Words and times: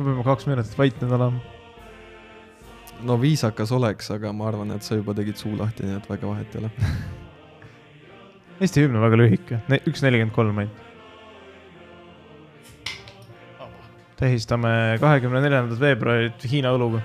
kas 0.00 0.06
me 0.06 0.14
peame 0.14 0.24
kaks 0.24 0.46
minutit 0.48 0.78
vait 0.78 0.96
nüüd 1.02 1.10
olema? 1.12 1.40
no 3.04 3.16
viisakas 3.20 3.68
oleks, 3.76 4.06
aga 4.14 4.30
ma 4.32 4.46
arvan, 4.48 4.70
et 4.72 4.82
sa 4.84 4.96
juba 4.96 5.12
tegid 5.16 5.36
suu 5.36 5.52
lahti, 5.58 5.84
nii 5.84 5.96
et 5.98 6.06
väga 6.08 6.24
vahet 6.28 6.54
ei 6.54 6.60
ole. 6.62 6.70
Eesti 8.64 8.84
hümn 8.84 8.96
on 8.96 9.04
väga 9.04 9.16
lühike, 9.20 9.58
üks 9.88 10.00
nelikümmend 10.04 10.32
kolm 10.36 10.56
ainult. 10.62 10.78
tähistame 14.20 14.72
kahekümne 15.00 15.40
neljandat 15.44 15.80
veebruarit 15.80 16.48
Hiina 16.48 16.72
õluga. 16.76 17.00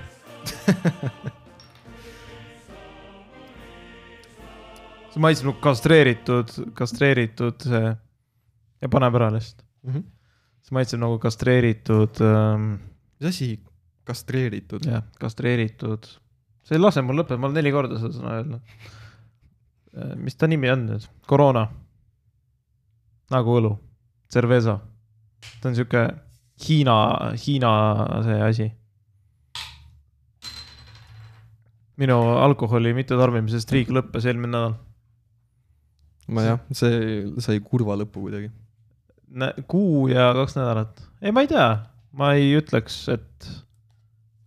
see 5.12 5.20
maitseb 5.20 5.50
nagu 5.50 5.60
kastreeritud, 5.68 6.48
kastreeritud 6.76 7.56
see 7.60 7.86
ja 7.92 8.88
paneb 8.92 9.16
ära 9.20 9.28
lihtsalt. 9.36 9.64
See 10.66 10.74
maitseb 10.74 10.98
nagu 10.98 11.18
kastreeritud 11.22 12.20
ähm,, 12.26 12.70
mis 13.20 13.30
asi, 13.30 13.52
kastreeritud? 14.06 14.86
jah, 14.86 15.04
kastreeritud. 15.22 16.08
see 16.66 16.78
ei 16.78 16.82
lase 16.82 17.04
mul 17.06 17.20
lõpetada, 17.20 17.40
ma 17.40 17.50
olen 17.50 17.60
neli 17.60 17.74
korda 17.74 18.00
seda 18.00 18.14
sõna 18.16 18.38
öelnud. 18.40 18.78
mis 20.26 20.34
ta 20.34 20.50
nimi 20.50 20.70
on 20.72 20.88
nüüd? 20.90 21.06
koroona. 21.30 21.68
nagu 23.30 23.58
õlu, 23.60 23.76
cerveza. 24.32 24.80
ta 25.60 25.70
on 25.70 25.78
sihuke 25.78 26.08
Hiina, 26.66 26.96
Hiina 27.36 27.70
see 28.24 28.42
asi. 28.42 28.68
minu 31.96 32.16
alkoholi 32.42 32.92
mittetarbimise 32.96 33.62
striik 33.62 33.88
lõppes 33.88 34.26
eelmine 34.26 34.52
nädal. 34.52 34.78
ma 36.28 36.42
jah, 36.42 36.62
see 36.74 37.22
sai 37.38 37.62
kurva 37.62 37.94
lõpu 38.02 38.26
kuidagi. 38.26 38.50
Kuu 39.68 40.08
ja 40.08 40.32
kaks 40.34 40.56
nädalat. 40.56 41.02
ei, 41.22 41.32
ma 41.32 41.44
ei 41.44 41.50
tea, 41.50 41.68
ma 42.16 42.32
ei 42.36 42.52
ütleks, 42.58 42.98
et 43.12 43.48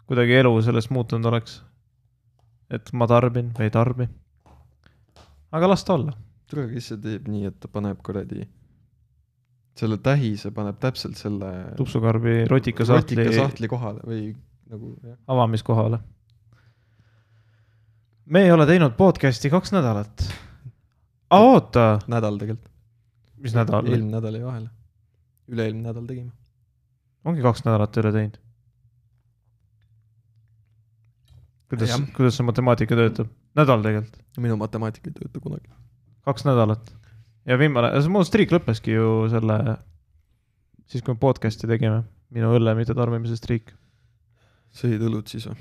kuidagi 0.09 0.40
elu 0.42 0.54
sellest 0.66 0.90
muutunud 0.94 1.30
oleks. 1.30 1.59
et 2.70 2.90
ma 2.94 3.08
tarbin 3.10 3.52
või 3.58 3.67
ei 3.67 3.73
tarbi. 3.73 4.08
aga 5.52 5.70
las 5.70 5.86
ta 5.86 5.94
olla. 5.98 6.14
tule, 6.50 6.67
kes 6.73 6.92
see 6.92 7.02
teeb 7.04 7.28
nii, 7.30 7.45
et 7.52 7.60
ta 7.60 7.70
paneb 7.72 8.02
kuradi, 8.06 8.48
selle 9.78 10.00
tähise 10.04 10.52
paneb 10.56 10.80
täpselt 10.82 11.17
selle 11.17 11.52
tupsukarbi 11.78 12.45
rotikasahtli 12.50 13.22
rotikasahtli 13.22 13.70
kohale 13.72 14.06
või 14.06 14.23
nagu 14.70 14.95
avamiskohale. 15.28 16.00
me 18.26 18.44
ei 18.45 18.52
ole 18.52 18.66
teinud 18.70 18.98
podcast'i 18.98 19.54
kaks 19.54 19.73
nädalat. 19.78 20.26
aa, 21.30 21.40
oota, 21.40 21.88
nädal 22.08 22.42
tegelikult, 22.42 22.73
mis 23.38 23.54
nädal? 23.58 23.86
eelmine 23.86 24.17
nädal 24.17 24.42
jäi 24.42 24.45
vahele. 24.45 24.79
Üle-eelmine 25.50 25.89
nädal 25.89 26.05
tegime. 26.09 26.31
ongi 27.25 27.44
kaks 27.45 27.66
nädalat 27.66 27.97
ei 27.97 28.03
ole 28.03 28.14
teinud. 28.16 28.38
kuidas 31.69 31.95
kuidas 32.16 32.39
see 32.39 32.47
matemaatika 32.47 32.97
töötab? 33.00 33.33
nädal 33.58 33.83
tegelikult, 33.86 34.22
minu 34.38 34.58
matemaatika 34.61 35.11
ei 35.11 35.17
tööta 35.17 35.44
kunagi. 35.44 35.70
kaks 36.27 36.45
nädalat. 36.47 36.94
ja 37.45 37.59
viimane, 37.59 37.92
see 38.02 38.14
mu 38.14 38.23
striik 38.27 38.53
lõppeski 38.55 38.95
ju 38.95 39.09
selle, 39.33 39.59
siis 40.89 41.03
kui 41.03 41.16
me 41.16 41.22
podcast'i 41.22 41.70
tegime, 41.70 42.03
minu 42.33 42.53
õlle 42.58 42.75
mittetarbimise 42.77 43.38
striik. 43.39 43.73
sõid 44.75 45.02
õlut 45.02 45.31
siis 45.31 45.50
või? 45.50 45.59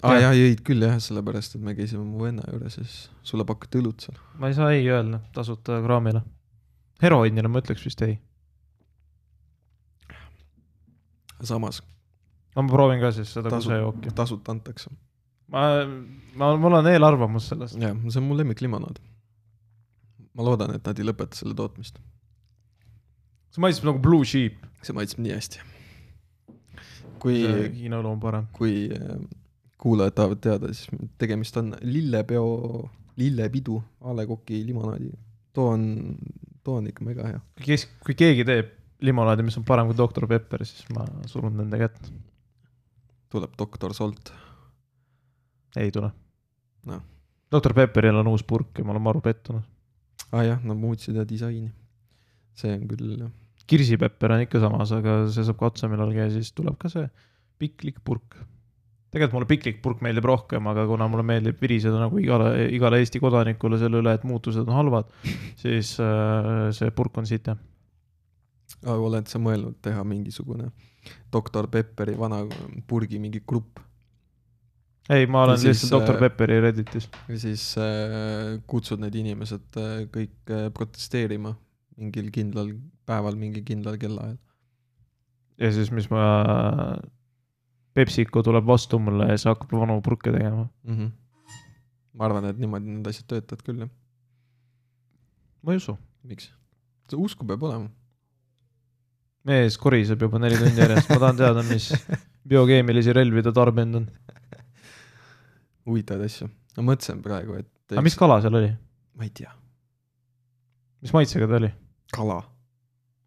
aa 0.00 0.16
Jah. 0.16 0.22
jaa, 0.30 0.36
jõid 0.36 0.62
küll 0.64 0.84
jah, 0.84 0.96
sellepärast 1.02 1.56
et 1.56 1.64
me 1.64 1.74
käisime 1.76 2.04
mu 2.06 2.24
venna 2.24 2.44
juures 2.48 2.78
ja 2.78 2.84
siis 2.84 3.10
sulle 3.26 3.44
pakuti 3.48 3.80
õlut 3.82 4.06
seal. 4.06 4.16
ma 4.40 4.48
ei 4.48 4.56
saa 4.56 4.72
ei 4.72 4.88
öelda 4.88 5.20
tasuta 5.36 5.80
kraamile. 5.84 6.22
heroiinile 7.02 7.48
ma 7.48 7.60
ütleks 7.64 7.84
vist 7.84 8.02
ei. 8.06 8.18
Samas 11.48 11.82
aga 12.54 12.66
ma 12.66 12.72
proovin 12.72 13.00
ka 13.00 13.12
siis 13.14 13.32
seda 13.36 13.52
kusejooki. 13.52 14.12
tasuta 14.14 14.52
antakse. 14.54 14.90
ma, 15.52 15.62
ma, 16.34 16.52
mul 16.58 16.78
on 16.80 16.90
eelarvamus 16.90 17.50
sellest. 17.52 17.78
jah, 17.78 17.96
see 18.08 18.20
on 18.22 18.28
mu 18.28 18.38
lemmiklimonaad. 18.38 19.00
ma 20.34 20.46
loodan, 20.46 20.74
et 20.74 20.86
nad 20.86 20.98
ei 20.98 21.06
lõpeta 21.06 21.38
selle 21.38 21.54
tootmist. 21.58 22.00
see 23.54 23.62
maitseb 23.64 23.90
nagu 23.90 24.02
Blue 24.02 24.26
Sheep. 24.26 24.58
see 24.82 24.96
maitseb 24.96 25.22
nii 25.22 25.36
hästi. 25.36 25.62
kui, 27.22 27.42
Hiina 27.78 28.00
õlu 28.02 28.16
on 28.16 28.22
parem. 28.22 28.50
kui 28.56 28.88
äh, 28.96 29.14
kuulajad 29.80 30.18
tahavad 30.18 30.42
teada, 30.44 30.74
siis 30.74 30.90
tegemist 31.18 31.56
on 31.60 31.74
lillepeo, 31.80 32.88
lillepidu 33.20 33.78
A 34.00 34.16
Le 34.16 34.26
Coq'i 34.26 34.64
limonaadi. 34.66 35.14
too 35.54 35.70
on, 35.70 36.16
too 36.64 36.80
on 36.82 36.90
ikka 36.90 37.06
mega 37.06 37.30
hea. 37.30 37.40
kes, 37.62 37.86
kui 38.02 38.18
keegi 38.18 38.48
teeb 38.48 38.79
limonaadi, 39.00 39.44
mis 39.46 39.58
on 39.60 39.66
parem 39.68 39.88
kui 39.90 39.96
Doktor 39.96 40.26
Pepper, 40.30 40.64
siis 40.68 40.86
ma 40.94 41.06
surun 41.30 41.56
nende 41.60 41.78
kätt. 41.80 42.10
tuleb 43.30 43.52
doktor 43.58 43.94
Solt. 43.94 44.32
ei 45.76 45.90
tule 45.90 46.10
Noh.. 46.86 47.02
Doktor 47.52 47.74
Pepperil 47.74 48.16
on 48.16 48.30
uus 48.30 48.44
purk 48.46 48.78
ja 48.78 48.84
ma 48.84 48.94
olen 48.94 49.02
maru 49.02 49.20
pettunud. 49.20 49.62
aa 50.30 50.38
ah, 50.38 50.44
jah, 50.46 50.62
nad 50.64 50.78
muutsid 50.78 51.16
ja 51.16 51.26
disaini. 51.28 51.72
see 52.54 52.72
on 52.74 52.86
küll, 52.88 53.26
kirsipepper 53.70 54.34
on 54.34 54.44
ikka 54.44 54.60
samas, 54.62 54.92
aga 54.92 55.24
see 55.30 55.44
saab 55.46 55.58
ka 55.60 55.68
otsa 55.70 55.90
millalgi 55.90 56.18
ja 56.18 56.30
siis 56.32 56.52
tuleb 56.56 56.78
ka 56.80 56.90
see 56.92 57.06
piklik 57.60 58.00
purk. 58.04 58.38
tegelikult 59.10 59.36
mulle 59.36 59.50
piklik 59.50 59.80
purk 59.82 60.02
meeldib 60.06 60.26
rohkem, 60.30 60.66
aga 60.70 60.86
kuna 60.86 61.08
mulle 61.10 61.26
meeldib 61.26 61.58
viriseda 61.62 61.98
nagu 61.98 62.18
igale, 62.22 62.68
igale 62.76 63.00
Eesti 63.02 63.22
kodanikule 63.22 63.78
selle 63.80 64.02
üle, 64.02 64.14
et 64.14 64.26
muutused 64.28 64.62
on 64.68 64.76
halvad, 64.76 65.10
siis 65.58 65.96
äh, 66.02 66.68
see 66.76 66.94
purk 66.94 67.18
on 67.18 67.26
sitem. 67.26 67.58
Oled 68.86 69.28
sa 69.28 69.38
mõelnud 69.38 69.76
teha 69.82 70.04
mingisugune 70.04 70.70
doktor 71.32 71.68
Pepperi 71.68 72.16
vana 72.18 72.42
purgi 72.88 73.18
mingi 73.18 73.42
grupp 73.46 73.80
ei, 75.10 75.26
ma 75.26 75.42
olen 75.42 75.56
Ja 75.58 75.58
siis, 75.58 75.82
lihtsalt 75.82 76.00
Doktor 76.00 76.14
äh, 76.14 76.20
Pepperi 76.20 76.60
Redditis. 76.60 77.08
ja 77.28 77.38
siis 77.38 77.64
äh, 77.78 78.60
kutsud 78.66 79.00
need 79.02 79.16
inimesed 79.18 79.78
äh, 79.80 80.04
kõik 80.12 80.52
äh, 80.52 80.68
protesteerima 80.74 81.54
mingil 82.00 82.30
kindlal 82.32 82.74
päeval, 83.08 83.36
mingi 83.36 83.62
kindlal 83.66 83.98
kellaajal. 84.00 84.38
ja 85.58 85.72
siis, 85.72 85.90
mis 85.90 86.08
ma, 86.12 86.22
PepsiCo 87.94 88.42
tuleb 88.46 88.66
vastu 88.66 89.00
mulle 89.02 89.26
ja 89.32 89.38
siis 89.38 89.50
hakkab 89.50 89.74
vanu 89.80 90.00
purke 90.04 90.32
tegema. 90.32 90.68
mm. 90.84 90.96
-hmm. 90.96 91.10
ma 92.12 92.24
arvan, 92.24 92.44
et 92.44 92.58
niimoodi 92.58 92.94
need 92.94 93.06
asjad 93.06 93.26
töötavad 93.34 93.66
küll 93.66 93.84
jah. 93.86 93.90
ma 95.62 95.72
ei 95.72 95.82
usu. 95.82 95.98
miks? 96.22 96.52
usku 97.16 97.46
peab 97.46 97.62
olema. 97.62 97.90
Mees 99.48 99.78
koriseb 99.80 100.20
juba 100.26 100.40
neli 100.42 100.58
tundi 100.60 100.82
järjest, 100.82 101.08
ma 101.12 101.18
tahan 101.22 101.40
teada, 101.40 101.64
mis 101.68 101.90
biokeemilisi 102.50 103.14
relvi 103.16 103.44
ta 103.46 103.54
tarbinud 103.56 104.02
on. 104.02 104.06
huvitavaid 105.88 106.28
asju. 106.28 106.50
ma 106.78 106.86
mõtlesin 106.92 107.24
praegu, 107.24 107.60
et. 107.62 107.68
aga 107.94 108.04
mis 108.04 108.16
kala 108.20 108.40
seal 108.44 108.60
oli? 108.60 108.70
ma 109.16 109.28
ei 109.28 109.34
tea. 109.34 109.52
mis 111.04 111.14
maitsega 111.16 111.48
ta 111.48 111.60
oli? 111.60 111.70
kala. 112.12 112.40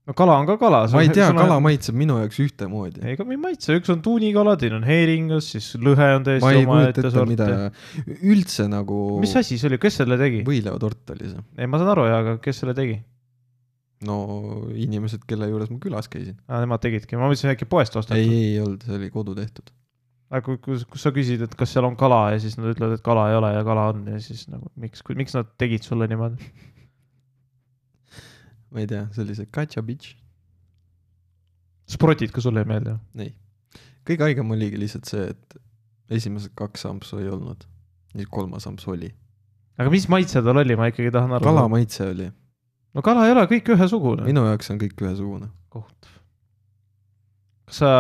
no 0.07 0.15
kala 0.17 0.35
on 0.41 0.49
ka 0.51 0.57
kala. 0.61 0.83
ma 0.93 1.01
ei 1.05 1.09
tea, 1.13 1.31
kala. 1.33 1.57
maitseb 1.63 1.97
minu 1.97 2.19
jaoks 2.21 2.41
ühtemoodi. 2.45 3.01
ei, 3.01 3.17
aga 3.17 3.25
ei 3.33 3.41
maitse, 3.47 3.79
üks 3.79 3.89
on 3.93 4.03
tuunikala, 4.05 4.53
teine 4.61 4.77
on 4.81 4.85
heeringas, 4.87 5.49
siis 5.55 5.71
lõhe 5.81 6.11
on 6.19 6.21
ma 6.21 6.29
täiesti 6.29 6.61
omaette 6.61 7.13
sorti.. 7.15 7.49
üldse 8.21 8.69
nagu. 8.69 8.99
mis 9.23 9.33
asi 9.41 9.57
see 9.57 9.71
oli, 9.71 9.81
kes 9.81 10.03
selle 10.03 10.19
tegi? 10.21 10.45
võileivatort 10.45 11.17
oli 11.17 11.33
see. 11.33 11.47
ei, 11.57 11.65
ma 11.65 11.81
saan 11.81 11.95
aru 11.95 12.05
jaa, 12.11 12.21
aga 12.21 12.37
kes 12.43 12.61
selle 12.61 12.77
tegi? 12.77 13.01
No 14.07 14.17
inimesed, 14.75 15.23
kelle 15.29 15.47
juures 15.51 15.71
ma 15.73 15.79
külas 15.83 16.09
käisin. 16.11 16.35
aa, 16.47 16.63
nemad 16.63 16.83
tegidki, 16.83 17.17
ma 17.19 17.29
mõtlesin 17.29 17.53
äkki 17.53 17.69
poest 17.69 17.95
ei, 17.95 18.03
ostetud. 18.03 18.35
ei 18.35 18.59
olnud, 18.63 18.83
see 18.87 18.99
oli 18.99 19.09
kodu 19.13 19.35
tehtud. 19.37 19.71
aga 20.33 20.43
kui, 20.47 20.59
kus, 20.63 20.85
kus 20.89 21.05
sa 21.05 21.13
küsid, 21.15 21.43
et 21.45 21.55
kas 21.59 21.73
seal 21.75 21.87
on 21.87 21.97
kala 21.99 22.25
ja 22.35 22.41
siis 22.43 22.57
nad 22.59 22.71
ütlevad, 22.73 22.97
et 22.97 23.05
kala 23.05 23.29
ei 23.31 23.39
ole 23.39 23.53
ja 23.55 23.63
kala 23.67 23.87
on 23.93 24.05
ja 24.13 24.19
siis 24.23 24.45
nagu 24.51 24.71
miks, 24.79 25.05
miks 25.15 25.35
nad 25.37 25.49
tegid 25.61 25.85
sulle 25.87 26.09
niimoodi? 26.11 26.51
ma 28.73 28.81
ei 28.83 28.89
tea, 28.89 29.07
see 29.13 29.23
oli 29.25 29.37
see 29.37 29.49
Katja 29.53 29.83
Bitch. 29.85 30.15
sprotid 31.89 32.33
ka 32.33 32.41
sulle 32.41 32.63
ei 32.63 32.69
meeldi? 32.69 32.95
ei. 33.21 33.33
kõige 34.07 34.27
haigem 34.29 34.55
oligi 34.55 34.79
lihtsalt 34.81 35.09
see, 35.09 35.27
et 35.35 35.59
esimesed 36.13 36.53
kaks 36.57 36.87
ampsu 36.89 37.21
ei 37.21 37.29
olnud. 37.31 37.67
nüüd 38.17 38.29
kolmas 38.33 38.67
amps 38.69 38.87
oli. 38.89 39.11
aga 39.77 39.93
mis 39.93 40.07
maitse 40.09 40.41
tal 40.45 40.61
oli, 40.61 40.77
ma 40.79 40.89
ikkagi 40.91 41.13
tahan 41.13 41.37
aru 41.37 41.47
kala. 41.49 41.67
maitse 41.71 42.07
oli. 42.09 42.31
No 42.93 43.03
kala 43.05 43.27
ei 43.27 43.35
ole 43.35 43.45
kõik 43.49 43.73
ühesugune. 43.75 44.25
minu 44.27 44.45
jaoks 44.47 44.71
on 44.73 44.81
kõik 44.81 45.05
ühesugune. 45.05 45.49
kohutav. 45.73 46.17
kas 47.67 47.81
sa, 47.81 47.93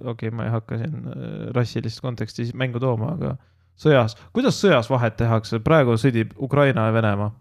okei 0.00 0.28
okay,, 0.28 0.36
ma 0.36 0.48
ei 0.48 0.54
hakka 0.54 0.80
siin 0.80 0.96
äh, 0.96 1.28
rassilist 1.56 2.02
konteksti 2.04 2.50
mängu 2.54 2.82
tooma, 2.82 3.14
aga 3.16 3.36
sõjas, 3.80 4.16
kuidas 4.36 4.60
sõjas 4.60 4.90
vahet 4.92 5.16
tehakse, 5.20 5.62
praegu 5.64 5.96
sõdib 6.00 6.34
Ukraina 6.38 6.88
ja 6.88 6.96
Venemaa. 6.96 7.32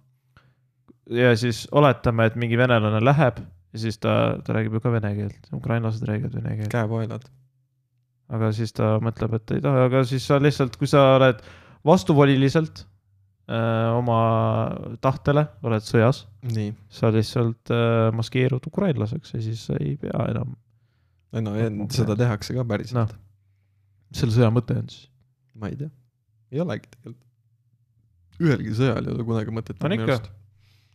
ja 1.19 1.33
siis 1.37 1.65
oletame, 1.71 2.29
et 2.29 2.35
mingi 2.39 2.57
venelane 2.57 3.01
läheb 3.03 3.41
ja 3.73 3.79
siis 3.79 3.99
ta, 4.01 4.37
ta 4.45 4.55
räägib 4.55 4.77
ju 4.77 4.83
ka 4.83 4.91
vene 4.93 5.13
keelt, 5.17 5.51
ukrainlased 5.53 6.05
räägivad 6.07 6.35
vene 6.39 6.55
keelt, 6.57 6.71
käepaelad. 6.73 7.25
aga 8.29 8.51
siis 8.53 8.73
ta 8.73 8.97
mõtleb, 9.03 9.35
et 9.35 9.57
ei 9.57 9.65
taha, 9.65 9.89
aga 9.89 10.03
siis 10.07 10.27
sa 10.27 10.39
lihtsalt, 10.41 10.77
kui 10.77 10.87
sa 10.87 11.15
oled 11.17 11.41
vastuvoliliselt 11.85 12.85
oma 13.97 14.19
tahtele, 15.01 15.45
oled 15.65 15.85
sõjas 15.85 16.25
sa 16.93 17.09
lihtsalt 17.13 17.71
äh, 17.73 18.09
maskeerud 18.15 18.67
ukrainlaseks 18.69 19.33
ja 19.33 19.41
siis 19.41 19.63
ei 19.79 19.95
pea 20.01 20.27
enam 20.29 20.53
no 21.45 21.55
ja 21.57 21.69
seda 21.93 22.17
tehakse 22.19 22.53
ka 22.57 22.65
päriselt 22.69 23.01
Noh. 23.01 23.15
mis 24.09 24.21
selle 24.21 24.35
sõja 24.35 24.51
mõte 24.53 24.77
on 24.77 24.91
siis? 24.91 25.09
ma 25.59 25.71
ei 25.71 25.79
tea, 25.79 25.89
ei 26.53 26.61
olegi 26.63 26.87
tegelikult. 26.93 27.25
ühelgi 28.39 28.75
sõjal 28.77 29.09
ei 29.09 29.13
ole 29.15 29.25
kunagi 29.27 29.53
mõtet. 29.53 29.81
On 29.83 29.95
ikka. 29.97 30.19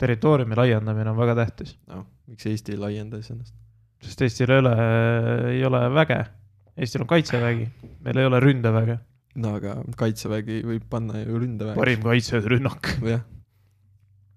territooriumi 0.01 0.56
laiendamine 0.59 1.12
on 1.12 1.19
väga 1.21 1.37
tähtis, 1.43 1.77
noh, 1.91 2.06
miks 2.31 2.47
Eesti 2.49 2.75
ei 2.75 2.81
laienda 2.81 3.21
siis 3.21 3.35
ennast? 3.35 3.55
sest 4.05 4.25
Eestil 4.27 4.53
ei 4.53 4.62
ole, 4.62 4.75
ei 5.53 5.65
ole 5.65 5.83
väge. 5.95 6.21
Eestil 6.75 7.05
on 7.05 7.11
kaitsevägi, 7.11 7.69
meil 8.05 8.19
ei 8.21 8.27
ole 8.29 8.41
ründeväge. 8.43 8.99
No 9.42 9.54
aga 9.58 9.76
kaitsevägi 9.98 10.62
võib 10.66 10.86
panna 10.90 11.22
ju 11.22 11.38
ründeväe. 11.42 11.76
parim 11.78 12.02
kaitserünnak. 12.04 12.94
jah, 13.10 13.25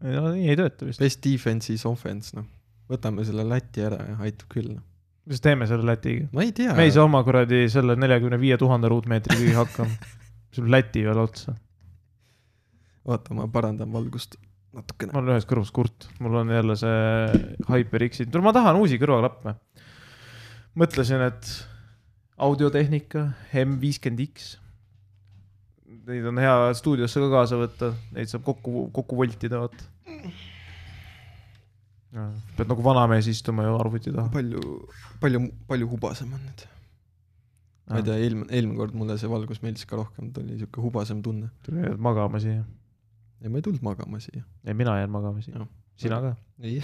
no 0.01 0.33
nii 0.33 0.51
ei 0.53 0.59
tööta 0.59 0.87
vist. 0.87 1.01
best 1.03 1.23
defense 1.25 1.73
is 1.73 1.85
offense, 1.89 2.33
noh. 2.37 2.47
võtame 2.91 3.25
selle 3.27 3.45
Läti 3.47 3.85
ära 3.85 3.99
ja 4.11 4.17
aitab 4.25 4.49
küll, 4.53 4.71
noh. 4.75 4.83
mis 5.29 5.43
teeme 5.43 5.69
selle 5.69 5.87
Lätiga? 5.87 6.31
ma 6.33 6.47
ei 6.47 6.55
tea. 6.55 6.73
me 6.77 6.87
ei 6.87 6.95
saa 6.95 7.05
oma 7.07 7.23
kuradi 7.27 7.65
selle 7.73 7.97
neljakümne 7.99 8.41
viie 8.41 8.57
tuhande 8.61 8.91
ruutmeetriga 8.93 9.61
hakkama. 9.61 10.13
sul 10.55 10.69
Läti 10.73 11.05
veel 11.05 11.21
otsa. 11.21 11.55
oota, 13.05 13.37
ma 13.37 13.47
parandan 13.51 13.93
valgust 13.93 14.39
natukene. 14.77 15.13
mul 15.13 15.25
on 15.25 15.35
ühes 15.35 15.47
kõrvas 15.49 15.71
kurt, 15.73 16.09
mul 16.23 16.41
on 16.41 16.53
jälle 16.53 16.75
see 16.79 17.47
HyperX-i, 17.69 18.29
ma 18.43 18.53
tahan 18.55 18.79
uusi 18.81 18.99
kõrvaklappe. 19.01 19.57
mõtlesin, 20.77 21.23
et 21.29 21.51
audiotehnika 22.37 23.31
M50X. 23.53 24.55
Neid 26.07 26.23
on 26.29 26.39
hea 26.39 26.53
stuudiosse 26.79 27.19
ka 27.19 27.27
kaasa 27.33 27.57
võtta, 27.59 27.89
neid 28.15 28.31
saab 28.31 28.45
kokku, 28.47 28.85
kokku 28.95 29.17
voltida, 29.19 29.59
vaata. 29.59 29.89
pead 32.55 32.69
nagu 32.71 32.85
vanamees 32.85 33.27
istuma 33.27 33.65
ju 33.65 33.73
arvuti 33.75 34.13
taha. 34.15 34.31
palju, 34.31 34.61
palju, 35.21 35.41
palju 35.67 35.89
hubasem 35.91 36.31
on 36.33 36.45
nüüd. 36.45 36.63
ma 37.91 37.99
ei 37.99 38.07
tea, 38.07 38.15
eelmine, 38.23 38.47
eelmine 38.55 38.79
kord 38.79 38.95
mulle 38.97 39.19
see 39.19 39.29
valgus 39.31 39.59
meeldis 39.65 39.85
ka 39.89 39.99
rohkem, 39.99 40.31
ta 40.31 40.41
oli 40.45 40.61
siuke 40.61 40.81
hubasem 40.85 41.19
tunne. 41.25 41.51
tule 41.67 41.83
jääd 41.83 41.99
magama 42.07 42.39
siia. 42.39 42.63
ja 43.43 43.51
ma 43.51 43.59
ei 43.59 43.67
tulnud 43.67 43.83
magama 43.83 44.23
siia. 44.23 44.47
ei, 44.63 44.73
mina 44.73 44.95
jään 45.01 45.11
magama 45.11 45.43
siia 45.43 45.59
Jah.. 45.59 45.69
sina 45.99 46.23
ka. 46.23 46.33
ei. 46.63 46.79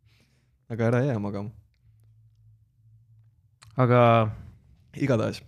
aga 0.74 0.90
ära 0.90 1.06
jää 1.06 1.18
magama. 1.22 1.54
aga 3.86 4.04
igatahes. 4.98 5.44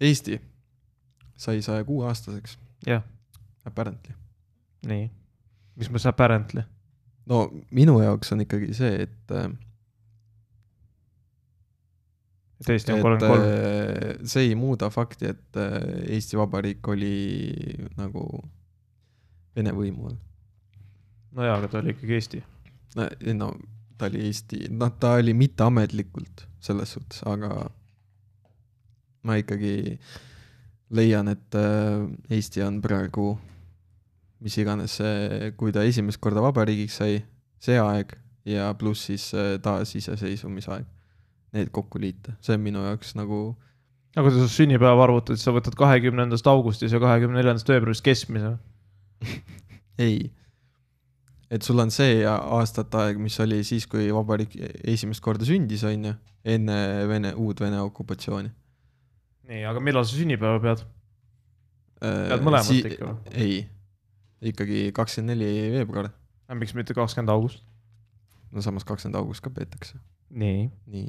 Eesti 0.00 0.40
sai 1.36 1.62
saja 1.62 1.84
kuue 1.84 2.06
aastaseks, 2.08 2.58
jah, 2.86 3.04
apparently. 3.64 4.14
nii. 4.86 5.10
mis 5.76 5.90
mõttes 5.90 6.08
apparently? 6.10 6.64
no 7.30 7.46
minu 7.74 7.98
jaoks 8.02 8.32
on 8.32 8.44
ikkagi 8.46 8.74
see, 8.76 9.06
et 9.06 9.34
äh, 9.34 9.48
et 12.60 12.70
Eesti 12.72 12.94
on 12.94 13.02
kolmkümmend 13.04 13.32
kolm. 13.32 13.46
äh, 13.46 14.28
see 14.28 14.50
ei 14.50 14.58
muuda 14.58 14.90
fakti, 14.90 15.32
et 15.34 15.60
äh, 15.60 15.80
Eesti 16.16 16.38
Vabariik 16.40 16.88
oli 16.88 17.16
nagu 17.98 18.26
Vene 19.56 19.72
võimu 19.72 20.10
all. 20.10 20.18
no 21.36 21.44
jaa, 21.46 21.56
aga 21.58 21.72
ta 21.72 21.80
oli 21.80 21.94
ikkagi 21.96 22.20
Eesti. 22.20 22.42
no 23.36 23.50
ta 23.96 24.10
oli 24.10 24.26
Eesti, 24.28 24.66
noh, 24.72 24.92
ta 25.00 25.16
oli 25.20 25.34
mitteametlikult 25.36 26.46
selles 26.60 26.92
suhtes, 26.96 27.22
aga 27.28 27.68
ma 29.26 29.36
ikkagi 29.40 29.96
leian, 30.94 31.28
et 31.32 31.58
äh, 31.58 32.06
Eesti 32.30 32.62
on 32.66 32.80
praegu, 32.84 33.34
mis 34.44 34.56
iganes 34.60 34.98
see, 35.00 35.52
kui 35.58 35.74
ta 35.74 35.82
esimest 35.86 36.20
korda 36.22 36.44
vabariigiks 36.44 37.00
sai, 37.00 37.20
see 37.62 37.78
aeg 37.80 38.14
ja 38.46 38.70
pluss 38.78 39.08
siis 39.08 39.30
äh, 39.34 39.56
taasiseseisvumisaeg, 39.62 40.86
need 41.56 41.72
kokku 41.74 41.98
liita, 42.02 42.36
see 42.44 42.54
on 42.54 42.66
minu 42.66 42.84
jaoks 42.84 43.16
nagu 43.18 43.56
aga 44.16 44.30
kui 44.30 44.40
sa 44.40 44.48
sünnipäeva 44.48 45.04
arvutad, 45.04 45.36
siis 45.36 45.44
sa 45.44 45.52
võtad 45.52 45.76
kahekümnendast 45.76 46.46
augustist 46.48 46.94
ja 46.94 47.00
kahekümne 47.02 47.36
neljandast 47.36 47.68
veebruarist 47.68 48.04
keskmise. 48.04 48.54
ei. 50.06 50.30
et 51.52 51.62
sul 51.62 51.78
on 51.78 51.92
see 51.94 52.22
aastate 52.26 53.02
aeg, 53.02 53.20
mis 53.22 53.36
oli 53.44 53.60
siis, 53.64 53.86
kui 53.90 54.08
vabariik 54.12 54.56
esimest 54.88 55.22
korda 55.24 55.46
sündis, 55.48 55.84
on 55.86 56.08
ju, 56.08 56.14
enne 56.56 56.78
Vene, 57.10 57.34
uut 57.36 57.60
Vene 57.60 57.80
okupatsiooni. 57.84 58.50
nii, 59.50 59.62
aga 59.70 59.82
millal 59.82 60.06
sa 60.06 60.18
sünnipäeva 60.18 60.60
pead? 60.62 60.84
Pead 62.00 62.44
mõlemat 62.44 62.90
ikka 62.92 63.08
või? 63.08 63.16
Äh, 63.32 63.40
ei, 63.44 63.60
ikkagi 64.52 64.90
kakskümmend 64.96 65.34
neli 65.34 65.70
veebruar, 65.76 66.10
miks 66.58 66.76
mitte 66.76 66.96
kakskümmend 66.96 67.32
august? 67.32 67.64
no 68.52 68.64
samas 68.64 68.86
kakskümmend 68.88 69.18
august 69.20 69.44
ka 69.44 69.52
peetakse, 69.52 69.98
nii, 70.30 70.66
nii. 70.92 71.08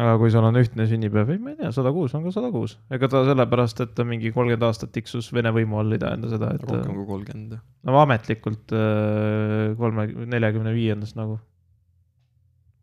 aga 0.00 0.16
kui 0.20 0.32
sul 0.32 0.46
on 0.46 0.58
ühtne 0.60 0.86
sünnipäev, 0.90 1.32
ei 1.34 1.42
ma 1.42 1.54
ei 1.54 1.58
tea, 1.58 1.70
sada 1.74 1.92
kuus 1.94 2.14
on 2.16 2.26
ka 2.26 2.34
sada 2.34 2.50
kuus. 2.54 2.76
ega 2.94 3.10
ta 3.10 3.22
sellepärast, 3.28 3.82
et 3.84 3.94
ta 3.96 4.06
mingi 4.06 4.32
kolmkümmend 4.34 4.66
aastat 4.68 4.92
tiksus 4.94 5.30
Vene 5.34 5.52
võimu 5.56 5.80
all, 5.80 5.96
ei 5.96 6.02
tähenda 6.02 6.30
seda, 6.32 6.52
et 6.56 6.66
rohkem 6.66 7.00
kui 7.00 7.08
kolmkümmend. 7.08 7.56
no 7.88 8.02
ametlikult 8.02 8.76
äh, 8.76 9.72
kolme, 9.80 10.06
neljakümne 10.36 10.74
viiendast 10.76 11.18
nagu. 11.20 11.40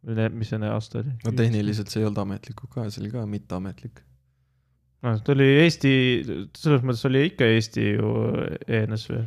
mis 0.07 0.51
see 0.51 0.73
aasta 0.73 1.01
oli? 1.03 1.15
no 1.25 1.37
tehniliselt 1.37 1.93
see 1.93 2.03
ei 2.03 2.09
olnud 2.09 2.25
ametlikku 2.25 2.69
ka, 2.73 2.89
see 2.91 3.05
oli 3.05 3.13
ka 3.15 3.25
mitteametlik. 3.29 4.03
No 5.07 5.17
ta 5.23 5.33
oli 5.33 5.47
Eesti, 5.63 5.91
selles 6.57 6.85
mõttes 6.85 7.05
oli 7.09 7.25
ikka 7.29 7.47
Eesti 7.55 7.89
ju 7.95 8.13
ENSV, 8.67 9.19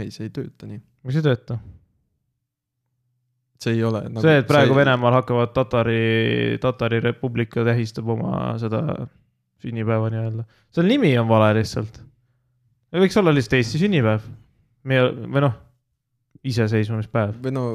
ei, 0.00 0.10
see 0.14 0.28
ei 0.28 0.34
tööta 0.34 0.68
nii. 0.70 0.80
miks 1.04 1.20
ei 1.20 1.26
tööta? 1.26 1.58
see 3.64 3.76
ei 3.78 3.84
ole 3.86 4.04
nagu 4.08 4.24
see, 4.24 4.38
et 4.42 4.48
praegu 4.48 4.74
see... 4.74 4.80
Venemaal 4.82 5.18
hakkavad 5.20 5.52
Tatari, 5.56 6.58
Tatari 6.62 7.00
Republika 7.04 7.64
tähistab 7.66 8.08
oma 8.16 8.54
seda 8.60 8.82
sünnipäeva 9.64 10.10
nii-öelda, 10.12 10.46
selle 10.74 10.92
nimi 10.92 11.12
on 11.20 11.28
vale 11.30 11.54
lihtsalt. 11.60 12.00
võiks 12.94 13.20
olla 13.20 13.34
lihtsalt 13.34 13.58
Eesti 13.60 13.80
sünnipäev. 13.86 14.26
meie, 14.84 15.06
või 15.24 15.46
noh, 15.46 15.54
iseseisvumispäev. 16.44 17.38
või 17.44 17.54
no 17.56 17.66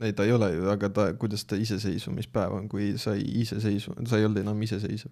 ei, 0.00 0.12
ta 0.12 0.24
ei 0.26 0.32
ole 0.36 0.50
ju, 0.54 0.66
aga 0.72 0.88
ta, 0.92 1.06
kuidas 1.16 1.44
ta 1.48 1.56
iseseisvumispäev 1.56 2.52
on, 2.58 2.68
kui 2.68 2.92
sa 3.00 3.14
ei 3.16 3.24
iseseisvu, 3.42 3.94
sa 4.06 4.18
ei 4.18 4.24
olnud 4.28 4.42
enam 4.42 4.60
iseseisev. 4.66 5.10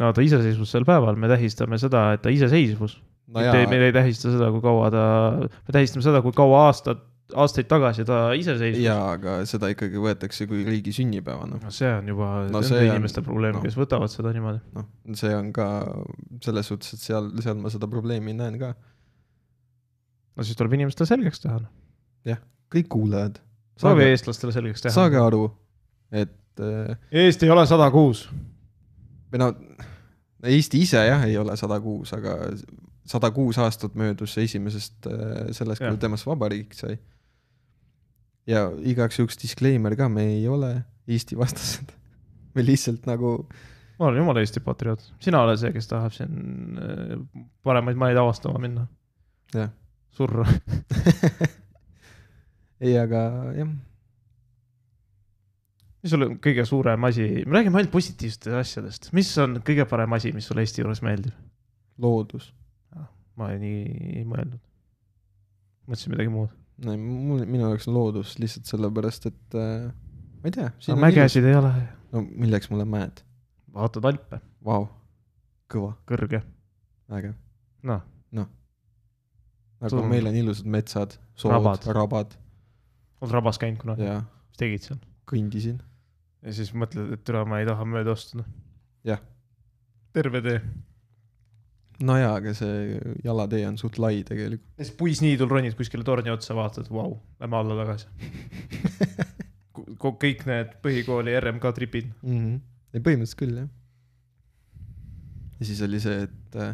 no 0.00 0.12
ta 0.16 0.22
iseseisvus 0.24 0.70
sel 0.72 0.86
päeval, 0.88 1.18
me 1.20 1.28
tähistame 1.30 1.78
seda, 1.82 2.06
et 2.16 2.22
ta 2.24 2.32
iseseisvus 2.32 2.96
no 3.30 3.40
mitte 3.42 3.60
jaa, 3.62 3.68
me 3.70 3.78
ei 3.90 3.92
tähista 3.94 4.32
seda, 4.32 4.48
kui 4.54 4.62
kaua 4.64 4.88
ta, 4.94 5.04
me 5.50 5.74
tähistame 5.76 6.02
seda, 6.06 6.22
kui 6.24 6.32
kaua 6.36 6.62
aastad, 6.70 7.02
aastaid 7.36 7.68
tagasi 7.70 8.06
ta 8.08 8.22
iseseisvus. 8.38 8.82
jaa, 8.82 9.12
aga 9.18 9.36
seda 9.46 9.68
ikkagi 9.74 10.00
võetakse 10.02 10.48
kui 10.50 10.64
riigi 10.66 10.94
sünnipäevana. 10.96 11.60
no 11.62 11.70
see 11.74 11.90
on 11.92 12.08
juba 12.10 12.30
No 12.48 12.62
nende 12.64 12.80
on- 12.80 12.88
inimeste 12.94 13.22
probleem 13.26 13.54
noh. 13.58 13.60
no., 13.60 13.66
kes 13.68 13.76
võtavad 13.78 14.10
seda 14.10 14.32
niimoodi. 14.34 14.62
noh, 14.78 14.88
see 15.20 15.34
on 15.36 15.52
ka 15.54 15.68
selles 16.42 16.72
suhtes, 16.72 16.96
et 16.96 17.04
seal, 17.04 17.28
seal 17.44 17.60
ma 17.60 17.70
seda 17.70 17.86
probleemi 17.90 18.32
näen 18.40 18.56
ka. 18.62 18.72
no 20.36 20.46
siis 20.48 20.56
tuleb 20.58 20.74
inimestele 20.80 21.06
selgeks 21.12 21.44
teha. 21.44 21.60
Kõik 22.70 22.86
kuulajad, 22.92 23.40
saage 23.80 24.06
eestlastele 24.12 24.52
selgeks 24.54 24.84
teha. 24.84 24.94
saage 24.94 25.18
aru, 25.18 25.46
et 26.12 26.62
äh, 26.62 26.96
Eesti 27.24 27.48
ei 27.48 27.54
ole 27.54 27.64
sada 27.66 27.88
kuus. 27.90 28.28
või 29.32 29.42
no 29.42 29.50
Eesti 30.46 30.80
ise 30.86 31.02
jah, 31.04 31.24
ei 31.28 31.36
ole 31.36 31.56
sada 31.60 31.80
kuus, 31.82 32.12
aga 32.16 32.36
sada 33.10 33.30
kuus 33.34 33.58
aastat 33.60 33.96
möödus 33.98 34.36
esimesest 34.38 35.08
äh, 35.10 35.50
sellest, 35.56 35.82
Jah. 35.82 35.90
kui 35.90 36.00
temast 36.00 36.28
vabariik 36.28 36.76
sai. 36.76 36.98
ja 38.46 38.68
igaks 38.80 39.18
juhuks 39.18 39.40
disclaimer 39.42 39.96
ka, 39.98 40.08
me 40.08 40.28
ei 40.36 40.46
ole 40.48 40.76
Eesti 41.10 41.38
vastased. 41.38 41.92
me 42.54 42.64
lihtsalt 42.66 43.06
nagu, 43.10 43.34
ma 43.98 44.08
olen 44.08 44.22
jumala 44.22 44.44
Eesti 44.44 44.62
patrioot, 44.64 45.02
sina 45.22 45.42
oled 45.42 45.58
see, 45.60 45.72
kes 45.74 45.90
tahab 45.90 46.14
siin 46.14 46.78
äh, 46.78 47.16
paremaid 47.66 47.98
maid 47.98 48.20
avastama 48.20 48.62
minna, 48.62 48.86
jah, 49.54 49.74
surra. 50.14 50.46
ei, 52.80 52.96
aga 52.98 53.20
jah, 53.56 53.70
mis 56.00 56.14
sul 56.14 56.26
on 56.26 56.36
kõige 56.42 56.64
suurem 56.68 57.08
asi, 57.08 57.26
me 57.44 57.58
räägime 57.58 57.80
ainult 57.80 57.92
positiivsetest 57.92 58.56
asjadest, 58.62 59.10
mis 59.16 59.30
on 59.42 59.58
kõige 59.66 59.86
parem 59.90 60.16
asi, 60.16 60.32
mis 60.36 60.48
sulle 60.48 60.64
Eesti 60.64 60.84
juures 60.84 61.02
meeldib? 61.04 61.36
loodus. 62.00 62.50
ma 63.36 63.50
nii 63.56 63.82
ei 64.20 64.24
mõelnud. 64.28 64.60
mõtlesin 65.88 66.14
midagi 66.14 66.32
muud. 66.32 66.54
mul, 66.86 67.44
minu 67.44 67.66
jaoks 67.66 67.88
on 67.88 67.96
loodus 67.98 68.38
lihtsalt 68.40 68.70
sellepärast, 68.72 69.28
et 69.32 69.58
äh, 69.58 69.90
ma 70.40 70.48
ei 70.48 70.56
tea, 70.56 70.70
aga 70.72 71.00
mägesid 71.04 71.48
ei 71.48 71.58
ole. 71.60 71.74
no 72.14 72.24
milleks 72.30 72.72
mulle 72.72 72.88
mäed, 72.88 73.20
vaatad 73.76 74.08
Alpe, 74.08 74.40
vau, 74.64 74.88
kõva, 75.72 75.94
kõrge, 76.08 76.42
vägev. 77.12 77.36
noh, 77.84 78.00
aga 79.80 79.96
Sul- 79.96 80.08
meil 80.08 80.28
on 80.28 80.36
ilusad 80.36 80.68
metsad, 80.68 81.16
sood, 81.34 81.52
Rabad. 81.54 81.86
rabad 81.96 82.36
oled 83.20 83.34
rabas 83.36 83.60
käinud 83.60 83.80
kunagi, 83.82 84.06
ja 84.08 84.20
mis 84.22 84.60
tegid 84.60 84.86
seal? 84.86 85.00
kõndisin. 85.30 85.80
ja 86.44 86.54
siis 86.56 86.72
mõtled, 86.76 87.12
et 87.16 87.24
türa, 87.26 87.44
ma 87.48 87.60
ei 87.62 87.68
taha 87.68 87.86
mööda 87.88 88.14
astuda. 88.16 88.46
Jah. 89.06 89.20
terve 90.16 90.42
tee. 90.44 90.60
no 92.06 92.16
jaa, 92.18 92.34
aga 92.40 92.54
see 92.56 93.00
jalatee 93.24 93.64
on 93.68 93.78
suht 93.80 94.00
lai 94.02 94.22
tegelikult. 94.26 94.66
ja 94.76 94.86
siis 94.86 94.96
puisniidul 94.98 95.50
ronid 95.50 95.76
kuskile 95.78 96.06
torni 96.06 96.32
otsa, 96.32 96.56
vaatad, 96.58 96.90
vau, 96.92 97.18
lähme 97.40 97.60
alla 97.60 97.78
tagasi. 97.84 98.08
kõik 100.00 100.46
need 100.48 100.76
põhikooli 100.84 101.36
RMK 101.40 101.74
tripid. 101.76 102.12
mm. 102.22 102.38
-hmm. 102.38 102.60
ei, 102.94 103.00
põhimõtteliselt 103.00 103.42
küll 103.42 103.58
jah. 103.62 103.68
ja 105.60 105.68
siis 105.68 105.82
oli 105.86 106.00
see, 106.00 106.22
et 106.28 106.56
äh, 106.60 106.72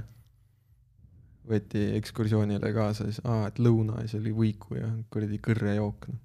võeti 1.46 1.82
ekskursioonile 1.98 2.72
kaasa, 2.74 3.06
siis 3.06 3.20
aa, 3.24 3.48
et 3.50 3.58
lõuna 3.62 4.00
ja 4.02 4.08
siis 4.08 4.20
oli 4.20 4.34
võiku 4.34 4.78
ja 4.78 4.90
kuradi 5.10 5.38
kõrrejook, 5.42 6.08
noh, 6.10 6.22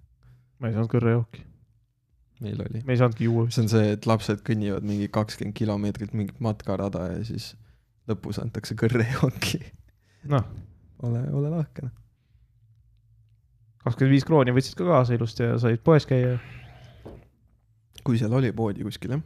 ma 0.61 0.69
ei 0.69 0.75
saanud 0.75 0.91
kõrrejooki, 0.93 1.43
meil 2.45 2.61
oli. 2.65 2.83
me 2.85 2.95
ei 2.95 3.01
saanudki 3.01 3.27
juua 3.27 3.47
see 3.49 3.63
on 3.65 3.71
see, 3.71 3.95
et 3.95 4.07
lapsed 4.09 4.43
kõnnivad 4.47 4.85
mingi 4.87 5.09
kakskümmend 5.13 5.57
kilomeetrit 5.57 6.13
mingit 6.17 6.39
matkarada 6.43 7.07
ja 7.15 7.23
siis 7.27 7.51
lõpus 8.09 8.41
antakse 8.41 8.77
kõrrejooki. 8.79 9.61
noh, 10.31 10.45
ole, 11.07 11.23
ole 11.33 11.51
lahke, 11.53 11.87
noh. 11.87 11.95
kakskümmend 13.85 14.15
viis 14.15 14.27
krooni 14.27 14.55
võtsid 14.55 14.77
ka 14.79 14.87
kaasa 14.89 15.17
ilusti 15.17 15.47
ja 15.47 15.57
said 15.61 15.83
poes 15.85 16.07
käia. 16.09 16.37
kui 18.05 18.21
seal 18.21 18.33
oli 18.37 18.53
poodi 18.55 18.85
kuskil 18.85 19.17
jah. 19.17 19.25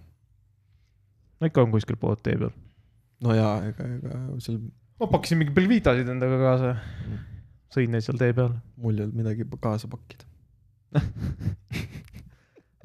no 1.40 1.52
ikka 1.52 1.68
on 1.68 1.76
kuskil 1.76 2.00
pood 2.00 2.24
tee 2.24 2.40
peal. 2.40 2.56
no 3.24 3.36
jaa, 3.38 3.60
ega, 3.70 3.92
ega 4.00 4.24
seal 4.40 4.64
ma 5.00 5.08
pakkisin 5.12 5.40
mingi 5.40 5.54
Belvitasid 5.56 6.10
endaga 6.12 6.38
kaasa, 6.42 6.72
sõin 7.74 7.92
neid 7.92 8.06
seal 8.06 8.20
tee 8.22 8.36
peal. 8.36 8.54
mul 8.80 8.96
ei 8.98 9.08
olnud 9.08 9.20
midagi 9.20 9.48
kaasa 9.62 9.90
pakkida. 9.92 10.28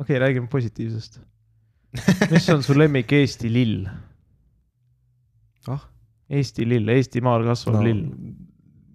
Okei 0.01 0.19
räägime 0.19 0.47
positiivsest. 0.51 1.21
mis 2.31 2.49
on 2.51 2.63
su 2.63 2.77
lemmik 2.79 3.13
Eesti 3.13 3.53
lill? 3.53 3.87
ah, 5.69 5.83
Eesti 6.31 6.69
lill, 6.69 6.89
Eestimaal 6.89 7.45
kasvav 7.49 7.75
no. 7.81 7.83
lill. 7.85 8.05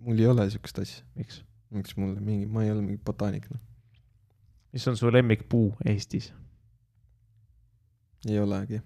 mul 0.06 0.20
ei 0.20 0.28
ole 0.32 0.50
siukest 0.50 0.80
asja. 0.80 1.04
miks? 1.16 1.44
miks 1.76 1.98
mulle 1.98 2.20
mingi, 2.24 2.46
ma 2.48 2.64
ei 2.64 2.72
ole 2.72 2.82
mingi 2.82 3.02
botaanik, 3.06 3.50
noh. 3.52 3.60
mis 4.74 4.88
on 4.88 4.98
su 4.98 5.12
lemmikpuu 5.12 5.74
Eestis? 5.86 6.32
ei 8.30 8.40
olegi. 8.40 8.82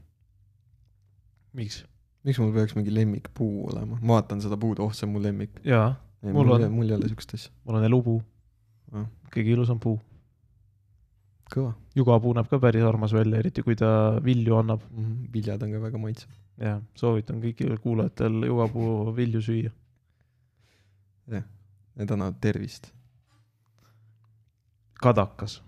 miks? 1.53 1.83
miks 2.23 2.39
mul 2.41 2.53
peaks 2.53 2.75
mingi 2.75 2.93
lemmikpuu 2.95 3.67
olema? 3.71 3.99
ma 4.01 4.13
vaatan 4.19 4.41
seda 4.41 4.57
puud, 4.57 4.79
oh, 4.83 4.93
see 4.93 5.07
on 5.07 5.13
mu 5.15 5.23
lemmik. 5.23 5.61
jaa, 5.65 5.93
Mul 6.21 6.33
mul, 6.33 6.49
on. 6.51 6.61
mul, 6.61 6.69
mul 6.81 6.89
ei 6.89 6.95
ole 6.97 7.07
siukest 7.07 7.33
asja. 7.37 7.51
mul 7.65 7.77
on 7.79 7.85
elupuu 7.87 8.21
Ah.. 8.91 9.05
kõige 9.29 9.51
ilusam 9.53 9.77
puu. 9.79 9.99
Kõva 11.53 11.73
jugapuu 11.97 12.33
näeb 12.37 12.49
ka 12.49 12.59
päris 12.61 12.85
armas 12.85 13.13
välja, 13.15 13.39
eriti 13.41 13.63
kui 13.65 13.75
ta 13.79 13.89
vilju 14.23 14.55
annab. 14.59 14.81
mm. 14.91 15.05
-hmm. 15.05 15.33
viljad 15.33 15.63
on 15.63 15.71
ka 15.71 15.81
väga 15.81 15.97
maitsevad. 15.97 16.35
ja 16.57 16.81
soovitan 16.95 17.41
kõigil 17.41 17.77
kuulajatel 17.79 18.43
jugapuu 18.45 19.15
vilju 19.15 19.41
süüa. 19.41 19.71
Need 21.95 22.11
annavad 22.11 22.39
tervist. 22.41 22.93
kadakas, 25.01 25.61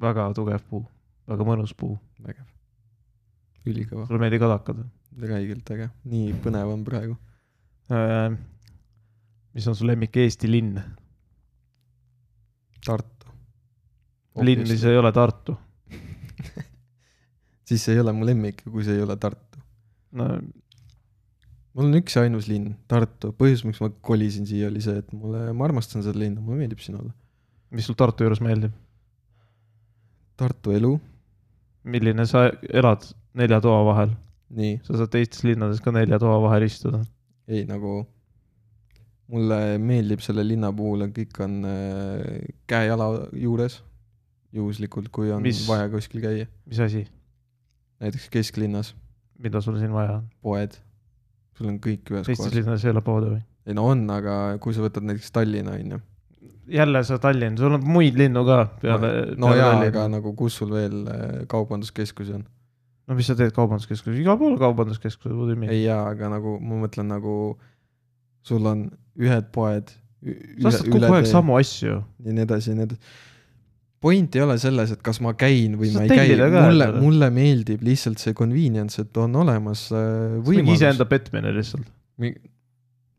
väga 0.00 0.32
tugev 0.34 0.62
puu, 0.70 0.86
väga 1.28 1.44
mõnus 1.44 1.74
puu. 1.76 1.98
vägev. 2.26 2.46
ülikõva, 3.66 4.06
sulle 4.06 4.20
meeldib 4.20 4.40
kadakad? 4.40 4.84
räigelt 5.20 5.70
äge, 5.70 5.90
nii 6.04 6.32
põnev 6.44 6.72
on 6.72 6.84
praegu. 6.84 7.16
Äh, 7.92 8.38
mis 9.54 9.66
on 9.68 9.76
su 9.76 9.86
lemmik 9.86 10.16
Eesti 10.16 10.50
linn? 10.50 10.80
Tartu. 12.84 13.21
linn, 14.40 14.64
mis 14.68 14.84
ei 14.88 14.96
ole 14.96 15.12
Tartu. 15.12 15.56
siis 17.68 17.84
see 17.84 17.96
ei 17.96 18.02
ole 18.02 18.14
mu 18.16 18.26
lemmik, 18.28 18.64
kui 18.64 18.84
see 18.86 18.96
ei 18.96 19.04
ole 19.04 19.16
Tartu. 19.20 19.60
no 20.18 20.28
mul 21.72 21.88
on 21.88 21.98
üks 22.00 22.16
ja 22.16 22.24
ainus 22.26 22.48
linn, 22.50 22.74
Tartu. 22.90 23.32
põhjus, 23.36 23.64
miks 23.66 23.80
ma 23.82 23.90
kolisin 24.04 24.48
siia, 24.48 24.70
oli 24.72 24.82
see, 24.84 24.98
et 25.02 25.12
mulle, 25.16 25.50
ma 25.56 25.68
armastan 25.68 26.04
seda 26.04 26.18
linna, 26.20 26.42
mulle 26.44 26.64
meeldib 26.64 26.82
siin 26.84 26.98
olla. 27.00 27.12
mis 27.72 27.88
sul 27.88 27.98
Tartu 27.98 28.26
juures 28.26 28.42
meeldib? 28.44 28.74
Tartu 30.40 30.74
elu, 30.76 30.92
milline 31.92 32.26
sa 32.28 32.48
elad 32.72 33.06
nelja 33.38 33.60
toa 33.64 33.80
vahel? 33.88 34.12
nii, 34.52 34.80
sa 34.84 34.98
saad 34.98 35.12
teistes 35.14 35.44
linnades 35.48 35.80
ka 35.80 35.92
nelja 35.94 36.18
toa 36.20 36.36
vahel 36.44 36.66
istuda. 36.66 37.00
ei 37.48 37.64
nagu, 37.68 38.02
mulle 39.32 39.78
meeldib 39.80 40.20
selle 40.24 40.44
linna 40.44 40.72
puhul, 40.76 41.06
kõik 41.16 41.40
on 41.44 41.62
äh, 41.68 42.52
käe-jala 42.68 43.08
juures, 43.32 43.80
juhuslikult, 44.52 45.08
kui 45.12 45.32
on 45.32 45.42
Mis- 45.44 45.64
vaja 45.68 45.88
kuskil 45.92 46.22
käia. 46.24 46.46
mis 46.66 46.80
asi, 46.80 47.06
näiteks 48.02 48.28
kesklinnas, 48.32 48.94
mida 49.42 49.60
sul 49.64 49.78
siin 49.80 49.92
vaja 49.92 50.20
on? 50.20 50.28
poed, 50.42 50.78
sul 51.58 51.72
on 51.72 51.80
kõik 51.82 52.12
ühes 52.12 52.26
teistes 52.28 52.46
kohas. 52.46 52.56
linnades 52.58 52.86
ei 52.86 52.94
ole 52.94 53.04
poode 53.06 53.34
või? 53.34 53.42
ei 53.66 53.76
no 53.78 53.86
on, 53.92 54.04
aga 54.12 54.38
kui 54.62 54.74
sa 54.76 54.84
võtad 54.84 55.06
näiteks 55.08 55.32
Tallinna, 55.34 55.76
on 55.78 55.96
ju. 55.96 56.00
jälle 56.78 57.04
sa 57.04 57.18
Tallinn, 57.22 57.58
sul 57.58 57.78
on 57.78 57.86
muid 57.86 58.18
linnu 58.18 58.44
ka 58.48 58.64
peale. 58.82 59.12
no 59.36 59.54
jaa, 59.56 59.76
aga 59.88 60.08
nagu 60.12 60.34
kus 60.38 60.60
sul 60.60 60.74
veel 60.74 61.06
äh, 61.08 61.38
kaubanduskeskusi 61.52 62.36
on? 62.40 62.46
no 63.08 63.18
mis 63.18 63.28
sa 63.30 63.36
teed 63.38 63.54
kaubanduskeskuses, 63.56 64.20
igal 64.20 64.38
pool 64.40 64.58
kaubanduskeskused, 64.60 65.34
what 65.34 65.48
do 65.48 65.56
you 65.56 65.60
mean? 65.60 65.72
ei 65.72 65.84
jaa, 65.86 66.04
aga 66.12 66.30
nagu 66.36 66.58
ma 66.60 66.84
mõtlen 66.84 67.10
nagu 67.12 67.34
sul 68.46 68.66
on 68.66 68.86
ühed 69.18 69.50
poed. 69.54 69.90
sa 70.62 70.70
ostad 70.70 70.90
kogu 70.92 71.14
aeg 71.16 71.28
samu 71.30 71.56
asju. 71.58 72.00
ja 72.02 72.34
nii 72.36 72.46
edasi 72.46 72.72
ja 72.72 72.78
nii 72.78 72.90
edasi. 72.90 73.30
Point 74.02 74.36
ei 74.36 74.42
ole 74.42 74.58
selles, 74.60 74.92
et 74.96 75.02
kas 75.04 75.20
ma 75.24 75.32
käin 75.38 75.76
või 75.80 75.92
Sa 75.92 76.02
ma 76.02 76.06
ei 76.06 76.18
käi, 76.18 76.36
mulle, 76.36 76.88
mulle 76.98 77.30
meeldib 77.34 77.84
lihtsalt 77.86 78.22
see 78.22 78.34
convenience, 78.36 79.02
et 79.02 79.22
on 79.22 79.36
olemas 79.44 79.86
äh, 79.94 80.38
võimalus. 80.42 80.80
iseenda 80.80 81.06
petmine 81.10 81.54
lihtsalt. 81.54 81.86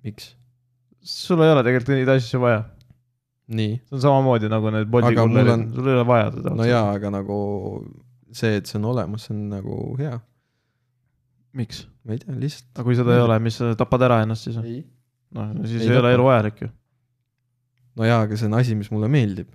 miks? 0.04 0.34
sul 1.04 1.42
ei 1.44 1.52
ole 1.52 1.64
tegelikult 1.66 1.96
neid 1.98 2.12
asju 2.16 2.42
vaja. 2.44 2.62
see 3.52 3.80
on 3.92 4.04
samamoodi 4.04 4.52
nagu 4.52 4.72
need 4.76 4.92
mul 4.92 5.08
kullerid 5.08 5.54
on-, 5.56 5.66
sul 5.76 5.90
ei 5.90 5.98
ole 5.98 6.06
vaja 6.08 6.30
teda. 6.36 6.54
no 6.60 6.68
jaa, 6.68 6.86
aga 6.98 7.12
nagu 7.18 7.40
see, 8.34 8.60
et 8.60 8.70
see 8.70 8.80
on 8.80 8.92
olemas, 8.94 9.28
see 9.28 9.36
on 9.36 9.42
nagu 9.52 9.80
hea. 10.00 10.16
miks? 11.60 11.84
ma 12.04 12.16
ei 12.16 12.24
tea, 12.24 12.38
lihtsalt. 12.46 12.70
aga 12.76 12.88
kui 12.90 13.00
seda 13.00 13.18
ei 13.18 13.26
ole, 13.26 13.40
mis 13.48 13.60
sa 13.60 13.74
tapad 13.80 14.08
ära 14.10 14.22
ennast 14.28 14.48
siis? 14.50 14.60
ei. 14.64 14.80
noh, 15.36 15.52
siis 15.64 15.82
Ei 15.82 15.88
ei, 15.88 15.92
ei 15.92 16.00
ole 16.00 16.08
tapa. 16.08 16.16
elu 16.20 16.30
vajalik 16.30 16.64
ju. 16.66 16.72
no 18.00 18.08
jaa, 18.10 18.24
aga 18.28 18.40
see 18.40 18.52
on 18.52 18.58
asi, 18.60 18.80
mis 18.80 18.92
mulle 18.94 19.12
meeldib. 19.12 19.52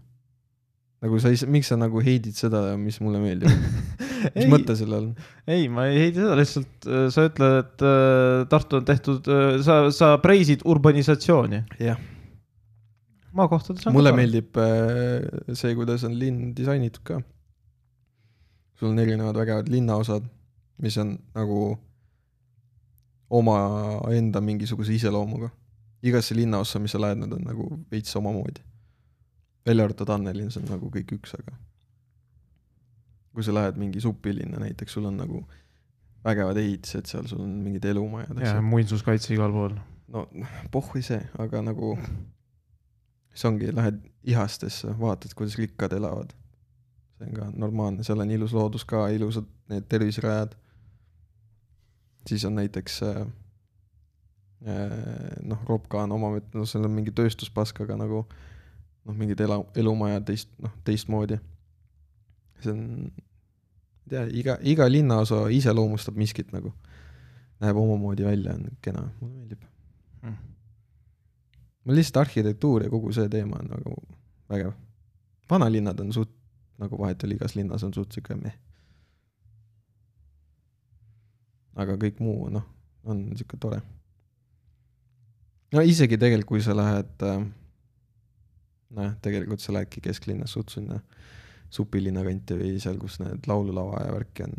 Nagu 1.04 1.20
sa 1.22 1.30
ei, 1.32 1.38
miks 1.50 1.70
sa 1.70 1.78
nagu 1.78 2.02
heidid 2.02 2.36
seda, 2.38 2.62
mis 2.80 2.98
mulle 3.04 3.22
meeldib? 3.22 3.50
mis 4.34 4.44
ei, 4.44 4.50
mõte 4.50 4.76
sellel 4.78 5.10
on? 5.10 5.32
ei, 5.46 5.68
ma 5.72 5.86
ei 5.90 6.04
heida 6.04 6.24
seda, 6.24 6.36
lihtsalt 6.40 6.88
äh, 6.90 7.08
sa 7.14 7.26
ütled, 7.30 7.58
et 7.62 7.86
äh, 7.86 8.44
Tartu 8.50 8.80
on 8.80 8.86
tehtud, 8.88 9.32
sa, 9.66 9.80
sa 9.94 10.12
preisid 10.22 10.64
urbanisatsiooni. 10.68 11.62
jah, 11.82 12.00
maakohtades 13.38 13.86
on 13.86 13.96
mulle 13.96 14.12
ka 14.14 14.18
meeldib 14.18 14.58
äh, 14.62 15.26
see, 15.54 15.74
kuidas 15.78 16.06
on 16.08 16.16
linn 16.18 16.54
disainitud 16.56 17.04
ka. 17.06 17.20
sul 18.78 18.92
on 18.92 18.98
erinevad 19.02 19.38
vägevad 19.38 19.70
linnaosad, 19.70 20.26
mis 20.82 20.98
on 21.02 21.16
nagu 21.34 21.76
omaenda 23.30 24.40
mingisuguse 24.40 24.94
iseloomuga. 24.94 25.50
igasse 26.02 26.34
linnaossa, 26.34 26.78
mis 26.78 26.92
sa 26.94 27.00
lähed, 27.00 27.18
nad 27.18 27.32
on 27.32 27.42
nagu 27.42 27.68
veits 27.90 28.16
omamoodi. 28.16 28.62
Välja 29.68 29.88
arvatud 29.88 30.10
Annelinn, 30.14 30.52
see 30.54 30.64
on 30.64 30.72
nagu 30.72 30.90
kõik 30.94 31.12
üks, 31.18 31.37
aga 31.38 31.54
kui 33.38 33.44
sa 33.46 33.54
lähed 33.54 33.76
mingi 33.78 34.00
supilinna 34.02 34.58
näiteks, 34.58 34.96
sul 34.96 35.06
on 35.06 35.20
nagu 35.20 35.44
vägevad 36.25 36.58
ehitised 36.58 37.06
seal, 37.06 37.28
sul 37.30 37.44
on 37.44 37.52
mingid 37.62 37.84
elumajad, 37.87 38.40
ja 38.42 38.56
muinsuskaitse 38.64 39.34
igal 39.37 39.54
pool. 39.54 39.76
no 40.08 40.25
pohhui 40.75 41.04
see, 41.06 41.20
aga 41.38 41.62
nagu 41.62 41.92
see 43.38 43.48
ongi, 43.50 43.70
lähed 43.75 44.00
ihastesse, 44.26 44.94
vaatad, 44.98 45.37
kuidas 45.38 45.58
rikkad 45.60 45.94
elavad. 45.94 46.34
see 47.18 47.28
on 47.28 47.37
ka 47.37 47.50
normaalne, 47.54 48.06
seal 48.06 48.25
on 48.25 48.34
ilus 48.34 48.56
loodus 48.56 48.87
ka, 48.88 49.06
ilusad 49.14 49.46
need 49.70 49.87
terviserajad. 49.88 50.56
siis 52.26 52.44
on 52.44 52.58
näiteks 52.58 53.02
äh, 53.02 53.22
äh, 54.66 55.38
noh, 55.42 55.62
Ropka 55.68 56.02
on 56.02 56.12
oma, 56.12 56.34
no 56.54 56.66
seal 56.66 56.84
on 56.84 56.96
mingi 56.98 57.14
tööstuspask, 57.14 57.80
aga 57.87 57.96
nagu 58.02 58.26
noh, 59.08 59.16
mingid 59.16 59.40
ela, 59.40 59.58
elumajad 59.76 60.28
teist, 60.28 60.52
noh, 60.62 60.74
teistmoodi. 60.84 61.40
see 62.60 62.72
on, 62.74 62.84
ei 63.08 64.10
tea, 64.12 64.26
iga, 64.42 64.58
iga 64.62 64.88
linnaosa 64.90 65.46
iseloomustab 65.54 66.16
miskit 66.18 66.52
nagu. 66.52 66.72
näeb 67.60 67.76
omamoodi 67.76 68.24
välja, 68.24 68.54
on 68.54 68.78
kena, 68.82 69.08
mulle 69.20 69.34
meeldib 69.34 69.64
Mm. 70.22 70.34
mul 71.84 71.94
lihtsalt 71.94 72.16
arhitektuur 72.16 72.82
ja 72.82 72.90
kogu 72.90 73.12
see 73.14 73.28
teema 73.30 73.56
on 73.60 73.68
nagu 73.70 73.92
vägev. 74.50 74.72
vanalinnad 75.50 76.00
on 76.00 76.12
suht 76.12 76.32
nagu 76.78 76.98
vahetevahel 76.98 77.36
igas 77.36 77.54
linnas 77.54 77.84
on 77.84 77.94
suht 77.94 78.12
siuke 78.12 78.34
meh. 78.34 78.56
aga 81.76 81.94
kõik 81.94 82.18
muu 82.20 82.48
noh, 82.50 82.64
on 83.04 83.36
siuke 83.38 83.56
tore. 83.60 83.80
no 85.72 85.80
isegi 85.80 86.18
tegelikult, 86.18 86.48
kui 86.48 86.62
sa 86.62 86.76
lähed 86.76 87.22
äh,, 87.22 87.46
nojah, 88.97 89.16
tegelikult 89.25 89.62
sa 89.62 89.75
lähedki 89.76 90.02
kesklinnas 90.04 90.54
suht 90.57 90.73
sinna 90.75 91.00
supilinna 91.73 92.23
kanti 92.25 92.57
või 92.57 92.76
seal, 92.80 92.99
kus 93.00 93.18
need 93.21 93.49
laululava 93.49 94.04
ja 94.07 94.14
värki 94.14 94.47
on. 94.47 94.54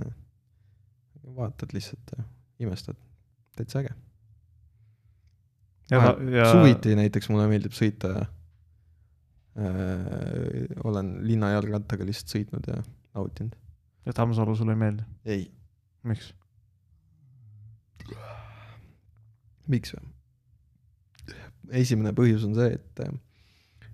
vaatad 1.40 1.74
lihtsalt 1.74 2.12
ja 2.18 2.24
imestad, 2.66 2.98
täitsa 3.58 3.80
äge. 3.84 3.94
ja, 5.92 6.18
ja 6.36 6.52
suviti 6.52 6.96
näiteks 6.98 7.30
mulle 7.30 7.48
meeldib 7.52 7.74
sõita 7.78 8.14
äh,. 8.20 8.28
olen 10.84 11.16
linnajalgrattaga 11.28 12.06
lihtsalt 12.06 12.36
sõitnud 12.36 12.70
ja 12.70 12.84
nautinud. 13.14 13.56
ja 14.06 14.14
Tammsalu 14.14 14.56
sulle 14.56 14.78
ei 14.78 14.84
meeldi, 14.84 15.04
ei, 15.26 15.52
miks? 16.04 16.34
miks 19.68 19.94
või? 19.96 20.14
esimene 21.82 22.14
põhjus 22.18 22.46
on 22.48 22.56
see, 22.58 22.74
et 22.78 23.02
äh, 23.06 23.14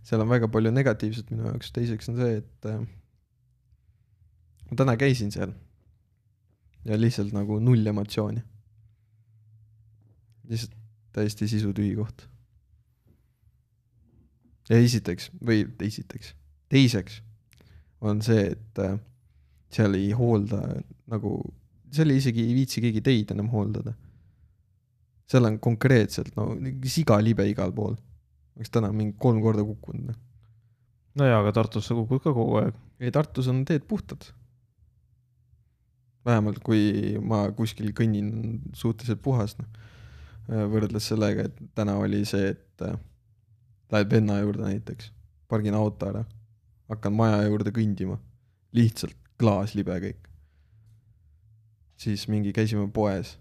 seal 0.05 0.21
on 0.21 0.29
väga 0.29 0.49
palju 0.51 0.71
negatiivset 0.73 1.31
minu 1.33 1.47
jaoks, 1.49 1.71
teiseks 1.75 2.11
on 2.11 2.19
see, 2.19 2.37
et 2.41 2.69
äh, 2.69 2.83
ma 4.69 4.77
täna 4.81 4.95
käisin 5.01 5.33
seal 5.33 5.53
ja 6.85 6.99
lihtsalt 6.99 7.33
nagu 7.33 7.59
null 7.63 7.85
emotsiooni. 7.93 8.43
lihtsalt 10.49 10.77
täiesti 11.15 11.47
sisutühi 11.49 11.95
koht. 11.97 12.27
ja 14.69 14.77
esiteks 14.77 15.31
või 15.41 15.65
esiteks, 15.89 16.33
teiseks 16.69 17.21
on 18.01 18.21
see, 18.25 18.51
et 18.53 18.81
äh, 18.83 18.97
seal 19.73 19.97
ei 19.97 20.11
hoolda 20.11 20.61
nagu, 21.09 21.37
seal 21.93 22.13
isegi 22.13 22.45
ei 22.45 22.57
viitsi 22.57 22.81
keegi 22.83 23.01
teid 23.01 23.31
enam 23.33 23.49
hooldada 23.53 23.95
seal 25.29 25.47
on 25.49 25.59
konkreetselt 25.59 26.35
no 26.37 26.53
sigalibe 26.89 27.47
igal 27.49 27.73
pool. 27.75 27.95
Oleks 28.55 28.71
täna 28.71 28.91
mingi 28.95 29.15
kolm 29.19 29.41
korda 29.43 29.63
kukkunud. 29.63 30.09
noh. 30.09 30.17
no 31.15 31.27
jaa, 31.27 31.39
aga 31.43 31.53
Tartus 31.55 31.87
sa 31.89 31.97
kukud 31.97 32.23
ka 32.23 32.33
kogu 32.33 32.59
aeg. 32.61 32.75
ei, 32.99 33.11
Tartus 33.11 33.47
on 33.51 33.63
teed 33.65 33.87
puhtad. 33.87 34.31
vähemalt 36.25 36.61
kui 36.65 37.17
ma 37.21 37.45
kuskil 37.57 37.91
kõnnin 37.97 38.61
suhteliselt 38.73 39.21
puhas, 39.21 39.57
noh. 39.59 39.67
võrreldes 40.47 41.11
sellega, 41.11 41.49
et 41.49 41.59
täna 41.75 41.97
oli 42.01 42.23
see, 42.25 42.53
et 42.55 42.85
äh, 42.85 42.97
lähed 43.91 44.11
venna 44.11 44.39
juurde 44.39 44.65
näiteks, 44.65 45.11
pargin 45.49 45.77
auto 45.77 46.09
ära, 46.09 46.23
hakkan 46.89 47.13
maja 47.13 47.43
juurde 47.45 47.73
kõndima, 47.75 48.17
lihtsalt 48.75 49.17
klaaslibe 49.39 49.99
kõik. 50.01 50.21
siis 51.97 52.27
mingi 52.27 52.51
käisime 52.53 52.89
poes, 52.91 53.37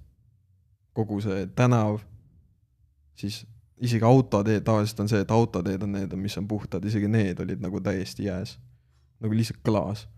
kogu 0.95 1.21
see 1.21 1.47
tänav, 1.59 1.99
siis 3.19 3.45
isegi 3.81 4.05
autoteed, 4.05 4.63
tavaliselt 4.65 5.01
on 5.01 5.09
see, 5.11 5.21
et 5.25 5.31
autoteed 5.35 5.83
on 5.83 5.95
need, 5.97 6.15
mis 6.21 6.37
on 6.39 6.49
puhtad, 6.49 6.85
isegi 6.85 7.09
need 7.11 7.41
olid 7.43 7.63
nagu 7.63 7.81
täiesti 7.81 8.29
jääs. 8.29 8.59
nagu 9.21 9.35
lihtsalt 9.35 9.63
klaas. 9.65 10.09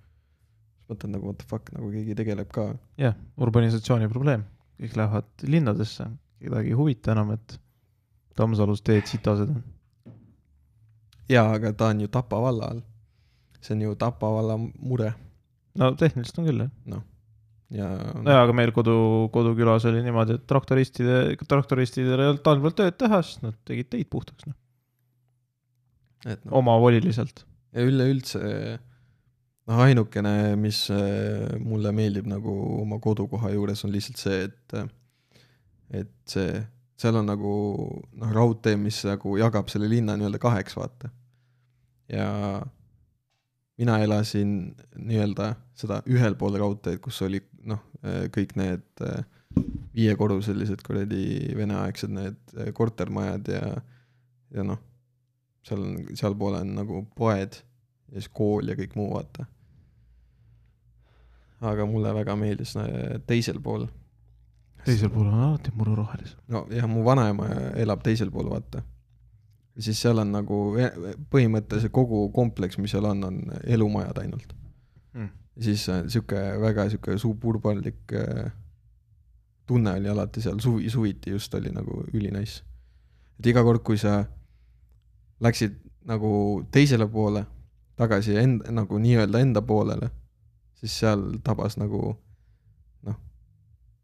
mõtled 0.88 1.10
nagu 1.10 1.26
what 1.26 1.38
the 1.38 1.46
fuck, 1.48 1.72
nagu 1.74 1.90
keegi 1.90 2.14
tegeleb 2.14 2.50
ka. 2.52 2.74
jah, 2.98 3.14
urbanisatsiooni 3.36 4.08
probleem, 4.08 4.44
kõik 4.80 4.96
lähevad 4.96 5.30
linnadesse, 5.42 6.10
kedagi 6.40 6.74
ei 6.74 6.78
huvita 6.78 7.12
enam, 7.12 7.32
et 7.32 7.60
Tammsalus 8.36 8.82
teed 8.82 9.06
sitased 9.08 9.50
on. 9.50 9.62
jaa, 11.28 11.52
aga 11.52 11.72
ta 11.72 11.92
on 11.94 12.00
ju 12.00 12.08
Tapa 12.08 12.40
valla 12.40 12.70
all. 12.70 12.82
see 13.60 13.74
on 13.74 13.82
ju 13.82 13.94
Tapa 13.94 14.30
valla 14.30 14.58
mure 14.58 15.14
no 15.78 15.92
tehniliselt 15.98 16.40
on 16.40 16.48
küll 16.48 16.64
jah. 16.64 17.02
Ja 17.74 17.88
nojah, 18.14 18.44
aga 18.44 18.54
meil 18.54 18.72
kodu, 18.74 18.96
kodukülas 19.34 19.86
oli 19.90 20.02
niimoodi, 20.04 20.38
et 20.38 20.46
traktoristide, 20.50 21.18
traktoristidel 21.48 22.22
ei 22.22 22.30
olnud 22.32 22.44
talvel 22.46 22.74
tööd 22.76 22.98
teha, 23.00 23.22
siis 23.26 23.42
nad 23.42 23.56
tegid 23.68 23.90
teid 23.92 24.10
puhtaks, 24.12 24.46
noh, 24.48 24.56
et 26.26 26.44
noh, 26.44 26.58
omavoliliselt. 26.60 27.42
ja 27.74 27.86
üleüldse 27.86 28.42
noh, 29.66 29.82
ainukene, 29.82 30.54
mis 30.60 30.84
äh, 30.94 31.56
mulle 31.62 31.92
meeldib 31.96 32.28
nagu 32.30 32.54
oma 32.82 33.00
kodukoha 33.02 33.50
juures 33.54 33.84
on 33.86 33.94
lihtsalt 33.94 34.22
see, 34.22 34.46
et 34.46 34.78
et 35.96 36.14
see, 36.30 36.54
seal 36.98 37.18
on 37.18 37.28
nagu 37.28 37.52
noh, 38.14 38.32
raudtee, 38.34 38.78
mis 38.80 39.02
nagu 39.06 39.36
jagab 39.40 39.70
selle 39.72 39.90
linna 39.90 40.16
nii-öelda 40.18 40.42
kaheks, 40.42 40.78
vaata. 40.78 41.10
ja 42.10 42.30
mina 43.78 43.98
elasin 44.04 44.50
nii-öelda 44.96 45.54
seda 45.76 46.00
ühel 46.08 46.36
pool 46.40 46.56
raudteed, 46.60 47.00
kus 47.04 47.20
oli 47.26 47.42
noh, 47.68 47.82
kõik 48.32 48.54
need 48.56 49.04
äh, 49.04 49.24
viiekorruselised 49.96 50.82
kuradi 50.86 51.52
veneaegsed 51.56 52.12
need 52.12 52.38
äh, 52.56 52.72
kortermajad 52.76 53.48
ja, 53.48 53.74
ja 54.54 54.64
noh, 54.66 54.80
seal 55.66 55.82
on, 55.82 56.00
sealpool 56.14 56.58
on 56.60 56.74
nagu 56.76 57.02
poed 57.16 57.60
ja 58.12 58.20
siis 58.20 58.30
kool 58.32 58.68
ja 58.70 58.76
kõik 58.78 58.96
muu, 58.98 59.10
vaata. 59.14 59.46
aga 61.66 61.86
mulle 61.88 62.12
väga 62.14 62.36
meeldis 62.36 62.76
äh, 62.80 63.16
teisel 63.26 63.60
pool. 63.60 63.86
teisel 64.84 65.10
pool 65.10 65.30
on 65.30 65.40
alati 65.48 65.72
muru 65.74 65.96
rohelisem. 65.96 66.38
no 66.48 66.66
jah, 66.70 66.88
mu 66.88 67.04
vanaema 67.04 67.48
elab 67.76 68.04
teisel 68.04 68.30
pool, 68.30 68.50
vaata. 68.52 68.84
Siis 69.78 70.00
seal 70.00 70.18
on 70.18 70.30
nagu 70.32 70.58
ve- 70.74 71.14
põhimõtteliselt 71.30 71.92
kogu 71.92 72.28
kompleks, 72.32 72.78
mis 72.78 72.90
seal 72.94 73.04
on, 73.04 73.24
on 73.24 73.40
elumajad 73.64 74.18
ainult. 74.22 74.54
Mm. 75.16 75.28
siis 75.60 75.88
äh, 75.88 76.04
sihuke 76.08 76.40
väga 76.60 76.88
sihuke 76.92 77.18
suburbanlik 77.18 78.12
äh, 78.12 78.52
tunne 79.66 79.92
oli 79.96 80.08
alati 80.08 80.40
seal 80.44 80.60
suvi, 80.60 80.90
suviti 80.90 81.30
just 81.30 81.54
oli 81.54 81.70
nagu 81.72 82.04
ülinais. 82.12 82.62
et 83.38 83.46
iga 83.46 83.62
kord, 83.64 83.82
kui 83.82 83.98
sa 83.98 84.24
läksid 85.40 85.74
nagu 86.06 86.62
teisele 86.70 87.08
poole 87.08 87.44
tagasi 87.96 88.36
end-, 88.36 88.68
nagu 88.70 88.98
nii-öelda 88.98 89.40
enda 89.40 89.62
poolele, 89.62 90.10
siis 90.80 90.98
seal 91.00 91.38
tabas 91.44 91.76
nagu 91.80 92.16
noh, 93.02 93.16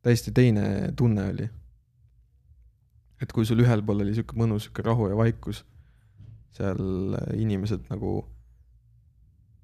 täiesti 0.02 0.32
teine 0.32 0.92
tunne 0.96 1.28
oli. 1.28 1.48
Et 3.22 3.32
kui 3.32 3.46
sul 3.46 3.62
ühel 3.62 3.84
pool 3.86 4.02
oli 4.04 4.14
sihuke 4.16 4.36
mõnus 4.38 4.66
sihuke 4.66 4.84
rahu 4.86 5.08
ja 5.12 5.18
vaikus, 5.18 5.62
seal 6.56 7.16
inimesed 7.38 7.86
nagu 7.90 8.20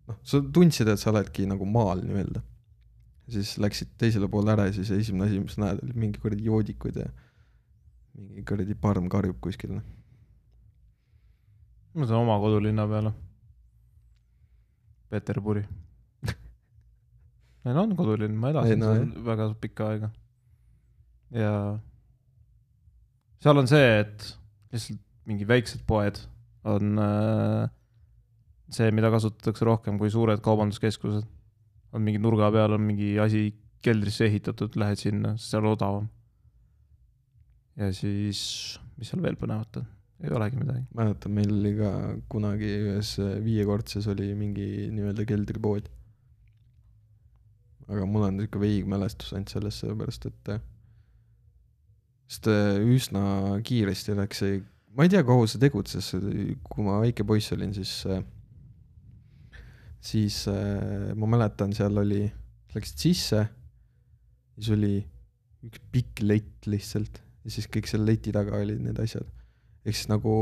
noh, 0.09 0.19
sa 0.23 0.41
tundsid, 0.41 0.89
et 0.89 1.01
sa 1.01 1.11
oledki 1.13 1.47
nagu 1.51 1.67
maal 1.69 2.05
nii-öelda. 2.05 2.43
siis 3.29 3.57
läksid 3.61 3.91
teisele 4.01 4.29
poole 4.33 4.55
ära 4.55 4.69
ja 4.69 4.73
siis 4.73 4.91
esimene 4.95 5.27
asi, 5.29 5.41
mis 5.43 5.57
sa 5.59 5.67
näed, 5.67 5.83
olid 5.85 5.99
mingi 6.01 6.23
kuradi 6.23 6.47
joodikud 6.47 6.97
ja 6.97 7.09
mingi 8.17 8.45
kuradi 8.49 8.75
parm 8.75 9.09
karjub 9.13 9.41
kuskil. 9.45 9.75
noh. 9.77 9.85
ma 11.95 12.05
mõtlen 12.05 12.23
oma 12.23 12.39
kodulinna 12.41 12.87
peale. 12.89 13.13
Peterburi. 15.09 15.63
meil 17.65 17.79
on 17.81 17.95
kodulinn, 17.97 18.35
ma 18.37 18.51
Ei, 18.51 18.55
elasin 18.55 18.83
no 18.83 18.95
seal 18.95 19.05
jah. 19.05 19.21
väga 19.29 19.51
pikka 19.61 19.93
aega. 19.93 20.11
ja 21.33 21.53
seal 23.43 23.61
on 23.61 23.71
see, 23.71 23.89
et 24.03 24.27
lihtsalt 24.73 25.03
mingi 25.29 25.47
väiksed 25.49 25.85
poed 25.89 26.21
on 26.69 27.01
äh, 27.03 27.69
see, 28.73 28.91
mida 28.95 29.11
kasutatakse 29.13 29.67
rohkem 29.69 29.99
kui 30.01 30.11
suured 30.13 30.43
kaubanduskeskused. 30.45 31.27
on 31.93 32.05
mingi 32.05 32.21
nurga 32.21 32.51
peal 32.53 32.75
on 32.77 32.85
mingi 32.85 33.15
asi 33.21 33.49
keldrisse 33.85 34.27
ehitatud, 34.27 34.75
lähed 34.77 35.01
sinna, 35.01 35.37
seal 35.41 35.67
odavam. 35.71 36.09
ja 37.77 37.93
siis, 37.95 38.41
mis 38.99 39.13
seal 39.13 39.23
veel 39.25 39.39
põnevat 39.41 39.81
on? 39.83 39.87
ei 40.25 40.35
olegi 40.35 40.59
midagi. 40.59 40.83
mäletan, 40.99 41.35
meil 41.35 41.53
oli 41.55 41.75
ka 41.79 41.93
kunagi 42.33 42.73
ühes 42.89 43.15
äh, 43.23 43.37
viiekordses 43.45 44.09
oli 44.11 44.33
mingi 44.39 44.89
nii-öelda 44.95 45.29
keldripood. 45.29 45.93
aga 47.89 48.09
mul 48.09 48.27
on 48.27 48.41
niisugune 48.41 48.67
veig 48.67 48.91
mälestus 48.91 49.33
ainult 49.33 49.55
sellest, 49.55 49.85
sellepärast 49.85 50.29
et 50.33 50.53
äh, 50.57 50.65
sest 52.29 52.49
äh, 52.53 52.77
üsna 52.85 53.23
kiiresti 53.65 54.17
läks 54.19 54.43
see, 54.45 54.59
ma 54.97 55.07
ei 55.07 55.13
tea, 55.13 55.23
kaua 55.27 55.47
see 55.49 55.61
tegutses, 55.63 56.11
kui 56.69 56.85
ma 56.85 56.99
väike 57.03 57.25
poiss 57.29 57.55
olin, 57.57 57.73
siis 57.77 58.03
äh, 58.11 58.21
siis 60.01 60.47
äh, 60.49 61.15
ma 61.17 61.27
mäletan, 61.27 61.73
seal 61.77 61.97
oli, 61.99 62.27
läksid 62.75 63.07
sisse, 63.07 63.45
siis 64.59 64.71
oli 64.77 64.93
üks 65.67 65.83
pikk 65.93 66.23
lett 66.23 66.69
lihtsalt 66.71 67.19
ja 67.45 67.51
siis 67.51 67.67
kõik 67.73 67.89
selle 67.91 68.13
leti 68.13 68.33
taga 68.35 68.61
olid 68.61 68.81
need 68.85 68.99
asjad. 69.03 69.27
ehk 69.85 69.97
siis 69.97 70.11
nagu 70.11 70.35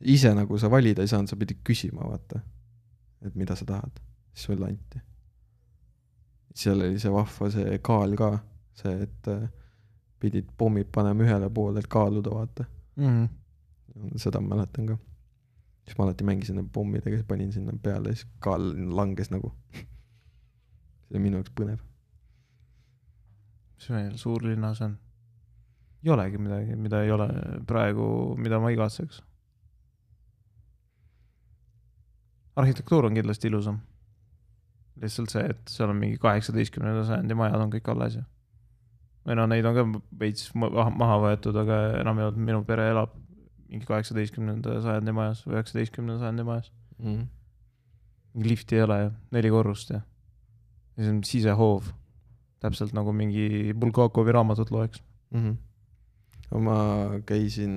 ise 0.00 0.32
nagu 0.34 0.58
sa 0.58 0.70
valida 0.72 1.04
ei 1.04 1.10
saanud, 1.10 1.28
sa 1.28 1.36
pidid 1.36 1.60
küsima, 1.66 2.06
vaata, 2.06 2.40
et 3.26 3.36
mida 3.36 3.56
sa 3.58 3.66
tahad, 3.68 4.00
siis 4.32 4.48
sulle 4.48 4.68
anti. 4.70 5.02
seal 6.54 6.80
oli 6.86 6.98
see 7.00 7.12
vahva 7.12 7.50
see 7.52 7.78
kaal 7.84 8.16
ka, 8.16 8.30
see, 8.80 8.94
et 9.04 9.32
äh, 9.34 9.48
pidid 10.20 10.48
pommid 10.58 10.90
panema 10.92 11.24
ühele 11.24 11.50
poole, 11.54 11.80
et 11.80 11.88
kaaluda, 11.90 12.32
vaata. 12.34 12.66
mm. 12.96 13.28
seda 14.20 14.40
ma 14.40 14.54
mäletan 14.54 14.86
ka. 14.92 14.98
siis 15.84 15.98
ma 15.98 16.06
alati 16.06 16.24
mängisin 16.24 16.60
nende 16.60 16.70
pommidega, 16.72 17.16
siis 17.16 17.28
panin 17.28 17.52
sinna 17.52 17.72
peale, 17.82 18.14
siis 18.14 18.28
kaal 18.44 18.72
langes 18.96 19.30
nagu. 19.34 19.52
see 19.74 21.14
oli 21.14 21.24
minu 21.26 21.40
jaoks 21.40 21.54
põnev. 21.60 21.80
mis 23.76 23.90
meil 23.96 24.18
suurlinnas 24.20 24.82
on? 24.86 24.98
ei 26.04 26.10
olegi 26.10 26.38
midagi, 26.38 26.76
mida 26.76 27.02
ei 27.04 27.10
ole 27.12 27.28
praegu, 27.66 28.36
mida 28.36 28.60
ma 28.60 28.70
igatseks. 28.70 29.22
arhitektuur 32.56 33.06
on 33.06 33.14
kindlasti 33.14 33.48
ilusam. 33.48 33.78
lihtsalt 35.00 35.32
see, 35.32 35.46
et 35.48 35.70
seal 35.72 35.88
on 35.88 35.96
mingi 35.96 36.18
kaheksateistkümnenda 36.20 37.06
sajandi 37.08 37.34
majad 37.34 37.62
on 37.64 37.70
kõik 37.72 37.88
alles 37.88 38.18
ja. 38.20 38.24
Või 39.30 39.38
no 39.38 39.46
neid 39.46 39.66
on 39.68 39.76
ka 39.76 39.84
veits 40.18 40.50
ma- 40.58 40.90
maha 40.90 41.18
võetud, 41.22 41.54
aga 41.62 41.80
enamjaolt 42.00 42.38
minu 42.40 42.64
pere 42.66 42.88
elab 42.90 43.14
mingi 43.70 43.86
kaheksateistkümnenda 43.86 44.80
sajandi 44.82 45.14
majas 45.14 45.44
üheksateistkümnenda 45.46 46.18
sajandi 46.24 46.46
majas. 46.48 46.72
mm.. 46.98 47.28
lifti 48.42 48.78
ei 48.78 48.82
ole 48.82 48.98
ju, 49.04 49.10
neli 49.36 49.52
korrust 49.54 49.94
ja. 49.94 50.00
ja 50.96 51.04
see 51.04 51.14
on 51.14 51.22
sisehoov. 51.26 51.92
täpselt 52.60 52.92
nagu 52.96 53.14
mingi 53.14 53.72
Bulgakovi 53.72 54.34
raamatut 54.34 54.72
loeks. 54.74 55.02
mm. 55.30 55.44
-hmm. 55.46 56.58
ma 56.66 56.76
käisin, 57.26 57.76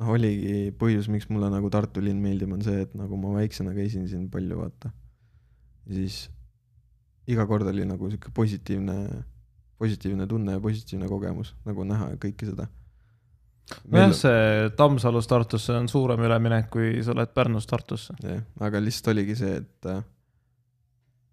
noh, 0.00 0.14
oligi 0.16 0.72
põhjus, 0.80 1.10
miks 1.12 1.28
mulle 1.28 1.52
nagu 1.52 1.70
Tartu 1.70 2.00
linn 2.00 2.24
meeldib, 2.24 2.56
on 2.56 2.64
see, 2.64 2.80
et 2.88 2.96
nagu 2.96 3.20
ma 3.20 3.36
väiksena 3.36 3.76
käisin 3.76 4.08
siin 4.08 4.30
palju, 4.30 4.62
vaata. 4.64 4.90
ja 5.86 6.00
siis 6.00 6.30
iga 7.30 7.46
kord 7.46 7.66
oli 7.66 7.86
nagu 7.86 8.10
sihuke 8.10 8.30
positiivne, 8.34 8.96
positiivne 9.78 10.26
tunne 10.30 10.56
ja 10.56 10.62
positiivne 10.62 11.08
kogemus 11.10 11.54
nagu 11.66 11.86
näha 11.86 12.12
kõike 12.22 12.50
seda. 12.50 12.68
nojah, 13.90 14.12
see 14.14 14.68
Tammsalust 14.78 15.30
Tartusse 15.30 15.74
on 15.74 15.88
suurem 15.90 16.22
üleminek, 16.22 16.68
kui 16.70 16.92
sa 17.02 17.14
oled 17.16 17.32
Pärnust 17.34 17.70
Tartusse. 17.70 18.14
jah, 18.22 18.44
aga 18.60 18.82
lihtsalt 18.82 19.14
oligi 19.14 19.38
see, 19.40 19.56
et 19.62 19.90
äh, 19.90 20.04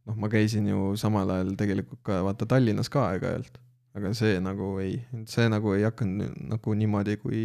noh, 0.08 0.18
ma 0.18 0.30
käisin 0.34 0.68
ju 0.72 0.94
samal 1.00 1.30
ajal 1.36 1.54
tegelikult 1.60 2.02
ka 2.06 2.24
vaata 2.26 2.50
Tallinnas 2.50 2.90
ka 2.94 3.08
aeg-ajalt, 3.12 3.62
aga 3.98 4.14
see 4.18 4.40
nagu 4.42 4.74
ei, 4.82 4.98
see 5.30 5.46
nagu 5.52 5.76
ei 5.78 5.86
hakanud 5.86 6.42
nagu 6.56 6.78
niimoodi 6.80 7.20
kui, 7.22 7.44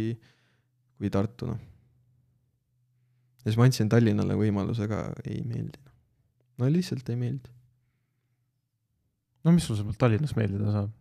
kui 0.97 1.13
Tartu 1.13 1.53
noh. 1.53 1.61
ja 3.43 3.51
siis 3.51 3.61
ma 3.61 3.69
andsin 3.69 3.93
Tallinnale 3.93 4.37
võimaluse 4.39 4.89
ka, 4.89 5.05
ei 5.27 5.43
meeldinud. 5.45 5.95
no 6.57 6.73
lihtsalt 6.73 7.13
ei 7.13 7.21
meeldi. 7.21 7.58
No 9.43 9.55
mis 9.55 9.67
sul 9.67 9.79
seal 9.79 9.95
Tallinnas 9.99 10.35
meeldida 10.37 10.73
saab? 10.75 10.95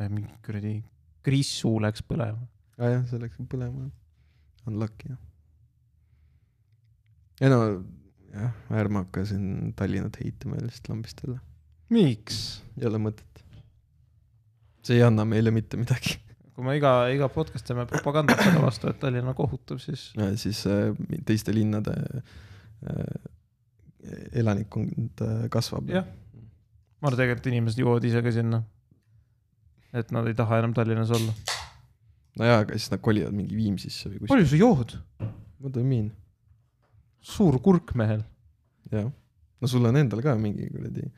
mingi 0.00 0.30
kuradi 0.46 0.76
krissu 1.26 1.74
läks 1.82 2.04
põlema. 2.06 2.46
aa 2.80 2.94
jah, 2.94 3.02
see 3.10 3.20
läks 3.20 3.40
põlema. 3.50 3.88
Unlucky 4.68 5.10
jah. 5.10 5.20
ei 7.40 7.52
no 7.52 7.60
jah, 8.34 8.54
ärme 8.82 9.04
hakka 9.04 9.24
siin 9.28 9.74
Tallinnat 9.76 10.20
heitima 10.22 10.58
ja 10.58 10.66
lihtsalt 10.66 10.92
lambist 10.92 11.22
jälle, 11.24 11.40
miks? 11.92 12.40
ei 12.78 12.88
ole 12.88 13.02
mõtet. 13.02 13.44
see 14.86 14.98
ei 14.98 15.06
anna 15.06 15.26
meile 15.28 15.52
mitte 15.54 15.80
midagi. 15.80 16.18
kui 16.54 16.66
me 16.66 16.76
iga, 16.78 16.94
iga 17.12 17.28
podcast 17.32 17.66
teeme 17.66 17.86
propagandat 17.90 18.42
selle 18.44 18.62
vastu, 18.62 18.90
et 18.92 19.00
Tallinna 19.02 19.34
kohutab, 19.36 19.82
siis 19.82 20.10
siis 20.40 20.64
äh, 20.70 20.94
teiste 21.26 21.54
linnade 21.56 21.96
äh, 22.86 23.30
elanikkond 24.40 25.24
äh, 25.26 25.46
kasvab. 25.52 25.90
jah, 25.92 26.06
ma 27.00 27.08
arvan, 27.08 27.18
tegelikult 27.20 27.48
inimesed 27.50 27.80
jõuavad 27.80 28.06
ise 28.08 28.22
ka 28.24 28.32
sinna. 28.34 28.62
et 29.96 30.12
nad 30.14 30.26
ei 30.30 30.36
taha 30.38 30.60
enam 30.60 30.74
Tallinnas 30.76 31.10
olla. 31.16 31.34
nojaa, 32.38 32.60
aga 32.64 32.78
siis 32.78 32.90
nad 32.92 33.02
kolivad 33.04 33.34
mingi 33.36 33.56
Viimsisse 33.56 34.08
või 34.08 34.20
kuskile. 34.20 34.34
palju 34.34 34.50
sa 34.50 34.60
jood? 34.60 34.96
What 35.60 35.74
do 35.74 35.80
you 35.80 35.88
mean? 35.88 36.10
suur 37.20 37.58
kurk 37.60 37.94
mehel. 37.94 38.22
jah. 38.92 39.10
no 39.60 39.68
sul 39.68 39.86
on 39.86 39.96
endal 39.96 40.22
ka 40.24 40.36
mingi 40.40 40.68
kuradi, 40.72 41.08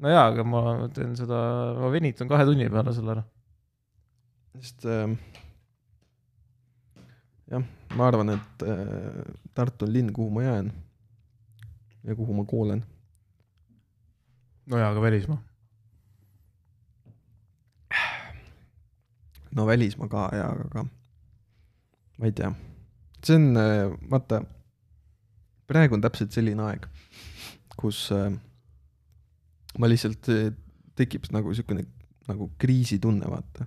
no 0.00 0.12
jaa, 0.12 0.28
aga 0.30 0.44
ma 0.44 0.88
teen 0.94 1.16
seda, 1.16 1.38
ma 1.80 1.90
venitan 1.92 2.30
kahe 2.30 2.46
tunni 2.48 2.70
peale 2.72 2.94
selle 2.96 3.16
ära. 3.16 3.24
sest 4.60 4.86
äh, 4.88 5.16
jah, 7.50 7.64
ma 7.96 8.08
arvan, 8.08 8.36
et 8.36 8.66
äh, 8.68 9.22
Tartu 9.54 9.86
on 9.86 9.92
linn, 9.94 10.12
kuhu 10.12 10.32
ma 10.34 10.48
jään 10.48 10.72
ja 12.04 12.16
kuhu 12.16 12.34
ma 12.34 12.44
koolen. 12.44 12.84
No 14.66 14.78
jaa, 14.80 14.90
aga 14.90 15.02
välismaa. 15.02 15.40
no 19.54 19.66
välismaa 19.66 20.08
ka 20.10 20.28
jaa, 20.34 20.50
aga 20.66 20.84
ma 22.18 22.28
ei 22.28 22.32
tea, 22.32 22.50
see 23.26 23.38
on 23.38 23.60
äh, 23.60 23.86
vaata, 24.10 24.42
praegu 25.70 25.96
on 25.96 26.04
täpselt 26.04 26.34
selline 26.34 26.62
aeg, 26.68 26.86
kus 27.80 28.06
äh, 28.14 28.30
ma 29.78 29.90
lihtsalt 29.90 30.30
äh, 30.32 30.52
tekib 30.98 31.26
nagu 31.34 31.54
siukene 31.56 31.86
nagu 32.28 32.48
kriisitunne, 32.58 33.28
vaata. 33.28 33.66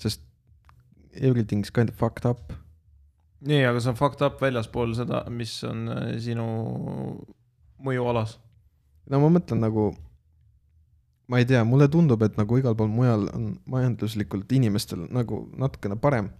sest 0.00 0.22
everything's 1.12 1.72
kind 1.72 1.88
of 1.88 1.96
fucked 1.96 2.28
up. 2.28 2.52
nii, 3.40 3.64
aga 3.68 3.80
see 3.80 3.92
on 3.92 3.98
fucked 3.98 4.24
up 4.26 4.40
väljaspool 4.42 4.94
seda, 4.96 5.24
mis 5.30 5.58
on 5.66 5.88
sinu 6.22 6.46
mõjualas. 7.82 8.38
No 9.10 9.20
ma 9.22 9.30
mõtlen 9.38 9.60
nagu, 9.62 9.90
ma 11.30 11.40
ei 11.42 11.46
tea, 11.48 11.62
mulle 11.68 11.88
tundub, 11.92 12.22
et 12.26 12.36
nagu 12.38 12.58
igal 12.58 12.76
pool 12.78 12.90
mujal 12.92 13.28
on 13.34 13.52
majanduslikult 13.70 14.50
inimestel 14.58 15.06
nagu 15.14 15.44
natukene 15.58 15.98
parem 16.00 16.30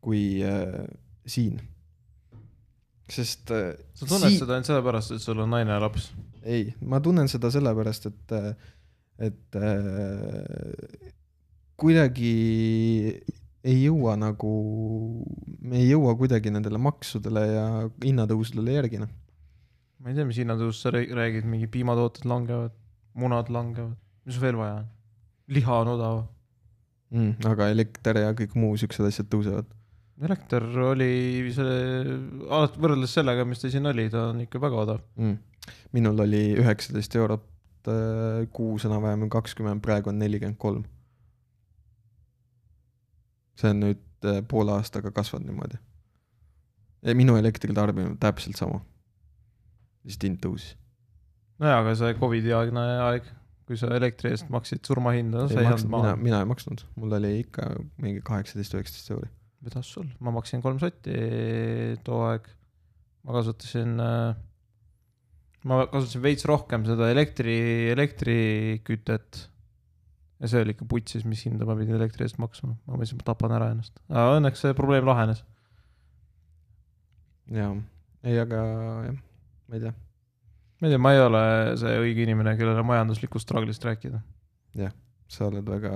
kui 0.00 0.40
äh, 0.46 0.86
siin. 1.28 1.60
sest 3.10 3.50
äh, 3.50 3.74
sa 3.94 4.06
tunned 4.06 4.30
sii- 4.30 4.38
seda 4.38 4.54
ainult 4.56 4.68
sellepärast, 4.70 5.12
et 5.16 5.24
sul 5.24 5.40
on 5.42 5.50
naine 5.50 5.74
ja 5.74 5.80
laps. 5.82 6.10
ei, 6.44 6.70
ma 6.80 7.00
tunnen 7.04 7.28
seda 7.28 7.50
sellepärast, 7.52 8.06
et, 8.06 8.34
et 9.28 9.58
äh, 9.60 11.10
kuidagi 11.80 12.34
ei 13.60 13.76
jõua 13.82 14.14
nagu, 14.16 14.50
me 15.60 15.82
ei 15.82 15.90
jõua 15.90 16.14
kuidagi 16.16 16.52
nendele 16.52 16.80
maksudele 16.80 17.42
ja 17.50 17.64
hinnatõusudele 18.04 18.78
järgi, 18.78 19.02
noh. 19.02 19.10
Ma 20.00 20.10
ei 20.10 20.16
tea, 20.16 20.26
mis 20.28 20.38
hinnatõusust 20.40 20.86
sa 20.86 20.92
rää- 20.94 21.12
räägid, 21.16 21.48
mingi 21.48 21.68
piimatooted 21.70 22.24
langevad, 22.28 22.72
munad 23.20 23.50
langevad, 23.52 23.98
mis 24.28 24.40
veel 24.40 24.56
vaja 24.60 24.80
on? 24.80 24.88
liha 25.50 25.80
on 25.82 25.92
odav. 25.96 26.22
Mm, 27.10 27.32
aga 27.50 27.68
elekter 27.72 28.20
ja 28.22 28.32
kõik 28.38 28.54
muu 28.58 28.76
siuksed 28.78 29.06
asjad 29.08 29.28
tõusevad. 29.32 29.70
elekter 30.20 30.62
oli 30.84 31.50
selle, 31.54 32.18
alati 32.52 32.82
võrreldes 32.82 33.14
sellega, 33.16 33.46
mis 33.48 33.62
ta 33.62 33.70
siin 33.72 33.88
oli, 33.90 34.04
ta 34.12 34.28
on 34.30 34.44
ikka 34.44 34.60
väga 34.62 34.82
odav. 34.84 35.00
mm.. 35.16 35.38
minul 35.96 36.22
oli 36.26 36.42
üheksateist 36.60 37.16
eurot 37.18 37.90
äh, 37.90 38.46
kuus 38.54 38.86
enam-vähem 38.86 39.28
kakskümmend, 39.32 39.82
praegu 39.82 40.12
on 40.12 40.20
nelikümmend 40.22 40.58
kolm. 40.58 40.84
see 43.58 43.74
on 43.74 43.82
nüüd 43.88 44.28
äh, 44.30 44.40
poole 44.46 44.78
aastaga 44.78 45.10
kasvanud 45.10 45.50
niimoodi. 45.50 45.82
minu 47.16 47.36
elektritarbimine 47.40 48.14
on 48.14 48.18
täpselt 48.22 48.56
sama. 48.60 48.84
Lihtsalt 50.06 50.26
hind 50.28 50.40
tõusis. 50.44 50.76
nojaa, 51.60 51.82
aga 51.82 51.94
see 51.98 52.16
Covidi 52.20 52.54
aegne 52.56 52.84
aeg, 53.06 53.26
kui 53.68 53.78
sa 53.78 53.90
elektri 53.94 54.32
eest 54.34 54.48
maksid 54.52 54.82
surmahinda, 54.86 55.46
sa 55.50 55.60
ei 55.60 55.66
mina 55.66 55.76
andnud, 55.76 55.92
maha. 55.92 56.14
mina 56.18 56.40
ei 56.42 56.48
maksnud, 56.50 56.84
mul 57.00 57.18
oli 57.20 57.34
ikka 57.44 57.68
mingi 58.02 58.22
kaheksateist, 58.26 58.76
üheksateist 58.78 59.12
euri. 59.14 59.28
kuidas 59.60 59.92
sul, 59.92 60.08
ma 60.24 60.32
maksin 60.34 60.64
kolm 60.64 60.80
sotti 60.82 61.14
too 62.06 62.24
aeg. 62.30 62.48
ma 63.28 63.36
kasutasin, 63.36 63.94
ma 65.68 65.78
kasutasin 65.92 66.24
veits 66.24 66.48
rohkem 66.48 66.88
seda 66.88 67.12
elektri, 67.12 67.60
elektrikütet. 67.92 69.44
ja 70.40 70.50
see 70.50 70.64
oli 70.64 70.74
ikka 70.74 70.88
putsis, 70.88 71.28
mis 71.28 71.44
hinda 71.44 71.68
ma 71.68 71.76
pidin 71.78 72.00
elektri 72.00 72.24
eest 72.24 72.40
maksma, 72.40 72.74
ma 72.88 72.96
mõtlesin, 72.96 73.20
ma 73.20 73.30
tapan 73.34 73.58
ära 73.60 73.72
ennast, 73.76 74.00
aga 74.08 74.40
õnneks 74.40 74.64
see 74.64 74.76
probleem 74.78 75.04
lahenes. 75.12 75.44
jaa, 77.52 77.74
ei, 78.24 78.40
aga 78.40 78.64
jah, 79.10 79.26
ma 79.70 79.78
ei 79.78 79.80
tea, 79.80 79.92
ma 80.80 80.86
ei 80.88 80.90
tea, 80.90 80.98
ma 80.98 81.12
ei 81.14 81.20
ole 81.22 81.42
see 81.78 81.98
õige 82.02 82.24
inimene, 82.26 82.56
kellele 82.58 82.82
majanduslikust 82.86 83.46
struggle'ist 83.46 83.84
rääkida. 83.86 84.22
sa 85.30 85.46
oled 85.46 85.66
väga, 85.66 85.92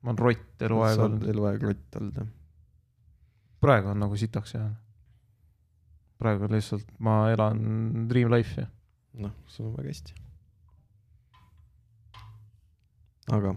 ma 0.00 0.12
olen 0.12 0.20
rott 0.24 0.62
eluaeg 0.64 1.02
olnud, 1.04 1.26
eluaeg 1.28 1.66
rott 1.68 1.98
olnud 2.00 2.22
jah. 2.22 2.30
praegu 3.60 3.92
on 3.92 4.00
nagu 4.00 4.16
sitaks 4.16 4.54
jäänud. 4.56 4.80
praegu 6.20 6.48
lihtsalt 6.48 6.88
ma 6.98 7.20
elan 7.34 8.08
dream 8.08 8.32
life'i. 8.32 8.64
noh, 9.20 9.36
sul 9.46 9.68
on 9.68 9.76
väga 9.76 9.92
hästi. 9.92 10.14
aga 13.36 13.54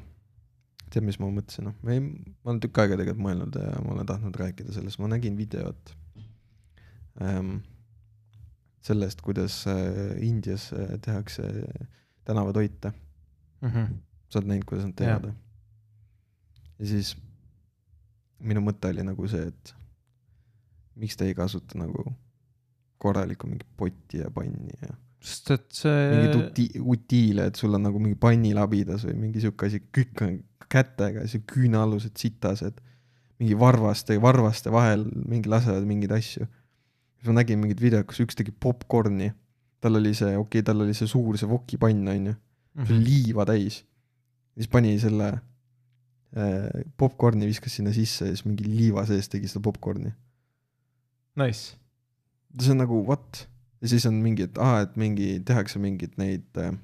tead, 0.92 1.06
mis 1.08 1.18
ma 1.18 1.32
mõtlesin, 1.32 1.70
noh, 1.70 1.80
ma 1.82 1.96
ei, 1.96 2.04
ma 2.04 2.52
olen 2.52 2.60
tükk 2.62 2.84
aega 2.84 3.00
tegelikult 3.00 3.24
mõelnud 3.24 3.56
ja 3.58 3.78
ma 3.86 3.96
olen 3.96 4.10
tahtnud 4.10 4.36
rääkida 4.38 4.76
sellest, 4.76 5.00
ma 5.00 5.08
nägin 5.16 5.40
videot 5.40 5.96
ähm, 7.24 7.62
sellest, 8.84 9.22
kuidas 9.24 9.62
äh, 9.72 10.17
Indias 10.24 10.72
äh, 10.76 10.98
tehakse 11.02 11.48
tänavatoite. 12.28 12.93
sa 14.30 14.39
oled 14.39 14.50
näinud, 14.50 14.65
kuidas 14.67 14.84
nad 14.89 14.96
teevad 15.00 15.30
või? 15.30 15.36
ja 16.80 16.88
siis 16.89 17.13
minu 18.43 18.63
mõte 18.65 18.89
oli 18.91 19.06
nagu 19.08 19.28
see, 19.32 19.46
et 19.48 19.74
miks 21.00 21.15
te 21.15 21.30
ei 21.30 21.36
kasuta 21.38 21.80
nagu 21.80 22.04
korralikku 23.00 23.48
mingit 23.48 23.69
potti 23.78 24.19
ja 24.19 24.32
panni 24.34 24.76
ja 24.82 24.91
sest 25.24 25.54
et 25.56 25.67
see 25.78 26.00
mingit 26.12 26.36
uti-, 26.39 26.82
utiile, 26.96 27.48
et 27.48 27.60
sul 27.60 27.76
on 27.78 27.86
nagu 27.88 28.02
mingi 28.02 28.17
pannilabidas 28.19 29.06
või 29.08 29.15
mingi 29.22 29.43
sihuke 29.43 29.69
asi, 29.69 29.80
kõik 29.96 30.24
on 30.26 30.41
kätega, 30.74 31.24
see 31.30 31.46
küünealused 31.48 32.17
sitased, 32.19 32.82
mingi 33.39 33.56
varvaste, 33.60 34.17
varvaste 34.22 34.74
vahel 34.74 35.06
mingi 35.13 35.52
lasevad 35.52 35.88
mingeid 35.88 36.15
asju. 36.17 36.48
Siis 37.24 37.32
ma 37.32 37.40
nägin 37.40 37.62
mingit 37.62 37.80
videot, 37.80 38.04
kus 38.10 38.20
üks 38.26 38.36
tegi 38.36 38.52
popkorni, 38.52 39.30
tal 39.84 39.96
oli 39.96 40.12
see, 40.12 40.36
okei 40.36 40.60
okay,, 40.60 40.66
tal 40.68 40.84
oli 40.84 40.96
see 40.98 41.08
suur, 41.08 41.38
see 41.40 41.48
vokipann 41.48 42.04
onju, 42.12 42.34
see 42.82 42.98
oli 42.98 43.06
liiva 43.08 43.46
täis. 43.48 43.80
siis 44.54 44.68
pani 44.70 44.92
selle 45.00 45.30
äh, 45.32 46.84
popkorni 47.00 47.48
viskas 47.48 47.80
sinna 47.80 47.94
sisse 47.96 48.28
ja 48.28 48.36
siis 48.36 48.44
mingi 48.46 48.68
liiva 48.68 49.06
sees 49.08 49.32
tegi 49.32 49.48
seda 49.48 49.64
popkorni. 49.64 50.12
Nice. 51.40 51.78
see 52.60 52.76
on 52.76 52.84
nagu 52.84 53.00
what? 53.08 53.48
ja 53.82 53.88
siis 53.88 54.06
on 54.06 54.20
mingi, 54.20 54.50
et 54.50 54.60
aa, 54.60 54.84
et 54.84 55.00
mingi 55.00 55.40
tehakse 55.48 55.80
mingeid 55.80 56.20
neid 56.20 56.60
äh, 56.60 56.76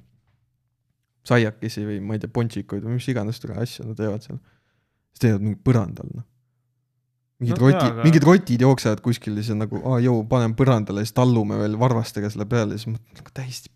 saiakesi 1.28 1.84
või 1.84 2.00
ma 2.00 2.16
ei 2.16 2.24
tea, 2.24 2.32
pontsikuid 2.32 2.88
või 2.88 2.96
mis 2.96 3.12
iganes 3.12 3.44
asju 3.44 3.90
nad 3.90 4.00
teevad 4.00 4.24
seal. 4.24 4.40
siis 5.12 5.28
teevad 5.28 5.44
mingi 5.44 5.60
põrandal 5.68 6.08
noh. 6.16 6.29
Mingid 7.40 7.56
No 7.56 7.66
rotid 7.66 7.88
aga-, 7.88 8.04
mingid 8.06 8.24
rotid 8.28 8.64
jooksevad 8.66 9.02
kuskil 9.04 9.36
ja 9.38 9.44
siis 9.44 9.54
on 9.56 9.62
nagu 9.64 9.80
aa 9.82 10.00
jõu, 10.04 10.22
paneme 10.28 10.56
põrandale, 10.58 11.04
siis 11.06 11.16
tallume 11.16 11.58
veel 11.60 11.76
varvastega 11.80 12.30
selle 12.32 12.46
peale, 12.50 12.76
siis 12.78 12.90
mõtled 12.92 13.22
nagu 13.22 13.32
täiesti 13.36 13.72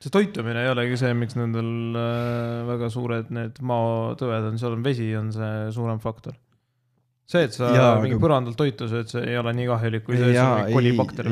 see 0.00 0.12
toitumine 0.14 0.62
ei 0.64 0.70
olegi 0.72 0.96
see, 0.96 1.10
miks 1.16 1.36
nendel 1.36 1.66
äh, 2.00 2.60
väga 2.70 2.88
suured 2.92 3.32
need 3.36 3.58
maotõved 3.68 4.46
on, 4.48 4.60
seal 4.60 4.78
on 4.78 4.84
vesi, 4.86 5.10
on 5.18 5.28
see 5.34 5.66
suurem 5.76 6.00
faktor. 6.00 6.38
see, 7.28 7.42
et 7.46 7.52
sa 7.54 7.66
Jaa, 7.68 7.74
Jaa, 7.76 7.90
aga- 7.98 8.04
mingi 8.06 8.20
põrandal 8.22 8.56
toitu 8.58 8.88
sööd, 8.90 9.10
see 9.12 9.26
ei 9.28 9.36
ole 9.38 9.52
nii 9.58 9.68
kahjulik, 9.68 10.06
kui 10.06 10.16
see, 10.16 10.30
sul 10.32 10.32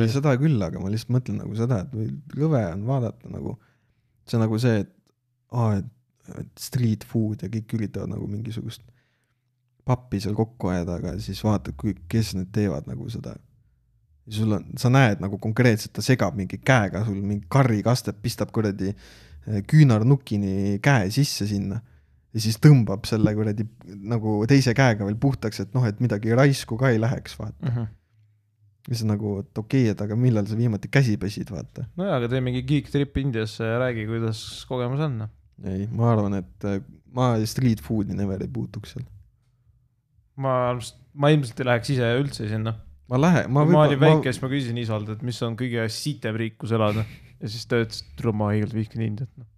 ei, 0.04 0.10
seda 0.12 0.34
küll, 0.42 0.60
aga 0.62 0.82
ma 0.82 0.92
lihtsalt 0.92 1.14
mõtlen 1.16 1.40
nagu 1.40 1.56
seda, 1.58 1.80
et 1.86 2.36
rõve 2.36 2.60
on 2.74 2.84
vaadata 2.90 3.32
nagu, 3.32 3.56
see 4.28 4.36
on 4.38 4.44
nagu 4.44 4.60
see, 4.62 4.84
et 4.84 4.92
aa, 5.56 5.80
et 5.80 6.48
street 6.60 7.08
food 7.08 7.40
ja 7.46 7.48
kõik 7.48 7.72
üritavad 7.78 8.12
nagu 8.12 8.28
mingisugust 8.28 8.84
pappi 9.88 10.20
seal 10.20 10.36
kokku 10.36 10.72
ajada, 10.72 10.98
aga 11.00 11.14
siis 11.22 11.40
vaatad, 11.44 11.76
kui, 11.80 11.94
kes 12.12 12.34
need 12.36 12.50
teevad 12.54 12.88
nagu 12.90 13.08
seda. 13.12 13.36
sul 14.28 14.52
on, 14.52 14.64
sa 14.76 14.90
näed 14.92 15.22
nagu 15.24 15.38
konkreetselt, 15.40 15.94
ta 15.96 16.02
segab 16.04 16.34
mingi 16.36 16.58
käega 16.60 17.00
sul 17.06 17.16
mingi 17.16 17.46
karrikastet, 17.48 18.18
pistab 18.20 18.50
kuradi 18.52 18.90
eh, 18.92 19.62
küünarnukini 19.64 20.76
käe 20.84 21.08
sisse 21.14 21.46
sinna 21.48 21.80
ja 22.34 22.42
siis 22.42 22.58
tõmbab 22.62 23.06
selle 23.08 23.32
kuradi 23.36 23.66
nagu 24.08 24.40
teise 24.50 24.74
käega 24.76 25.06
veel 25.06 25.16
puhtaks, 25.20 25.62
et 25.64 25.72
noh, 25.76 25.86
et 25.88 26.02
midagi 26.04 26.36
raisku 26.36 26.76
ka 26.80 26.92
ei 26.92 27.00
läheks, 27.00 27.38
vaata. 27.40 27.64
mm? 27.64 27.74
-hmm. 27.74 27.88
ja 28.88 28.94
siis 28.94 29.08
nagu, 29.08 29.38
et 29.40 29.58
okei 29.58 29.86
okay,, 29.86 29.94
et 29.96 30.04
aga 30.04 30.16
millal 30.16 30.46
sa 30.46 30.56
viimati 30.58 30.92
käsi 30.92 31.16
pesid, 31.16 31.50
vaata. 31.54 31.88
nojaa, 31.96 32.20
aga 32.20 32.28
tee 32.28 32.40
mingi 32.44 32.62
geek 32.68 32.90
trip 32.92 33.16
Indiasse 33.16 33.64
ja 33.64 33.78
räägi, 33.78 34.06
kuidas 34.06 34.64
kogemus 34.68 35.00
on. 35.00 35.18
noh. 35.24 35.30
ei, 35.64 35.88
ma 35.90 36.12
arvan, 36.12 36.42
et 36.42 36.68
äh, 36.68 36.82
ma 37.12 37.32
street 37.44 37.80
food'i 37.82 38.16
never 38.16 38.42
ei 38.42 38.52
puutuks 38.52 38.96
seal. 38.96 39.06
ma, 40.38 40.54
ma 41.18 41.30
ilmselt 41.34 41.62
ei 41.62 41.68
läheks 41.68 41.92
ise 41.94 42.08
üldse 42.20 42.48
sinna. 42.50 42.74
ma 43.08 43.20
lähen, 43.20 43.52
ma 43.54 43.64
kui 43.66 43.76
ma 43.76 43.84
olin 43.86 44.02
väike, 44.02 44.32
siis 44.32 44.42
ma 44.44 44.50
küsisin 44.52 44.80
isalt, 44.82 45.12
et 45.14 45.22
mis 45.26 45.38
on 45.46 45.56
kõige 45.58 45.86
sitem 45.92 46.38
riik, 46.40 46.58
kus 46.62 46.74
elada. 46.76 47.04
ja 47.38 47.52
siis 47.52 47.68
ta 47.70 47.80
ütles, 47.82 48.02
et 48.04 48.26
ma 48.32 48.50
hiigelt 48.54 48.74
vihkan 48.76 49.04
Indiat. 49.06 49.30
noh. 49.38 49.48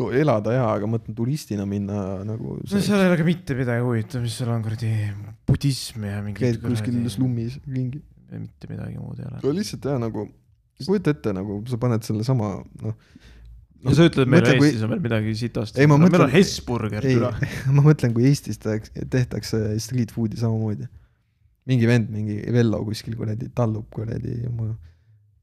ma 0.00 0.12
elada 0.20 0.56
jaa, 0.56 0.70
aga 0.78 0.88
ma 0.88 0.96
mõtlen 0.96 1.18
turistina 1.18 1.66
minna 1.68 2.00
nagu 2.26 2.58
no 2.60 2.84
seal 2.88 3.02
ei 3.02 3.10
ole 3.10 3.18
ka 3.20 3.28
mitte 3.28 3.58
midagi 3.58 3.84
huvitav, 3.86 4.24
mis 4.24 4.38
seal 4.40 4.54
on 4.54 4.64
kuradi 4.64 4.94
budism 5.48 6.08
ja 6.08 6.22
mingi. 6.24 6.40
käid 6.42 6.62
kuskil 6.64 7.02
slummis 7.12 7.60
ringi. 7.66 8.02
mitte 8.34 8.70
midagi 8.70 8.98
muud 8.98 9.20
ei 9.20 9.30
ole. 9.30 9.44
no 9.44 9.54
lihtsalt 9.54 9.86
jah, 9.90 10.00
nagu 10.02 10.26
kujuta 10.82 11.14
ette, 11.14 11.32
nagu 11.36 11.60
sa 11.70 11.78
paned 11.80 12.02
selle 12.06 12.26
sama, 12.26 12.56
noh. 12.82 12.96
Ja 13.84 13.94
sa 13.98 14.06
ütled, 14.08 14.26
et 14.26 14.30
meil 14.32 14.42
mõtle, 14.42 14.58
kui- 14.58 14.68
Eestis 14.68 14.84
on 14.86 14.92
veel 14.94 15.02
midagi 15.04 15.34
sitast. 15.38 15.78
Ei, 15.78 15.86
ma 15.90 15.98
meil 15.98 16.08
mõtlen- 16.10 16.26
on 16.26 16.34
Hesburger, 16.34 17.04
türa., 17.04 17.30
ma 17.76 17.84
mõtlen, 17.84 18.14
kui 18.16 18.26
Eestis 18.30 18.60
tehtakse 18.60 19.60
street 19.82 20.12
food'i 20.14 20.40
samamoodi. 20.40 20.88
mingi 21.66 21.86
vend, 21.88 22.10
mingi 22.12 22.42
Vello 22.52 22.82
kuskil 22.84 23.14
kuradi 23.16 23.48
tallub 23.56 23.86
kuradi 23.92 24.34
oma 24.50 24.74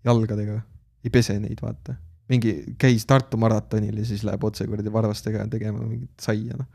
jalgadega, 0.06 0.60
ei 1.04 1.10
pese 1.10 1.40
neid, 1.40 1.58
vaata. 1.62 1.96
mingi 2.30 2.76
käis 2.80 3.06
Tartu 3.10 3.38
maratonil 3.42 3.98
ja 3.98 4.06
siis 4.06 4.22
läheb 4.24 4.44
otse 4.48 4.68
kuradi 4.70 4.92
varvastega 4.94 5.48
tegema 5.52 5.82
mingit 5.84 6.12
saia, 6.22 6.56
noh 6.56 6.68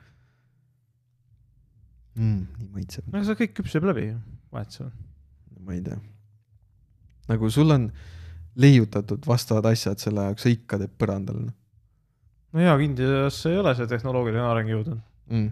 mm,. 2.16 2.42
nii 2.58 2.68
maitseb, 2.74 3.06
no 3.12 3.22
see 3.24 3.38
kõik 3.38 3.54
küpseb 3.60 3.86
läbi, 3.88 4.10
vahet 4.52 4.74
seal. 4.74 4.90
ma 5.60 5.76
ei 5.76 5.80
tea. 5.86 5.96
nagu 7.30 7.50
sul 7.50 7.70
on 7.74 7.88
leiutatud 8.56 9.26
vastavad 9.28 9.68
asjad 9.72 10.00
selle 10.00 10.28
jaoks, 10.30 10.46
sa 10.46 10.52
ikka 10.52 10.80
teed 10.80 10.94
põrandal, 10.98 11.46
noh 11.48 11.54
no 12.56 12.64
jaa, 12.64 12.74
aga 12.76 12.84
Indias 12.86 13.38
ei 13.50 13.58
ole 13.60 13.74
see 13.76 13.88
tehnoloogiline 13.90 14.44
areng 14.44 14.72
jõudnud. 14.72 15.00
mm.. 15.28 15.50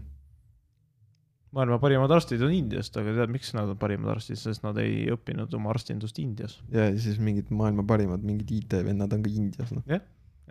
maailma 1.54 1.78
parimad 1.82 2.14
arstid 2.16 2.42
on 2.46 2.54
Indiast, 2.54 2.96
aga 3.00 3.14
tead, 3.18 3.34
miks 3.34 3.52
nad 3.56 3.70
on 3.70 3.78
parimad 3.80 4.14
arstid, 4.16 4.40
sest 4.40 4.64
nad 4.64 4.78
ei 4.82 5.04
õppinud 5.14 5.52
oma 5.58 5.74
arstindust 5.74 6.18
Indias. 6.22 6.56
ja 6.74 6.88
siis 6.96 7.20
mingid 7.22 7.52
maailma 7.54 7.84
parimad, 7.88 8.24
mingid 8.26 8.50
IT-vennad 8.60 9.12
on 9.16 9.26
ka 9.26 9.32
Indias, 9.32 9.74
noh. 9.76 9.84
ja 9.90 10.00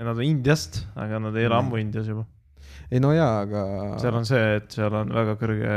nad 0.05 0.13
on 0.13 0.27
Indiast, 0.27 0.83
aga 0.93 1.21
nad 1.23 1.35
ei 1.39 1.49
ela 1.49 1.59
Mm. 1.59 1.67
ammu 1.67 1.81
Indias 1.81 2.07
juba. 2.11 2.27
ei 2.91 3.01
no 3.01 3.13
jaa, 3.15 3.33
aga 3.47 3.65
seal 4.03 4.21
on 4.21 4.29
see, 4.29 4.45
et 4.59 4.77
seal 4.77 5.01
on 5.01 5.11
väga 5.15 5.35
kõrge, 5.41 5.73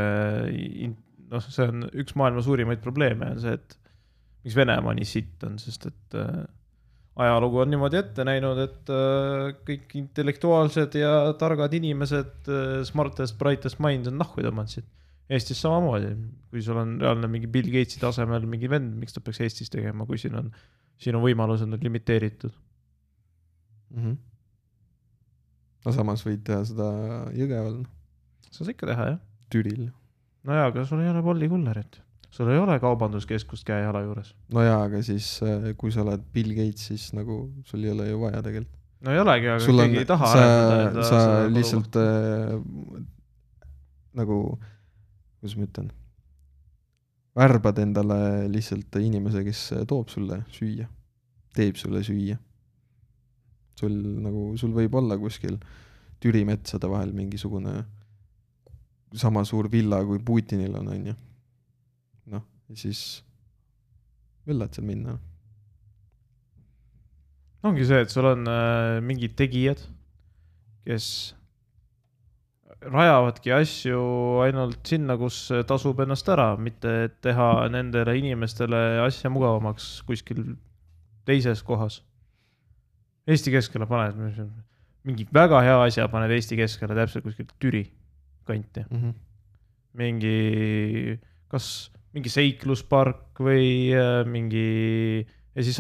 noh, 1.33 1.49
see 1.49 1.73
on 1.73 1.89
üks 2.05 2.17
maailma 2.21 2.45
suurimaid 2.45 2.85
probleeme 2.85 3.33
on 3.33 3.43
see, 3.43 3.57
et 3.57 3.81
miks 4.45 4.55
Venemaa 4.59 4.95
nii 4.95 5.09
sitt 5.09 5.43
on, 5.49 5.57
sest 5.59 5.89
et 5.89 6.21
äh, 6.21 6.45
ajalugu 7.23 7.63
on 7.63 7.73
niimoodi 7.73 7.99
ette 8.01 8.25
näinud, 8.29 8.61
et 8.61 8.93
äh, 8.93 9.55
kõik 9.67 9.95
intellektuaalsed 10.01 10.99
ja 11.01 11.13
targad 11.41 11.73
inimesed 11.77 12.51
äh,, 12.53 12.77
smartest, 12.89 13.39
brightest 13.41 13.81
mind 13.83 14.11
on 14.11 14.21
nahku 14.21 14.45
tõmmanud 14.45 14.73
siit. 14.73 14.89
Eestis 15.33 15.59
samamoodi, 15.65 16.13
kui 16.53 16.63
sul 16.63 16.79
on 16.79 16.93
reaalne 17.01 17.27
mingi 17.31 17.49
Bill 17.51 17.73
Gatesi 17.73 17.99
tasemel 17.99 18.45
mingi 18.47 18.69
vend, 18.71 18.93
miks 19.01 19.17
ta 19.17 19.23
peaks 19.25 19.41
Eestis 19.43 19.73
tegema, 19.73 20.07
kui 20.07 20.21
siin 20.23 20.37
on, 20.39 20.53
sinu 21.03 21.23
võimalused 21.25 21.67
on 21.67 21.83
limiteeritud. 21.83 22.55
mm. 23.91 24.03
-hmm. 24.03 24.17
no 25.85 25.93
samas 25.93 26.23
võid 26.27 26.45
teha 26.47 26.63
seda 26.69 26.91
Jõgeval, 27.35 27.85
saad 28.51 28.71
ikka 28.71 28.93
teha, 28.93 29.09
jah. 29.15 29.21
Türil. 29.51 29.89
no 30.45 30.53
jaa, 30.53 30.69
aga 30.71 30.85
sul 30.85 31.01
ei 31.01 31.11
ole 31.11 31.23
Bolli 31.23 31.49
kullerit. 31.49 32.03
Sul 32.37 32.51
ei 32.53 32.59
ole 32.61 32.77
kaubanduskeskust 32.83 33.65
käe-jala 33.67 34.03
juures. 34.05 34.35
no 34.53 34.65
jaa, 34.65 34.81
aga 34.89 35.03
siis 35.05 35.29
äh, 35.47 35.71
kui 35.81 35.93
sa 35.95 36.03
oled 36.05 36.25
Bill 36.35 36.53
Gates, 36.57 36.89
siis 36.91 37.11
nagu 37.17 37.47
sul 37.69 37.85
ei 37.85 37.93
ole 37.95 38.09
ju 38.11 38.21
vaja 38.21 38.43
tegelikult. 38.45 38.73
no 39.07 39.15
ei 39.15 39.21
olegi, 39.23 39.53
aga 39.53 39.63
sul 39.65 39.81
on 39.81 39.93
keegi 39.93 40.03
ei, 40.05 40.09
taha 40.09 40.33
sa, 40.33 40.49
arendada 40.73 41.07
sa 41.09 41.21
lihtsalt 41.53 42.01
äh, 42.03 42.57
nagu, 44.21 44.41
kuidas 45.39 45.57
ma 45.57 45.69
ütlen, 45.69 45.91
värbad 47.37 47.81
endale 47.85 48.21
lihtsalt 48.53 49.01
inimese, 49.01 49.45
kes 49.47 49.63
toob 49.89 50.13
sulle 50.13 50.43
süüa, 50.53 50.89
teeb 51.57 51.81
sulle 51.81 52.05
süüa. 52.05 52.39
sul 53.77 53.97
nagu, 54.25 54.55
sul 54.57 54.73
võib 54.77 54.95
olla 54.97 55.19
kuskil 55.21 55.59
Türi 56.21 56.47
metsade 56.49 56.89
vahel 56.89 57.11
mingisugune 57.13 57.83
sama 59.17 59.43
suur 59.45 59.69
villa, 59.73 59.99
kui 60.05 60.19
Putinil 60.19 60.75
on, 60.79 60.89
onju. 60.95 61.13
Ja 62.71 62.77
siis 62.77 63.01
möllad 64.47 64.75
seal 64.75 64.87
minna. 64.87 65.19
ongi 67.67 67.87
see, 67.87 67.99
et 68.05 68.13
sul 68.13 68.29
on 68.31 68.47
äh, 68.47 69.01
mingid 69.03 69.35
tegijad, 69.39 69.81
kes 70.87 71.09
rajavadki 72.87 73.51
asju 73.57 74.01
ainult 74.45 74.87
sinna, 74.87 75.17
kus 75.19 75.49
tasub 75.67 76.01
ennast 76.05 76.29
ära, 76.31 76.53
mitte 76.61 76.93
teha 77.25 77.67
nendele 77.73 78.15
inimestele 78.21 79.01
asja 79.03 79.31
mugavamaks 79.33 79.89
kuskil 80.07 80.45
teises 81.27 81.63
kohas. 81.67 82.01
Eesti 83.27 83.51
keskele 83.51 83.89
paned 83.91 84.21
mingi 85.07 85.27
väga 85.35 85.63
hea 85.63 85.79
asja, 85.87 86.07
paned 86.11 86.31
Eesti 86.35 86.59
keskele 86.59 86.95
täpselt 86.99 87.27
kuskil 87.27 87.49
Türi 87.63 87.85
kanti. 88.47 88.85
mingi, 89.97 91.19
kas 91.49 91.91
mingi 92.17 92.33
seikluspark 92.33 93.41
või 93.45 93.93
äh, 93.95 94.23
mingi 94.29 94.67
ja 95.57 95.65
siis 95.65 95.79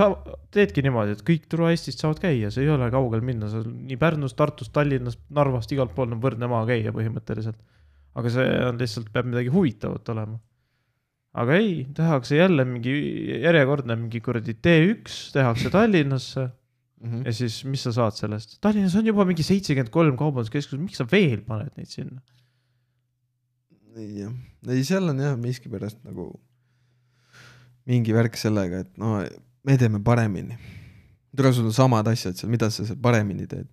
teedki 0.55 0.85
niimoodi, 0.85 1.17
et 1.17 1.23
kõik 1.27 1.47
tule 1.53 1.71
Eestist 1.73 2.01
saavad 2.03 2.21
käia, 2.23 2.51
see 2.53 2.65
ei 2.65 2.73
ole 2.73 2.89
kaugel 2.93 3.23
minna, 3.25 3.49
sa 3.53 3.61
nii 3.65 3.99
Pärnust, 4.01 4.37
Tartust, 4.39 4.73
Tallinnast, 4.77 5.21
Narvast, 5.37 5.73
igalt 5.75 5.95
poolt 5.97 6.15
on 6.17 6.23
võrdne 6.23 6.49
maa 6.51 6.65
käia 6.69 6.95
põhimõtteliselt. 6.97 7.59
aga 8.17 8.33
see 8.33 8.53
on 8.65 8.79
lihtsalt, 8.81 9.11
peab 9.13 9.27
midagi 9.29 9.53
huvitavat 9.53 10.09
olema. 10.15 10.39
aga 11.37 11.59
ei, 11.61 11.87
tehakse 11.97 12.39
jälle 12.39 12.65
mingi 12.65 12.95
järjekordne 13.45 13.97
mingi 13.97 14.23
kuradi 14.25 14.57
T1 14.57 15.19
tehakse 15.35 15.71
Tallinnasse 15.71 16.47
ja 16.97 17.33
siis, 17.37 17.61
mis 17.69 17.85
sa 17.85 17.93
saad 17.93 18.17
sellest? 18.17 18.57
Tallinnas 18.65 18.97
on 18.97 19.07
juba 19.07 19.27
mingi 19.29 19.45
seitsekümmend 19.45 19.93
kolm 19.93 20.17
kaubanduskeskust, 20.17 20.81
miks 20.81 21.03
sa 21.03 21.09
veel 21.11 21.45
paned 21.45 21.77
neid 21.77 21.93
sinna? 21.93 22.23
Ei 23.97 24.21
jah, 24.21 24.33
ei 24.73 24.85
seal 24.85 25.09
on 25.11 25.21
jah 25.23 25.37
miskipärast 25.41 26.03
nagu 26.05 26.29
mingi 27.87 28.15
värk 28.15 28.37
sellega, 28.39 28.83
et 28.85 28.93
no 29.01 29.21
me 29.67 29.77
teeme 29.79 30.03
paremini. 30.05 30.59
tule, 31.37 31.53
sul 31.53 31.69
on 31.71 31.77
samad 31.77 32.09
asjad 32.09 32.37
seal, 32.37 32.51
mida 32.53 32.71
sa 32.71 32.85
seal 32.85 33.01
paremini 33.01 33.47
teed? 33.49 33.73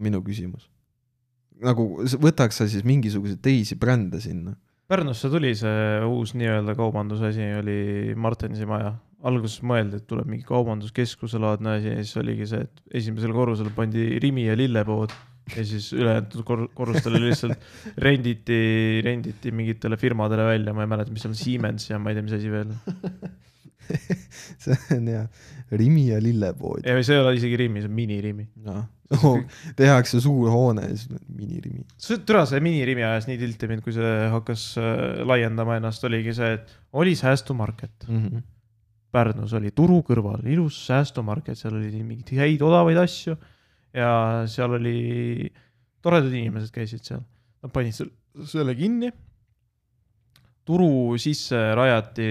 minu 0.00 0.22
küsimus. 0.24 0.70
nagu 1.60 1.84
võtaks 2.22 2.62
sa 2.62 2.68
siis 2.70 2.86
mingisuguseid 2.88 3.42
teisi 3.44 3.76
brände 3.76 4.20
sinna? 4.22 4.56
Pärnusse 4.90 5.28
tuli 5.30 5.52
see 5.54 6.00
uus 6.02 6.32
nii-öelda 6.34 6.74
kaubandusasi, 6.74 7.44
oli 7.60 8.14
Martensi 8.18 8.66
maja, 8.66 8.96
alguses 9.22 9.60
mõeldi, 9.62 10.00
et 10.00 10.06
tuleb 10.10 10.26
mingi 10.26 10.46
kaubanduskeskuse 10.48 11.38
laadne 11.38 11.76
asi 11.76 11.92
ja 11.92 12.00
siis 12.00 12.16
oligi 12.18 12.48
see, 12.50 12.64
et 12.64 12.96
esimesele 13.02 13.36
korrusele 13.36 13.70
pandi 13.76 14.16
Rimi 14.22 14.48
ja 14.48 14.56
lillepood 14.58 15.14
ja 15.56 15.64
siis 15.66 15.90
ülejäänud 15.96 16.40
kor- 16.46 16.68
korrustele 16.74 17.20
lihtsalt 17.22 17.68
renditi, 17.98 18.60
renditi 19.04 19.52
mingitele 19.54 19.98
firmadele 20.00 20.48
välja, 20.52 20.74
ma 20.76 20.86
ei 20.86 20.90
mäleta, 20.94 21.14
mis 21.14 21.26
seal 21.26 21.36
Siemens 21.38 21.88
ja 21.90 21.98
ma 21.98 22.12
ei 22.12 22.18
tea, 22.18 22.26
mis 22.26 22.36
asi 22.38 22.52
veel. 22.52 22.74
see 24.62 24.76
on 24.96 25.10
hea, 25.10 25.24
Rimi 25.72 26.06
ja 26.10 26.20
lillepood. 26.22 26.86
ei, 26.86 27.04
see 27.06 27.16
ei 27.16 27.24
ole 27.24 27.34
isegi 27.38 27.58
Rimi, 27.64 27.82
see 27.82 27.90
on 27.90 27.96
minirimi. 27.96 28.46
noh, 28.66 28.84
tehakse 29.78 30.20
suur 30.22 30.50
hoone 30.52 30.86
ja 30.86 30.94
siis 30.94 31.10
minirimi. 31.26 31.84
see, 31.98 32.20
türa 32.26 32.44
see 32.48 32.62
minirimi 32.64 33.04
ajas 33.06 33.26
nii 33.30 33.40
tilti 33.40 33.70
mind, 33.70 33.84
kui 33.86 33.94
see 33.96 34.14
hakkas 34.34 34.66
äh, 34.80 35.22
laiendama 35.26 35.80
ennast, 35.80 36.04
oligi 36.06 36.34
see, 36.36 36.54
et 36.58 36.74
oli 36.92 37.16
säästumarket. 37.18 38.08
Mhm. 38.08 38.46
Pärnus 39.10 39.50
oli 39.58 39.72
turu 39.74 40.04
kõrval 40.06 40.44
ilus 40.46 40.76
säästumarket, 40.86 41.58
seal 41.58 41.74
oli 41.74 42.04
mingeid 42.06 42.30
häid 42.38 42.60
odavaid 42.62 43.00
asju 43.02 43.34
ja 43.94 44.10
seal 44.50 44.76
oli, 44.78 45.50
toredad 46.02 46.32
inimesed 46.32 46.70
käisid 46.74 47.02
seal. 47.06 47.22
Nad 47.62 47.72
panid 47.74 47.92
sel- 47.96 48.12
selle 48.46 48.74
kinni. 48.78 49.10
turu 50.64 51.16
sisse 51.18 51.56
rajati 51.74 52.26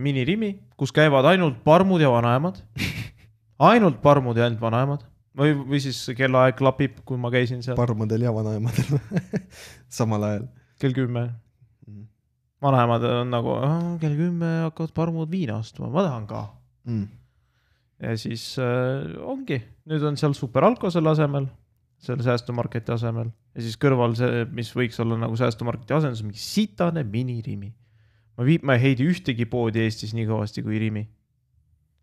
minirimi, 0.00 0.48
kus 0.76 0.90
käivad 0.92 1.24
ainult 1.30 1.60
parmud 1.64 2.00
ja 2.02 2.08
vanaemad. 2.10 2.56
ainult 3.70 4.00
parmud 4.02 4.36
ja 4.36 4.48
ainult 4.48 4.60
vanaemad 4.60 5.04
või, 5.38 5.52
või 5.66 5.78
siis 5.82 6.00
kellaaeg 6.18 6.56
klapib, 6.58 6.96
kui 7.06 7.18
ma 7.20 7.30
käisin 7.30 7.62
seal 7.62 7.76
parmudel 7.78 8.22
ja 8.26 8.32
vanaemadel 8.34 8.98
samal 9.98 10.22
ajal. 10.26 10.44
kell 10.82 10.94
kümme. 10.96 11.28
vanaemad 12.64 13.02
on 13.06 13.30
nagu 13.30 13.54
kell 14.02 14.14
kümme 14.18 14.50
hakkavad 14.66 14.92
parmud 14.96 15.30
viina 15.30 15.58
ostma, 15.62 15.88
ma 15.90 16.02
tahan 16.08 16.26
ka 16.30 16.44
Mm. 16.84 17.06
ja 18.02 18.12
siis 18.20 18.58
äh, 18.60 19.14
ongi, 19.24 19.56
nüüd 19.90 20.04
on 20.08 20.18
seal 20.20 20.34
superalko 20.36 20.90
selle 20.92 21.12
asemel, 21.12 21.48
selle 22.04 22.24
säästumarketi 22.26 22.92
asemel 22.94 23.30
ja 23.54 23.64
siis 23.64 23.78
kõrval 23.80 24.16
see, 24.18 24.44
mis 24.54 24.70
võiks 24.76 25.00
olla 25.02 25.18
nagu 25.20 25.36
säästumarketi 25.38 25.96
asendus, 25.96 26.24
mingi 26.26 26.40
sitane 26.42 27.04
minirimi. 27.06 27.72
ma 28.38 28.46
vii-, 28.48 28.62
ma 28.66 28.78
ei 28.78 28.88
heidi 28.88 29.08
ühtegi 29.08 29.46
poodi 29.50 29.84
Eestis 29.84 30.14
nii 30.16 30.28
kõvasti 30.28 30.64
kui 30.66 30.80
Rimi. 30.82 31.04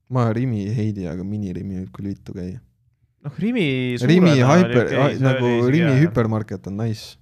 ma 0.09 0.29
Rimi 0.33 0.65
ei 0.67 0.75
heidi, 0.75 1.07
aga 1.09 1.25
minirimi 1.27 1.81
võib 1.81 1.95
küll 1.95 2.11
vittu 2.13 2.37
käia. 2.37 2.61
noh, 3.25 3.39
Rimi. 3.39 3.65
Rimi 3.97 4.37
hyper, 4.37 4.93
nagu 5.21 5.55
Rimi. 5.67 5.97
hüpermarket 6.05 6.69
on 6.71 6.79
nice, 6.85 7.17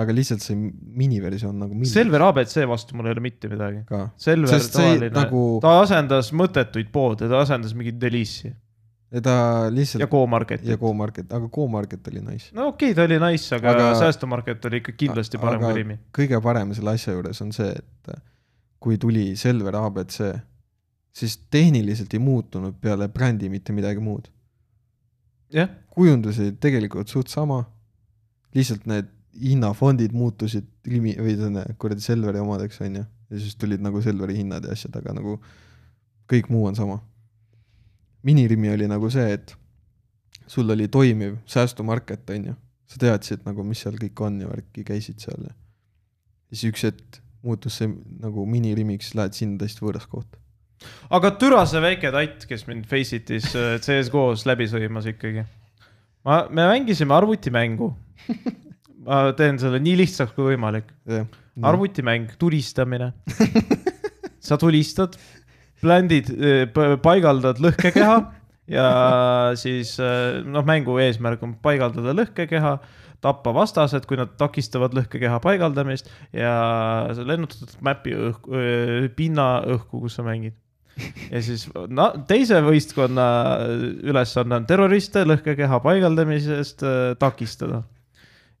aga 0.00 0.14
lihtsalt 0.14 0.46
see 0.46 0.56
miniversioon 0.56 1.58
nagu 1.58 1.74
mini 1.74 1.90
Selver 1.90 2.22
abc 2.30 2.54
vastu 2.70 2.96
mul 2.96 3.10
ei 3.10 3.18
ole 3.18 3.26
mitte 3.26 3.50
midagi. 3.50 3.82
Selver 4.16 4.54
sest 4.54 4.78
tavaline 4.78 5.10
nagu, 5.12 5.44
ta 5.60 5.80
asendas 5.82 6.30
mõttetuid 6.30 6.94
poode, 6.94 7.28
ta 7.28 7.42
asendas 7.42 7.74
mingit 7.76 7.98
Delice'i 8.00 8.54
ta 9.10 9.30
ja 9.30 9.70
lihtsalt 9.74 10.06
Go-Marketit 10.10 10.68
ja. 10.70 10.76
Go-Market, 10.78 11.32
aga 11.32 11.48
Go-Market 11.48 12.08
oli 12.08 12.20
nice. 12.22 12.50
no 12.54 12.68
okei 12.70 12.92
okay,, 12.92 12.94
ta 12.94 13.08
oli 13.08 13.18
nice, 13.18 13.54
aga, 13.56 13.72
aga... 13.74 13.88
Säästumarket 13.98 14.64
oli 14.70 14.82
ikka 14.82 14.94
kindlasti 14.98 15.40
parem 15.42 15.64
kui 15.64 15.78
Rimi. 15.80 15.98
kõige 16.18 16.38
parem 16.44 16.74
selle 16.76 16.94
asja 16.94 17.16
juures 17.16 17.42
on 17.42 17.50
see, 17.56 17.72
et 17.74 18.12
kui 18.80 18.98
tuli 19.02 19.34
Selver 19.36 19.76
abc, 19.80 20.20
siis 21.12 21.36
tehniliselt 21.50 22.14
ei 22.14 22.22
muutunud 22.22 22.78
peale 22.80 23.10
brändi 23.10 23.50
mitte 23.50 23.74
midagi 23.74 24.02
muud. 24.04 24.30
jah, 25.52 25.68
kujundus 25.90 26.38
oli 26.38 26.54
tegelikult 26.62 27.10
suht 27.10 27.28
sama, 27.28 27.64
lihtsalt 28.54 28.86
need 28.86 29.10
hinnafondid 29.40 30.14
muutusid 30.14 30.66
Rimi 30.86 31.16
või 31.18 31.34
selle 31.38 31.64
kuradi 31.78 32.02
Selveri 32.04 32.38
omadeks, 32.42 32.80
onju. 32.86 33.04
ja 33.30 33.42
siis 33.42 33.58
tulid 33.58 33.82
nagu 33.82 34.02
Selveri 34.02 34.38
hinnad 34.38 34.64
ja 34.66 34.78
asjad, 34.78 34.94
aga 35.02 35.18
nagu 35.18 35.38
kõik 36.30 36.50
muu 36.50 36.68
on 36.70 36.78
sama. 36.78 37.00
Minirimi 38.26 38.72
oli 38.74 38.88
nagu 38.90 39.10
see, 39.12 39.32
et 39.38 39.54
sul 40.50 40.70
oli 40.70 40.88
toimiv 40.88 41.38
säästumarket, 41.46 42.30
onju. 42.30 42.54
sa 42.90 42.98
teadsid 42.98 43.44
nagu, 43.46 43.62
mis 43.64 43.80
seal 43.84 43.96
kõik 44.00 44.20
on 44.26 44.40
ja 44.42 44.48
värki, 44.50 44.84
käisid 44.84 45.22
seal 45.22 45.44
ja 45.46 45.52
siis 46.50 46.70
üks 46.72 46.86
hetk 46.88 47.20
muutus 47.46 47.78
see 47.80 47.88
nagu 48.20 48.44
minirimiks, 48.48 49.14
lähed 49.16 49.36
sinna 49.36 49.60
täiesti 49.60 49.84
võõras 49.84 50.06
koht. 50.10 50.36
aga 51.12 51.32
türa 51.40 51.62
see 51.68 51.82
väike 51.82 52.12
tatt, 52.14 52.46
kes 52.48 52.66
mind 52.68 52.88
Faceitis 52.90 53.52
äh, 53.56 53.76
CS-GO-s 53.82 54.46
läbi 54.48 54.68
sõimas 54.70 55.08
ikkagi. 55.10 55.46
ma, 56.26 56.42
me 56.50 56.68
mängisime 56.72 57.16
arvutimängu. 57.16 57.92
ma 59.06 59.22
teen 59.36 59.60
selle 59.62 59.80
nii 59.82 59.96
lihtsaks 60.02 60.34
kui 60.36 60.52
võimalik. 60.52 60.90
arvutimäng, 61.62 62.34
tulistamine. 62.40 63.12
sa 64.46 64.56
tulistad, 64.60 65.16
bländid, 65.82 66.30
paigaldad 67.02 67.60
lõhkekeha 67.62 68.16
ja 68.76 68.86
siis 69.58 69.96
äh, 70.02 70.40
noh, 70.46 70.64
mängu 70.66 70.96
eesmärk 71.02 71.42
on 71.46 71.56
paigaldada 71.62 72.14
lõhkekeha, 72.16 72.76
tappa 73.20 73.52
vastased, 73.54 74.06
kui 74.08 74.18
nad 74.20 74.32
takistavad 74.40 74.94
lõhkekeha 74.96 75.40
paigaldamist 75.44 76.08
ja 76.36 76.54
sa 77.12 77.26
lennutad 77.26 77.76
mäpi 77.84 78.14
õhku, 78.16 78.64
pinna 79.16 79.52
õhku, 79.76 80.06
kus 80.06 80.16
sa 80.16 80.24
mängid. 80.26 80.56
ja 81.30 81.40
siis 81.44 81.66
no, 81.88 82.10
teise 82.28 82.60
võistkonna 82.64 83.26
ülesanne 84.04 84.60
on 84.60 84.68
terroriste 84.68 85.24
lõhkekeha 85.28 85.80
paigaldamisest 85.84 86.84
takistada 87.20 87.84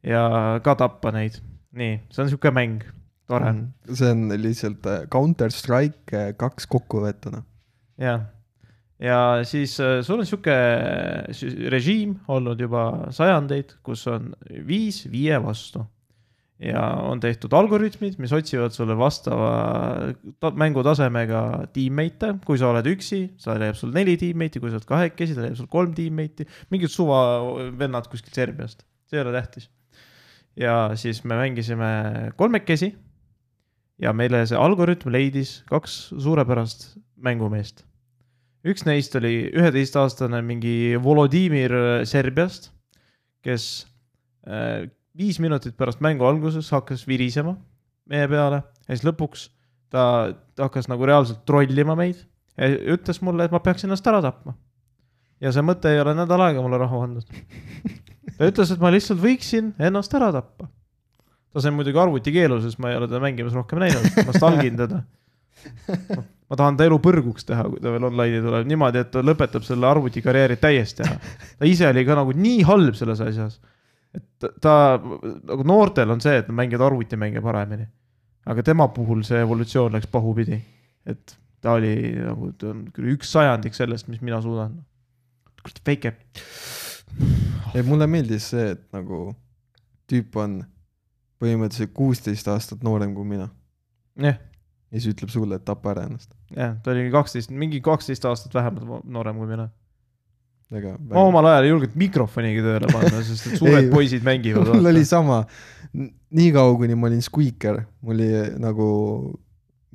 ja 0.06 0.60
ka 0.64 0.76
tappa 0.78 1.12
neid. 1.14 1.40
nii, 1.76 2.00
see 2.10 2.24
on 2.24 2.30
sihuke 2.32 2.52
mäng, 2.54 2.84
tore 3.30 3.52
mm.. 3.52 3.94
see 3.94 4.10
on 4.10 4.26
lihtsalt 4.40 4.90
äh, 4.90 5.06
Counter 5.12 5.54
Strike 5.54 6.16
äh, 6.16 6.32
kaks 6.38 6.68
kokku 6.70 7.04
võetuna. 7.04 7.44
jah, 8.00 8.26
ja 9.02 9.20
siis 9.48 9.76
äh, 9.82 10.00
sul 10.06 10.22
on 10.22 10.28
sihuke 10.28 10.56
režiim 11.72 12.18
olnud 12.32 12.60
juba 12.60 13.12
sajandeid, 13.14 13.78
kus 13.86 14.06
on 14.10 14.32
viis 14.66 15.04
viie 15.10 15.38
vastu. 15.42 15.84
ja 16.60 16.82
on 17.08 17.22
tehtud 17.22 17.54
algoritmid, 17.56 18.18
mis 18.20 18.32
otsivad 18.36 18.74
sulle 18.76 18.96
vastava 18.98 19.50
ta 20.42 20.50
mängutasemega 20.52 21.42
tiimmeite, 21.72 22.34
kui 22.44 22.60
sa 22.60 22.72
oled 22.74 22.88
üksi, 22.90 23.22
sa 23.40 23.56
leiab 23.60 23.78
sul 23.78 23.94
neli 23.96 24.18
tiimmeiti, 24.20 24.60
kui 24.60 24.72
sa 24.72 24.80
oled 24.80 24.88
kahekesi, 24.88 25.36
ta 25.36 25.46
leiab 25.46 25.60
sul 25.60 25.70
kolm 25.72 25.94
tiimmeiti, 25.96 26.48
mingid 26.74 26.92
suva 26.92 27.20
vennad 27.80 28.10
kuskilt 28.12 28.36
Serbiast, 28.36 28.84
see 29.08 29.20
ei 29.20 29.24
ole 29.24 29.36
tähtis. 29.38 29.70
ja 30.58 30.90
siis 30.98 31.22
me 31.24 31.38
mängisime 31.38 31.92
kolmekesi 32.36 32.90
ja 34.00 34.12
meile 34.16 34.42
see 34.48 34.58
algoritm 34.58 35.12
leidis 35.12 35.60
kaks 35.70 36.00
suurepärast 36.16 36.94
mängumeest 37.20 37.84
üks 38.66 38.84
neist 38.84 39.14
oli 39.16 39.34
üheteistaastane 39.56 40.42
mingi 40.44 40.96
Volodimir 41.00 41.72
Serbiast, 42.08 42.70
kes 43.44 43.66
äh, 44.46 44.88
viis 45.16 45.40
minutit 45.40 45.76
pärast 45.78 46.02
mängu 46.04 46.26
alguses 46.28 46.68
hakkas 46.74 47.06
virisema 47.08 47.56
meie 48.10 48.28
peale 48.28 48.62
ja 48.62 48.94
siis 48.96 49.06
lõpuks 49.06 49.46
ta, 49.92 50.34
ta 50.54 50.68
hakkas 50.68 50.90
nagu 50.90 51.06
reaalselt 51.08 51.44
trollima 51.48 51.96
meid 51.98 52.20
ja 52.56 52.68
ütles 52.94 53.22
mulle, 53.24 53.46
et 53.46 53.54
ma 53.54 53.62
peaks 53.64 53.86
ennast 53.86 54.06
ära 54.10 54.20
tapma. 54.24 54.54
ja 55.40 55.52
see 55.54 55.64
mõte 55.64 55.92
ei 55.92 56.02
ole 56.02 56.14
nädal 56.18 56.44
aega 56.44 56.62
mulle 56.64 56.80
rahu 56.80 57.00
andnud. 57.06 57.24
ta 58.36 58.50
ütles, 58.50 58.74
et 58.74 58.82
ma 58.82 58.92
lihtsalt 58.92 59.22
võiksin 59.22 59.72
ennast 59.80 60.14
ära 60.14 60.30
tappa. 60.36 60.68
Ta 61.52 61.62
sai 61.62 61.72
muidugi 61.74 61.98
arvutikeelu, 61.98 62.60
sest 62.62 62.78
ma 62.78 62.92
ei 62.92 62.98
ole 63.00 63.08
teda 63.10 63.22
mängimas 63.22 63.56
rohkem 63.56 63.82
näinud, 63.82 64.12
ma 64.26 64.36
stalgin 64.36 64.76
teda 64.78 65.02
ma 66.50 66.58
tahan 66.58 66.78
ta 66.78 66.86
elu 66.88 66.98
põrguks 67.02 67.46
teha, 67.48 67.64
kui 67.70 67.82
ta 67.82 67.92
veel 67.94 68.06
online'i 68.08 68.42
tuleb 68.44 68.68
niimoodi, 68.68 69.02
et 69.04 69.10
ta 69.14 69.22
lõpetab 69.24 69.64
selle 69.66 69.88
arvutikarjääri 69.90 70.58
täiesti 70.60 71.04
ära. 71.06 71.18
ta 71.58 71.68
ise 71.68 71.88
oli 71.90 72.04
ka 72.08 72.16
nagu 72.18 72.34
nii 72.36 72.64
halb 72.68 72.96
selles 72.98 73.22
asjas. 73.24 73.60
et 74.16 74.48
ta, 74.62 74.74
nagu 74.98 75.66
noortel 75.68 76.10
on 76.10 76.22
see, 76.24 76.40
et 76.40 76.48
nad 76.50 76.58
mängivad 76.62 76.88
arvutimänge 76.88 77.42
paremini. 77.44 77.86
aga 78.50 78.64
tema 78.66 78.88
puhul 78.94 79.22
see 79.26 79.42
evolutsioon 79.44 79.94
läks 79.98 80.10
pahupidi. 80.10 80.60
et 81.06 81.36
ta 81.60 81.76
oli 81.78 81.94
nagu, 82.16 82.52
ta 82.58 82.72
on 82.72 82.86
küll 82.94 83.14
üks 83.14 83.30
sajandik 83.36 83.76
sellest, 83.76 84.08
mis 84.08 84.22
mina 84.24 84.40
suudan. 84.42 84.80
kurat, 85.62 85.80
väike. 85.86 86.16
ei, 87.74 87.82
mulle 87.86 88.10
meeldis 88.10 88.50
see, 88.54 88.72
et 88.74 88.86
nagu 88.96 89.30
tüüp 90.10 90.36
on 90.40 90.62
põhimõtteliselt 91.40 91.92
kuusteist 91.96 92.48
aastat 92.52 92.82
noorem 92.86 93.14
kui 93.16 93.24
mina 93.24 93.48
jah, 94.20 94.36
ja 94.90 95.00
siis 95.00 95.14
ütleb 95.14 95.30
sulle, 95.32 95.56
et 95.60 95.64
tapa 95.64 95.92
ära 95.94 96.06
ennast. 96.08 96.30
jah, 96.56 96.74
ta 96.84 96.90
oli 96.94 97.10
kaksteist, 97.14 97.50
mingi 97.50 97.80
kaksteist 97.84 98.24
aastat 98.28 98.54
vähemalt 98.54 99.04
noorem 99.08 99.36
kui 99.40 99.46
mina. 99.48 99.68
väga, 100.70 100.96
ma 101.10 101.22
omal 101.26 101.46
ajal 101.50 101.64
ei 101.66 101.70
julgenud 101.72 101.96
mikrofonigi 101.98 102.60
tööle 102.62 102.90
panna, 102.92 103.22
sest 103.28 103.46
et 103.52 103.58
suured 103.58 103.84
Ei, 103.88 103.90
poisid 103.90 104.22
mängivad. 104.26 104.68
mul 104.74 104.86
oli 104.92 105.04
sama, 105.08 105.44
niikaua 106.30 106.76
kuni 106.78 106.94
ma 106.94 107.08
olin 107.10 107.22
squeaker, 107.26 107.80
mul 108.06 108.14
oli 108.18 108.28
nagu 108.62 108.90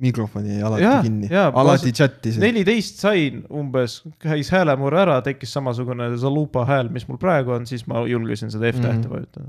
mikrofoni 0.04 0.58
alati 0.60 0.82
Jaa, 0.84 0.98
kinni, 1.06 1.28
alati 1.32 1.92
chat'isin. 1.96 2.42
neliteist 2.44 2.98
sain 3.00 3.38
umbes, 3.48 4.02
käis 4.20 4.50
häälemurre 4.52 4.98
ära, 5.06 5.14
tekkis 5.24 5.54
samasugune 5.56 6.10
Zalupa 6.20 6.66
hääl, 6.68 6.90
mis 6.92 7.06
mul 7.08 7.16
praegu 7.22 7.54
on, 7.56 7.64
siis 7.70 7.86
ma 7.88 8.02
julgesin 8.08 8.50
seda 8.52 8.68
F-tähte 8.74 9.06
Mhm. 9.06 9.14
vajutada. 9.14 9.48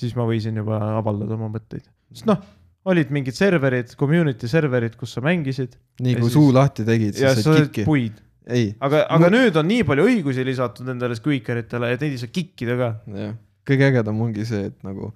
Siis 0.00 0.16
ma 0.18 0.26
võisin 0.28 0.56
juba 0.60 0.80
avaldada 0.98 1.36
oma 1.36 1.50
mõtteid, 1.52 1.84
sest 2.12 2.26
noh, 2.30 2.40
olid 2.90 3.12
mingid 3.12 3.36
serverid, 3.36 3.94
community 4.00 4.48
serverid, 4.50 4.96
kus 5.00 5.14
sa 5.16 5.22
mängisid 5.24 5.76
nii 6.00 6.16
kui 6.16 6.28
siis- 6.28 6.36
suu 6.38 6.50
lahti 6.56 6.86
tegid, 6.88 7.14
siis 7.18 7.40
sa 7.42 7.44
said 7.54 7.68
kikki. 7.68 7.84
puid. 7.88 8.20
ei, 8.50 8.70
aga, 8.80 9.04
aga 9.06 9.28
Mul- 9.28 9.36
nüüd 9.36 9.56
on 9.60 9.68
nii 9.68 9.84
palju 9.86 10.06
õigusi 10.08 10.44
lisatud 10.48 10.88
nendele 10.88 11.14
squeakeritele, 11.18 11.92
et 11.94 12.00
neid 12.06 12.16
ei 12.16 12.22
saa 12.22 12.32
kikkida 12.32 12.76
ka. 12.80 12.92
jah, 13.20 13.34
kõige 13.68 13.90
ägedam 13.90 14.22
ongi 14.24 14.46
see, 14.48 14.70
et 14.72 14.78
nagu 14.86 15.12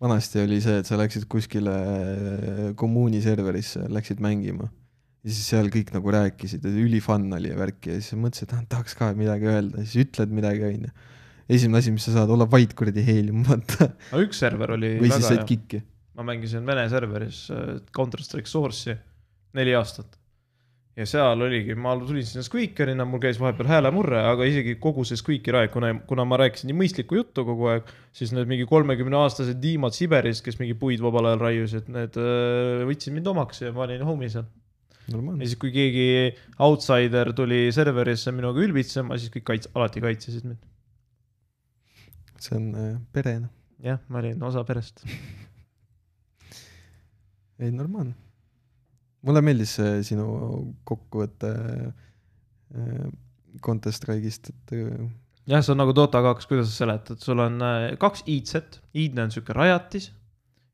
vanasti 0.00 0.44
oli 0.44 0.60
see, 0.62 0.78
et 0.82 0.86
sa 0.86 0.98
läksid 1.00 1.24
kuskile 1.32 1.72
äh, 1.74 2.74
kommuuni 2.78 3.22
serverisse, 3.24 3.88
läksid 3.90 4.20
mängima 4.22 4.68
ja 5.24 5.32
siis 5.34 5.48
seal 5.50 5.68
kõik 5.72 5.90
nagu 5.96 6.12
rääkisid, 6.14 6.64
et 6.64 6.76
ülifun 6.84 7.26
oli 7.36 7.50
ja 7.50 7.58
värki 7.58 7.94
ja 7.96 8.00
siis 8.00 8.18
mõtlesid, 8.20 8.48
et 8.48 8.54
ah, 8.56 8.64
tahaks 8.76 8.94
ka 8.98 9.10
midagi 9.18 9.48
öelda, 9.50 9.82
siis 9.84 10.06
ütled 10.06 10.32
midagi, 10.34 10.64
onju. 10.68 10.92
Esimene 11.48 11.80
asi, 11.80 11.92
mis 11.94 12.04
sa 12.04 12.14
saad, 12.18 12.30
olla 12.34 12.46
vait 12.50 12.72
kuradi 12.76 13.04
heelium, 13.06 13.42
vaata. 13.48 13.90
aga 14.12 14.24
üks 14.24 14.40
server 14.44 14.76
oli 14.76 14.96
või 15.00 15.12
siis 15.14 15.28
said 15.30 15.44
kikki. 15.48 15.82
ma 16.18 16.26
mängisin 16.28 16.66
Vene 16.68 16.88
serveris 16.92 17.46
äh, 17.54 17.78
Counter 17.94 18.22
Strike 18.24 18.50
Source'i 18.50 18.96
neli 19.56 19.74
aastat. 19.78 20.16
ja 20.98 21.06
seal 21.06 21.44
oligi, 21.46 21.76
ma 21.78 21.92
tulin 22.00 22.26
sinna 22.26 22.42
squeaker'ina, 22.42 23.04
mul 23.06 23.20
käis 23.22 23.36
vahepeal 23.38 23.68
häälemurre, 23.70 24.18
aga 24.32 24.46
isegi 24.50 24.74
kogu 24.82 25.04
see 25.06 25.18
squeaker'i 25.20 25.60
aeg, 25.60 25.70
kuna, 25.70 25.92
kuna 26.10 26.24
ma 26.26 26.40
rääkisin 26.42 26.72
nii 26.72 26.78
mõistlikku 26.80 27.20
juttu 27.20 27.44
kogu 27.46 27.68
aeg, 27.70 27.92
siis 28.18 28.32
need 28.34 28.50
mingi 28.50 28.66
kolmekümne 28.66 29.20
aastased 29.20 29.60
tiimad 29.62 29.94
Siberist, 29.94 30.42
kes 30.42 30.58
mingi 30.58 30.74
puid 30.78 31.02
vabal 31.04 31.30
ajal 31.30 31.44
raiusid, 31.44 31.92
need 31.94 32.18
äh, 32.18 32.82
võtsid 32.90 33.14
mind 33.14 33.30
omaks 33.30 33.62
ja 33.62 33.70
ma 33.76 33.86
olin 33.86 34.02
homie 34.08 34.32
seal. 34.32 34.48
ja 35.06 35.14
normaalne. 35.14 35.46
siis, 35.46 35.54
kui 35.62 35.70
keegi 35.76 36.08
outsider 36.66 37.30
tuli 37.38 37.68
serverisse 37.74 38.34
minuga 38.34 38.66
ülbitsema, 38.66 39.22
siis 39.22 39.30
kõik 39.38 39.46
kaits-, 39.52 39.70
alati 39.78 40.02
kaitsesid 40.02 40.50
mind. 40.50 40.58
See 42.42 42.56
on 42.58 42.72
äh, 42.74 42.96
pere, 43.12 43.38
noh. 43.44 43.52
jah, 43.84 44.00
ma 44.08 44.22
olin 44.22 44.42
osa 44.48 44.64
perest. 44.68 45.04
ei, 47.58 47.70
normaalne. 47.74 48.14
mulle 49.26 49.42
meeldis 49.42 49.72
see 49.78 50.02
sinu 50.12 50.26
kokkuvõte 50.88 51.54
äh, 51.54 53.08
Counter 53.64 53.94
Strike'ist, 53.94 54.52
et 54.52 54.76
äh, 54.76 55.08
jah, 55.48 55.62
see 55.62 55.74
on 55.74 55.82
nagu 55.82 55.94
Dota 55.96 56.22
kaks, 56.24 56.48
kuidas 56.50 56.70
sa 56.70 56.84
seletad, 56.84 57.20
sul 57.24 57.42
on 57.44 57.58
äh, 57.64 57.96
kaks 58.00 58.24
iidset, 58.30 58.80
iidne 58.94 59.26
on 59.26 59.34
sihuke 59.34 59.56
rajatis 59.56 60.10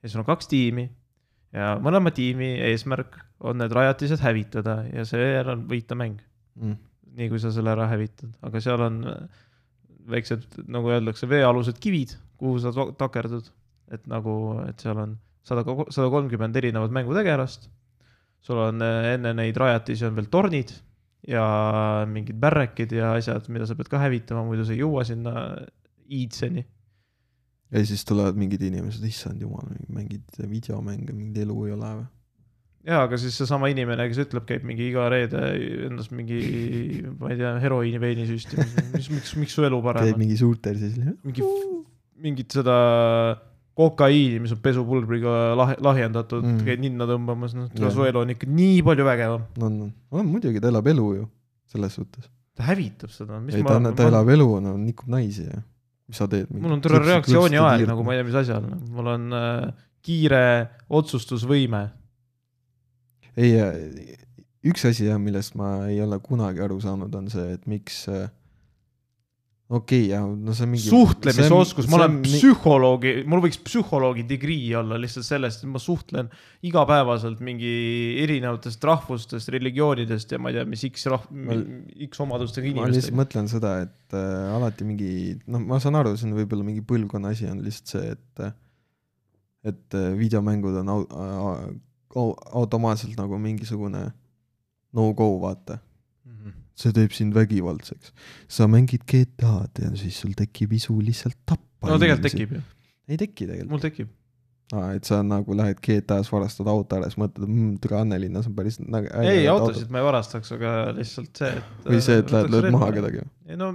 ja 0.02 0.10
sul 0.10 0.24
on 0.24 0.28
kaks 0.28 0.50
tiimi 0.50 0.88
ja 1.54 1.74
mõlema 1.82 2.12
tiimi 2.14 2.54
eesmärk 2.70 3.20
on 3.44 3.60
need 3.60 3.74
rajatised 3.74 4.22
hävitada 4.24 4.82
ja 4.90 5.06
seejärel 5.08 5.56
on 5.56 5.64
võita 5.70 5.96
mäng, 5.98 6.20
mm, 6.58 6.76
nii 7.18 7.32
kui 7.32 7.42
sa 7.42 7.52
selle 7.54 7.74
ära 7.74 7.88
hävitad, 7.90 8.34
aga 8.44 8.62
seal 8.62 8.84
on 8.84 9.02
äh, 9.10 9.42
väiksed, 10.10 10.46
nagu 10.70 10.90
öeldakse, 10.92 11.28
veealused 11.28 11.78
kivid, 11.82 12.16
kuhu 12.40 12.58
sa 12.62 12.72
takerdud, 12.98 13.46
et 13.94 14.04
nagu, 14.10 14.34
et 14.68 14.80
seal 14.82 15.00
on 15.00 15.16
sada, 15.46 15.64
sada 15.92 16.10
kolmkümmend 16.12 16.56
erinevat 16.56 16.94
mängutegelast. 16.94 17.70
sul 18.44 18.58
on 18.60 18.82
äh, 18.84 19.14
enne 19.14 19.32
neid 19.32 19.56
rajatisi 19.56 20.04
on 20.04 20.16
veel 20.18 20.26
tornid 20.28 20.74
ja 21.28 21.44
mingid 22.04 22.36
bärrekid 22.36 22.92
ja 22.92 23.14
asjad, 23.16 23.46
mida 23.48 23.64
sa 23.64 23.76
pead 23.78 23.88
ka 23.88 24.00
hävitama, 24.02 24.42
muidu 24.44 24.66
sa 24.68 24.74
ei 24.74 24.82
jõua 24.82 25.04
sinna 25.08 25.32
iidseni. 26.12 26.66
ja 27.72 27.84
siis 27.86 28.04
tulevad 28.04 28.36
mingid 28.36 28.62
inimesed, 28.62 29.04
issand 29.08 29.40
jumal, 29.40 29.72
mängid 29.88 30.28
videomänge, 30.50 31.12
mingit 31.12 31.40
elu 31.46 31.56
ei 31.66 31.72
ole 31.78 31.94
või? 32.00 32.10
ja, 32.84 33.00
aga 33.06 33.16
siis 33.20 33.36
seesama 33.40 33.70
inimene, 33.72 34.06
kes 34.10 34.20
ütleb, 34.26 34.44
käib 34.48 34.66
mingi 34.68 34.90
iga 34.90 35.06
reede 35.12 35.40
endas 35.88 36.10
mingi, 36.12 36.40
ma 37.20 37.32
ei 37.32 37.38
tea, 37.40 37.54
heroiini 37.62 38.00
veini 38.02 38.26
süstimas, 38.28 38.74
mis, 38.94 39.08
miks, 39.14 39.34
miks 39.40 39.56
su 39.56 39.64
elu 39.66 39.80
parem 39.84 40.12
on? 40.12 40.20
mingi 40.20 40.36
suurtel 40.40 40.78
siis, 40.82 40.98
mingi, 41.24 41.44
mingit 42.24 42.54
seda 42.60 42.76
kokaiini, 43.74 44.38
mis 44.44 44.52
on 44.54 44.60
pesupulbriga 44.62 45.32
lahe, 45.58 45.74
lahjendatud 45.82 46.44
Mm. 46.44 46.60
käid 46.68 46.82
ninna 46.84 47.08
tõmbamas, 47.10 47.56
noh, 47.58 47.70
su 47.90 48.04
elu 48.06 48.20
on 48.20 48.30
ikka 48.36 48.46
nii 48.46 48.82
palju 48.86 49.04
vägevam. 49.08 49.48
on, 49.58 49.80
on, 49.88 49.92
on 50.14 50.28
muidugi, 50.30 50.60
ta 50.62 50.70
elab 50.70 50.86
elu 50.92 51.08
ju, 51.16 51.24
selles 51.72 51.96
suhtes. 51.98 52.28
ta 52.54 52.68
hävitab 52.68 53.10
seda, 53.10 53.40
mis 53.42 53.56
ei, 53.58 53.64
ma 53.66 53.80
ta, 53.80 53.94
ta 53.98 54.06
elab 54.12 54.28
elu, 54.30 54.46
no 54.62 54.76
nikub 54.78 55.08
naisi 55.10 55.48
ja 55.48 55.58
mis 56.06 56.20
sa 56.20 56.28
teed? 56.30 56.52
mul 56.52 56.76
on 56.76 56.84
terve 56.84 57.00
reaktsiooniaeg 57.08 57.88
nagu 57.88 58.04
ma 58.06 58.14
ei 58.14 58.20
tea, 58.20 58.28
mis 58.28 58.38
asjal, 58.44 58.68
mul 58.94 59.10
on 59.16 59.26
äh, 59.34 59.72
kiire 60.04 60.44
otsustusvõime. 60.92 61.82
ei, 63.36 64.16
üks 64.64 64.86
asi 64.88 65.08
jah, 65.08 65.20
millest 65.20 65.58
ma 65.58 65.76
ei 65.90 66.00
ole 66.04 66.20
kunagi 66.24 66.64
aru 66.64 66.80
saanud, 66.82 67.14
on 67.14 67.28
see, 67.32 67.52
et 67.56 67.68
miks 67.70 68.04
äh, 68.12 68.26
okei 69.74 70.04
okay,, 70.04 70.08
jah, 70.12 70.24
no 70.24 70.54
see 70.56 70.66
on 70.66 70.72
mingi 70.74 70.90
suhtlemisoskus, 70.92 71.86
ma 71.92 71.98
olen 72.02 72.18
psühholoogi, 72.24 73.14
mul 73.30 73.42
võiks 73.44 73.58
psühholoogi 73.64 74.26
degree 74.28 74.74
olla 74.76 74.98
lihtsalt 75.00 75.26
sellest, 75.26 75.64
et 75.64 75.72
ma 75.72 75.80
suhtlen 75.82 76.28
igapäevaselt 76.68 77.40
mingi 77.44 77.72
erinevatest 78.24 78.84
rahvustest, 78.84 79.48
religioonidest 79.54 80.36
ja 80.36 80.40
ma 80.40 80.52
ei 80.52 80.58
tea, 80.58 80.66
mis 80.68 80.84
X 80.90 81.08
rah- 81.12 81.30
Ma-, 81.32 81.56
X 82.08 82.20
omadustega 82.24 82.68
ma 82.68 82.74
lihtsalt 82.74 82.92
inimestega. 82.92 83.20
mõtlen 83.22 83.48
seda, 83.52 83.78
et 83.86 84.18
äh, 84.18 84.52
alati 84.56 84.88
mingi, 84.88 85.14
noh, 85.48 85.64
ma 85.64 85.80
saan 85.82 85.96
aru, 86.00 86.12
see 86.20 86.28
on 86.28 86.36
võib-olla 86.38 86.66
mingi 86.66 86.84
põlvkonna 86.84 87.32
asi 87.34 87.48
on 87.48 87.64
lihtsalt 87.64 87.96
see, 87.96 88.12
et 88.18 88.44
äh, 88.44 88.54
et 89.64 89.96
äh, 89.96 90.12
videomängud 90.18 90.76
on 90.82 90.92
au, 90.92 91.04
au, 91.08 91.56
automaatselt 92.14 93.16
nagu 93.18 93.38
mingisugune 93.42 94.06
no-go, 94.94 95.34
vaata. 95.42 95.80
see 96.74 96.90
teeb 96.90 97.12
sind 97.14 97.36
vägivaldseks. 97.36 98.10
sa 98.50 98.66
mängid 98.66 99.04
GTA-d 99.06 99.84
ja 99.84 99.92
siis 99.94 100.16
sul 100.18 100.32
tekib 100.34 100.72
isu 100.74 100.96
lihtsalt 100.98 101.36
tappa 101.46 101.92
no 101.92 101.98
tegelikult. 102.02 102.26
tekib 102.26 102.54
ju, 102.56 102.62
ei 103.08 103.18
teki 103.20 103.46
tegelikult. 103.46 103.70
mul 103.70 103.82
tekib. 103.84 104.08
aa, 104.74 104.88
et 104.96 105.06
sa 105.06 105.20
nagu 105.22 105.54
lähed 105.54 105.78
GTA-s, 105.84 106.32
varastad 106.34 106.70
auto 106.72 106.98
ära, 106.98 107.10
siis 107.10 107.20
mõtled 107.22 107.46
mmm,, 107.46 107.76
türa 107.82 108.00
Annelinnas 108.02 108.48
on 108.50 108.56
päris 108.58 108.80
nagu 108.82 109.06
ei, 109.22 109.46
autosid 109.50 109.92
ma 109.94 110.02
ei 110.02 110.08
varastaks, 110.08 110.50
aga 110.56 110.74
lihtsalt 110.96 111.44
see, 111.44 111.52
et. 111.60 111.76
või 111.92 112.02
see, 112.08 112.18
et 112.24 112.34
lähed, 112.34 112.50
lööd 112.56 112.70
maha. 112.74 112.90
kedagi. 112.98 113.22
ei 113.46 113.60
no 113.60 113.70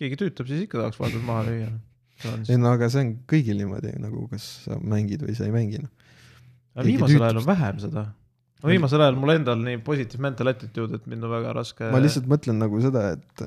keegi 0.00 0.20
tüütab, 0.22 0.48
siis 0.48 0.64
ikka 0.64 0.80
tahaks 0.80 1.00
vahepeal 1.02 1.28
maha 1.28 1.44
lüüa. 1.50 1.70
ei 2.48 2.56
no 2.56 2.72
aga 2.72 2.88
see 2.92 3.04
on 3.04 3.14
kõigil 3.28 3.60
niimoodi 3.60 3.92
nagu, 4.00 4.24
kas 4.32 4.48
sa 4.64 4.80
mängid 4.80 5.28
või 5.28 5.36
sa 5.36 5.44
ei 5.44 5.52
mängi, 5.54 5.84
noh. 5.84 6.07
Aga 6.76 6.86
viimasel 6.88 7.22
ajal 7.22 7.40
on 7.42 7.46
vähem 7.46 7.78
seda. 7.82 8.04
no 8.62 8.72
viimasel 8.72 9.04
ajal 9.04 9.18
mul 9.20 9.34
endal 9.36 9.62
nii 9.62 9.80
positiivne 9.86 10.28
mental 10.28 10.52
attitude, 10.52 10.98
et 10.98 11.06
mind 11.10 11.26
on 11.28 11.34
väga 11.36 11.54
raske. 11.56 11.88
ma 11.94 12.02
lihtsalt 12.02 12.28
mõtlen 12.30 12.60
nagu 12.62 12.82
seda, 12.84 13.08
et, 13.16 13.46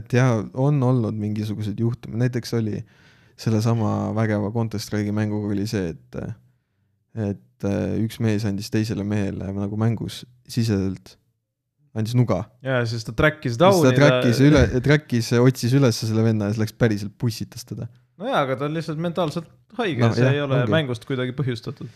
et 0.00 0.18
jaa, 0.18 0.42
on 0.66 0.82
olnud 0.82 1.18
mingisugused 1.18 1.80
juhtumid, 1.80 2.20
näiteks 2.26 2.56
oli 2.60 2.82
sellesama 3.40 4.14
vägeva 4.14 4.52
Counter 4.54 4.80
Strike'i 4.80 5.14
mänguga 5.14 5.50
oli 5.54 5.66
see, 5.70 5.90
et, 5.94 6.18
et 7.32 7.66
äh, 7.66 7.98
üks 8.04 8.20
mees 8.22 8.46
andis 8.46 8.70
teisele 8.70 9.06
mehele 9.06 9.50
nagu 9.56 9.78
mängus 9.80 10.22
siseselt, 10.50 11.16
andis 11.94 12.14
nuga. 12.18 12.44
ja 12.62 12.80
siis 12.86 13.06
ta 13.06 13.14
track'is 13.16 13.54
siis 13.54 13.60
ta 13.60 13.70
down'i. 13.70 13.94
track'is 13.98 14.42
üle, 14.44 14.64
track'is, 14.84 15.32
otsis 15.40 15.74
üles 15.78 15.98
selle 15.98 16.26
venna 16.26 16.48
ja 16.48 16.54
siis 16.54 16.62
läks 16.62 16.78
päriselt 16.78 17.14
pussitas 17.18 17.66
teda. 17.66 17.88
nojaa, 18.20 18.40
aga 18.44 18.56
ta 18.60 18.68
on 18.68 18.76
lihtsalt 18.76 19.00
mentaalselt 19.02 19.48
haige 19.78 20.04
No 20.04 20.10
see 20.14 20.24
jah, 20.24 20.34
ei 20.36 20.42
ole 20.44 20.60
ongi. 20.62 20.72
mängust 20.74 21.06
kuidagi 21.08 21.34
põhjustatud. 21.36 21.88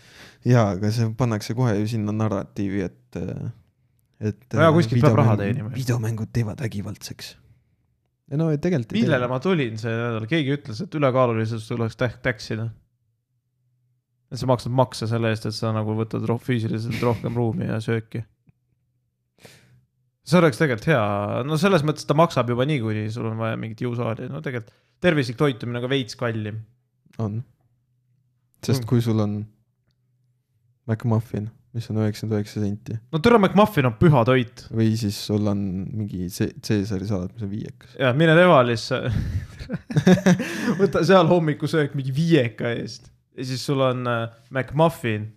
jaa, 0.49 0.71
aga 0.77 0.91
see 0.95 1.11
pannakse 1.19 1.57
kohe 1.59 1.77
ju 1.79 1.87
sinna 1.91 2.15
narratiivi, 2.15 2.83
et, 2.89 3.21
et. 4.21 4.41
No 4.55 4.67
jaa, 4.67 4.73
kuskilt 4.77 5.05
peab 5.07 5.19
raha 5.21 5.37
teenima. 5.41 5.71
videomängud 5.75 6.33
teevad 6.35 6.61
vägivaldseks. 6.65 7.37
no 8.39 8.51
tegelikult. 8.57 8.99
millele 8.99 9.31
ma 9.31 9.41
tulin 9.45 9.79
see 9.81 9.95
nädal, 9.95 10.27
keegi 10.31 10.57
ütles, 10.59 10.83
et 10.85 10.99
ülekaalulisus 11.01 11.69
tuleks 11.71 11.99
täh-, 12.01 12.19
taxida. 12.25 12.71
et 14.33 14.41
sa 14.41 14.51
maksad 14.51 14.75
makse 14.75 15.09
selle 15.11 15.31
eest, 15.33 15.47
et 15.49 15.57
sa 15.57 15.73
nagu 15.77 15.95
võtad 15.99 16.27
roh-, 16.29 16.43
füüsiliselt 16.43 16.99
rohkem 17.05 17.39
ruumi 17.39 17.71
ja 17.71 17.79
sööki. 17.85 18.25
See 20.29 20.41
oleks 20.41 20.61
tegelikult 20.61 20.91
hea, 20.91 21.05
no 21.49 21.59
selles 21.61 21.85
mõttes 21.87 22.09
ta 22.09 22.17
maksab 22.19 22.51
juba 22.53 22.67
niikuinii, 22.69 23.09
sul 23.15 23.31
on 23.31 23.39
vaja 23.41 23.59
mingit 23.61 23.85
jõusaali, 23.87 24.29
no 24.33 24.43
tegelikult 24.45 24.75
tervislik 25.03 25.39
toitumine 25.39 25.79
on 25.81 25.87
ka 25.87 25.93
veits 25.93 26.19
kallim. 26.19 26.65
on. 27.23 27.43
sest 28.65 28.83
Mm. 28.83 28.89
kui 28.91 29.05
sul 29.05 29.23
on 29.23 29.39
McMuffin, 30.89 31.49
mis 31.77 31.87
on 31.93 32.01
üheksakümmend 32.01 32.39
üheksa 32.39 32.63
senti 32.63 32.97
no 33.13 33.21
Türa 33.23 33.39
McMuffin 33.39 33.87
on 33.87 33.95
püha 34.01 34.25
toit 34.27 34.65
või 34.73 34.95
siis 34.99 35.19
sul 35.29 35.47
on 35.47 35.61
mingi 35.93 36.27
Caesari 36.33 37.07
salat, 37.07 37.35
mis 37.35 37.45
on 37.47 37.53
viiekas. 37.53 37.95
ja 38.01 38.13
mine 38.17 38.35
Levalisse 38.37 39.01
võta 40.81 41.05
seal 41.07 41.29
hommikusöök 41.31 41.95
mingi 41.99 42.15
viieka 42.17 42.73
eest 42.75 43.13
ja 43.39 43.47
siis 43.47 43.65
sul 43.65 43.81
on 43.85 44.07
äh, 44.11 44.29
McMuffin 44.51 45.29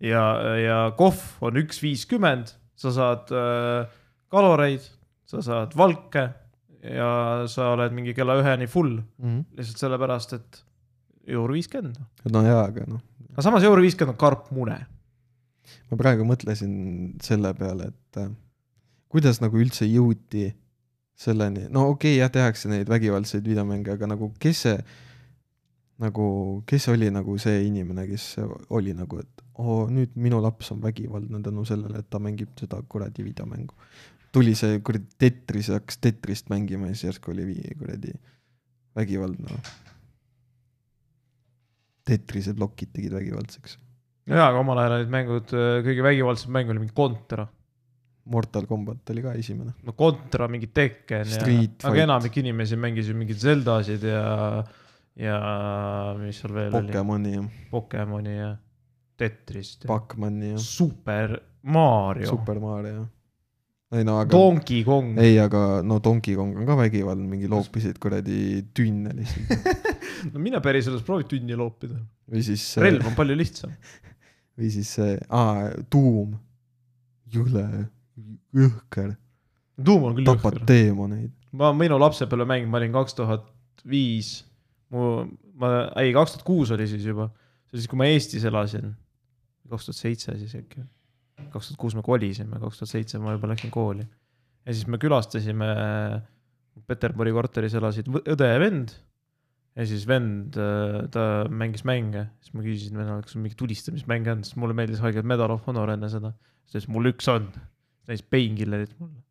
ja, 0.00 0.24
ja 0.60 0.78
kohv 0.98 1.42
on 1.44 1.58
üks 1.60 1.82
viiskümmend, 1.82 2.52
sa 2.78 2.92
saad 2.94 3.32
äh, 3.34 3.88
kaloreid, 4.32 4.84
sa 5.28 5.42
saad 5.44 5.74
valke 5.76 6.24
ja 6.82 7.10
sa 7.50 7.72
oled 7.74 7.94
mingi 7.96 8.14
kella 8.16 8.38
üheni 8.40 8.68
full 8.70 8.98
lihtsalt 9.58 9.82
sellepärast, 9.82 10.36
et 10.38 10.62
euro 11.34 11.56
viiskümmend. 11.56 11.98
no 12.32 12.44
jaa, 12.46 12.62
aga 12.70 12.86
noh, 12.88 13.02
aga 13.32 13.44
samas 13.44 13.66
euro 13.68 13.82
viiskümmend 13.84 14.16
on 14.16 14.20
karpmune. 14.20 14.78
ma 15.90 16.00
praegu 16.00 16.24
mõtlesin 16.28 16.72
selle 17.24 17.52
peale, 17.58 17.90
et 17.92 18.22
äh, 18.22 18.30
kuidas 19.12 19.42
nagu 19.44 19.58
üldse 19.60 19.88
jõuti 19.88 20.48
selleni, 21.18 21.66
no 21.72 21.88
okei 21.92 22.14
okay, 22.14 22.22
jah, 22.22 22.32
tehakse 22.32 22.70
neid 22.70 22.88
vägivaldseid 22.88 23.46
videomänge, 23.46 23.96
aga 23.96 24.08
nagu 24.10 24.30
kes 24.40 24.64
see, 24.66 24.78
nagu, 26.02 26.28
kes 26.68 26.88
oli 26.92 27.10
nagu 27.12 27.34
see 27.42 27.64
inimene, 27.66 28.06
kes 28.10 28.36
oli 28.70 28.94
nagu, 28.96 29.18
et 29.24 29.44
oo, 29.58 29.80
nüüd 29.90 30.14
minu 30.20 30.38
laps 30.42 30.70
on 30.74 30.82
vägivaldne 30.82 31.42
tänu 31.42 31.64
sellele, 31.66 32.04
et 32.04 32.10
ta 32.10 32.20
mängib 32.22 32.54
seda 32.60 32.78
kuradi 32.88 33.26
videomängu. 33.26 33.74
Tuli 34.32 34.54
see 34.58 34.80
kuradi 34.84 35.06
Tetris, 35.18 35.70
hakkas 35.72 36.00
Tetrist 36.04 36.50
mängima 36.52 36.90
ja 36.90 36.94
siis 36.96 37.10
järsku 37.12 37.32
oli 37.32 37.46
vii- 37.52 37.76
kuradi 37.78 38.12
vägivaldne 38.98 39.52
no.. 39.52 39.60
Tetrise 42.08 42.54
plokid 42.56 42.90
tegid 42.96 43.12
vägivaldseks. 43.12 43.78
jaa, 44.28 44.48
aga 44.48 44.60
omal 44.62 44.80
ajal 44.80 44.98
olid 44.98 45.12
mängud, 45.12 45.54
kõige 45.86 46.04
vägivaldsem 46.04 46.52
mäng 46.56 46.72
oli 46.72 46.84
mingi 46.84 46.96
Contra. 46.96 47.46
Mortal 48.28 48.66
Combat 48.68 49.10
oli 49.12 49.22
ka 49.24 49.32
esimene. 49.40 49.72
no 49.84 49.94
Contra, 49.96 50.48
mingi 50.52 50.68
Tekken 50.72 51.24
ja 51.24 51.40
Street, 51.40 51.78
aga 51.82 51.94
Fight. 51.94 52.04
enamik 52.04 52.36
inimesi 52.42 52.76
mängis 52.80 53.08
ju 53.08 53.16
mingeid 53.16 53.40
Zeldasid 53.40 54.04
ja, 54.08 54.24
ja 55.16 55.38
mis 56.20 56.40
seal 56.40 56.52
veel 56.56 56.74
oli, 56.74 56.90
Pokemoni 56.92 57.34
ja 57.34 57.44
Pokemoni 57.70 58.34
ja 58.36 58.50
Tetrist 59.18 59.84
ja 59.84 59.92
Pac-Mani 59.92 60.52
ja 60.54 60.58
Super 60.62 61.38
Mario, 61.62 62.28
Super 62.28 62.60
Mario. 62.62 63.06
Ei 63.96 64.04
no 64.04 64.18
aga, 64.20 64.32
Donkey 64.34 64.82
Kong. 64.84 65.16
ei 65.22 65.38
aga 65.40 65.80
no 65.86 65.96
Donkey 66.04 66.36
Kong 66.36 66.58
on 66.60 66.66
ka 66.68 66.76
vägivaldne, 66.76 67.24
mingi 67.30 67.48
loopisid 67.48 67.96
kuradi 68.02 68.60
tünne 68.76 69.14
lihtsalt. 69.16 69.78
no 70.32 70.42
mine 70.44 70.60
päriselus 70.64 71.04
proovi 71.06 71.24
tünni 71.30 71.56
loopida, 71.56 71.96
või 72.28 72.44
siis, 72.44 72.66
relv 72.82 73.08
on 73.08 73.16
palju 73.16 73.38
lihtsam. 73.38 73.72
või 74.58 74.72
siis 74.74 74.92
see, 74.98 75.16
aa, 75.32 75.70
tuum. 75.88 76.36
jõle, 77.32 77.64
jõhker, 78.56 79.14
tuum 79.80 80.10
on 80.10 80.18
küll 80.18 80.28
tapad 80.28 80.60
jõhker. 80.60 80.68
teemoneid. 80.68 81.32
ma 81.56 81.72
minu 81.76 81.96
lapsepõlvemäng, 82.02 82.68
ma 82.68 82.82
olin 82.82 82.92
kaks 83.00 83.16
tuhat 83.16 83.48
viis, 83.88 84.34
mu, 84.92 85.24
ma, 85.56 85.72
ei 86.04 86.12
kaks 86.16 86.36
tuhat 86.36 86.44
kuus 86.44 86.76
oli 86.76 86.90
siis 86.90 87.08
juba, 87.08 87.30
siis, 87.72 87.88
kui 87.88 88.00
ma 88.00 88.12
Eestis 88.12 88.44
elasin. 88.48 88.92
kaks 89.68 89.88
tuhat 89.88 90.02
seitse 90.04 90.36
siis 90.36 90.60
äkki. 90.60 90.84
Kaks 91.52 91.70
tuhat 91.70 91.80
kuus 91.80 91.96
me 91.98 92.04
kolisime, 92.04 92.58
kaks 92.62 92.80
tuhat 92.80 92.92
seitse 92.92 93.20
ma 93.22 93.34
juba 93.36 93.52
läksin 93.52 93.72
kooli. 93.74 94.06
ja 94.66 94.74
siis 94.74 94.88
me 94.90 95.00
külastasime, 95.02 95.68
Peterburi 96.88 97.32
korteris 97.34 97.74
elasid 97.74 98.08
õde 98.08 98.48
ja 98.48 98.58
vend. 98.62 98.94
ja 99.78 99.86
siis 99.86 100.06
vend, 100.08 100.58
ta 101.14 101.24
mängis 101.50 101.84
mänge, 101.88 102.28
siis 102.42 102.54
ma 102.54 102.64
küsisin 102.66 102.98
vennalt, 102.98 103.26
kas 103.26 103.38
on 103.38 103.44
mingi 103.44 103.58
tulistamismäng 103.58 104.30
on, 104.34 104.44
sest 104.46 104.58
mulle 104.60 104.76
meeldis 104.78 105.02
haigelt 105.04 105.26
Medal 105.28 105.54
of 105.54 105.66
Honor 105.66 105.94
enne 105.94 106.10
seda. 106.12 106.34
siis 106.66 106.78
ta 106.78 106.82
ütles, 106.82 106.90
mul 106.96 107.12
üks 107.12 107.30
on, 107.32 107.48
näis 108.10 108.24
Painkillerit 108.24 108.94
mulle. 108.98 109.22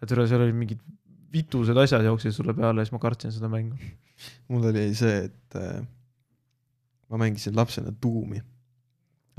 et 0.00 0.16
üle 0.16 0.26
seal 0.28 0.46
olid 0.46 0.56
mingid 0.56 0.80
vitused 1.30 1.78
asjad 1.78 2.04
jooksid 2.04 2.34
sulle 2.34 2.54
peale 2.56 2.82
ja 2.82 2.88
siis 2.88 2.94
ma 2.94 3.02
kartsin 3.02 3.32
seda 3.34 3.50
mängu. 3.52 3.76
mul 4.50 4.70
oli 4.72 4.88
see, 4.98 5.26
et 5.28 5.58
äh, 5.58 5.80
ma 7.10 7.20
mängisin 7.24 7.56
lapsena 7.56 7.92
tuumi. 8.00 8.40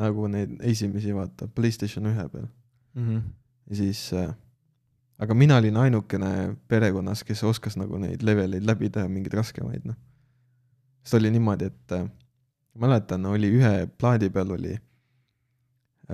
Nagu 0.01 0.27
neid 0.31 0.57
esimesi, 0.65 1.13
vaata, 1.15 1.47
Playstation 1.55 2.09
ühe 2.11 2.27
peal. 2.33 2.47
ja 3.69 3.75
siis 3.77 4.11
äh,, 4.17 4.33
aga 5.21 5.33
mina 5.37 5.57
olin 5.61 5.77
ainukene 5.77 6.57
perekonnas, 6.67 7.23
kes 7.23 7.43
oskas 7.47 7.77
nagu 7.77 7.99
neid 8.01 8.23
leveleid 8.25 8.65
läbi 8.67 8.89
teha, 8.89 9.07
mingeid 9.07 9.37
raskemaid, 9.37 9.85
noh. 9.85 9.97
sest 11.03 11.19
oli 11.21 11.31
niimoodi, 11.31 11.69
et 11.71 11.95
äh, 11.97 12.07
mäletan, 12.75 13.25
oli 13.25 13.51
ühe 13.57 13.73
plaadi 13.97 14.29
peal 14.29 14.51
oli, 14.57 14.75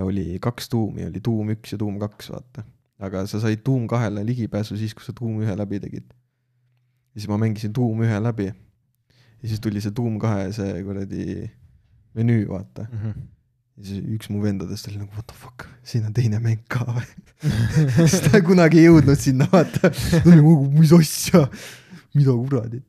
oli 0.04 0.40
kaks 0.42 0.70
tuumi, 0.70 1.06
oli 1.08 1.22
tuum 1.24 1.54
üks 1.56 1.74
ja 1.74 1.80
tuum 1.82 2.00
kaks, 2.02 2.32
vaata. 2.34 2.66
aga 3.00 3.26
sa 3.30 3.40
said 3.40 3.62
tuum 3.64 3.88
kahele 3.88 4.26
ligipääsu 4.26 4.78
siis, 4.78 4.94
kui 4.98 5.06
sa 5.06 5.14
tuum 5.14 5.42
ühe 5.42 5.58
läbi 5.58 5.80
tegid. 5.80 6.14
ja 7.14 7.22
siis 7.22 7.30
ma 7.30 7.38
mängisin 7.38 7.74
tuum 7.74 8.02
ühe 8.04 8.20
läbi. 8.24 8.52
ja 9.42 9.48
siis 9.48 9.60
tuli 9.62 9.82
see 9.82 9.92
tuum 9.92 10.20
kahe 10.20 10.52
see 10.52 10.84
kuradi 10.84 11.50
menüü, 12.18 12.48
vaata. 12.50 12.88
Ja 13.78 13.86
siis 13.86 14.02
üks 14.18 14.30
mu 14.34 14.42
vendadest 14.44 14.88
oli 14.90 14.98
nagu 15.02 15.14
what 15.14 15.28
the 15.30 15.38
fuck, 15.38 15.68
siin 15.86 16.08
on 16.10 16.16
teine 16.18 16.40
mäng 16.44 16.64
ka 16.72 16.86
või? 16.88 17.06
sest 18.00 18.32
ta 18.32 18.42
kunagi 18.46 18.82
ei 18.82 18.88
jõudnud 18.88 19.20
sinna, 19.22 19.46
vaata. 19.52 19.92
mis 20.74 20.94
asja, 20.98 21.44
mida 22.18 22.34
kuradit. 22.34 22.86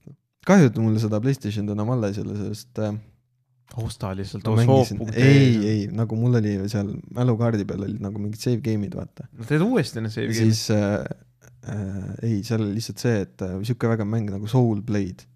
kahju, 0.49 0.71
et 0.73 0.81
mul 0.81 0.97
seda 1.03 1.21
Playstationit 1.21 1.75
enam 1.77 1.93
alles 1.97 2.17
ei 2.17 2.25
ole, 2.25 2.37
sest 2.49 2.81
äh, 2.81 2.97
osta 3.77 4.15
lihtsalt, 4.17 4.49
ei, 5.13 5.49
ei, 5.69 5.81
nagu 5.93 6.17
mul 6.17 6.41
oli 6.41 6.55
seal 6.73 6.95
mälukaardi 7.15 7.67
peal 7.69 7.85
olid 7.85 8.01
nagu 8.01 8.21
mingid 8.23 8.41
save 8.41 8.63
game'id, 8.65 8.97
vaata. 8.97 9.29
no 9.37 9.45
teed 9.49 9.65
uuesti 9.67 10.01
need 10.01 10.15
save 10.15 10.31
game'id. 10.31 10.57
siis 10.57 10.71
äh, 10.73 11.03
äh, 11.69 12.13
ei, 12.25 12.39
seal 12.49 12.65
oli 12.65 12.79
lihtsalt 12.79 13.05
see, 13.05 13.19
et 13.27 13.45
äh, 13.45 13.59
sihuke 13.61 13.91
väga 13.93 14.09
mäng 14.09 14.33
nagu 14.33 14.49
Soul 14.49 14.81
Blade, 14.83 15.29
nagu 15.29 15.35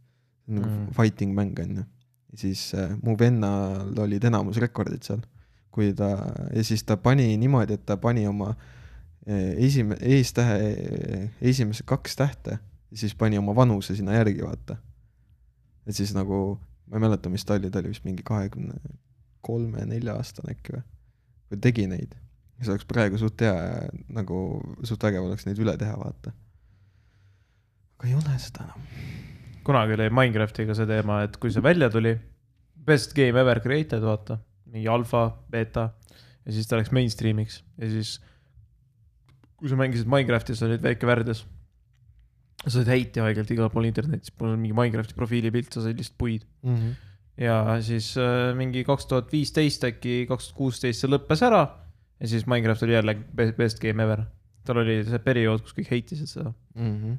Mm. 0.52 0.88
fighting 0.96 1.30
mäng 1.36 1.52
on 1.62 1.76
ju. 1.78 1.84
ja 2.32 2.38
siis 2.40 2.64
äh, 2.74 2.90
mu 3.04 3.14
vennal 3.20 3.92
olid 4.02 4.24
enamus 4.26 4.58
rekordid 4.60 5.04
seal, 5.06 5.20
kui 5.72 5.92
ta 5.96 6.10
ja 6.52 6.64
siis 6.64 6.84
ta 6.84 6.96
pani 7.00 7.30
niimoodi, 7.40 7.78
et 7.78 7.86
ta 7.88 7.96
pani 7.96 8.26
oma 8.28 8.52
äh, 8.52 9.52
esime-, 9.68 9.98
eestähe, 10.00 11.30
esimesed 11.40 11.88
kaks 11.88 12.16
tähte 12.16 12.58
ja 12.58 12.96
siis 13.04 13.14
pani 13.14 13.38
oma 13.40 13.56
vanuse 13.56 13.96
sinna 13.96 14.16
järgi, 14.18 14.42
vaata. 14.44 14.76
et 15.86 15.96
siis 15.96 16.14
nagu, 16.14 16.58
ma 16.86 16.98
ei 16.98 17.06
mäleta, 17.08 17.32
mis 17.32 17.44
ta 17.44 17.56
oli, 17.58 17.70
ta 17.70 17.80
oli 17.80 17.94
vist 17.94 18.04
mingi 18.04 18.24
kahekümne 18.26 18.98
kolme, 19.40 19.86
nelja 19.86 20.14
aastane 20.20 20.54
äkki 20.54 20.76
või, 20.76 20.84
või 21.50 21.64
tegi 21.64 21.88
neid 21.90 22.18
see 22.62 22.74
oleks 22.74 22.86
praegu 22.88 23.18
suht 23.20 23.42
hea, 23.42 23.54
nagu 24.12 24.38
suht 24.86 25.02
vägev 25.02 25.26
oleks 25.26 25.46
neid 25.48 25.60
üle 25.62 25.74
teha, 25.78 25.96
vaata. 25.98 26.32
aga 27.98 28.08
ei 28.08 28.14
ole 28.18 28.38
seda 28.42 28.66
enam. 28.66 28.86
kunagi 29.66 29.96
oli 29.96 30.08
Minecraftiga 30.10 30.76
see 30.78 30.88
teema, 30.90 31.22
et 31.26 31.36
kui 31.42 31.52
see 31.54 31.64
välja 31.64 31.90
tuli, 31.92 32.14
best 32.86 33.16
game 33.18 33.38
ever 33.40 33.60
created, 33.62 34.02
vaata, 34.06 34.38
mingi 34.72 34.88
alfa, 34.90 35.26
beeta 35.52 35.90
ja 36.42 36.54
siis 36.54 36.68
ta 36.68 36.78
läks 36.80 36.92
mainstream'iks 36.94 37.60
ja 37.78 37.90
siis 37.92 38.16
kui 39.60 39.70
sa 39.70 39.78
mängisid 39.78 40.08
Minecrafti, 40.10 40.56
sa 40.58 40.66
olid 40.66 40.82
väike 40.82 41.06
värdes. 41.06 41.44
sa 42.62 42.70
said 42.76 42.88
heiti 42.90 43.22
haigelt 43.22 43.50
igal 43.50 43.70
pool 43.70 43.86
internetis, 43.86 44.32
mul 44.38 44.54
on 44.56 44.60
mingi 44.62 44.74
Minecrafti 44.74 45.14
profiilipilt, 45.18 45.70
sa 45.74 45.82
said 45.84 45.98
lihtsalt 45.98 46.18
puid. 46.18 46.44
ja 47.38 47.56
siis 47.82 48.12
äh, 48.20 48.52
mingi 48.58 48.84
kaks 48.84 49.06
tuhat 49.06 49.30
viisteist 49.32 49.84
äkki, 49.88 50.26
kaks 50.28 50.50
tuhat 50.50 50.58
kuusteist 50.58 51.00
see 51.00 51.10
lõppes 51.10 51.42
ära 51.46 51.62
ja 52.20 52.28
siis 52.28 52.46
Minecraft 52.46 52.82
oli 52.86 52.92
jälle 52.98 53.14
be- 53.34 53.54
best 53.56 53.80
game 53.80 54.02
ever. 54.02 54.24
tal 54.64 54.78
oli 54.78 55.00
see 55.04 55.18
periood, 55.18 55.62
kus 55.62 55.74
kõik 55.74 55.90
heitisid 55.90 56.28
seda 56.30 56.52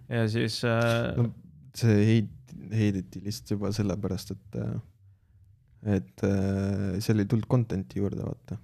ja 0.10 0.28
siis 0.32 0.64
äh, 0.64 1.16
no 1.18 1.32
see 1.76 1.96
heit-, 2.08 2.56
heideti 2.72 3.20
lihtsalt 3.24 3.52
juba 3.56 3.72
sellepärast, 3.72 4.32
et, 4.32 4.60
et 5.86 6.24
äh, 6.28 7.00
seal 7.04 7.24
ei 7.24 7.30
tulnud 7.30 7.50
content'i 7.52 8.00
juurde, 8.00 8.24
vaata. 8.24 8.58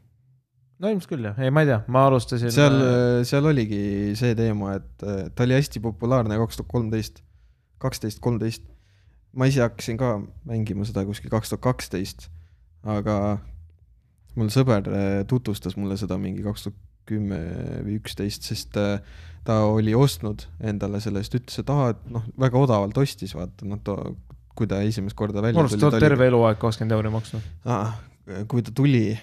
no 0.80 0.92
ilmselt 0.92 1.12
küll 1.14 1.30
jah, 1.30 1.40
ei 1.44 1.54
ma 1.54 1.66
ei 1.66 1.72
tea, 1.72 1.80
ma 1.92 2.06
alustasin. 2.08 2.54
seal, 2.56 2.80
seal 3.28 3.50
oligi 3.52 4.16
see 4.20 4.36
teema, 4.40 4.78
et 4.80 5.06
äh, 5.06 5.22
ta 5.36 5.48
oli 5.48 5.58
hästi 5.58 5.84
populaarne 5.84 6.40
kaks 6.42 6.62
tuhat 6.62 6.72
kolmteist, 6.72 7.24
kaksteist, 7.84 8.24
kolmteist. 8.24 8.68
ma 9.36 9.50
ise 9.50 9.62
hakkasin 9.66 10.00
ka 10.00 10.18
mängima 10.50 10.88
seda 10.88 11.06
kuskil 11.08 11.32
kaks 11.34 11.52
tuhat 11.54 11.66
kaksteist, 11.68 12.30
aga 12.88 13.40
mul 14.40 14.52
sõber 14.54 14.88
äh, 14.88 15.10
tutvustas 15.30 15.76
mulle 15.80 15.98
seda 16.00 16.18
mingi 16.22 16.46
kaks 16.46 16.68
tuhat 16.68 16.86
kümme 17.10 17.40
või 17.86 17.98
üksteist, 17.98 18.46
sest 18.46 18.78
äh, 18.80 19.00
ta 19.48 19.64
oli 19.70 19.96
ostnud 19.98 20.46
endale 20.62 21.02
selle, 21.04 21.24
siis 21.24 21.34
ta 21.34 21.40
ütles, 21.42 21.62
et 21.62 21.72
aa, 21.74 21.94
et 21.94 22.10
noh, 22.14 22.26
väga 22.40 22.60
odavalt 22.62 23.00
ostis, 23.02 23.34
vaata, 23.38 23.68
noh, 23.70 23.82
ta, 23.84 23.96
kui 24.60 24.68
ta 24.70 24.82
esimest 24.84 25.18
korda 25.18 25.44
välja 25.44 25.58
ma 25.58 25.66
arvan, 25.66 25.78
et 25.78 25.84
sa 25.84 25.90
oled 25.90 26.04
terve 26.04 26.30
eluaeg 26.30 26.60
kakskümmend 26.62 26.98
euri 26.98 27.12
maksnud. 27.14 27.52
ah,. 27.70 27.98
kui 28.52 28.62
ta 28.66 28.74
tuli, 28.76 29.16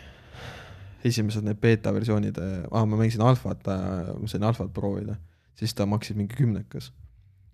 esimesed 1.06 1.44
need 1.46 1.60
beeta 1.62 1.92
versioonid, 1.94 2.38
ah, 2.42 2.84
ma 2.88 2.98
mängisin 2.98 3.22
alfat, 3.22 3.66
ma 3.66 4.30
sain 4.30 4.46
alfat 4.46 4.72
proovida, 4.74 5.18
siis 5.58 5.76
ta 5.76 5.86
maksis 5.88 6.16
mingi 6.18 6.34
kümnekas. 6.38 6.92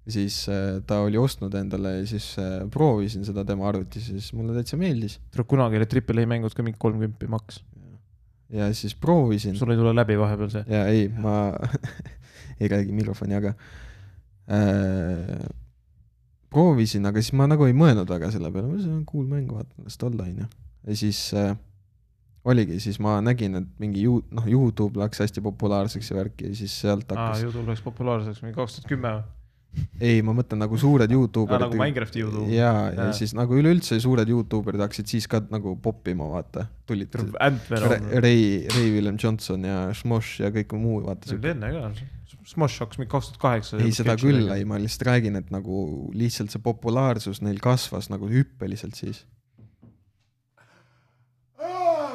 siis 0.09 0.49
äh, 0.51 0.81
ta 0.87 1.03
oli 1.05 1.19
ostnud 1.21 1.55
endale 1.55 1.93
ja 2.01 2.07
siis 2.11 2.33
äh, 2.41 2.65
proovisin 2.75 3.23
seda 3.27 3.45
tema 3.47 3.69
arvutis 3.69 4.09
ja 4.09 4.17
siis 4.17 4.33
mulle 4.35 4.57
täitsa 4.57 4.79
meeldis. 4.81 5.21
kunagi 5.47 5.79
olid 5.79 5.91
Triple 5.93 6.25
A 6.25 6.27
mängud 6.27 6.57
ka 6.57 6.65
mingi 6.67 6.81
kolmkümmend 6.83 7.29
maks. 7.31 7.63
ja 8.51 8.73
siis 8.75 8.95
proovisin 8.95 9.57
sul 9.57 9.71
ei 9.71 9.79
tule 9.79 9.95
läbi 9.95 10.19
vahepeal 10.19 10.51
see. 10.51 10.65
ja 10.67 10.87
ei, 10.87 11.09
ma 11.09 11.53
ei 12.61 12.69
räägi 12.69 12.93
mikrofoni, 12.93 13.39
aga 13.39 13.55
äh, 14.51 15.47
proovisin, 16.53 17.09
aga 17.09 17.23
siis 17.23 17.35
ma 17.39 17.49
nagu 17.51 17.67
ei 17.69 17.77
mõelnud 17.77 18.09
väga 18.13 18.31
selle 18.35 18.53
peale, 18.55 18.79
see 18.81 18.93
on 18.93 19.05
cool 19.09 19.29
mäng, 19.29 19.51
vaata, 19.53 19.75
las 19.85 19.99
ta 20.01 20.09
olla, 20.09 20.29
onju. 20.29 20.49
ja 20.87 20.97
siis 20.99 21.21
äh, 21.39 21.53
oligi, 22.45 22.81
siis 22.83 22.99
ma 23.03 23.19
nägin, 23.25 23.61
et 23.63 23.69
mingi 23.83 24.07
ju-, 24.07 24.23
noh, 24.35 24.49
Youtube 24.49 25.01
läks 25.03 25.23
hästi 25.23 25.45
populaarseks 25.45 26.11
ja 26.13 26.19
värki 26.19 26.51
ja 26.51 26.59
siis 26.59 26.75
sealt 26.85 27.09
hakkas, 27.13 27.47
Youtube 27.47 27.71
läks 27.71 27.85
populaarseks 27.85 28.43
mingi 28.45 28.59
kaks 28.59 28.81
tuhat 28.81 28.91
kümme 28.91 29.17
või? 29.19 29.31
ei, 30.05 30.21
ma 30.25 30.35
mõtlen 30.37 30.61
nagu 30.61 30.77
suured 30.81 31.13
Youtuberid 31.13 31.65
nagu 31.65 31.79
Minecrafti 31.79 32.21
Youtube. 32.21 32.49
ja, 32.53 32.73
ja 32.93 33.07
Jaa. 33.09 33.15
siis 33.17 33.33
nagu 33.37 33.57
üleüldse 33.57 33.97
suured 34.03 34.29
Youtuberid 34.29 34.83
hakkasid 34.85 35.09
siis 35.15 35.29
ka 35.31 35.41
nagu 35.53 35.75
poppima, 35.83 36.27
vaata, 36.29 36.67
tulid. 36.89 37.15
Ray, 37.17 38.43
Ray 38.69 38.91
William 38.93 39.17
Johnson 39.21 39.65
ja 39.69 39.87
Smosh 39.97 40.43
ja 40.43 40.53
kõik 40.55 40.75
muu, 40.77 41.01
vaata 41.07 41.31
see 41.31 41.41
oli 41.41 41.55
enne 41.55 41.73
ka. 41.73 41.93
Smosh 42.53 42.83
hakkas 42.83 43.01
mingi 43.01 43.11
kaks 43.13 43.31
tuhat 43.31 43.41
kaheksa. 43.43 43.79
ei, 43.81 43.93
seda 43.97 44.17
küll 44.21 44.51
ei, 44.53 44.67
ma 44.69 44.79
lihtsalt 44.81 45.07
räägin, 45.09 45.39
et 45.41 45.53
nagu 45.55 46.11
lihtsalt 46.17 46.53
see 46.53 46.63
populaarsus 46.63 47.41
neil 47.45 47.61
kasvas 47.63 48.11
nagu 48.13 48.29
hüppeliselt 48.29 48.99
siis. 48.99 49.23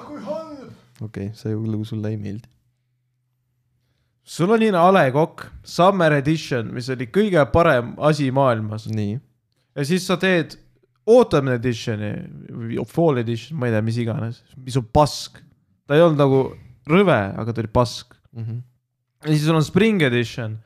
kui 0.07 0.21
halb. 0.23 0.69
okei 1.01 1.31
okay,, 1.31 1.33
see 1.38 1.55
lugu 1.55 1.88
sulle 1.88 2.13
ei 2.13 2.19
meeldi. 2.21 2.49
sul 4.23 4.53
on 4.53 4.61
siin 4.61 4.77
A 4.77 4.85
Le 4.93 5.07
Coq 5.15 5.47
Summer 5.63 6.19
Edition, 6.19 6.71
mis 6.75 6.91
oli 6.93 7.09
kõige 7.09 7.43
parem 7.53 7.95
asi 7.97 8.29
maailmas. 8.31 8.88
nii. 8.91 9.17
ja 9.75 9.89
siis 9.89 10.07
sa 10.07 10.19
teed 10.21 10.59
Autumn 11.07 11.53
Edition'i, 11.55 12.11
Fall 12.91 13.23
Edition, 13.23 13.55
ma 13.59 13.69
ei 13.69 13.77
tea, 13.77 13.81
mis 13.81 13.97
iganes, 14.03 14.41
mis 14.59 14.75
on 14.77 14.85
pask. 14.93 15.41
ta 15.88 15.95
ei 15.95 16.03
olnud 16.05 16.19
nagu 16.19 16.41
rõve, 16.88 17.21
aga 17.33 17.53
ta 17.53 17.63
oli 17.63 17.71
pask 17.73 18.13
mm. 18.33 18.43
-hmm 18.43 18.65
ja 19.24 19.32
siis 19.34 19.45
sul 19.45 19.57
on 19.57 19.65
Spring 19.65 20.01
Edition, 20.01 20.57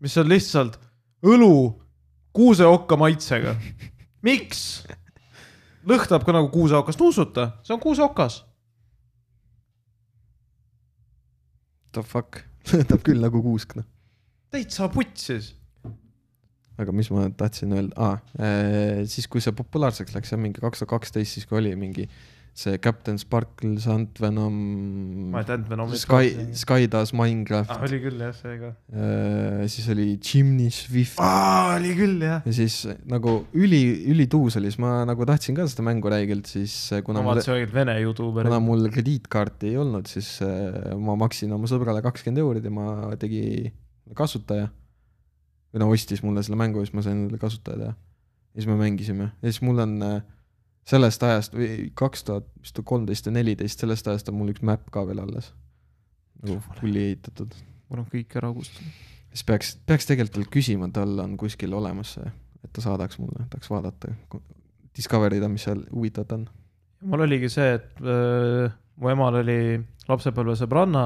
mis 0.00 0.16
on 0.18 0.28
lihtsalt 0.30 0.78
õlu 1.26 1.52
kuuseokka 2.36 2.96
maitsega. 3.00 3.56
miks? 4.26 4.82
lõhnab 5.86 6.24
ka 6.26 6.34
nagu 6.36 6.50
kuuseokast, 6.52 7.00
nuusuta, 7.00 7.46
see 7.64 7.74
on 7.74 7.80
kuuseokas. 7.80 8.42
The 11.96 12.04
fuck, 12.06 12.42
lõhnab 12.72 13.06
küll 13.06 13.22
nagu 13.22 13.42
kuusk, 13.44 13.78
noh. 13.80 13.88
täitsa 14.52 14.90
putsis. 14.92 15.54
aga 16.80 16.92
mis 16.96 17.10
ma 17.12 17.26
tahtsin 17.36 17.74
öelda 17.76 17.92
ah,, 18.00 18.20
siis 19.04 19.26
kui 19.28 19.42
see 19.44 19.52
populaarseks 19.52 20.14
läks, 20.16 20.30
see 20.30 20.38
on 20.38 20.46
mingi 20.46 20.62
kaks 20.62 20.80
tuhat 20.80 20.94
kaksteist, 20.94 21.34
siis 21.36 21.48
kui 21.48 21.58
oli 21.58 21.74
mingi 21.76 22.06
see 22.56 22.78
Captain 22.82 23.18
Sparkle, 23.18 23.76
Sant 23.80 24.18
Venom 24.20 24.54
ma 25.30 25.40
ei, 25.40 25.46
teadnud 25.48 25.70
Venomi. 25.70 25.98
Sky, 26.00 26.32
Skydas, 26.58 27.12
Minecraft 27.16 27.70
ah,. 27.72 27.84
oli 27.86 28.00
küll 28.02 28.20
jah, 28.20 28.34
see 28.36 28.56
ka. 28.60 28.72
siis 29.70 29.86
oli 29.94 30.06
Chimney 30.24 30.72
Swift 30.74 31.20
aa, 31.22 31.76
oli 31.76 31.94
küll 31.98 32.24
jah. 32.26 32.42
ja 32.46 32.54
siis 32.54 32.82
nagu 33.10 33.36
üli, 33.56 33.82
ülituus 34.12 34.58
oli, 34.60 34.72
siis 34.72 34.80
ma 34.82 35.00
nagu 35.08 35.26
tahtsin 35.28 35.56
ka 35.58 35.68
seda 35.70 35.86
mängu 35.86 36.12
räigelt, 36.12 36.50
siis 36.50 36.74
äh, 36.96 37.04
kuna 37.06 37.20
ma 37.20 37.30
mul, 37.30 37.38
vaatasin 37.38 37.56
õiget 37.56 37.76
vene 37.76 37.96
Youtube'i. 38.02 38.44
kuna 38.48 38.60
mul 38.64 38.90
krediitkaarti 38.92 39.70
ei 39.72 39.80
olnud, 39.80 40.10
siis 40.10 40.32
äh, 40.46 40.92
ma 40.98 41.16
maksin 41.20 41.54
oma 41.56 41.70
sõbrale 41.70 42.02
kakskümmend 42.04 42.42
eurot 42.42 42.66
ja 42.66 42.74
ma 42.74 42.90
tegi 43.20 43.70
kasutaja. 44.18 44.68
või 45.70 45.84
no 45.84 45.90
ostis 45.94 46.24
mulle 46.26 46.42
selle 46.42 46.58
mängu 46.58 46.82
ja 46.82 46.88
siis 46.88 46.98
ma 46.98 47.06
sain 47.06 47.24
endale 47.24 47.40
kasutaja 47.40 47.78
teha. 47.84 47.94
ja 47.94 48.58
siis 48.58 48.68
me 48.68 48.76
mängisime 48.80 49.30
ja 49.30 49.48
siis 49.48 49.62
mul 49.62 49.86
on 49.86 49.96
äh, 50.02 50.20
sellest 50.88 51.22
ajast 51.22 51.54
või 51.54 51.90
kaks 51.98 52.24
tuhat, 52.26 52.46
vist 52.62 52.80
kolmteist 52.84 53.28
või 53.28 53.38
neliteist, 53.38 53.82
sellest 53.82 54.08
ajast 54.10 54.30
on 54.32 54.38
mul 54.40 54.52
üks 54.54 54.64
map 54.66 54.86
ka 54.92 55.04
veel 55.08 55.22
alles. 55.22 55.52
nagu 56.40 56.60
fully 56.80 57.10
ehitatud. 57.10 57.54
mul 57.88 58.02
on 58.02 58.08
kõik 58.12 58.36
ära 58.40 58.52
kustunud. 58.54 58.92
siis 59.32 59.44
peaks, 59.44 59.74
peaks 59.86 60.08
tegelikult 60.08 60.40
veel 60.40 60.52
küsima, 60.58 60.90
tal 60.92 61.18
on 61.20 61.36
kuskil 61.36 61.74
olemas 61.74 62.16
see, 62.16 62.32
et 62.64 62.72
ta 62.72 62.84
saadaks 62.84 63.18
mulle, 63.18 63.46
tahaks 63.50 63.70
vaadata, 63.70 64.14
discover 64.96 65.34
ida, 65.34 65.48
mis 65.48 65.68
seal 65.68 65.84
huvitavat 65.92 66.32
on. 66.38 66.48
mul 67.02 67.26
oligi 67.26 67.48
see, 67.52 67.74
et 67.78 68.00
öö, 68.00 68.68
mu 69.00 69.12
emal 69.12 69.40
oli 69.42 69.60
lapsepõlvesõbranna 70.08 71.04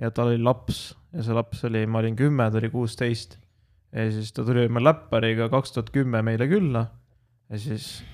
ja 0.00 0.12
tal 0.12 0.32
oli 0.32 0.42
laps 0.42 0.94
ja 1.16 1.24
see 1.24 1.36
laps 1.36 1.64
oli, 1.68 1.86
ma 1.88 2.02
olin 2.02 2.16
kümme, 2.16 2.50
ta 2.50 2.60
oli 2.60 2.70
kuusteist. 2.70 3.38
ja 3.92 4.10
siis 4.12 4.32
ta 4.36 4.44
tuli 4.44 4.66
oma 4.68 4.82
läppariga 4.84 5.48
kaks 5.52 5.72
tuhat 5.72 5.90
kümme 5.94 6.22
meile 6.22 6.48
külla 6.50 6.86
ja 7.50 7.58
siis 7.58 8.04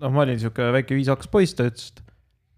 noh, 0.00 0.14
ma 0.14 0.24
olin 0.26 0.40
siuke 0.40 0.70
väike 0.76 0.96
viisakas 0.98 1.30
poiss, 1.32 1.56
ta 1.56 1.68
ütles, 1.68 1.90
et 1.92 2.04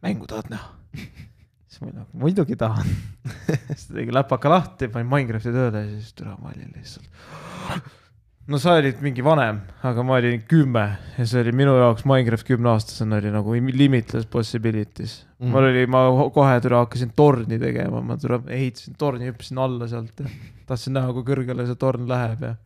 mängu 0.07 0.29
tahad 0.31 0.51
näha? 0.53 0.71
siis 1.69 1.81
ma 1.85 1.91
nagu 1.93 2.23
muidugi 2.25 2.59
tahan. 2.59 2.93
siis 3.73 3.89
ta 3.89 3.99
tegi 3.99 4.15
läpaka 4.15 4.53
lahti, 4.53 4.91
panin 4.93 5.11
Minecrafti 5.11 5.55
tööle 5.55 5.87
ja 5.87 5.91
siis 5.97 6.15
tule, 6.19 6.37
ma 6.39 6.53
olin 6.53 6.71
lihtsalt. 6.77 7.27
no 8.51 8.59
sa 8.59 8.77
olid 8.81 9.03
mingi 9.05 9.25
vanem, 9.25 9.61
aga 9.87 10.05
ma 10.07 10.19
olin 10.19 10.43
kümme 10.51 10.85
ja 11.17 11.27
see 11.29 11.43
oli 11.45 11.53
minu 11.57 11.77
jaoks 11.79 12.07
Minecraft 12.09 12.49
kümneaastasena 12.49 13.21
oli 13.23 13.31
nagu 13.35 13.55
limitless 13.55 14.27
possibilities 14.31 15.21
mm.. 15.39 15.53
mul 15.53 15.69
oli, 15.69 15.85
ma 15.91 16.03
kohe 16.35 16.57
tule 16.65 16.81
hakkasin 16.81 17.13
torni 17.17 17.61
tegema, 17.63 18.03
ma 18.03 18.19
tule 18.21 18.41
ehitasin 18.51 18.99
torni, 18.99 19.31
hüppasin 19.31 19.63
alla 19.63 19.89
sealt 19.91 20.25
ja 20.25 20.31
tahtsin 20.69 20.99
näha, 20.99 21.15
kui 21.15 21.27
kõrgele 21.29 21.69
see 21.69 21.79
torn 21.79 22.09
läheb 22.11 22.43
ja. 22.49 22.57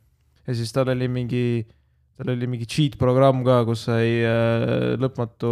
ja 0.49 0.57
siis 0.57 0.73
tal 0.73 0.91
oli 0.95 1.11
mingi, 1.13 1.45
tal 2.17 2.33
oli 2.33 2.49
mingi 2.49 2.67
cheat 2.69 2.97
programm 3.01 3.43
ka, 3.45 3.61
kus 3.69 3.87
sai 3.91 4.21
äh, 4.25 4.95
lõpmatu 5.01 5.51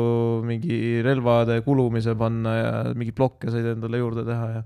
mingi 0.48 1.02
relvade 1.04 1.58
kulumise 1.66 2.14
panna 2.16 2.54
ja 2.56 2.70
mingeid 2.96 3.18
blokke 3.18 3.52
said 3.52 3.74
endale 3.74 4.00
juurde 4.00 4.24
teha 4.28 4.46
ja. 4.54 4.62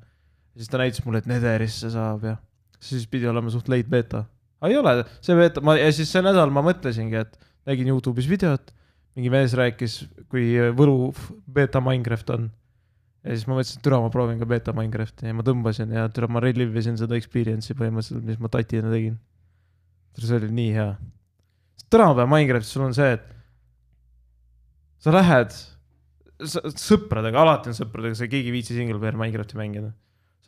siis 0.59 0.70
ta 0.70 0.78
näitas 0.78 1.03
mulle, 1.07 1.22
et 1.24 1.30
Netherisse 1.30 1.90
saab 1.94 2.26
ja 2.28 2.36
siis 2.78 3.07
pidi 3.11 3.26
olema 3.26 3.51
suht 3.51 3.68
late 3.70 3.90
beta. 3.90 4.24
aga 4.61 4.72
ei 4.72 4.78
ole, 4.78 4.94
see 5.24 5.36
beta, 5.38 5.62
ma 5.64 5.76
ja 5.78 5.90
siis 5.94 6.11
see 6.12 6.22
nädal 6.24 6.53
ma 6.55 6.62
mõtlesingi, 6.66 7.24
et 7.24 7.34
nägin 7.68 7.90
Youtube'is 7.92 8.28
videot, 8.30 8.72
mingi 9.18 9.32
mees 9.32 9.55
rääkis, 9.59 10.01
kui 10.30 10.55
võlu 10.78 11.12
beta 11.55 11.82
Minecraft 11.84 12.32
on. 12.36 12.49
ja 13.26 13.34
siis 13.34 13.46
ma 13.51 13.59
mõtlesin, 13.59 13.80
et 13.80 13.86
türa, 13.86 14.01
ma 14.03 14.14
proovin 14.14 14.38
ka 14.40 14.49
beta 14.49 14.74
Minecrafti 14.76 15.30
ja 15.30 15.36
ma 15.36 15.46
tõmbasin 15.46 15.94
ja 15.99 16.07
türa, 16.14 16.30
ma 16.30 16.42
relive 16.44 16.78
isin 16.78 16.99
seda 17.01 17.18
experience'i 17.18 17.76
põhimõtteliselt, 17.78 18.26
mis 18.26 18.38
ma 18.42 18.51
tatina 18.55 18.94
tegin. 18.94 19.18
see 20.18 20.36
oli 20.38 20.51
nii 20.55 20.74
hea. 20.74 20.92
Tänapäeval 21.93 22.30
Minecraftis 22.32 22.72
sul 22.74 22.86
on 22.86 22.95
see, 22.97 23.16
et 23.16 23.26
sa 25.03 25.14
lähed 25.14 25.55
sõpradega, 26.39 27.41
alati 27.43 27.72
on 27.72 27.78
sõpradega, 27.78 28.18
sa 28.18 28.28
keegi 28.30 28.51
ei 28.51 28.55
viitsi 28.55 28.76
single 28.76 28.99
player 29.01 29.18
Minecrafti 29.18 29.59
mängida. 29.59 29.93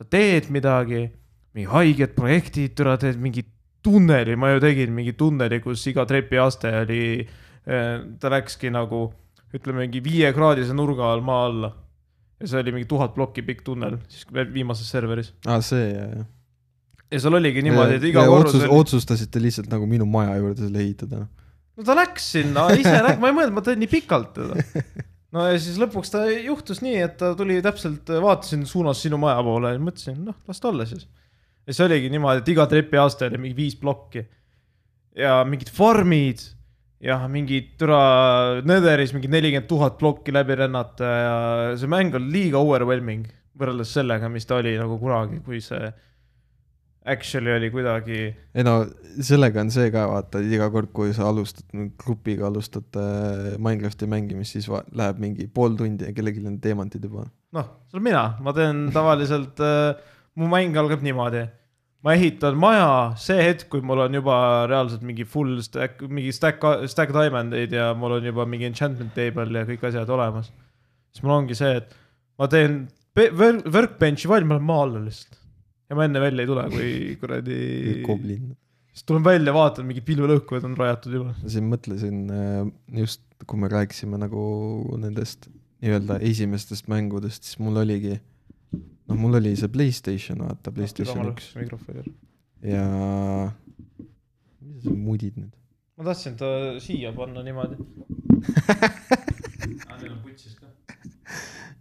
sa 0.01 0.07
teed 0.09 0.49
midagi, 0.49 1.11
mingi 1.55 1.69
haiged 1.69 2.15
projektid, 2.17 2.73
türa 2.79 2.97
teed 3.01 3.19
mingi 3.21 3.45
tunneli, 3.85 4.37
ma 4.37 4.55
ju 4.55 4.63
tegin 4.63 4.93
mingi 4.97 5.13
tunneli, 5.19 5.61
kus 5.61 5.83
iga 5.91 6.07
trepiaste 6.09 6.73
oli, 6.83 7.03
ta 8.21 8.33
läkski 8.33 8.71
nagu 8.73 9.09
ütleme 9.57 9.85
mingi 9.85 10.03
viiekraadise 10.05 10.75
nurga 10.77 11.11
all 11.13 11.25
maa 11.25 11.47
alla. 11.49 11.73
ja 12.41 12.49
see 12.49 12.61
oli 12.63 12.73
mingi 12.73 12.89
tuhat 12.89 13.13
plokki 13.13 13.43
pikk 13.45 13.65
tunnel, 13.67 13.99
siis 14.09 14.25
viimases 14.33 14.89
serveris. 14.89 15.35
aa, 15.47 15.61
see, 15.61 15.91
jah, 15.93 16.13
jah. 16.21 16.29
Ja 17.11 17.21
seal 17.21 17.37
oligi 17.39 17.63
niimoodi, 17.67 17.99
et 17.99 18.09
iga 18.11 18.25
korrus 18.29 18.55
otsus, 18.55 18.65
oli.... 18.65 18.81
otsustasite 18.81 19.43
lihtsalt 19.43 19.71
nagu 19.73 19.87
minu 19.91 20.07
maja 20.11 20.37
juurde 20.39 20.67
selle 20.67 20.83
ehitada. 20.85 21.25
no 21.77 21.87
ta 21.87 21.97
läks 21.99 22.27
sinna, 22.37 22.69
ise 22.77 22.97
läks, 23.07 23.21
ma 23.23 23.31
ei 23.31 23.39
mõelnud, 23.39 23.57
ma 23.57 23.65
teen 23.67 23.81
nii 23.83 23.91
pikalt 23.91 24.35
teda. 24.37 24.85
no 25.35 25.47
ja 25.51 25.57
siis 25.63 25.81
lõpuks 25.81 26.13
ta 26.15 26.25
juhtus 26.31 26.83
nii, 26.87 26.99
et 27.07 27.17
ta 27.21 27.33
tuli 27.39 27.59
täpselt, 27.65 28.13
vaatasin 28.23 28.63
suunas 28.69 29.03
sinu 29.03 29.19
maja 29.23 29.41
poole 29.47 29.75
ja 29.75 29.83
mõtlesin, 29.83 30.21
noh, 30.29 30.39
las 30.49 30.63
ta 30.63 30.71
olla 30.71 30.87
siis. 30.89 31.09
ja 31.67 31.77
see 31.77 31.89
oligi 31.89 32.13
niimoodi, 32.13 32.45
et 32.45 32.55
iga 32.55 32.69
trepiaste 32.71 33.31
oli 33.31 33.43
mingi 33.43 33.59
viis 33.59 33.77
plokki. 33.81 34.25
ja 35.19 35.41
mingid 35.49 35.73
farmid 35.75 36.45
ja 37.03 37.17
mingid 37.33 37.75
türa 37.81 38.61
Netheris 38.69 39.15
mingi 39.17 39.29
nelikümmend 39.33 39.67
tuhat 39.69 39.97
plokki 39.99 40.35
läbi 40.37 40.55
rännata 40.61 41.11
ja 41.11 41.37
see 41.81 41.91
mäng 41.91 42.15
on 42.15 42.29
liiga 42.31 42.61
overwhelming 42.61 43.25
võrreldes 43.61 43.93
sellega, 43.97 44.29
mis 44.33 44.47
ta 44.49 44.61
oli 44.61 44.77
nagu 44.79 44.97
kunagi, 45.01 45.41
kui 45.45 45.61
see 45.65 45.91
actually 47.07 47.53
oli 47.57 47.71
kuidagi 47.73 48.19
ei 48.55 48.65
no 48.67 48.75
sellega 49.25 49.63
on 49.65 49.71
see 49.73 49.91
ka 49.93 50.05
vaata, 50.11 50.43
iga 50.45 50.69
kord, 50.73 50.91
kui 50.97 51.15
sa 51.17 51.29
alustad, 51.31 51.65
grupiga 52.01 52.49
alustad 52.51 52.99
äh, 53.01 53.55
Minecrafti 53.59 54.09
mängimist, 54.11 54.57
siis 54.57 54.69
va- 54.71 54.85
läheb 54.97 55.23
mingi 55.23 55.49
pool 55.49 55.79
tundi 55.79 56.07
ja 56.09 56.13
kellelgi 56.17 56.45
on 56.47 56.59
teemantid 56.63 57.07
juba. 57.09 57.25
noh, 57.57 57.71
see 57.89 57.99
olen 57.99 58.07
mina, 58.11 58.27
ma 58.45 58.55
teen 58.57 58.85
tavaliselt 58.95 59.63
äh,, 59.65 59.97
mu 60.37 60.51
mäng 60.53 60.77
algab 60.79 61.03
niimoodi. 61.07 61.47
ma 62.05 62.15
ehitan 62.17 62.57
maja 62.61 62.93
see 63.21 63.41
hetk, 63.43 63.69
kui 63.73 63.83
mul 63.85 64.05
on 64.07 64.21
juba 64.21 64.37
reaalselt 64.71 65.03
mingi 65.05 65.25
full 65.29 65.59
stack, 65.65 66.05
mingi 66.09 66.33
stack, 66.37 66.63
stack 66.89 67.13
diamond 67.17 67.57
eid 67.57 67.75
ja 67.77 67.91
mul 67.97 68.19
on 68.21 68.29
juba 68.31 68.47
mingi 68.49 68.69
enchantment 68.69 69.13
table 69.17 69.49
ja 69.57 69.67
kõik 69.69 69.89
asjad 69.89 70.09
olemas. 70.13 70.53
siis 71.11 71.25
mul 71.25 71.39
ongi 71.41 71.57
see, 71.59 71.81
et 71.81 71.93
ma 72.39 72.49
teen 72.49 72.83
workbench'i 73.17 74.29
valmis, 74.31 74.49
ma 74.49 74.57
lähen 74.57 74.69
maa 74.69 74.83
alla 74.87 75.05
lihtsalt. 75.09 75.40
Ja 75.91 75.99
ma 75.99 76.07
enne 76.07 76.23
välja 76.23 76.45
ei 76.45 76.51
tule, 76.51 76.67
kui 76.73 76.91
kuradi, 77.21 77.61
Goblin. 78.07 78.53
siis 78.95 79.07
tulen 79.09 79.27
välja, 79.27 79.55
vaatan, 79.55 79.89
mingid 79.89 80.07
pilvelõhkujad 80.07 80.69
on 80.69 80.77
rajatud 80.79 81.17
juba. 81.19 81.35
siin 81.45 81.67
mõtlesin 81.71 82.21
äh, 82.35 82.61
just, 83.03 83.25
kui 83.47 83.61
me 83.61 83.71
rääkisime 83.73 84.21
nagu 84.21 84.43
nendest 85.03 85.51
nii-öelda 85.81 86.21
esimestest 86.29 86.91
mängudest, 86.93 87.47
siis 87.49 87.61
mul 87.63 87.81
oligi, 87.83 88.19
noh, 88.73 89.17
mul 89.17 89.39
oli 89.41 89.55
see 89.59 89.73
Playstation, 89.73 90.45
vaata, 90.47 90.73
Playstation 90.77 91.33
üks 91.33 91.55
mikrofoni. 91.59 92.05
ja 92.69 92.85
mis 94.61 94.85
sa 94.85 94.95
mudid 94.95 95.41
nüüd? 95.41 95.57
ma 96.01 96.07
tahtsin 96.07 96.37
ta 96.41 96.47
siia 96.81 97.11
panna 97.17 97.43
niimoodi. 97.45 97.77
Neil 100.01 100.15
on 100.15 100.21
putsis 100.25 100.55
ka. 100.57 100.69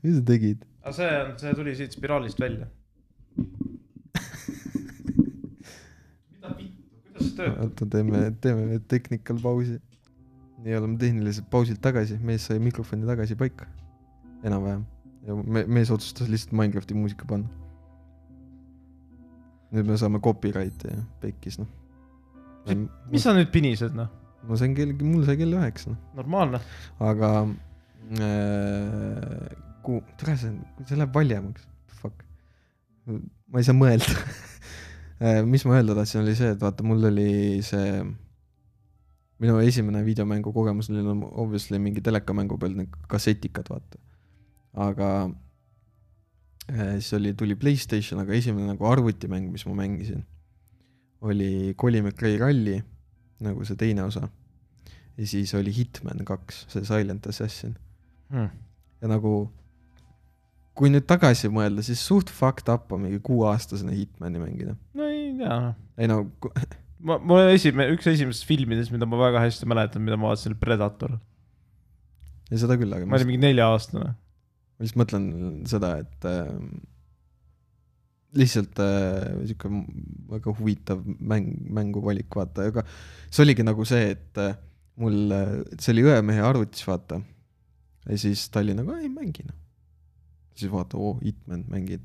mis 0.03 0.17
sa 0.17 0.23
tegid? 0.27 0.65
aga 0.81 0.95
see 0.97 1.11
on, 1.21 1.31
see 1.39 1.53
tuli 1.59 1.75
siit 1.77 1.95
spiraalist 1.95 2.41
välja. 2.41 2.67
See 7.19 7.35
töötab? 7.37 7.61
oota, 7.65 7.87
teeme, 7.95 8.23
teeme 8.43 8.79
technical 8.91 9.39
pausi. 9.43 9.79
nii 10.63 10.75
oleme 10.75 10.97
tehniliselt 10.99 11.47
pausilt 11.51 11.79
tagasi, 11.81 12.17
mees 12.23 12.45
sai 12.49 12.59
mikrofoni 12.59 13.07
tagasi 13.07 13.37
paika, 13.39 13.67
enam-vähem. 14.43 14.83
ja 15.27 15.35
me, 15.39 15.63
mees 15.67 15.91
otsustas 15.95 16.29
lihtsalt 16.31 16.55
Minecrafti 16.59 16.97
muusika 16.97 17.27
panna. 17.29 17.47
nüüd 19.71 19.87
me 19.87 19.97
saame 20.01 20.19
copyrighti 20.25 20.91
ja 20.91 21.03
pekkis 21.21 21.59
noh. 21.61 21.69
mis 23.11 23.23
sa 23.23 23.35
nüüd 23.37 23.51
pinised, 23.53 23.95
noh? 23.95 24.11
ma 24.47 24.59
sain 24.59 24.75
kell, 24.75 24.93
mul 25.03 25.25
sai 25.27 25.37
kell 25.39 25.55
üheksa 25.55 25.93
noh, 25.93 26.03
normaalne. 26.19 26.61
aga 26.99 27.33
äh, 28.19 29.49
kuu, 29.85 30.03
tere, 30.19 30.37
see 30.39 30.53
see 30.85 30.99
läheb 30.99 31.15
valjemaks, 31.15 31.65
fuck. 32.01 32.23
ma 33.07 33.61
ei 33.61 33.67
saa 33.67 33.77
mõelda. 33.77 34.15
mis 35.45 35.65
ma 35.67 35.77
öelda 35.77 35.95
tahtsin, 35.97 36.23
oli 36.23 36.35
see, 36.37 36.53
et 36.55 36.61
vaata, 36.61 36.85
mul 36.87 37.03
oli 37.09 37.59
see, 37.65 38.03
minu 39.43 39.57
esimene 39.63 40.03
videomängu 40.05 40.53
kogemus 40.55 40.89
oli 40.91 41.03
no 41.03 41.15
obviously 41.43 41.79
mingi 41.79 42.03
telekamängu 42.03 42.57
peal 42.59 42.75
need 42.77 42.95
kassetikad, 43.11 43.71
vaata. 43.71 43.99
aga 44.79 45.09
äh, 46.71 46.95
siis 46.99 47.13
oli, 47.19 47.33
tuli 47.33 47.55
Playstation, 47.59 48.21
aga 48.23 48.35
esimene 48.37 48.71
nagu 48.73 48.87
arvutimäng, 48.87 49.51
mis 49.51 49.65
ma 49.67 49.75
mängisin, 49.81 50.23
oli 51.21 51.75
Colin 51.79 52.07
McRae 52.07 52.39
Rally, 52.39 52.79
nagu 53.43 53.67
see 53.67 53.79
teine 53.79 54.07
osa. 54.07 54.29
ja 55.19 55.27
siis 55.27 55.51
oli 55.55 55.75
Hitman 55.75 56.23
kaks, 56.25 56.65
see 56.71 56.87
Silent 56.87 57.27
Assassin 57.27 57.75
Hmm. 58.29 58.49
ja 59.01 59.09
nagu 59.09 59.49
kui 60.77 60.91
nüüd 60.93 61.07
tagasi 61.09 61.49
mõelda, 61.51 61.81
siis 61.81 62.01
suht 62.05 62.29
fucked 62.29 62.69
up 62.71 62.91
on 62.93 63.01
mingi 63.07 63.17
kuueaastasena 63.25 63.95
Hitmani 63.95 64.41
mängida. 64.41 64.75
no 64.93 65.08
ei 65.39 65.45
tea, 65.45 65.73
ei 66.03 66.11
no, 66.11 66.21
ma, 67.07 67.17
mul 67.23 67.49
esimene, 67.53 67.95
üks 67.95 68.07
esimesest 68.11 68.47
filmidest, 68.49 68.93
mida 68.95 69.07
ma 69.09 69.19
väga 69.21 69.43
hästi 69.45 69.67
mäletan, 69.69 70.03
mida 70.05 70.19
ma 70.19 70.31
vaatasin, 70.31 70.53
oli 70.53 70.61
Predator. 70.61 71.17
ja 72.49 72.61
seda 72.63 72.77
küll, 72.79 72.93
aga 72.95 73.07
ma 73.07 73.13
ma 73.13 73.19
olin 73.19 73.31
mingi 73.31 73.43
nelja-aastane. 73.47 74.13
ma 74.13 74.85
lihtsalt 74.85 75.01
mõtlen 75.03 75.27
seda, 75.69 75.93
et 76.03 76.27
äh, 76.29 76.51
lihtsalt 78.39 78.81
äh, 78.83 79.45
sihuke 79.49 79.71
väga 80.35 80.55
huvitav 80.59 81.03
mäng, 81.05 81.53
mänguvalik, 81.79 82.29
vaata, 82.35 82.67
aga 82.73 82.85
see 83.29 83.45
oligi 83.45 83.65
nagu 83.65 83.87
see, 83.87 84.13
et 84.17 84.41
äh, 84.43 84.57
mul, 84.99 85.33
see 85.79 85.95
oli 85.95 86.05
õemehe 86.09 86.43
arvutis, 86.45 86.83
vaata. 86.87 87.21
ja 88.05 88.19
siis 88.19 88.47
ta 88.51 88.63
oli 88.63 88.75
nagu, 88.77 88.93
ei 88.99 89.09
mängi 89.11 89.47
noh. 89.47 89.57
siis 90.59 90.71
vaata, 90.71 90.99
oo, 90.99 91.17
Hitman 91.23 91.65
mängid. 91.71 92.03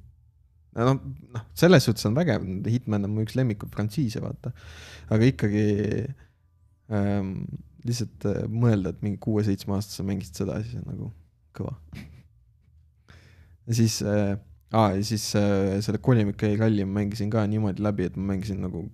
noh, 0.75 0.97
noh, 1.35 1.45
selles 1.59 1.87
suhtes 1.87 2.07
on 2.09 2.17
vägev, 2.19 2.47
Hitman 2.67 3.07
on 3.07 3.15
mu 3.15 3.27
üks 3.27 3.37
lemmikuid 3.39 3.75
frantsiise, 3.75 4.23
vaata. 4.25 4.55
aga 5.15 5.29
ikkagi 5.31 5.67
ähm, 6.91 7.37
lihtsalt 7.87 8.27
äh, 8.31 8.43
mõelda, 8.51 8.95
et 8.95 9.05
mingi 9.05 9.21
kuue-seitsmeaastase 9.23 10.07
mängisid 10.07 10.43
seda, 10.43 10.59
siis 10.65 10.81
on 10.81 10.91
nagu 10.91 11.13
kõva 11.55 11.77
ja 13.67 13.77
siis 13.79 14.01
äh,, 14.03 14.37
aa 14.73 14.93
ja 14.97 15.05
siis 15.05 15.31
äh, 15.37 15.81
selle 15.85 16.25
McRae 16.25 16.57
ralli 16.57 16.85
ma 16.85 17.01
mängisin 17.01 17.31
ka 17.31 17.47
niimoodi 17.47 17.83
läbi, 17.83 18.05
et 18.05 18.17
ma 18.17 18.33
mängisin 18.33 18.61
nagu 18.61 18.87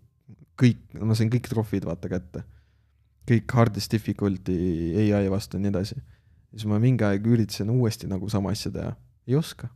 kõik, 0.61 0.81
ma 1.01 1.17
sain 1.17 1.31
kõik 1.33 1.49
trofid 1.49 1.87
vaata 1.89 2.09
kätte. 2.09 2.45
kõik 3.31 3.53
hardest 3.55 3.93
difficulty 3.93 4.55
ai 5.15 5.29
vastu 5.31 5.57
ja 5.57 5.63
nii 5.63 5.71
edasi. 5.71 5.97
siis 6.51 6.67
ma 6.67 6.79
mingi 6.79 7.05
aeg 7.05 7.27
üritasin 7.27 7.71
uuesti 7.71 8.07
nagu 8.11 8.29
sama 8.29 8.51
asja 8.51 8.71
teha, 8.71 8.97
ei 9.27 9.37
oska. 9.37 9.69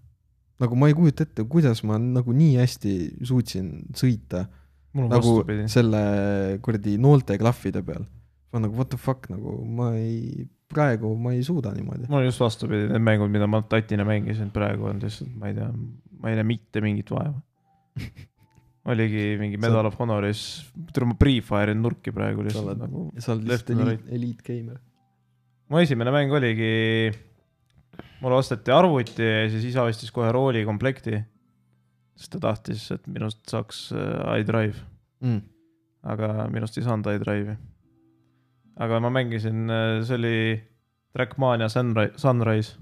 Nagu 0.62 0.76
ma 0.78 0.90
ei 0.90 0.96
kujuta 0.96 1.26
ette, 1.26 1.46
kuidas 1.50 1.82
ma 1.86 1.98
nagu 1.98 2.34
nii 2.34 2.58
hästi 2.60 2.92
suutsin 3.26 3.70
sõita 3.96 4.44
nagu 4.94 5.18
vastupidi. 5.18 5.68
selle 5.70 6.02
kuradi 6.62 6.98
noolteklahvide 7.02 7.82
peal. 7.86 8.04
ma 8.52 8.62
nagu 8.62 8.76
what 8.78 8.92
the 8.92 9.00
fuck 9.00 9.26
nagu 9.32 9.56
ma 9.66 9.90
ei, 9.98 10.46
praegu 10.70 11.10
ma 11.18 11.34
ei 11.34 11.42
suuda 11.46 11.74
niimoodi. 11.74 12.06
mul 12.08 12.22
on 12.22 12.28
just 12.28 12.42
vastupidi, 12.42 12.86
need 12.92 13.02
mängud, 13.02 13.32
mida 13.32 13.48
ma 13.50 13.62
tatina 13.62 14.06
mängisin 14.06 14.52
praegu 14.54 14.90
on 14.90 15.02
lihtsalt, 15.02 15.34
ma 15.38 15.50
ei 15.50 15.58
tea, 15.58 15.72
ma 16.20 16.30
ei 16.30 16.38
näe 16.38 16.48
mitte 16.54 16.84
mingit 16.84 17.10
vaeva. 17.14 17.40
oligi 18.92 19.36
mingi 19.40 19.56
Medal 19.56 19.86
of 19.88 19.98
Honoris, 19.98 20.40
tule 20.92 21.08
ma 21.08 21.14
Pre-Fire'in 21.18 21.80
nurki 21.80 22.12
praegu 22.12 22.44
sa 22.44 22.50
lihtsalt 22.50 22.82
nagu. 22.82 23.06
sa 23.18 23.32
oled 23.32 23.46
lihtsalt 23.48 23.72
eliit, 23.80 24.02
eliitgeimer. 24.12 24.80
mu 25.72 25.80
esimene 25.80 26.12
mäng 26.14 26.34
oligi, 26.36 26.74
mulle 28.24 28.40
osteti 28.40 28.72
arvuti 28.72 29.22
ja 29.24 29.48
siis 29.52 29.68
isa 29.68 29.84
ostis 29.84 30.12
kohe 30.12 30.32
rooli 30.32 30.64
komplekti. 30.64 31.20
sest 32.14 32.30
ta 32.36 32.38
tahtis, 32.40 32.86
et 32.94 33.06
minust 33.10 33.42
saaks 33.50 33.88
äh, 33.92 34.38
iDrive, 34.40 34.78
mm.. 35.20 35.40
aga 36.06 36.46
minust 36.52 36.78
ei 36.78 36.84
saanud 36.86 37.08
iDrive'i. 37.10 37.56
aga 38.80 39.00
ma 39.02 39.10
mängisin, 39.10 39.66
see 40.06 40.14
oli 40.16 40.38
Trackmania 41.14 41.68
Sunrise, 41.68 42.14
Sunrise. 42.18 42.78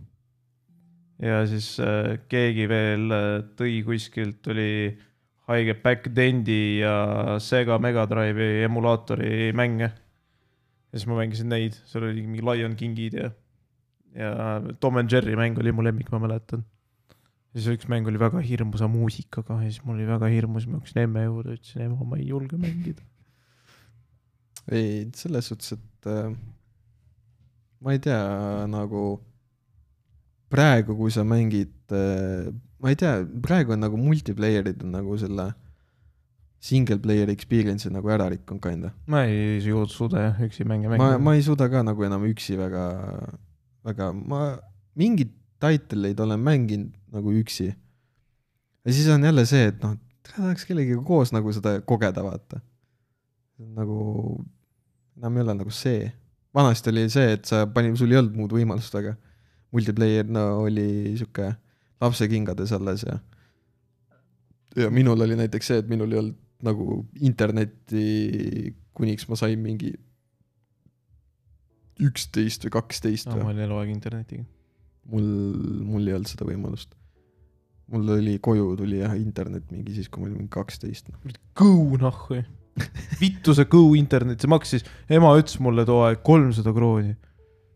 ja 1.22 1.42
siis 1.46 1.74
äh, 1.80 2.18
keegi 2.28 2.68
veel 2.68 3.12
äh, 3.12 3.30
tõi 3.58 3.80
kuskilt, 3.86 4.38
tuli 4.44 4.98
haige 5.50 5.74
Backdendi 5.80 6.80
ja 6.80 7.38
Sega 7.42 7.78
Mega 7.82 8.06
Drive'i 8.08 8.62
emulaatori 8.68 9.50
mänge. 9.56 9.90
ja 9.90 10.98
siis 10.98 11.08
ma 11.08 11.18
mängisin 11.18 11.50
neid, 11.52 11.76
seal 11.88 12.08
oli 12.08 12.24
mingi 12.24 12.44
Lion 12.44 12.76
Kingid 12.76 13.18
ja, 13.18 13.32
ja 14.16 14.60
Tom 14.80 15.00
and 15.00 15.12
Jerry 15.12 15.36
mäng 15.38 15.58
oli 15.58 15.72
mu 15.72 15.84
lemmik, 15.84 16.10
ma 16.12 16.20
mäletan. 16.22 16.64
siis 17.52 17.68
üks 17.68 17.88
mäng 17.88 18.08
oli 18.08 18.20
väga 18.20 18.40
hirmusa 18.40 18.88
muusikaga 18.88 19.58
ja 19.60 19.70
siis 19.70 19.82
mul 19.84 19.98
oli 19.98 20.08
väga 20.08 20.30
hirmus, 20.32 20.66
ma 20.66 20.80
läksin 20.80 21.02
emme 21.04 21.26
juurde, 21.26 21.58
ütlesin 21.58 21.86
ema, 21.86 22.04
ma 22.04 22.16
ei 22.16 22.28
julge 22.28 22.56
mängida. 22.56 23.04
ei, 24.70 25.10
selles 25.16 25.50
suhtes, 25.50 25.76
et 25.76 26.08
äh, 26.08 26.32
ma 27.80 27.92
ei 27.92 28.00
tea, 28.02 28.20
nagu 28.70 29.20
praegu, 30.52 30.96
kui 30.96 31.12
sa 31.12 31.24
mängid 31.24 31.74
äh,, 31.92 32.52
ma 32.82 32.92
ei 32.92 32.98
tea, 32.98 33.20
praegu 33.44 33.74
on 33.76 33.84
nagu 33.84 33.98
multiplayer'id 34.00 34.82
on 34.84 34.96
nagu 34.98 35.16
selle 35.20 35.52
single 36.62 37.00
player 37.02 37.30
experience'i 37.32 37.90
nagu 37.90 38.10
ära 38.14 38.28
rikkunud 38.30 38.62
kinda. 38.62 38.92
ma 39.10 39.24
ei 39.26 39.58
suuda 39.62 40.28
jah 40.28 40.42
üksi 40.46 40.66
mänge 40.68 40.90
ma, 40.90 40.96
mängida. 40.96 41.18
ma 41.18 41.34
ei 41.34 41.42
suuda 41.42 41.68
ka 41.70 41.82
nagu 41.86 42.06
enam 42.06 42.26
üksi 42.28 42.58
väga, 42.58 42.84
väga, 43.86 44.12
ma 44.12 44.42
mingeid 44.98 45.32
titleid 45.62 46.20
olen 46.20 46.40
mänginud 46.42 46.92
nagu 47.14 47.34
üksi. 47.38 47.72
ja 48.84 48.92
siis 48.92 49.08
on 49.08 49.24
jälle 49.24 49.44
see, 49.46 49.68
et 49.70 49.82
noh, 49.82 49.96
tahaks 50.26 50.66
kellegagi 50.66 51.04
koos 51.06 51.32
nagu 51.32 51.52
seda 51.52 51.80
kogeda, 51.86 52.24
vaata. 52.24 52.60
nagu, 53.76 54.38
enam 55.18 55.36
ei 55.36 55.44
ole 55.46 55.58
nagu 55.60 55.70
see. 55.70 56.12
vanasti 56.54 56.90
oli 56.90 57.08
see, 57.10 57.36
et 57.38 57.44
sa 57.48 57.66
pani, 57.66 57.94
sul 57.96 58.12
ei 58.12 58.20
olnud 58.20 58.36
muud 58.36 58.56
võimalust 58.56 58.94
väga. 58.94 59.16
multiplayer, 59.72 60.26
no 60.28 60.64
oli 60.66 61.16
sihuke 61.16 61.54
lapsekingades 62.02 62.72
alles 62.76 63.06
ja 63.06 63.18
ja 64.76 64.90
minul 64.90 65.20
oli 65.20 65.36
näiteks 65.36 65.68
see, 65.68 65.82
et 65.82 65.88
minul 65.88 66.12
ei 66.12 66.18
olnud 66.18 66.38
nagu 66.62 67.02
internetti, 67.20 68.72
kuniks 68.94 69.26
ma 69.28 69.36
sain 69.36 69.58
mingi 69.58 69.92
üksteist 72.00 72.66
või 72.66 72.74
kaksteist 72.78 73.30
no,. 73.30 73.38
ma 73.42 73.52
olin 73.52 73.66
eluaeg 73.66 73.92
internetiga. 73.92 74.44
mul, 75.12 75.28
mul 75.92 76.08
ei 76.08 76.16
olnud 76.16 76.30
seda 76.30 76.46
võimalust. 76.48 76.94
mul 77.92 78.14
oli 78.16 78.38
koju 78.42 78.72
tuli 78.80 79.02
jah 79.02 79.16
internet 79.18 79.70
mingi 79.74 79.96
siis, 79.98 80.08
kui 80.08 80.22
ma 80.22 80.30
olin 80.30 80.40
mingi 80.40 80.52
kaksteist. 80.54 81.12
noh. 81.12 81.36
kõu 81.58 81.98
nahku. 82.00 82.40
vittu 83.20 83.56
see 83.56 83.68
kõu 83.68 83.92
internet, 83.98 84.40
see 84.40 84.50
maksis, 84.50 84.86
ema 85.12 85.34
ütles 85.36 85.60
mulle 85.60 85.84
too 85.88 86.00
aeg 86.06 86.22
kolmsada 86.24 86.72
krooni. 86.72 87.14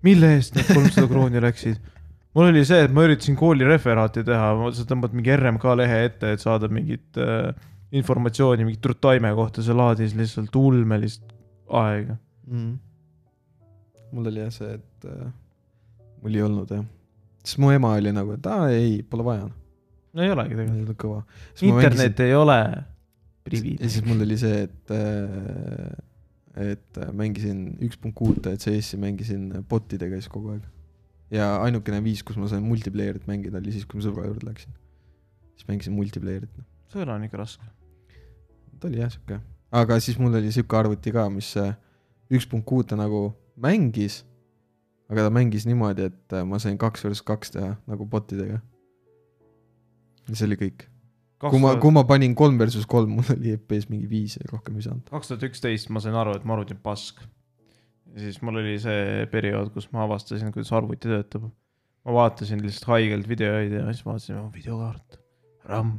mille 0.06 0.32
eest 0.38 0.56
need 0.56 0.72
kolmsada 0.72 1.10
krooni 1.12 1.42
läksid? 1.44 1.80
mul 2.36 2.50
oli 2.50 2.64
see, 2.68 2.84
et 2.84 2.92
ma 2.92 3.04
üritasin 3.06 3.36
kooli 3.38 3.64
referaati 3.68 4.24
teha, 4.26 4.50
sa 4.76 4.84
tõmbad 4.88 5.14
mingi 5.16 5.32
RMK 5.36 5.72
lehe 5.80 6.02
ette, 6.08 6.34
et 6.36 6.42
saada 6.42 6.68
mingit 6.72 7.16
äh, 7.20 7.52
informatsiooni 7.96 8.66
mingi 8.66 8.80
trutaime 8.82 9.30
kohta, 9.36 9.64
see 9.64 9.76
laadis 9.76 10.14
lihtsalt 10.18 10.56
ulmelist 10.60 11.24
aega. 11.72 12.18
mm.. 12.46 12.74
Mul 14.12 14.30
oli 14.32 14.42
jah 14.44 14.52
see, 14.54 14.74
et 14.78 15.08
äh, 15.10 15.30
mul 16.22 16.34
ei 16.34 16.42
olnud 16.46 16.74
jah. 16.74 16.84
siis 17.44 17.58
mu 17.62 17.70
ema 17.74 17.94
oli 17.98 18.12
nagu, 18.14 18.36
et 18.36 18.50
aa 18.50 18.68
ei, 18.74 19.00
pole 19.02 19.24
vaja. 19.26 19.48
no 19.48 20.26
ei 20.26 20.34
olegi 20.34 20.58
tegelikult. 20.58 21.00
kõva. 21.02 21.22
internet 21.66 22.20
ei 22.26 22.34
ole 22.34 22.60
ja 22.60 22.84
privileeg. 23.46 23.90
siis 23.90 24.04
mul 24.06 24.24
oli 24.26 24.38
see, 24.40 24.64
et 24.66 24.94
äh, 24.94 25.94
et 26.56 27.00
äh, 27.02 27.12
mängisin 27.12 27.76
üks 27.84 27.98
punkt 28.00 28.16
kuute, 28.18 28.54
et 28.56 28.64
CS-i 28.64 28.98
mängisin 29.00 29.50
botidega 29.68 30.18
siis 30.18 30.32
kogu 30.32 30.54
aeg. 30.54 30.64
ja 31.34 31.56
ainukene 31.62 32.00
viis, 32.04 32.22
kus 32.26 32.38
ma 32.40 32.48
sain 32.50 32.64
multiplayer'it 32.64 33.26
mängida, 33.28 33.60
oli 33.60 33.74
siis, 33.74 33.86
kui 33.88 34.00
ma 34.00 34.06
sõbra 34.06 34.28
juurde 34.28 34.48
läksin. 34.48 34.72
siis 35.54 35.68
mängisin 35.70 35.96
multiplayer'it, 35.98 36.52
noh. 36.56 36.68
sõel 36.92 37.12
on 37.12 37.26
ikka 37.28 37.42
raske. 37.42 37.68
ta 38.80 38.90
oli 38.90 39.02
jah 39.02 39.12
sihuke, 39.12 39.40
aga 39.82 40.00
siis 40.02 40.20
mul 40.22 40.40
oli 40.40 40.54
sihuke 40.54 40.80
arvuti 40.80 41.14
ka, 41.14 41.28
mis 41.32 41.52
äh, 41.60 41.76
üks 42.32 42.48
punkt 42.50 42.66
kuute 42.68 42.98
nagu 42.98 43.28
mängis, 43.60 44.20
aga 45.10 45.26
ta 45.26 45.32
mängis 45.34 45.66
niimoodi, 45.68 46.10
et 46.10 46.34
äh, 46.36 46.44
ma 46.48 46.60
sain 46.62 46.78
kaks 46.80 47.04
versus 47.06 47.24
kaks 47.26 47.54
teha 47.54 47.74
nagu 47.88 48.06
botidega. 48.10 48.60
ja 50.26 50.34
see 50.34 50.48
oli 50.48 50.58
kõik. 50.60 50.86
kui 51.46 51.60
ma, 51.62 51.76
kui 51.80 51.94
ma 51.94 52.04
panin 52.08 52.34
kolm 52.38 52.58
versus 52.58 52.86
kolm, 52.90 53.18
mul 53.18 53.36
oli 53.36 53.54
FPS 53.56 53.90
mingi 53.92 54.08
viis 54.10 54.36
ja 54.38 54.48
rohkem 54.52 54.76
ei 54.78 54.86
saanud. 54.88 55.08
kaks 55.12 55.32
tuhat 55.32 55.46
üksteist 55.50 55.92
ma 55.94 56.02
sain 56.04 56.16
aru, 56.18 56.36
et 56.36 56.44
mu 56.44 56.56
arvuti 56.56 56.76
on 56.76 56.82
pask. 56.84 57.22
ja 58.12 58.26
siis 58.26 58.40
mul 58.42 58.60
oli 58.62 58.76
see 58.82 59.24
periood, 59.32 59.72
kus 59.74 59.88
ma 59.94 60.04
avastasin, 60.06 60.52
kuidas 60.54 60.74
arvuti 60.76 61.08
töötab. 61.08 61.48
ma 62.06 62.20
vaatasin 62.20 62.62
lihtsalt 62.64 62.92
haigelt 62.92 63.28
videoid 63.28 63.78
ja 63.78 63.88
siis 63.92 64.04
vaatasin, 64.06 64.46
videokaart, 64.54 65.20
RAM, 65.70 65.96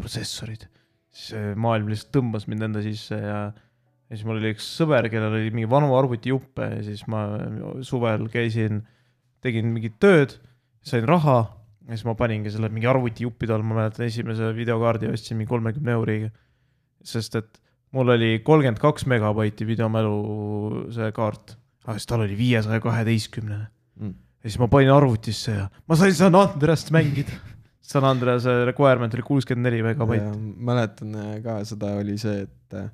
protsessorid. 0.00 0.68
siis 1.10 1.34
äh, 1.36 1.54
maailm 1.56 1.90
lihtsalt 1.90 2.14
tõmbas 2.16 2.48
mind 2.48 2.70
enda 2.70 2.84
sisse 2.84 3.18
ja, 3.18 3.48
ja 4.08 4.16
siis 4.16 4.24
mul 4.26 4.40
oli 4.40 4.54
üks 4.54 4.66
sõber, 4.78 5.10
kellel 5.12 5.36
oli 5.36 5.52
mingi 5.52 5.68
vanu 5.70 5.92
arvutijuppe 5.98 6.70
ja 6.78 6.82
siis 6.86 7.04
ma 7.10 7.26
suvel 7.84 8.26
käisin, 8.32 8.82
tegin 9.44 9.68
mingit 9.74 9.98
tööd, 10.02 10.38
sain 10.84 11.04
raha 11.08 11.40
ja 11.88 11.96
siis 11.96 12.06
ma 12.08 12.14
paningi 12.18 12.52
selle 12.52 12.70
mingi 12.72 12.88
arvutijuppide 12.88 13.54
all, 13.54 13.64
ma 13.66 13.82
mäletan 13.82 14.06
esimese 14.08 14.50
videokaardi 14.56 15.10
ostsin 15.12 15.38
mingi 15.38 15.52
kolmekümne 15.52 15.96
euriga. 15.96 16.30
sest 17.04 17.36
et 17.38 17.60
mul 17.96 18.12
oli 18.12 18.38
kolmkümmend 18.44 18.80
kaks 18.82 19.06
megabaiti 19.08 19.66
videomälu 19.68 20.88
see 20.92 21.10
kaart, 21.16 21.54
aga 21.86 21.96
siis 21.96 22.08
tal 22.10 22.24
oli 22.24 22.36
viiesaja 22.36 22.80
kaheteistkümnene. 22.84 23.68
Mm. 23.98 24.14
ja 24.44 24.50
siis 24.50 24.58
ma 24.62 24.68
panin 24.72 24.92
arvutisse 24.94 25.54
ja 25.56 25.68
ma 25.88 25.96
sain 25.98 26.14
San 26.14 26.36
Andreast 26.38 26.92
mängida. 26.94 27.36
San 27.88 28.04
Andrease 28.04 28.52
requirement 28.68 29.14
oli 29.16 29.24
kuuskümmend 29.24 29.70
neli 29.70 29.80
megabaiti. 29.82 30.38
mäletan 30.56 31.14
äh, 31.16 31.36
ka 31.44 31.62
seda 31.64 31.94
oli 32.02 32.18
see, 32.20 32.42
et 32.44 32.76
äh, 32.76 32.90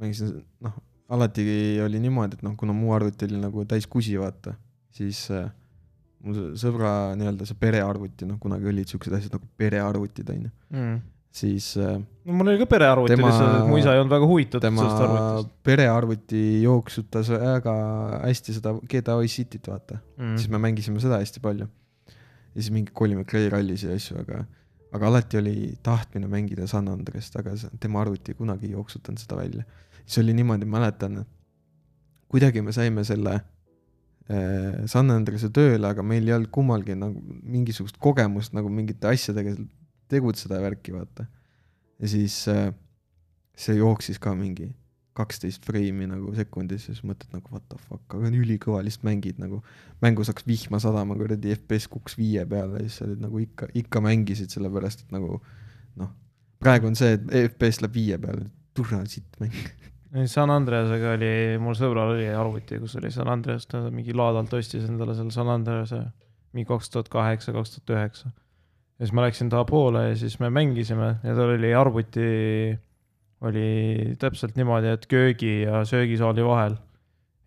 mängisin, 0.00 0.32
noh, 0.64 0.74
alati 1.08 1.44
oli 1.84 2.00
niimoodi, 2.02 2.38
et 2.38 2.42
noh, 2.46 2.56
kuna 2.58 2.74
mu 2.76 2.92
arvuti 2.96 3.28
oli 3.28 3.38
nagu 3.40 3.64
täis 3.68 3.86
kusi, 3.90 4.16
vaata, 4.20 4.54
siis 4.96 5.26
äh, 5.34 5.46
see 6.26 6.54
sõbra 6.66 6.92
nii-öelda 7.18 7.46
see 7.46 7.58
perearvuti, 7.60 8.26
noh, 8.26 8.38
kunagi 8.42 8.66
olid 8.72 8.90
siuksed 8.90 9.14
asjad 9.18 9.36
nagu 9.38 9.46
perearvutid, 9.60 10.32
onju, 10.34 10.50
Mm. 10.74 10.96
siis 11.36 11.76
äh, 11.76 11.98
no 12.24 12.32
mul 12.34 12.48
oli 12.50 12.58
ka 12.58 12.66
perearvuti 12.66 13.14
lihtsalt, 13.14 13.58
et 13.60 13.68
mu 13.70 13.76
isa 13.78 13.92
ei 13.94 14.00
olnud 14.00 14.14
väga 14.16 14.26
huvitatud 14.26 14.64
sellest 14.66 15.02
arvutist 15.04 15.50
perearvuti 15.68 16.40
jooksutas 16.64 17.28
väga 17.30 17.74
hästi 18.24 18.54
seda 18.56 18.72
GTA 18.88 19.18
Wise 19.20 19.42
Cityt, 19.44 19.68
vaata 19.70 19.98
mm., 20.16 20.36
siis 20.40 20.48
me 20.50 20.58
mängisime 20.58 20.98
seda 21.04 21.20
hästi 21.22 21.42
palju. 21.44 21.68
ja 22.08 22.62
siis 22.62 22.72
mingi 22.72 22.90
kolime 22.96 23.24
Grey 23.28 23.50
Rallis 23.52 23.84
ja 23.84 23.92
asju, 23.94 24.16
aga, 24.24 24.44
aga 24.96 25.06
alati 25.12 25.36
oli 25.38 25.54
tahtmine 25.84 26.26
mängida 26.32 26.66
San 26.66 26.88
Andrest, 26.88 27.36
aga 27.36 27.52
tema 27.80 28.00
arvuti 28.00 28.34
kunagi 28.34 28.66
ei 28.70 28.72
jooksutanud 28.72 29.20
seda 29.20 29.36
välja. 29.36 29.64
Siis 30.06 30.22
oli 30.22 30.34
niimoodi, 30.38 30.68
mäletan, 30.70 31.24
kuidagi 32.30 32.62
me 32.62 32.72
saime 32.72 33.04
selle 33.04 33.34
äh, 33.34 34.86
San 34.90 35.10
Andrese 35.10 35.50
tööle, 35.54 35.90
aga 35.90 36.04
meil 36.06 36.26
ei 36.28 36.36
olnud 36.36 36.52
kummalgi 36.54 36.96
nagu 36.98 37.38
mingisugust 37.42 37.98
kogemust 38.02 38.56
nagu 38.56 38.70
mingite 38.72 39.10
asjadega 39.10 39.56
tegutseda 40.10 40.60
ja 40.60 40.66
värki, 40.68 40.94
vaata. 40.94 41.26
ja 41.98 42.10
siis 42.10 42.44
äh, 42.52 42.70
see 43.56 43.78
jooksis 43.78 44.20
ka 44.22 44.34
mingi 44.38 44.70
kaksteist 45.16 45.64
freimi 45.64 46.06
nagu 46.10 46.32
sekundis 46.36 46.84
ja 46.88 46.94
siis 46.94 47.04
mõtled 47.08 47.32
nagu 47.32 47.52
what 47.54 47.64
the 47.70 47.78
fuck, 47.80 48.04
aga 48.12 48.28
on 48.28 48.36
ülikõva, 48.36 48.82
lihtsalt 48.84 49.06
mängid 49.08 49.40
nagu, 49.40 49.62
mängus 50.04 50.30
hakkas 50.30 50.46
vihma 50.48 50.80
sadama, 50.82 51.16
kuradi 51.16 51.54
FPS 51.56 51.88
kukkus 51.92 52.18
viie 52.20 52.44
peale 52.48 52.82
ja 52.82 52.88
siis 52.88 53.00
sa 53.00 53.06
olid 53.08 53.24
nagu 53.24 53.40
ikka, 53.40 53.70
ikka 53.80 54.02
mängisid, 54.04 54.52
sellepärast 54.52 55.06
et 55.06 55.16
nagu 55.16 55.40
noh, 55.96 56.12
praegu 56.62 56.90
on 56.90 56.98
see, 56.98 57.16
et 57.16 57.26
FPS 57.46 57.80
läheb 57.84 57.96
viie 57.96 58.20
peale, 58.20 58.50
turha 58.76 59.00
sitt 59.08 59.40
mäng. 59.40 59.56
San 60.30 60.52
Andreasega 60.54 61.16
oli, 61.16 61.30
mul 61.60 61.74
sõbral 61.74 62.14
oli 62.14 62.28
arvuti, 62.30 62.78
kus 62.78 62.94
oli 63.00 63.10
San 63.10 63.28
Andreas, 63.28 63.66
ta 63.66 63.82
mingi 63.90 64.14
laadalt 64.14 64.52
ostis 64.54 64.86
endale 64.86 65.16
selle 65.18 65.34
San 65.34 65.50
Andrease 65.50 65.98
mingi 66.54 66.68
kaks 66.68 66.90
tuhat 66.92 67.10
kaheksa, 67.12 67.52
kaks 67.52 67.74
tuhat 67.74 67.92
üheksa. 67.96 68.30
ja 68.96 69.04
siis 69.04 69.12
ma 69.12 69.26
läksin 69.26 69.50
taha 69.52 69.66
poole 69.68 70.06
ja 70.08 70.16
siis 70.16 70.38
me 70.40 70.50
mängisime 70.50 71.16
ja 71.22 71.34
tal 71.36 71.52
oli 71.56 71.72
arvuti, 71.74 72.28
oli 73.44 73.68
täpselt 74.18 74.56
niimoodi, 74.56 74.94
et 74.94 75.06
köögi 75.10 75.66
ja 75.66 75.84
söögisaali 75.84 76.44
vahel. 76.44 76.76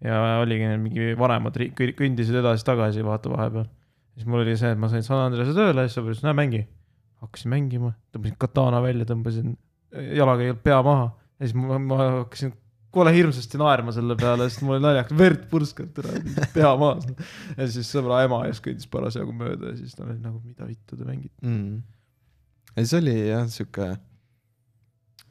ja 0.04 0.40
oligi 0.44 0.68
mingi 0.80 1.16
vanemad 1.20 1.58
kõndisid 1.76 2.38
edasi-tagasi, 2.44 3.06
vaata 3.06 3.32
vahepeal. 3.32 3.66
siis 4.14 4.28
mul 4.28 4.44
oli 4.44 4.58
see, 4.58 4.76
et 4.76 4.80
ma 4.80 4.92
sain 4.92 5.04
San 5.04 5.24
Andrease 5.26 5.56
tööle 5.56 5.88
siis 5.88 5.98
sõber 5.98 6.14
ütles, 6.14 6.28
näe 6.28 6.36
mängi. 6.38 6.68
hakkasin 7.24 7.56
mängima, 7.56 7.96
tõmbasin 8.14 8.38
katana 8.38 8.84
välja, 8.84 9.08
tõmbasin 9.08 9.58
jalaga 10.20 10.54
pea 10.64 10.84
maha 10.86 11.10
ja 11.40 11.48
siis 11.48 11.56
ma, 11.58 11.80
ma 11.82 12.00
hakkasin 12.22 12.54
kole 12.94 13.14
hirmsasti 13.14 13.60
naerma 13.62 13.94
selle 13.94 14.18
peale, 14.18 14.48
sest 14.50 14.64
mul 14.66 14.78
oli 14.78 14.84
naljakas, 14.84 15.16
verd 15.18 15.46
purskab 15.52 15.92
täna 15.98 16.46
pea 16.56 16.72
maas. 16.80 17.06
ja 17.56 17.70
siis 17.70 17.90
sõbra 17.94 18.24
ema 18.26 18.42
ees 18.50 18.62
kõndis 18.66 18.90
parasjagu 18.92 19.34
mööda 19.36 19.74
ja 19.74 19.78
siis 19.78 19.96
ta 19.98 20.08
oli 20.08 20.18
nagu, 20.18 20.42
mida 20.42 20.68
vittu 20.68 20.98
te 20.98 21.08
mängite. 21.08 21.36
mm.. 21.46 21.82
ja 22.76 22.86
see 22.90 23.02
oli 23.04 23.18
jah, 23.18 23.50
sihuke 23.54 23.92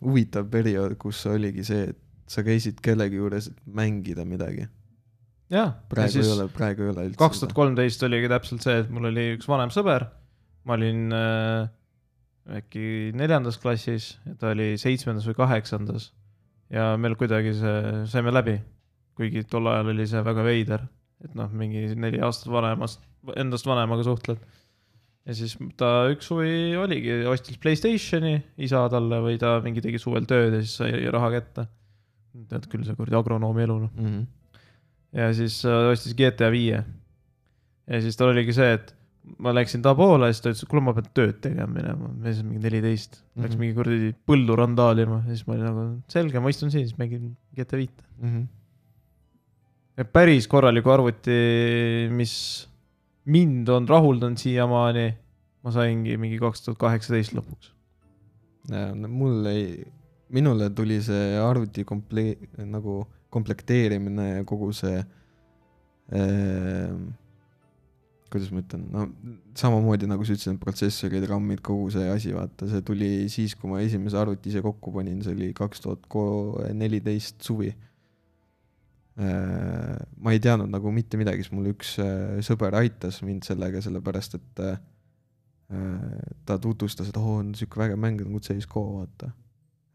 huvitav 0.04 0.46
periood, 0.52 0.94
kus 1.00 1.24
oligi 1.26 1.66
see, 1.66 1.88
et 1.90 2.30
sa 2.30 2.44
käisid 2.46 2.78
kellegi 2.84 3.18
juures, 3.18 3.48
et 3.50 3.58
mängida 3.80 4.26
midagi. 4.28 4.68
jah, 5.50 5.72
ja 5.72 5.90
praegu 5.90 6.14
siis 6.14 6.28
ei 6.28 6.36
ole, 6.36 6.46
praegu 6.54 6.86
ei 6.86 6.92
ole 6.92 7.08
üldse. 7.08 7.20
kaks 7.24 7.42
tuhat 7.42 7.56
kolmteist 7.58 8.06
oligi 8.06 8.30
täpselt 8.30 8.64
see, 8.66 8.78
et 8.84 8.94
mul 8.94 9.10
oli 9.10 9.32
üks 9.34 9.50
vanem 9.50 9.74
sõber, 9.74 10.06
ma 10.68 10.78
olin 10.78 11.08
äh, 11.16 11.66
äkki 12.48 13.12
neljandas 13.16 13.58
klassis 13.60 14.14
ja 14.24 14.34
ta 14.40 14.52
oli 14.54 14.72
seitsmendas 14.80 15.26
või 15.28 15.36
kaheksandas 15.36 16.08
ja 16.72 16.92
meil 17.00 17.16
kuidagi 17.18 17.54
see, 17.56 17.78
saime 18.10 18.32
läbi. 18.34 18.58
kuigi 19.18 19.42
tol 19.50 19.66
ajal 19.66 19.90
oli 19.90 20.04
see 20.06 20.20
väga 20.22 20.44
veider, 20.46 20.84
et 21.24 21.32
noh, 21.34 21.48
mingi 21.50 21.88
neli 21.98 22.20
aastat 22.22 22.52
vanemast, 22.54 23.00
endast 23.34 23.66
vanemaga 23.66 24.04
suhtled. 24.06 24.38
ja 25.26 25.34
siis 25.34 25.56
ta 25.76 26.08
üks 26.12 26.30
suvi 26.30 26.76
oligi, 26.78 27.24
ostis 27.28 27.58
Playstationi 27.60 28.36
isa 28.64 28.84
talle 28.92 29.20
või 29.24 29.40
ta 29.40 29.58
mingi 29.64 29.82
tegi 29.84 30.00
suvel 30.00 30.28
tööd 30.28 30.54
ja 30.54 30.62
siis 30.62 30.76
sai 30.80 31.02
raha 31.12 31.32
kätte. 31.34 31.66
tead 32.48 32.68
küll, 32.70 32.84
see 32.86 32.94
kuradi 32.94 33.18
agronoomi 33.18 33.64
elu 33.64 33.80
noh. 33.86 33.90
mm. 33.96 34.06
-hmm. 34.06 34.26
ja 35.18 35.32
siis 35.34 35.64
äh, 35.64 35.90
ostis 35.92 36.14
GTA 36.14 36.52
viie. 36.54 36.84
ja 37.86 38.00
siis 38.00 38.16
tal 38.16 38.32
oligi 38.34 38.52
see, 38.52 38.72
et 38.78 38.94
ma 39.38 39.52
läksin 39.52 39.82
ta 39.84 39.92
poole 39.98 40.28
siis 40.32 40.40
ta 40.44 40.50
ütles, 40.52 40.62
et 40.64 40.70
kuule, 40.70 40.82
ma 40.86 40.94
pean 40.96 41.08
tööd 41.16 41.40
tegema 41.44 41.68
minema, 41.72 42.08
mees 42.22 42.40
on 42.42 42.48
mingi 42.50 42.62
neliteist. 42.64 43.20
Läks 43.36 43.54
Mhm. 43.54 43.60
mingi 43.60 43.74
kuradi 43.76 44.12
põllu 44.28 44.56
randaalima 44.58 45.20
siis 45.26 45.46
ma 45.46 45.54
olin 45.54 45.66
nagu 45.68 45.84
selge, 46.08 46.40
ma 46.40 46.48
istun 46.54 46.70
siin, 46.74 46.86
siis 46.88 46.98
mängin 46.98 47.36
GTA 47.56 47.76
viite. 47.76 48.04
Mm 48.20 48.28
-hmm. 48.32 48.46
ja 49.98 50.04
päris 50.04 50.46
korraliku 50.48 50.90
arvuti, 50.90 52.08
mis 52.10 52.34
mind 53.26 53.68
on 53.68 53.88
rahuldanud 53.88 54.38
siiamaani, 54.38 55.06
ma 55.64 55.70
saingi 55.70 56.16
mingi 56.16 56.38
kaks 56.38 56.62
tuhat 56.64 56.78
kaheksateist 56.78 57.34
lõpuks. 57.34 57.72
mul 59.08 59.46
ei, 59.46 59.84
minule 60.30 60.70
tuli 60.70 61.00
see 61.02 61.38
arvuti 61.40 61.84
komple-, 61.84 62.36
nagu 62.64 63.06
komplekteerimine 63.30 64.28
ja 64.36 64.44
kogu 64.44 64.72
see 64.72 64.98
äh,, 66.12 66.90
kuidas 68.32 68.50
ma 68.52 68.60
ütlen, 68.62 68.84
no 68.92 69.06
samamoodi 69.56 70.08
nagu 70.08 70.24
sa 70.26 70.34
ütlesid, 70.36 70.58
protsessorid, 70.60 71.24
RAM-id, 71.30 71.62
kogu 71.64 71.88
see 71.94 72.08
asi, 72.12 72.32
vaata, 72.36 72.68
see 72.70 72.84
tuli 72.86 73.10
siis, 73.32 73.54
kui 73.58 73.70
ma 73.72 73.80
esimese 73.84 74.18
arvuti 74.20 74.52
ise 74.52 74.62
kokku 74.64 74.92
panin, 74.94 75.22
see 75.24 75.34
oli 75.36 75.50
kaks 75.56 75.84
tuhat 75.84 76.06
neliteist 76.76 77.40
suvi 77.46 77.72
äh,. 79.18 79.96
ma 80.20 80.34
ei 80.34 80.42
teadnud 80.44 80.70
nagu 80.72 80.92
mitte 80.94 81.20
midagi, 81.20 81.44
siis 81.44 81.56
mul 81.56 81.72
üks 81.72 81.96
äh, 82.04 82.38
sõber 82.44 82.76
aitas 82.78 83.22
mind 83.24 83.48
sellega, 83.48 83.82
sellepärast 83.84 84.38
et 84.38 84.64
äh, 84.66 84.78
ta 86.48 86.56
tutvustas, 86.60 87.10
et 87.10 87.20
oo, 87.20 87.38
on 87.42 87.52
siuke 87.56 87.80
vägev 87.80 88.00
mäng 88.00 88.22
nagu 88.22 88.40
CSGO, 88.40 88.84
vaata. 89.00 89.32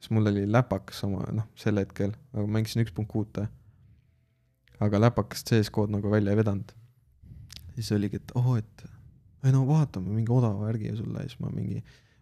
siis 0.02 0.14
mul 0.14 0.30
oli 0.30 0.46
läpakas 0.50 1.06
sama, 1.06 1.26
noh, 1.34 1.50
sel 1.58 1.82
hetkel, 1.82 2.14
aga 2.34 2.46
mängisin 2.50 2.84
üks 2.84 2.94
punkt 2.94 3.14
kuute. 3.14 3.48
aga 4.84 5.00
läpakast 5.00 5.50
CSGO-d 5.50 5.94
nagu 5.96 6.12
välja 6.12 6.34
ei 6.34 6.38
vedanud. 6.38 6.74
Siis 7.78 7.92
oligi, 7.98 8.22
et 8.22 8.34
oo, 8.40 8.56
et 8.60 8.86
ei 9.44 9.52
no 9.54 9.66
vaatame 9.68 10.14
mingi 10.14 10.32
odava 10.32 10.70
värgi 10.70 10.94
sulle 10.98 11.24
ja 11.24 11.30
siis 11.30 11.42
ma 11.44 11.52
mingi 11.54 11.82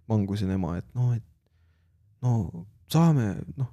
mangusin 0.10 0.52
ema, 0.54 0.76
et 0.80 0.88
noh, 0.98 1.14
et 1.16 2.26
no 2.26 2.66
saame, 2.92 3.28
noh, 3.60 3.70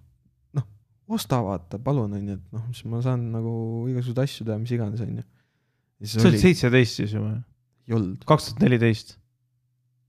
noh, 0.59 0.67
osta 1.15 1.41
vaata, 1.45 1.81
palun 1.83 2.17
onju, 2.19 2.39
et 2.39 2.55
noh, 2.55 2.69
siis 2.73 2.89
ma 2.93 3.03
saan 3.05 3.29
nagu 3.35 3.53
igasuguseid 3.91 4.25
asju 4.25 4.49
teha, 4.49 4.59
mis 4.63 4.75
iganes 4.77 5.05
onju. 5.05 5.25
sa 6.05 6.29
olid 6.29 6.45
seitseteist 6.45 7.03
siis 7.03 7.17
ju 7.17 7.25
või? 7.25 7.41
ei 7.89 7.97
olnud, 7.97 8.23
kaks 8.29 8.51
tuhat 8.51 8.65
neliteist. 8.67 9.17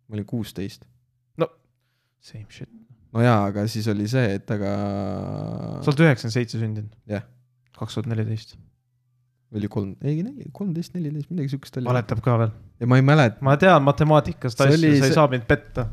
ma 0.09 0.17
olin 0.20 0.30
kuusteist. 0.30 0.86
Same 2.20 2.51
shit. 2.51 2.70
no 3.15 3.24
jaa, 3.24 3.45
aga 3.47 3.63
siis 3.72 3.88
oli 3.91 4.07
see, 4.11 4.36
et 4.36 4.51
aga 4.51 4.72
sa 5.80 5.91
oled 5.91 6.01
üheksakümmend 6.03 6.36
seitse 6.36 6.59
sündinud? 6.59 6.97
Jah.. 7.09 7.24
kaks 7.78 7.95
tuhat 7.95 8.09
neliteist. 8.11 8.57
Oli 9.56 9.68
kolm, 9.72 9.95
ei 10.06 10.22
neli, 10.24 10.45
kolmteist, 10.54 10.93
neliteist, 10.93 11.30
midagi 11.32 11.50
siukest 11.56 11.80
oli. 11.80 11.89
valetab 11.89 12.22
ka 12.26 12.38
veel. 12.43 12.52
ja 12.80 12.88
ma 12.89 13.00
ei 13.00 13.06
mäleta, 13.06 13.41
ma 13.45 13.56
tean 13.58 13.84
matemaatikast 13.86 14.62
asju, 14.62 14.78
sa 14.78 14.91
ei 14.91 15.02
see- 15.02 15.14
saa 15.16 15.28
mind 15.32 15.47
petta. 15.50 15.88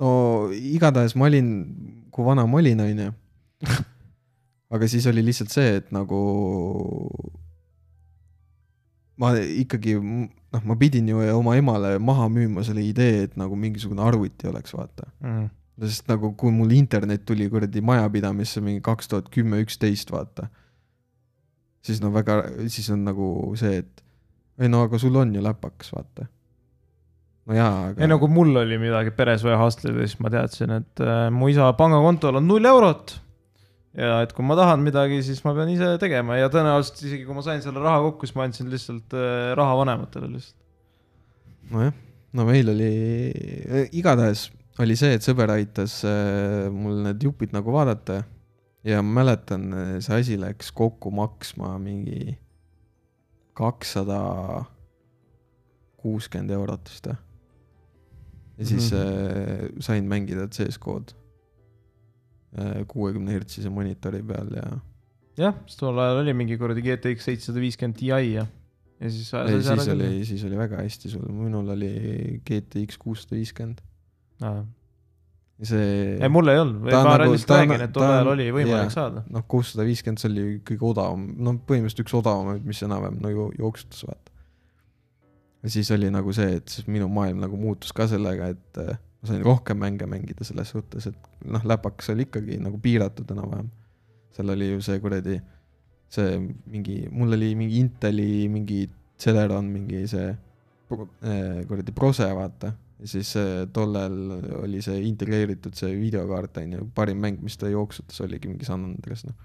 no 0.00 0.10
igatahes 0.52 1.14
ma 1.16 1.28
olin, 1.30 1.52
kui 2.10 2.26
vana 2.26 2.46
ma 2.46 2.58
olin, 2.58 2.80
onju. 2.86 3.12
aga 4.74 4.88
siis 4.90 5.06
oli 5.10 5.22
lihtsalt 5.24 5.54
see, 5.54 5.76
et 5.82 5.92
nagu 5.94 6.18
ma 9.18 9.32
ikkagi, 9.34 9.96
noh, 9.98 10.64
ma 10.64 10.76
pidin 10.78 11.08
ju 11.10 11.22
oma 11.34 11.56
emale 11.58 11.96
maha 11.98 12.28
müüma 12.32 12.62
selle 12.66 12.84
idee, 12.86 13.24
et 13.26 13.38
nagu 13.40 13.56
mingisugune 13.58 14.02
arvuti 14.04 14.48
oleks, 14.50 14.74
vaata. 14.76 15.10
Mm. 15.24 15.48
sest 15.78 16.08
nagu, 16.10 16.32
kui 16.34 16.50
mul 16.50 16.72
internet 16.74 17.22
tuli 17.26 17.46
kuradi 17.50 17.78
majapidamisse 17.86 18.58
mingi 18.62 18.80
kaks 18.82 19.10
tuhat 19.10 19.28
kümme, 19.34 19.60
üksteist, 19.62 20.10
vaata. 20.10 20.48
Siis 21.84 22.02
no 22.02 22.10
väga, 22.14 22.40
siis 22.72 22.88
on 22.94 23.04
nagu 23.06 23.28
see, 23.58 23.82
et 23.82 24.04
ei 24.58 24.70
no 24.70 24.82
aga 24.86 24.98
sul 25.00 25.16
on 25.18 25.34
ju 25.34 25.42
läpakas, 25.44 25.92
vaata. 25.94 26.26
no 27.48 27.56
jaa, 27.56 27.70
aga. 27.90 28.02
ei 28.02 28.10
no 28.10 28.18
kui 28.22 28.32
mul 28.32 28.62
oli 28.64 28.80
midagi 28.80 29.14
peres 29.16 29.44
vaja 29.46 29.60
hustleda, 29.62 30.04
siis 30.04 30.20
ma 30.24 30.32
teadsin, 30.34 30.74
et 30.80 31.04
äh, 31.04 31.28
mu 31.34 31.50
isa 31.52 31.70
pangakontol 31.78 32.40
on 32.40 32.48
null 32.48 32.70
eurot. 32.72 33.14
ja 33.98 34.20
et 34.24 34.34
kui 34.36 34.46
ma 34.46 34.58
tahan 34.58 34.82
midagi, 34.84 35.22
siis 35.26 35.40
ma 35.46 35.54
pean 35.56 35.70
ise 35.72 35.94
tegema 36.02 36.38
ja 36.40 36.50
tõenäoliselt 36.52 37.02
isegi 37.06 37.24
kui 37.28 37.38
ma 37.38 37.44
sain 37.46 37.64
selle 37.64 37.82
raha 37.84 38.02
kokku, 38.08 38.28
siis 38.28 38.38
ma 38.38 38.48
andsin 38.48 38.70
lihtsalt 38.72 39.16
äh, 39.16 39.54
raha 39.58 39.78
vanematele 39.82 40.30
lihtsalt. 40.34 40.58
nojah, 41.72 41.94
no 42.34 42.48
meil 42.48 42.74
oli, 42.74 42.92
igatahes 43.96 44.48
oli 44.82 44.94
see, 44.98 45.16
et 45.18 45.24
sõber 45.24 45.50
aitas 45.54 46.00
äh, 46.06 46.66
mul 46.70 47.00
need 47.06 47.22
jupid 47.24 47.54
nagu 47.54 47.72
vaadata 47.74 48.22
ja 48.88 49.02
ma 49.04 49.20
mäletan, 49.20 49.70
see 50.04 50.20
asi 50.22 50.40
läks 50.40 50.72
kokku 50.76 51.12
maksma 51.14 51.76
mingi 51.82 52.38
kakssada 53.58 54.20
kuuskümmend 55.98 56.54
eurot 56.54 56.90
vist 56.90 57.08
või? 57.10 57.18
ja 58.58 58.66
siis 58.66 58.92
mm 58.92 58.98
-hmm. 58.98 59.82
sain 59.82 60.04
mängida 60.10 60.48
CS-kood 60.48 61.14
kuuekümne 62.88 63.32
hertsise 63.32 63.70
monitori 63.70 64.22
peal 64.22 64.54
ja. 64.56 64.78
jah, 65.38 65.58
sest 65.66 65.82
tol 65.82 65.98
ajal 65.98 66.22
oli 66.22 66.34
mingi 66.34 66.56
kuradi 66.58 66.82
GTX 66.82 67.28
seitsesada 67.30 67.60
viiskümmend 67.60 67.98
Ti 67.98 68.08
ja, 68.08 68.22
ja 69.00 69.10
siis. 69.10 69.34
ei, 69.34 69.62
siis 69.62 69.88
oli, 69.94 70.24
siis 70.24 70.44
oli 70.48 70.58
väga 70.58 70.82
hästi 70.82 71.12
sul, 71.12 71.28
minul 71.28 71.68
oli 71.76 71.92
GTX 72.46 72.98
kuussada 72.98 73.36
viiskümmend. 73.36 73.84
See. 75.66 76.16
ei, 76.22 76.30
mul 76.30 76.52
ei 76.52 76.60
olnud, 76.62 76.80
ma 76.86 77.02
nagu, 77.18 77.34
lihtsalt 77.34 77.54
räägin, 77.56 77.84
et 77.88 77.92
tol 77.94 78.06
ajal 78.06 78.32
oli 78.34 78.48
võimalik 78.54 78.86
yeah, 78.86 78.94
saada. 78.94 79.24
noh, 79.34 79.44
kuussada 79.50 79.86
viiskümmend, 79.88 80.22
see 80.22 80.30
oli 80.30 80.46
kõige 80.66 80.86
odavam, 80.92 81.24
no 81.34 81.56
põhimõtteliselt 81.68 82.04
üks 82.04 82.16
odavamaid, 82.20 82.64
mis 82.68 82.82
enam-vähem 82.86 83.18
no 83.24 83.48
jooksutas, 83.58 84.04
vaata. 84.06 84.34
ja 85.64 85.74
siis 85.74 85.90
oli 85.94 86.12
nagu 86.14 86.34
see, 86.36 86.60
et 86.60 86.74
siis 86.74 86.88
minu 86.90 87.10
maailm 87.12 87.42
nagu 87.42 87.58
muutus 87.58 87.94
ka 87.96 88.06
sellega, 88.10 88.52
et 88.54 88.82
äh, 88.84 88.98
ma 89.18 89.32
sain 89.32 89.42
rohkem 89.44 89.80
mänge 89.82 90.06
mängida 90.10 90.46
selles 90.46 90.70
suhtes, 90.74 91.10
et 91.10 91.30
noh, 91.50 91.64
läpakas 91.66 92.12
oli 92.14 92.28
ikkagi 92.28 92.60
nagu 92.62 92.78
piiratud 92.82 93.30
enam-vähem. 93.34 93.70
seal 94.38 94.54
oli 94.54 94.70
ju 94.70 94.82
see 94.84 95.00
kuradi, 95.02 95.40
see 96.14 96.38
mingi, 96.70 97.00
mul 97.10 97.34
oli 97.34 97.54
mingi 97.58 97.82
Inteli 97.82 98.46
mingi 98.48 98.84
Celeron 99.18 99.66
mingi 99.66 100.06
see 100.06 100.28
äh, 100.30 101.64
kuradi 101.66 101.92
Prose, 101.92 102.28
vaata. 102.34 102.72
Siis 103.06 103.34
äh, 103.38 103.66
tollel 103.72 104.16
oli 104.62 104.82
see 104.82 105.02
integreeritud 105.06 105.76
see 105.78 105.94
videokaart, 106.00 106.62
on 106.62 106.78
ju, 106.78 106.86
parim 106.94 107.20
mäng, 107.22 107.42
mis 107.44 107.58
ta 107.60 107.70
jooksutas, 107.70 108.20
oligi 108.24 108.50
mingi 108.50 108.66
San 108.66 108.88
Andreas, 108.90 109.24
noh. 109.28 109.36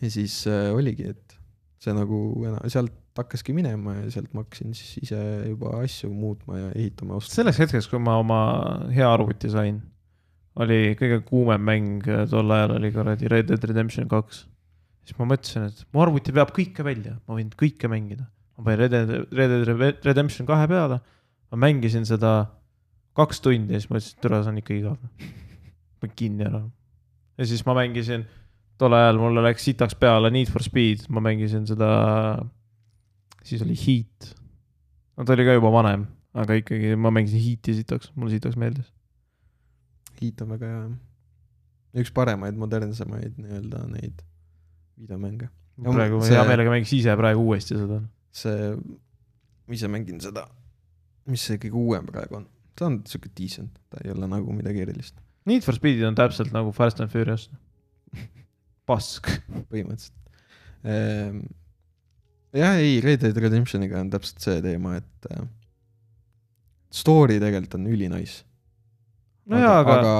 ja 0.00 0.10
siis 0.12 0.42
äh, 0.50 0.68
oligi, 0.76 1.08
et 1.14 1.38
see 1.80 1.94
nagu, 1.96 2.18
sealt 2.68 2.96
hakkaski 3.20 3.52
minema 3.56 3.96
ja 3.98 4.10
sealt 4.14 4.32
ma 4.36 4.44
hakkasin 4.44 4.74
siis 4.76 5.00
ise 5.04 5.20
juba 5.48 5.74
asju 5.80 6.10
muutma 6.12 6.58
ja 6.58 6.68
ehitama. 6.74 7.18
selleks 7.24 7.60
hetkeks, 7.64 7.88
kui 7.90 8.00
ma 8.02 8.18
oma 8.20 8.40
hea 8.94 9.08
arvuti 9.08 9.50
sain, 9.52 9.80
oli 10.60 10.94
kõige 10.98 11.20
kuumem 11.26 11.64
mäng 11.64 12.08
tol 12.30 12.52
ajal 12.54 12.76
oli 12.78 12.92
kuradi 12.94 13.30
Red 13.30 13.50
Dead 13.50 13.64
Redemption 13.70 14.08
kaks. 14.10 14.44
siis 15.04 15.18
ma 15.18 15.28
mõtlesin, 15.32 15.68
et 15.70 15.84
mu 15.94 16.04
arvuti 16.04 16.34
veab 16.36 16.52
kõike 16.56 16.84
välja, 16.86 17.16
ma 17.26 17.38
võin 17.38 17.50
kõike 17.56 17.90
mängida. 17.90 18.28
Ma 18.60 18.66
panin 18.66 18.82
Red 18.84 18.92
Dead, 18.92 19.28
Red 19.32 19.54
Dead 19.56 20.04
Redemption 20.04 20.48
kahe 20.48 20.68
peale, 20.68 21.00
ma 21.50 21.60
mängisin 21.64 22.04
seda 22.08 22.34
kaks 23.16 23.40
tundi 23.44 23.74
ja 23.74 23.80
siis 23.80 23.90
mõtlesin, 23.90 24.16
et 24.16 24.22
türa, 24.24 24.42
see 24.44 24.52
on 24.52 24.60
ikka 24.60 24.76
igav. 24.76 25.26
panin 26.00 26.16
kinni 26.16 26.46
ära. 26.46 26.62
ja 27.40 27.48
siis 27.48 27.64
ma 27.66 27.74
mängisin, 27.80 28.26
tol 28.80 28.94
ajal 28.96 29.20
mulle 29.20 29.44
läks 29.48 29.64
sitaks 29.68 29.96
peale 29.98 30.30
Need 30.30 30.52
for 30.52 30.62
Speed, 30.64 31.08
ma 31.08 31.24
mängisin 31.24 31.66
seda 31.68 31.90
siis 33.44 33.62
oli 33.64 33.76
Heat. 33.86 34.34
no 35.16 35.24
ta 35.24 35.34
oli 35.34 35.44
ka 35.48 35.56
juba 35.56 35.72
vanem, 35.72 36.06
aga 36.36 36.56
ikkagi 36.60 36.96
ma 36.96 37.12
mängisin 37.14 37.42
Heati 37.42 37.76
sitaks, 37.80 38.12
mulle 38.14 38.36
sitaks 38.36 38.58
meeldis. 38.60 38.92
Heat 40.20 40.42
on 40.44 40.52
väga 40.56 40.66
hea 40.68 40.82
jah. 40.82 40.98
üks 42.00 42.12
paremaid 42.14 42.58
modernsemaid 42.60 43.40
nii-öelda 43.40 43.86
neid 43.90 44.20
videomänge. 45.00 45.48
praegu 45.80 46.20
see, 46.22 46.36
hea 46.36 46.46
meelega 46.46 46.72
mängiks 46.72 46.92
ise 46.94 47.16
praegu 47.18 47.46
uuesti 47.48 47.78
seda. 47.78 48.02
See, 48.34 48.74
ma 49.66 49.76
ise 49.76 49.90
mängin 49.90 50.20
seda, 50.22 50.46
mis 51.30 51.44
see 51.46 51.60
kõige 51.62 51.78
uuem 51.80 52.08
praegu 52.08 52.40
on, 52.40 52.46
ta 52.78 52.88
on 52.88 53.00
siuke 53.08 53.32
decent, 53.36 53.76
ta 53.92 54.02
ei 54.04 54.12
ole 54.14 54.28
nagu 54.30 54.54
midagi 54.56 54.84
erilist. 54.84 55.18
Need 55.48 55.64
for 55.64 55.76
Speedid 55.76 56.04
on 56.06 56.18
täpselt 56.18 56.52
nagu 56.54 56.72
Fast 56.76 57.00
and 57.00 57.12
Furious 57.12 57.48
pask 58.90 59.30
põhimõtteliselt 59.70 60.84
ehm, 60.84 61.40
jah, 62.56 62.76
ei, 62.78 63.00
Red 63.04 63.24
Dead 63.24 63.36
Redemptioniga 63.38 64.00
on 64.02 64.10
täpselt 64.12 64.42
see 64.44 64.60
teema, 64.64 64.96
et 65.00 65.30
äh, 65.32 65.44
story 66.90 67.38
tegelikult 67.42 67.78
on 67.78 67.90
ülinais. 67.90 68.40
nojaa, 69.50 69.80
aga, 69.82 69.98
aga 69.98 70.14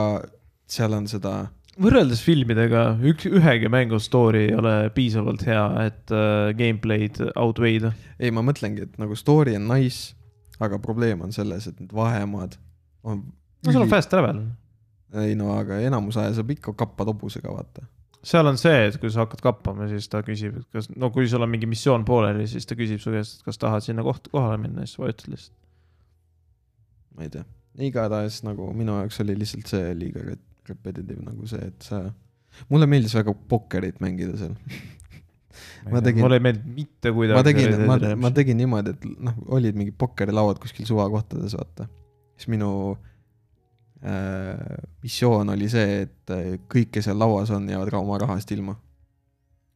seal 0.70 0.94
on 0.96 1.08
seda 1.10 1.34
võrreldes 1.80 2.22
filmidega 2.24 2.84
üks, 3.10 3.26
ühegi 3.30 3.70
mängu 3.72 4.00
story 4.02 4.46
ei 4.48 4.56
ole 4.56 4.74
piisavalt 4.94 5.44
hea, 5.48 5.66
et 5.88 6.14
äh, 6.14 6.50
gameplay'd 6.58 7.20
outweigh 7.34 7.84
da. 7.86 7.92
ei, 8.18 8.32
ma 8.34 8.44
mõtlengi, 8.46 8.88
et 8.88 8.98
nagu 9.00 9.16
story 9.18 9.56
on 9.58 9.68
nice, 9.70 10.16
aga 10.60 10.80
probleem 10.82 11.22
on 11.24 11.32
selles, 11.34 11.68
et 11.70 11.78
need 11.80 11.94
vahemaad 11.96 12.58
on 13.06 13.22
no 13.64 13.72
sul 13.72 13.84
on 13.84 13.92
fast 13.92 14.12
travel. 14.12 14.42
ei 15.24 15.36
no 15.38 15.54
aga 15.56 15.80
enamus 15.84 16.20
aja 16.20 16.36
saab 16.38 16.52
ikka 16.56 16.76
kappad 16.78 17.12
hobusega, 17.12 17.52
vaata 17.54 17.86
seal 18.20 18.50
on 18.50 18.58
see, 18.60 18.82
et 18.90 18.98
kui 19.00 19.08
sa 19.12 19.24
hakkad 19.24 19.40
kappama, 19.44 19.86
siis 19.88 20.10
ta 20.12 20.20
küsib, 20.24 20.58
et 20.60 20.76
kas, 20.76 20.90
no 20.92 21.08
kui 21.14 21.28
sul 21.30 21.44
on 21.44 21.48
mingi 21.48 21.68
missioon 21.70 22.04
pooleli, 22.08 22.44
siis 22.50 22.68
ta 22.68 22.76
küsib 22.76 23.00
su 23.00 23.14
käest, 23.14 23.40
et 23.40 23.48
kas 23.48 23.60
tahad 23.60 23.86
sinna 23.86 24.04
koht-, 24.04 24.28
kohale 24.32 24.60
minna, 24.60 24.84
siis 24.84 25.00
vajutad 25.00 25.32
lihtsalt. 25.32 25.56
ma 27.16 27.24
ei 27.24 27.32
tea, 27.32 27.46
igatahes 27.88 28.42
nagu 28.44 28.68
minu 28.76 28.98
jaoks 29.00 29.22
oli 29.24 29.38
lihtsalt 29.40 29.72
see 29.72 29.96
liiga 29.96 30.26
repetitive 30.70 31.20
nagu 31.26 31.50
see, 31.50 31.68
et 31.72 31.90
sa, 31.90 32.00
mulle 32.72 32.88
meeldis 32.90 33.14
väga 33.18 33.34
pokkerit 33.50 34.00
mängida 34.04 34.38
seal 34.40 34.56
ma 35.92 36.00
tegin, 36.04 36.24
mulle 36.24 36.40
ei 36.40 36.46
meeldinud 36.48 36.80
mitte 36.80 37.12
kuidagi. 37.14 37.38
ma 37.38 37.44
tegin, 37.46 37.86
ma, 37.86 38.00
ma 38.24 38.32
tegin 38.34 38.60
niimoodi, 38.62 38.96
et 38.96 39.06
noh, 39.28 39.38
olid 39.58 39.78
mingi 39.78 39.94
pokkerilauad 39.96 40.62
kuskil 40.62 40.88
suvakohtades, 40.88 41.56
vaata. 41.58 41.88
siis 42.38 42.50
minu 42.54 42.70
Äh, 44.04 44.78
missioon 45.02 45.48
oli 45.48 45.66
see, 45.68 46.06
et 46.06 46.30
äh, 46.32 46.54
kõik, 46.72 46.88
kes 46.94 47.04
seal 47.04 47.18
lauas 47.20 47.50
on, 47.52 47.66
jäävad 47.68 47.92
oma 47.98 48.16
rahast 48.22 48.48
ilma. 48.54 48.78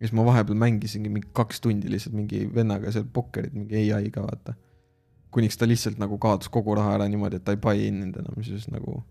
ja 0.00 0.08
siis 0.08 0.14
ma 0.16 0.24
vahepeal 0.24 0.56
mängisingi 0.56 1.10
mingi 1.12 1.28
kaks 1.36 1.60
tundi 1.60 1.90
lihtsalt 1.92 2.16
mingi 2.16 2.40
vennaga 2.54 2.88
seal 2.92 3.04
pokkerit, 3.04 3.52
mingi 3.52 3.92
ai-ga 3.92 4.24
vaata. 4.24 4.54
kuniks 5.30 5.60
ta 5.60 5.68
lihtsalt 5.68 6.00
nagu 6.00 6.16
kaotas 6.18 6.48
kogu 6.48 6.72
raha 6.74 6.94
ära 6.96 7.08
niimoodi, 7.08 7.36
et 7.36 7.44
ta 7.44 7.52
ei 7.52 7.60
buy 7.60 7.84
in 7.84 8.00
inud 8.00 8.16
enam, 8.22 8.40
siis 8.42 8.64
nagu 8.72 9.02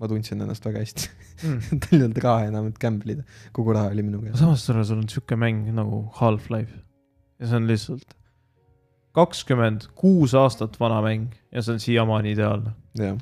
ma 0.00 0.10
tundsin 0.10 0.42
ennast 0.44 0.66
väga 0.66 0.82
hästi 0.84 1.08
mm. 1.42 1.60
tal 1.84 1.98
ei 1.98 2.04
olnud 2.08 2.22
raha 2.24 2.50
enam, 2.50 2.68
et 2.72 2.82
gamble 2.82 3.16
ida, 3.16 3.24
kogu 3.56 3.76
raha 3.76 3.92
oli 3.94 4.04
minu 4.06 4.22
käes. 4.24 4.38
samas 4.40 4.66
sul 4.66 4.98
on 4.98 5.08
sihuke 5.08 5.38
mäng 5.40 5.68
nagu 5.76 6.04
Half-Life 6.20 6.82
ja 7.40 7.50
see 7.50 7.60
on 7.60 7.70
lihtsalt 7.70 8.18
kakskümmend 9.16 9.88
kuus 9.96 10.34
aastat 10.36 10.76
vana 10.80 11.00
mäng 11.04 11.32
ja 11.52 11.64
see 11.64 11.76
on 11.76 11.80
siiamaani 11.80 12.36
ideaalne. 12.36 12.76
jah 13.00 13.16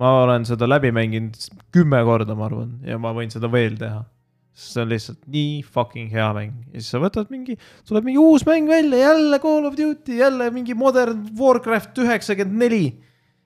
ma 0.00 0.14
olen 0.22 0.46
seda 0.48 0.68
läbi 0.68 0.90
mänginud 0.96 1.36
kümme 1.74 2.00
korda, 2.08 2.36
ma 2.36 2.48
arvan, 2.48 2.72
ja 2.86 2.96
ma 3.00 3.12
võin 3.16 3.32
seda 3.32 3.50
veel 3.52 3.76
teha. 3.80 4.02
see 4.60 4.82
on 4.82 4.90
lihtsalt 4.90 5.20
nii 5.30 5.60
fucking 5.62 6.10
hea 6.12 6.26
mäng 6.36 6.72
ja 6.74 6.80
siis 6.82 6.90
sa 6.92 6.98
võtad 7.00 7.30
mingi, 7.32 7.54
tuleb 7.88 8.08
mingi 8.08 8.20
uus 8.20 8.42
mäng 8.48 8.68
välja, 8.68 8.98
jälle 9.06 9.38
Call 9.40 9.68
of 9.68 9.76
Duty, 9.78 10.18
jälle 10.18 10.50
mingi 10.52 10.74
Modern 10.76 11.22
Warcraft 11.38 12.00
üheksakümmend 12.02 12.64
neli. 12.64 12.84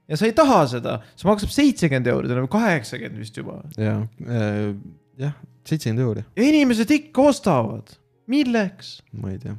Ja 0.09 0.21
sa 0.21 0.29
ei 0.29 0.37
taha 0.37 0.61
seda, 0.71 0.99
see 1.17 1.29
maksab 1.31 1.53
seitsekümmend 1.55 2.13
euri, 2.13 2.31
see 2.31 2.45
on 2.45 2.49
kaheksakümmend 2.53 3.21
vist 3.25 3.41
juba. 3.41 3.61
ja 3.81 3.99
äh,, 4.29 4.73
jah, 5.21 5.37
seitsekümmend 5.69 6.07
euri. 6.07 6.25
inimesed 6.51 6.95
ikka 6.99 7.29
ostavad, 7.33 7.97
milleks? 8.31 8.99
ma 9.13 9.35
ei 9.35 9.43
tea 9.43 9.59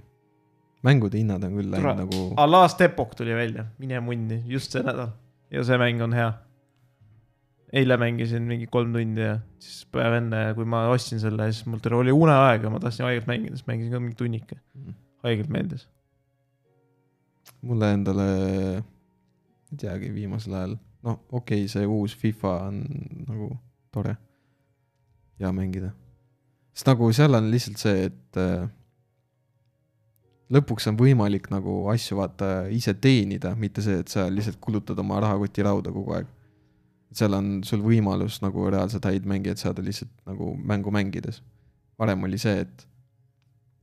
mängude 0.85 1.17
hinnad 1.17 1.41
on 1.47 1.55
küll 1.57 1.71
läinud 1.73 2.03
nagu. 2.03 2.25
Last 2.45 2.81
Epoch 2.85 3.15
tuli 3.17 3.33
välja, 3.33 3.65
mine 3.81 3.97
munni, 4.05 4.43
just 4.45 4.75
see 4.75 4.85
nädal 4.85 5.15
ja 5.53 5.63
see 5.65 5.79
mäng 5.81 6.03
on 6.05 6.13
hea 6.13 6.29
eile 7.75 7.97
mängisin 7.99 8.45
mingi 8.47 8.67
kolm 8.71 8.93
tundi 8.95 9.23
ja 9.23 9.39
siis 9.59 9.83
päev 9.91 10.19
enne, 10.19 10.41
kui 10.57 10.67
ma 10.69 10.85
ostsin 10.93 11.19
selle, 11.21 11.49
siis 11.51 11.65
mul 11.69 11.97
oli 11.99 12.13
uneaeg 12.15 12.63
ja 12.67 12.71
ma 12.71 12.79
tahtsin 12.81 13.07
haigelt 13.07 13.27
mängida, 13.29 13.57
siis 13.57 13.67
mängisin 13.67 13.95
ka 13.95 14.01
mingi 14.03 14.17
tunnike. 14.19 14.59
Mhm. 14.75 14.97
haigelt 15.25 15.49
meeldis. 15.49 15.87
mulle 17.65 17.91
endale, 17.93 18.25
ei 19.75 19.81
teagi, 19.83 20.13
viimasel 20.15 20.55
ajal, 20.55 20.77
noh, 21.05 21.19
okei 21.31 21.65
okay,, 21.65 21.71
see 21.71 21.85
uus 21.85 22.15
FIFA 22.17 22.55
on 22.69 22.79
nagu 23.27 23.51
tore, 23.93 24.15
hea 25.39 25.51
mängida. 25.51 25.91
sest 26.73 26.89
nagu 26.89 27.11
seal 27.15 27.37
on 27.37 27.51
lihtsalt 27.51 27.81
see, 27.81 28.07
et 28.09 28.39
äh, 28.39 28.65
lõpuks 30.55 30.87
on 30.91 30.97
võimalik 30.99 31.51
nagu 31.53 31.83
asju 31.91 32.19
vaata 32.21 32.49
ise 32.73 32.95
teenida, 33.01 33.53
mitte 33.59 33.83
see, 33.85 33.99
et 34.03 34.11
sa 34.11 34.27
lihtsalt 34.31 34.59
kulutad 34.63 34.99
oma 35.03 35.19
rahakoti 35.23 35.65
rauda 35.65 35.93
kogu 35.93 36.17
aeg 36.17 36.31
seal 37.15 37.35
on 37.37 37.61
sul 37.63 37.83
võimalus 37.85 38.41
nagu 38.43 38.65
reaalselt 38.67 39.05
häid 39.07 39.27
mängijaid 39.29 39.61
saada 39.61 39.83
lihtsalt 39.85 40.11
nagu 40.27 40.51
mängu 40.57 40.91
mängides. 40.91 41.41
varem 41.95 42.25
oli 42.27 42.35
see, 42.41 42.65
et 42.65 42.87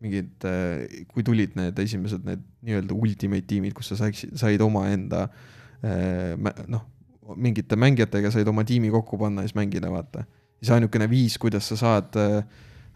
mingid, 0.02 0.34
äh, 0.44 1.04
kui 1.08 1.22
tulid 1.24 1.54
need 1.56 1.78
esimesed 1.78 2.26
need 2.26 2.42
nii-öelda 2.66 2.92
ultimate 2.92 3.46
tiimid, 3.48 3.72
kus 3.72 3.88
sa 3.92 3.96
saiksid, 4.02 4.34
said 4.36 4.60
omaenda 4.60 5.22
äh, 5.28 5.61
noh, 5.82 6.82
mingite 7.36 7.78
mängijatega 7.78 8.30
said 8.34 8.48
oma 8.50 8.64
tiimi 8.66 8.90
kokku 8.92 9.18
panna 9.20 9.42
ja 9.42 9.50
siis 9.50 9.56
mängida, 9.58 9.90
vaata. 9.90 10.24
siis 10.60 10.70
ainukene 10.76 11.08
viis, 11.10 11.38
kuidas 11.42 11.68
sa 11.70 11.78
saad 11.78 12.18
äh, 12.20 12.36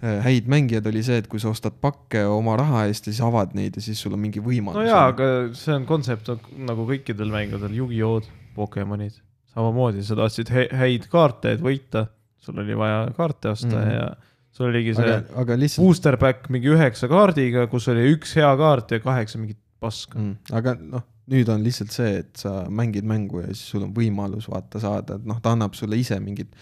äh, 0.03 0.19
häid 0.25 0.51
mängijaid, 0.51 0.87
oli 0.91 1.03
see, 1.07 1.19
et 1.23 1.29
kui 1.31 1.41
sa 1.43 1.51
ostad 1.51 1.79
pakke 1.83 2.25
oma 2.31 2.57
raha 2.59 2.87
eest 2.91 3.09
ja 3.09 3.15
siis 3.15 3.23
avad 3.27 3.55
neid 3.59 3.79
ja 3.79 3.85
siis 3.85 4.03
sul 4.03 4.17
on 4.17 4.23
mingi 4.23 4.43
võimalus. 4.43 4.81
no 4.81 4.87
jaa, 4.87 5.07
aga 5.13 5.31
see 5.57 5.75
on 5.75 5.87
kontsept 5.89 6.31
nagu 6.59 6.87
kõikidel 6.89 7.33
mängudel, 7.33 7.75
Yugi-Oh-d, 7.81 8.31
Pokemonid, 8.57 9.19
samamoodi, 9.55 10.05
sa 10.07 10.19
tahtsid 10.19 10.53
häid 10.53 11.11
kaarte, 11.13 11.57
et 11.57 11.65
võita, 11.65 12.07
sul 12.43 12.63
oli 12.63 12.79
vaja 12.79 13.05
kaarte 13.17 13.53
osta 13.55 13.73
mm. 13.73 13.83
-hmm. 13.83 13.95
ja 13.99 14.37
sul 14.57 14.71
oligi 14.71 14.95
see 14.97 15.05
aga, 15.05 15.21
aga 15.43 15.59
lihtsalt 15.61 15.85
booster 15.85 16.17
pack 16.21 16.49
mingi 16.53 16.71
üheksa 16.73 17.11
kaardiga, 17.11 17.67
kus 17.73 17.89
oli 17.93 18.07
üks 18.15 18.33
hea 18.39 18.53
kaart 18.57 18.97
ja 18.97 19.03
kaheksa 19.05 19.41
mingit 19.43 19.61
paska. 19.81 20.19
mm,. 20.19 20.57
aga 20.57 20.77
noh, 20.81 21.05
nüüd 21.33 21.49
on 21.51 21.63
lihtsalt 21.65 21.95
see, 21.95 22.21
et 22.23 22.39
sa 22.39 22.65
mängid 22.71 23.07
mängu 23.07 23.43
ja 23.43 23.53
siis 23.53 23.65
sul 23.73 23.87
on 23.87 23.95
võimalus 23.95 24.47
vaata 24.51 24.81
saada, 24.83 25.19
et 25.19 25.27
noh, 25.27 25.41
ta 25.43 25.57
annab 25.57 25.75
sulle 25.75 25.99
ise 25.99 26.19
mingeid 26.23 26.53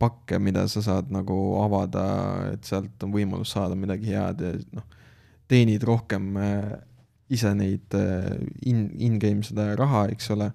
pakke, 0.00 0.40
mida 0.42 0.64
sa 0.70 0.82
saad 0.82 1.10
nagu 1.12 1.36
avada, 1.60 2.04
et 2.54 2.66
sealt 2.66 3.02
on 3.04 3.12
võimalus 3.14 3.52
saada 3.54 3.76
midagi 3.78 4.14
head 4.14 4.42
ja 4.42 4.54
noh, 4.76 4.86
teenid 5.50 5.84
rohkem 5.86 6.32
äh, 6.40 6.72
ise 7.30 7.52
neid 7.54 7.94
äh, 7.98 8.40
in, 8.66 8.88
in-game 8.98 9.44
seda 9.46 9.70
raha, 9.78 10.08
eks 10.14 10.32
ole. 10.34 10.50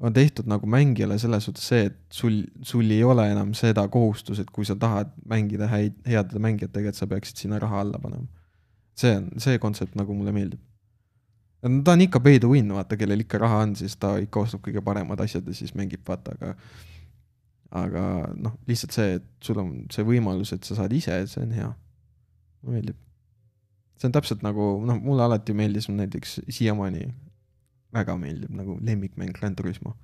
on 0.00 0.14
tehtud 0.16 0.46
nagu 0.48 0.64
mängijale 0.64 1.18
selles 1.20 1.44
suhtes 1.44 1.66
see, 1.68 1.90
et 1.90 1.96
sul, 2.16 2.38
sul 2.64 2.88
ei 2.88 3.02
ole 3.04 3.26
enam 3.28 3.50
seda 3.54 3.82
kohustust, 3.92 4.40
et 4.40 4.48
kui 4.50 4.64
sa 4.64 4.72
tahad 4.80 5.10
mängida 5.28 5.68
häid, 5.68 5.98
heade 6.08 6.40
mängijatega, 6.40 6.88
et 6.88 6.96
sa 6.96 7.08
peaksid 7.10 7.42
sinna 7.42 7.58
raha 7.60 7.82
alla 7.84 8.00
panema. 8.00 8.24
see 8.96 9.12
on, 9.18 9.28
see 9.36 9.60
kontsept 9.60 9.94
nagu 10.00 10.16
mulle 10.16 10.32
meeldib. 10.32 10.62
No 11.62 11.82
ta 11.84 11.96
on 11.96 12.04
ikka 12.06 12.20
pay 12.24 12.38
to 12.42 12.50
win, 12.52 12.70
vaata, 12.72 12.96
kellel 13.00 13.24
ikka 13.24 13.40
raha 13.42 13.64
on, 13.66 13.74
siis 13.76 13.96
ta 14.00 14.14
ikka 14.22 14.46
ostab 14.46 14.62
kõige 14.64 14.82
paremad 14.84 15.20
asjad 15.20 15.46
ja 15.48 15.56
siis 15.56 15.74
mängib, 15.78 16.02
vaata, 16.08 16.36
aga 16.38 16.54
aga 17.70 18.04
noh, 18.34 18.56
lihtsalt 18.66 18.96
see, 18.96 19.14
et 19.20 19.26
sul 19.44 19.60
on 19.62 19.70
see 19.94 20.04
võimalus, 20.06 20.52
et 20.54 20.66
sa 20.66 20.76
saad 20.78 20.92
ise, 20.94 21.14
see 21.30 21.44
on 21.44 21.54
hea. 21.54 21.70
mulle 22.62 22.80
meeldib. 22.80 22.96
see 23.96 24.08
on 24.08 24.14
täpselt 24.16 24.42
nagu, 24.42 24.72
noh, 24.86 24.98
mulle 25.00 25.22
alati 25.22 25.54
meeldis 25.56 25.88
näiteks 25.88 26.40
siiamaani 26.48 27.06
väga 27.94 28.16
meeldib 28.18 28.54
nagu 28.56 28.78
lemmikmäng 28.80 29.32
Gran 29.36 29.56
Turismo. 29.56 29.94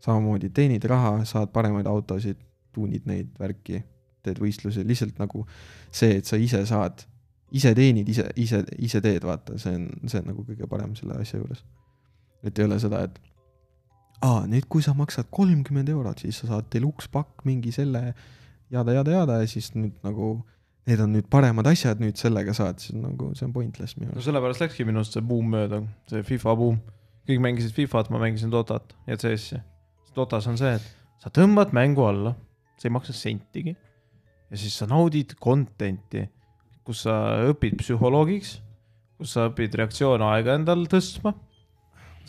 samamoodi 0.00 0.48
teenid 0.56 0.84
raha, 0.88 1.24
saad 1.24 1.52
paremaid 1.52 1.86
autosid, 1.86 2.38
tuunid 2.72 3.04
neid 3.04 3.28
värki, 3.38 3.82
teed 4.24 4.38
võistlusi, 4.40 4.84
lihtsalt 4.86 5.18
nagu 5.20 5.44
see, 5.92 6.16
et 6.16 6.24
sa 6.24 6.38
ise 6.40 6.62
saad, 6.66 7.04
ise 7.50 7.74
teenid, 7.74 8.08
ise, 8.08 8.28
ise, 8.38 8.62
ise 8.78 9.00
teed, 9.04 9.24
vaata, 9.26 9.58
see 9.58 9.74
on, 9.74 9.88
see 10.06 10.22
on 10.22 10.30
nagu 10.30 10.44
kõige 10.46 10.68
parem 10.70 10.94
selle 10.98 11.18
asja 11.20 11.40
juures. 11.40 11.64
et 12.46 12.58
ei 12.58 12.64
ole 12.64 12.78
seda, 12.80 13.02
et 13.04 13.18
aa, 14.24 14.44
nüüd 14.48 14.68
kui 14.70 14.84
sa 14.84 14.94
maksad 14.96 15.28
kolmkümmend 15.32 15.90
eurot, 15.92 16.22
siis 16.24 16.40
sa 16.40 16.54
saad 16.54 16.70
deluxe 16.72 17.10
pakk 17.12 17.44
mingi 17.48 17.72
selle 17.74 18.12
jada, 18.70 18.94
jada, 18.94 19.18
jada 19.18 19.40
ja 19.42 19.50
siis 19.50 19.72
nüüd 19.74 19.98
nagu 20.06 20.38
need 20.88 21.02
on 21.02 21.12
nüüd 21.14 21.28
paremad 21.30 21.68
asjad, 21.70 22.00
nüüd 22.02 22.18
sellega 22.20 22.54
saad, 22.56 22.80
siis 22.82 22.96
nagu 22.98 23.30
see 23.38 23.46
on 23.46 23.52
pointless 23.54 23.98
minu 23.98 24.10
no 24.10 24.16
arust. 24.16 24.28
sellepärast 24.28 24.64
läkski 24.64 24.86
minust 24.88 25.16
see 25.16 25.24
buum 25.26 25.52
mööda, 25.54 25.82
see 26.10 26.24
FIFA 26.26 26.56
buum. 26.58 26.80
kõik 27.28 27.42
mängisid 27.44 27.76
Fifat, 27.76 28.08
ma 28.10 28.18
mängisin 28.18 28.50
Dotat 28.50 28.94
ja 29.06 29.14
CS-i. 29.20 29.60
Dotas 30.16 30.48
on 30.50 30.56
see, 30.58 30.72
et 30.74 30.86
sa 31.22 31.30
tõmbad 31.30 31.74
mängu 31.76 32.02
alla, 32.02 32.32
see 32.80 32.88
ei 32.88 32.94
maksa 32.96 33.14
sentigi. 33.14 33.76
ja 34.50 34.58
siis 34.58 34.74
sa 34.80 34.88
naudid 34.90 35.36
content'i, 35.38 36.24
kus 36.86 37.04
sa 37.06 37.14
õpid 37.50 37.76
psühholoogiks, 37.80 38.58
kus 39.20 39.36
sa 39.36 39.48
õpid 39.50 39.76
reaktsiooniaega 39.80 40.58
endal 40.60 40.86
tõstma. 40.90 41.34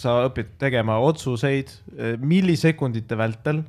sa 0.02 0.24
õpid 0.26 0.56
tegema 0.58 0.96
otsuseid 1.04 1.70
eh, 1.98 2.16
millisekundite 2.18 3.18
vältel. 3.18 3.64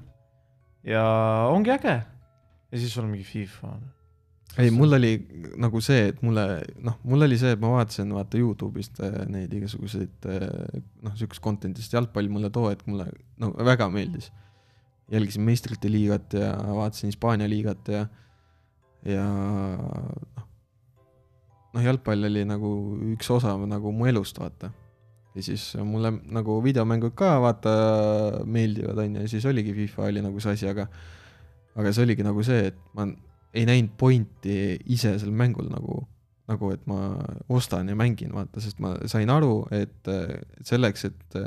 ja 0.82 1.02
ongi 1.50 1.70
äge. 1.70 1.96
ja 2.72 2.78
siis 2.78 2.92
sul 2.92 3.04
on 3.04 3.12
mingi 3.12 3.24
FIFA. 3.24 3.72
ei, 4.58 4.70
mul 4.74 4.98
oli 4.98 5.12
nagu 5.56 5.80
see, 5.80 6.08
et 6.12 6.22
mulle, 6.22 6.62
noh, 6.82 6.98
mul 7.04 7.28
oli 7.28 7.38
see, 7.38 7.54
et 7.54 7.60
ma 7.60 7.74
vaatasin 7.76 8.10
vaata 8.12 8.40
Youtube'ist 8.40 9.00
äh, 9.00 9.22
neid 9.30 9.52
igasuguseid 9.54 10.28
äh, 10.28 10.80
noh, 11.02 11.14
siukest 11.16 11.42
content'ist 11.44 11.94
jalgpall 11.94 12.28
mulle 12.32 12.50
too 12.50 12.70
hetk 12.70 12.88
mulle 12.90 13.10
no 13.38 13.52
väga 13.58 13.88
meeldis. 13.92 14.32
jälgisin 15.12 15.46
meistrite 15.46 15.90
liigat 15.90 16.34
ja 16.34 16.56
vaatasin 16.56 17.12
Hispaania 17.12 17.48
liigat 17.48 17.88
ja, 17.88 18.06
ja 19.04 19.26
noh, 21.72 21.82
jalgpall 21.84 22.28
oli 22.28 22.44
nagu 22.48 22.70
üks 23.14 23.30
osa 23.34 23.56
nagu 23.68 23.92
mu 23.96 24.08
elust, 24.10 24.38
vaata. 24.40 24.72
ja 25.34 25.42
siis 25.42 25.72
mulle 25.88 26.12
nagu 26.28 26.58
videomängud 26.64 27.14
ka 27.16 27.34
vaata 27.40 27.74
meeldivad, 28.44 28.98
onju, 29.06 29.24
ja 29.24 29.32
siis 29.32 29.46
oligi 29.48 29.74
FIFA 29.76 30.08
oli 30.10 30.24
nagu 30.24 30.40
see 30.44 30.56
asi, 30.58 30.68
aga 30.68 30.88
aga 31.76 31.92
see 31.92 32.04
oligi 32.04 32.26
nagu 32.26 32.44
see, 32.44 32.68
et 32.72 32.80
ma 32.96 33.08
ei 33.52 33.64
näinud 33.68 33.94
pointi 34.00 34.56
ise 34.92 35.14
sel 35.20 35.32
mängul 35.36 35.68
nagu, 35.72 36.02
nagu 36.48 36.72
et 36.72 36.84
ma 36.88 37.16
ostan 37.52 37.88
ja 37.88 37.96
mängin, 37.96 38.32
vaata, 38.36 38.60
sest 38.64 38.80
ma 38.80 38.94
sain 39.08 39.30
aru, 39.32 39.62
et 39.72 40.12
selleks, 40.68 41.08
et 41.08 41.38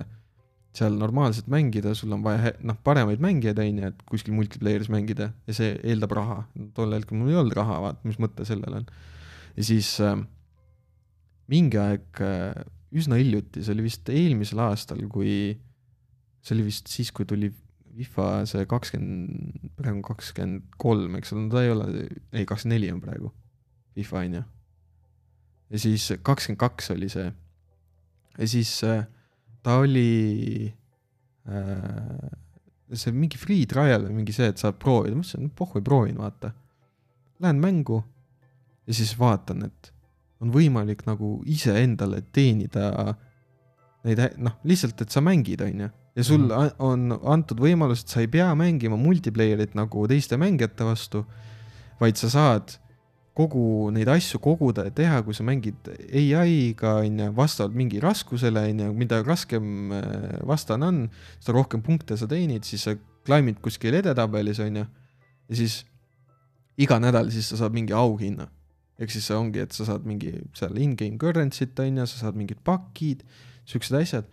seal 0.76 0.98
normaalselt 1.00 1.48
mängida, 1.52 1.94
sul 1.96 2.14
on 2.16 2.24
vaja 2.26 2.54
noh, 2.66 2.78
paremaid 2.84 3.22
mängijaid, 3.24 3.60
on 3.62 3.82
ju, 3.82 3.92
et 3.92 4.06
kuskil 4.10 4.36
multiplayer'is 4.36 4.92
mängida 4.92 5.32
ja 5.48 5.56
see 5.56 5.76
eeldab 5.88 6.16
raha. 6.18 6.40
tol 6.76 6.94
hetkel 6.96 7.20
mul 7.20 7.32
ei 7.32 7.40
olnud 7.40 7.56
raha, 7.56 7.80
vaata, 7.88 8.08
mis 8.08 8.20
mõte 8.22 8.48
sellel 8.48 8.82
on. 8.82 8.90
Ja 9.56 9.66
siis 9.66 9.92
äh, 10.04 10.18
mingi 11.52 11.80
aeg 11.80 12.24
äh, 12.24 12.66
üsna 12.96 13.20
hiljuti, 13.20 13.64
see 13.64 13.76
oli 13.76 13.88
vist 13.88 14.10
eelmisel 14.12 14.62
aastal, 14.66 15.02
kui 15.12 15.56
see 16.46 16.56
oli 16.56 16.68
vist 16.68 16.92
siis, 16.92 17.12
kui 17.16 17.28
tuli 17.28 17.52
FIFA 17.96 18.28
see 18.50 18.68
kakskümmend, 18.68 19.72
praegu 19.78 20.00
on 20.02 20.06
kakskümmend 20.06 20.78
kolm, 20.82 21.16
eks 21.20 21.32
ole, 21.34 21.46
no 21.46 21.54
ta 21.54 21.64
ei 21.64 21.72
ole, 21.72 22.08
ei 22.36 22.48
kakskümmend 22.48 22.76
neli 22.76 22.92
on 22.92 23.02
praegu 23.04 23.32
FIFA 23.96 24.22
on 24.22 24.40
ju. 24.40 24.46
ja 25.72 25.84
siis 25.86 26.08
kakskümmend 26.22 26.60
kaks 26.60 26.92
oli 26.96 27.12
see. 27.12 27.30
ja 28.38 28.48
siis 28.52 28.72
äh, 28.84 29.06
ta 29.64 29.80
oli 29.84 30.74
äh, 31.48 32.34
see 32.94 33.16
mingi 33.16 33.40
free 33.40 33.66
trial 33.70 34.06
või 34.08 34.20
mingi 34.22 34.36
see, 34.36 34.52
et 34.52 34.62
saad 34.62 34.78
proovida, 34.82 35.16
ma 35.16 35.24
mõtlesin, 35.24 35.48
et 35.48 35.56
pohhu, 35.58 35.82
proovin, 35.82 36.20
vaata. 36.22 36.52
Lähen 37.42 37.58
mängu 37.64 38.04
ja 38.86 38.94
siis 38.94 39.16
vaatan, 39.20 39.66
et 39.70 39.92
on 40.44 40.52
võimalik 40.54 41.06
nagu 41.08 41.40
iseendale 41.50 42.22
teenida 42.36 43.16
neid, 44.06 44.22
noh, 44.38 44.60
lihtsalt, 44.68 45.02
et 45.02 45.14
sa 45.14 45.24
mängid, 45.26 45.64
on 45.66 45.86
ju 45.86 45.92
ja 46.16 46.24
sul 46.24 46.48
mm. 46.48 46.80
on 46.80 47.12
antud 47.28 47.60
võimalus, 47.60 48.06
et 48.06 48.14
sa 48.14 48.24
ei 48.24 48.32
pea 48.32 48.48
mängima 48.58 48.98
multiplayer'it 49.00 49.76
nagu 49.76 50.06
teiste 50.08 50.40
mängijate 50.40 50.88
vastu, 50.88 51.26
vaid 52.00 52.20
sa 52.20 52.32
saad 52.32 52.78
kogu 53.36 53.90
neid 53.92 54.08
asju 54.08 54.40
koguda 54.40 54.86
ja 54.88 54.94
teha, 54.96 55.20
kui 55.26 55.36
sa 55.36 55.44
mängid 55.44 55.90
ai-ga 55.92 56.94
onju, 57.02 57.34
vastavalt 57.36 57.76
mingi 57.76 58.00
raskusele 58.04 58.64
onju, 58.70 58.94
mida 58.96 59.20
raskem 59.28 59.92
äh, 59.92 60.38
vastane 60.48 60.88
on, 60.88 61.02
seda 61.44 61.58
rohkem 61.58 61.84
punkte 61.84 62.16
sa 62.16 62.30
teenid, 62.32 62.64
siis 62.64 62.88
sa 62.88 62.96
climb'id 63.28 63.60
kuskil 63.64 64.00
edetabelis 64.00 64.62
onju 64.64 64.86
ja 64.86 65.60
siis 65.60 65.82
iga 66.80 66.96
nädal 67.04 67.28
siis 67.34 67.52
sa 67.52 67.60
saad 67.60 67.76
mingi 67.76 67.96
auhinna. 67.96 68.48
Ehk 69.00 69.12
siis 69.12 69.28
see 69.28 69.36
ongi, 69.36 69.64
et 69.66 69.76
sa 69.76 69.88
saad 69.90 70.06
mingi 70.08 70.32
seal 70.56 70.78
in-game 70.80 71.20
currency't 71.22 71.80
onju, 71.84 72.08
sa 72.08 72.26
saad 72.26 72.40
mingid 72.40 72.62
pakid, 72.68 73.26
siuksed 73.68 73.98
asjad 74.00 74.30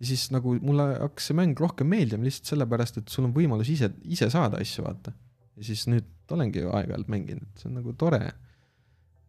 ja 0.00 0.08
siis 0.08 0.28
nagu 0.34 0.56
mulle 0.64 0.86
hakkas 0.98 1.30
see 1.30 1.36
mäng 1.38 1.58
rohkem 1.60 1.88
meeldima 1.90 2.26
lihtsalt 2.26 2.50
sellepärast, 2.52 2.98
et 3.00 3.12
sul 3.12 3.28
on 3.28 3.34
võimalus 3.36 3.70
ise, 3.72 3.90
ise 4.04 4.28
saada 4.32 4.60
asju, 4.62 4.84
vaata. 4.86 5.14
ja 5.54 5.66
siis 5.66 5.86
nüüd 5.90 6.08
olengi 6.34 6.64
ju 6.64 6.72
aeg-ajalt 6.74 7.10
mänginud, 7.12 7.48
see 7.60 7.70
on 7.70 7.78
nagu 7.78 7.94
tore. 7.98 8.20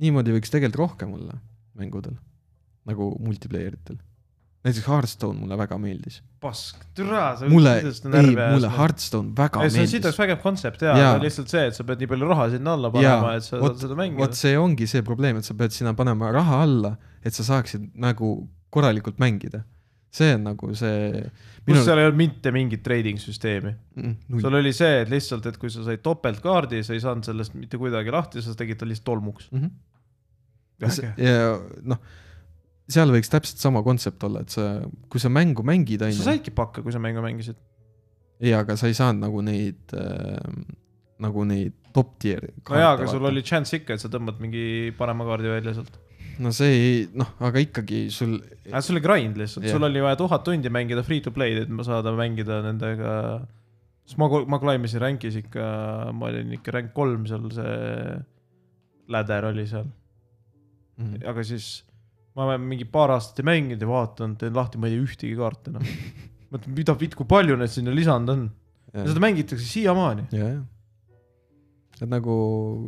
niimoodi 0.04 0.34
võiks 0.36 0.52
tegelikult 0.52 0.82
rohkem 0.82 1.14
olla 1.16 1.38
mängudel, 1.80 2.18
nagu 2.90 3.14
multiplayer 3.24 3.78
itel. 3.78 4.00
Näiteks 4.66 4.88
Hearthstone 4.90 5.38
mulle 5.40 5.58
väga 5.60 5.78
meeldis. 5.82 6.22
pask, 6.42 6.82
türa, 6.98 7.36
sa 7.38 7.50
mulle, 7.50 7.76
ei, 7.82 8.32
mulle. 8.34 8.72
Hearthstone 8.74 9.34
väga 9.38 9.62
ei, 9.62 9.70
see 9.70 9.78
on 9.78 9.84
meeldis 9.84 9.94
sitaks. 9.98 10.20
vägev 10.22 10.42
kontsept 10.42 10.82
jaa 10.86 10.96
Jaa. 10.98 11.12
aga 11.14 11.24
lihtsalt 11.26 11.54
see, 11.54 11.68
et 11.70 11.78
sa 11.78 11.86
pead 11.88 12.02
nii 12.02 12.10
palju 12.14 12.30
raha 12.32 12.48
sinna 12.56 12.74
alla 12.78 12.92
panema, 12.94 13.36
et 13.38 13.46
sa 13.46 13.60
saad 13.60 13.78
seda, 13.84 13.98
mängida 14.00 14.24
vot. 14.24 14.40
see 14.40 14.58
ongi 14.62 14.90
see 14.90 15.06
probleem, 15.06 15.40
et 15.42 15.48
sa 15.48 15.58
pead 15.58 15.76
sinna 15.76 15.94
panema 15.98 16.32
raha 16.34 16.64
alla, 16.66 16.96
et 17.26 17.38
sa 17.38 17.46
saaksid 17.46 17.92
nagu 18.02 18.34
korralikult 18.74 19.22
mängida. 19.22 19.64
see 20.16 20.34
on 20.34 20.46
nagu 20.50 20.72
see. 20.80 21.24
pluss 21.66 21.86
seal 21.86 22.02
ei 22.02 22.10
olnud 22.10 22.22
mitte 22.24 22.54
mingit 22.56 22.84
trading 22.86 23.22
süsteemi. 23.22 23.76
null 24.02 24.42
sul 24.42 24.62
oli 24.62 24.74
see, 24.74 25.02
et 25.06 25.14
lihtsalt, 25.14 25.46
et 25.52 25.62
kui 25.62 25.70
sa 25.74 25.86
said 25.86 26.02
topeltkaardi, 26.06 26.82
sa 26.88 26.98
ei 26.98 27.06
saanud 27.06 27.28
sellest 27.28 27.54
mitte 27.58 27.78
kuidagi 27.82 28.14
lahti, 28.14 28.42
sa 28.42 28.58
tegid 28.58 28.82
ta 28.82 28.90
lihtsalt 28.90 29.12
tolmuks. 29.14 29.50
mm. 29.54 29.66
-hmm. 29.66 31.12
ja 31.22 31.60
noh, 31.86 32.02
seal 32.92 33.12
võiks 33.14 33.32
täpselt 33.32 33.62
sama 33.62 33.82
kontsept 33.86 34.24
olla, 34.28 34.44
et 34.46 34.54
sa, 34.54 34.66
kui 35.10 35.22
sa 35.22 35.32
mängu 35.34 35.66
mängid, 35.66 36.04
sa 36.04 36.10
onju, 36.12 36.26
saidki 36.28 36.54
pakke, 36.56 36.84
kui 36.86 36.94
sa 36.94 37.02
mängu 37.02 37.24
mängisid. 37.26 37.58
ei, 38.42 38.54
aga 38.54 38.76
sa 38.78 38.90
ei 38.92 38.98
saanud 38.98 39.26
nagu 39.26 39.42
neid 39.46 39.96
äh,, 39.98 40.66
nagu 41.24 41.46
neid 41.48 41.74
top 41.96 42.18
tier. 42.22 42.50
no 42.70 42.82
jaa, 42.82 42.96
aga 42.98 43.08
sul 43.10 43.26
oli 43.26 43.44
chance 43.46 43.78
ikka, 43.78 43.96
et 43.96 44.04
sa 44.04 44.12
tõmbad 44.12 44.42
mingi 44.44 44.92
parema 44.98 45.28
kaardi 45.28 45.54
välja 45.54 45.76
sealt. 45.78 45.98
no 46.44 46.52
see 46.56 46.76
ei, 46.76 47.02
noh, 47.18 47.32
aga 47.48 47.64
ikkagi 47.64 48.06
sul, 48.14 48.38
see 48.68 48.94
oli 48.94 49.04
grind 49.04 49.40
lihtsalt, 49.40 49.66
Jah. 49.66 49.78
sul 49.78 49.88
oli 49.88 50.04
vaja 50.04 50.20
tuhat 50.22 50.46
tundi 50.46 50.72
mängida 50.74 51.06
free 51.08 51.24
to 51.26 51.34
play'd, 51.36 51.64
et 51.66 51.74
ma 51.74 51.86
saada 51.88 52.14
mängida 52.18 52.60
nendega. 52.68 53.16
siis 54.06 54.20
ma, 54.22 54.30
ma 54.52 54.62
climb 54.62 54.86
isin 54.86 55.02
rank'is 55.02 55.42
ikka, 55.42 55.66
ma 56.14 56.30
olin 56.30 56.54
ikka 56.60 56.78
rank 56.78 56.94
kolm 56.98 57.26
seal 57.32 57.50
see 57.56 58.22
läder 59.16 59.50
oli 59.50 59.66
seal, 59.70 59.90
mm.. 61.00 61.24
aga 61.34 61.46
siis 61.48 61.80
ma 62.36 62.50
olen 62.50 62.68
mingi 62.68 62.86
paar 62.92 63.14
aastat 63.16 63.40
ei 63.42 63.48
mänginud 63.48 63.82
ja 63.82 63.90
vaatanud, 63.90 64.38
teen 64.42 64.56
lahti, 64.56 64.80
ma 64.82 64.90
ei 64.90 64.98
tea 64.98 65.08
ühtegi 65.08 65.36
kaarti 65.40 65.72
enam. 65.72 65.90
mõtlen, 66.52 66.78
mida 66.78 66.96
vitt, 67.00 67.16
kui 67.18 67.28
palju 67.30 67.58
neid 67.60 67.72
sinna 67.72 67.94
lisanud 67.96 68.34
on 68.36 68.46
ja 68.96 69.08
seda 69.10 69.24
mängitakse 69.24 69.66
siiamaani. 69.66 70.28
ja, 70.32 70.50
ja. 70.56 70.62
et 72.02 72.10
nagu 72.12 72.36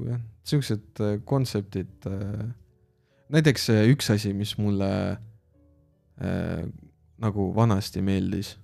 jah, 0.07 0.21
siuksed 0.47 1.03
äh, 1.03 1.17
kontseptid 1.27 2.07
äh,. 2.07 2.45
näiteks 3.33 3.69
äh, 3.73 3.83
üks 3.91 4.11
asi, 4.13 4.33
mis 4.33 4.55
mulle 4.57 4.91
äh, 6.21 6.63
nagu 7.17 7.49
vanasti 7.55 8.01
meeldis, 8.05 8.55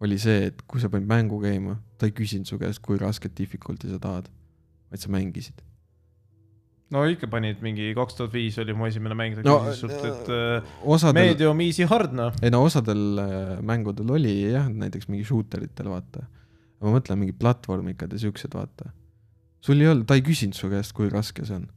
oli 0.00 0.18
see, 0.20 0.50
et 0.50 0.62
kui 0.68 0.80
sa 0.80 0.90
panid 0.92 1.08
mängu 1.08 1.40
käima, 1.42 1.78
ta 1.98 2.08
ei 2.08 2.14
küsinud 2.16 2.48
su 2.48 2.58
käest, 2.60 2.82
kui 2.84 3.00
rasket 3.00 3.34
difficult'i 3.38 3.90
sa 3.90 3.98
tahad, 4.00 4.30
vaid 4.92 5.02
sa 5.02 5.12
mängisid. 5.12 5.60
No 6.90 7.04
ikka 7.06 7.28
panid 7.30 7.60
mingi 7.62 7.92
kaks 7.94 8.16
tuhat 8.18 8.32
viis 8.34 8.56
oli 8.62 8.74
mu 8.76 8.88
esimene 8.88 9.14
mäng, 9.18 9.36
ta 9.38 9.44
No, 9.46 9.58
küsis 9.66 9.84
sult, 9.84 10.04
et 10.08 10.30
äh, 10.34 10.70
osadel, 10.82 11.28
medium 11.30 11.60
easy 11.66 11.86
hard 11.90 12.14
noh. 12.18 12.34
ei 12.42 12.50
no 12.50 12.64
osadel 12.66 13.04
äh, 13.22 13.52
mängudel 13.66 14.10
oli 14.16 14.34
jah, 14.52 14.66
näiteks 14.70 15.06
mingi 15.12 15.26
shooter 15.28 15.62
itel 15.66 15.90
vaata. 15.92 16.24
ma 16.80 16.94
mõtlen 16.96 17.20
mingi 17.20 17.34
platvormikad 17.36 18.12
ja 18.16 18.18
siuksed 18.24 18.54
vaata. 18.56 18.90
sul 19.62 19.80
ei 19.82 19.90
olnud, 19.92 20.06
ta 20.08 20.16
ei 20.18 20.24
küsinud 20.26 20.56
su 20.58 20.70
käest, 20.72 20.92
kui 20.96 21.10
raske 21.12 21.44
see 21.46 21.60
on. 21.60 21.68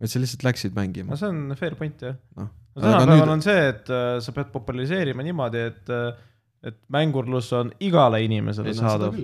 vaid 0.00 0.12
sa 0.12 0.20
lihtsalt 0.20 0.44
läksid 0.50 0.76
mängima 0.76 1.14
no. 1.14 1.16
see 1.20 1.32
on 1.32 1.56
fair 1.56 1.74
point 1.78 2.02
jah. 2.04 2.16
noh, 2.36 2.50
no 2.76 2.82
Aga 2.82 2.98
tänapäeval 3.00 3.22
nüüd- 3.28 3.32
on 3.38 3.42
see, 3.46 3.60
et 3.72 3.88
äh, 3.88 4.06
sa 4.20 4.32
pead 4.36 4.50
populariseerima 4.52 5.24
niimoodi, 5.24 5.62
et, 5.70 5.92
et 6.68 6.76
mängurlus 6.92 7.48
on 7.56 7.70
igale 7.80 8.20
inimesele 8.26 8.74
saadav. 8.76 9.16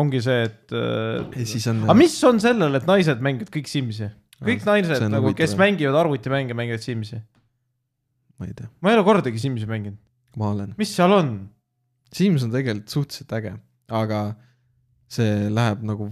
Ongi 0.00 0.22
see, 0.24 0.44
et 0.48 0.72
äh, 0.72 1.84
aga 1.84 1.96
mis 1.98 2.14
on 2.24 2.40
sellel, 2.42 2.78
et 2.78 2.86
naised 2.88 3.22
mängivad 3.24 3.52
kõik 3.52 3.70
Simsi? 3.70 4.08
kõik 4.42 4.62
see 4.64 4.70
naised 4.70 5.08
nagu, 5.12 5.32
kes 5.38 5.54
mängivad 5.60 5.98
arvutimänge, 6.02 6.56
mängivad 6.58 6.84
Simsi. 6.84 7.20
ma 8.38 8.48
ei 8.48 8.54
tea, 8.58 8.70
ma 8.80 8.92
ei 8.92 8.98
ole 8.98 9.06
kordagi 9.06 9.42
Simsi 9.42 9.68
mänginud, 9.68 10.00
ma 10.40 10.52
olen. 10.54 10.72
mis 10.80 10.94
seal 10.96 11.12
on? 11.16 11.34
Sims 12.12 12.44
on 12.44 12.52
tegelikult 12.52 12.92
suhteliselt 12.92 13.32
äge, 13.38 13.54
aga 13.92 14.20
see 15.12 15.48
läheb 15.52 15.84
nagu, 15.88 16.10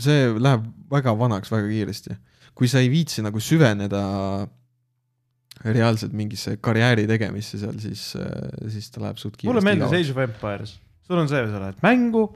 see 0.00 0.30
läheb 0.40 0.66
väga 0.92 1.14
vanaks 1.20 1.52
väga 1.52 1.68
kiiresti. 1.68 2.16
kui 2.56 2.68
sa 2.68 2.80
ei 2.84 2.90
viitsi 2.92 3.24
nagu 3.24 3.40
süveneda 3.40 4.02
reaalselt 5.62 6.12
mingisse 6.16 6.56
karjääri 6.60 7.06
tegemisse 7.08 7.60
seal, 7.60 7.76
siis, 7.80 8.12
siis 8.72 8.90
ta 8.92 9.04
läheb 9.04 9.20
suht 9.20 9.36
kiiresti 9.36 9.52
mulle 9.52 9.64
meeldis. 9.64 9.92
Age 9.92 10.14
of 10.14 10.22
Empires, 10.24 10.76
sul 11.06 11.20
on 11.20 11.30
see, 11.30 11.44
sa 11.48 11.60
lähed 11.66 11.84
mängu, 11.84 12.26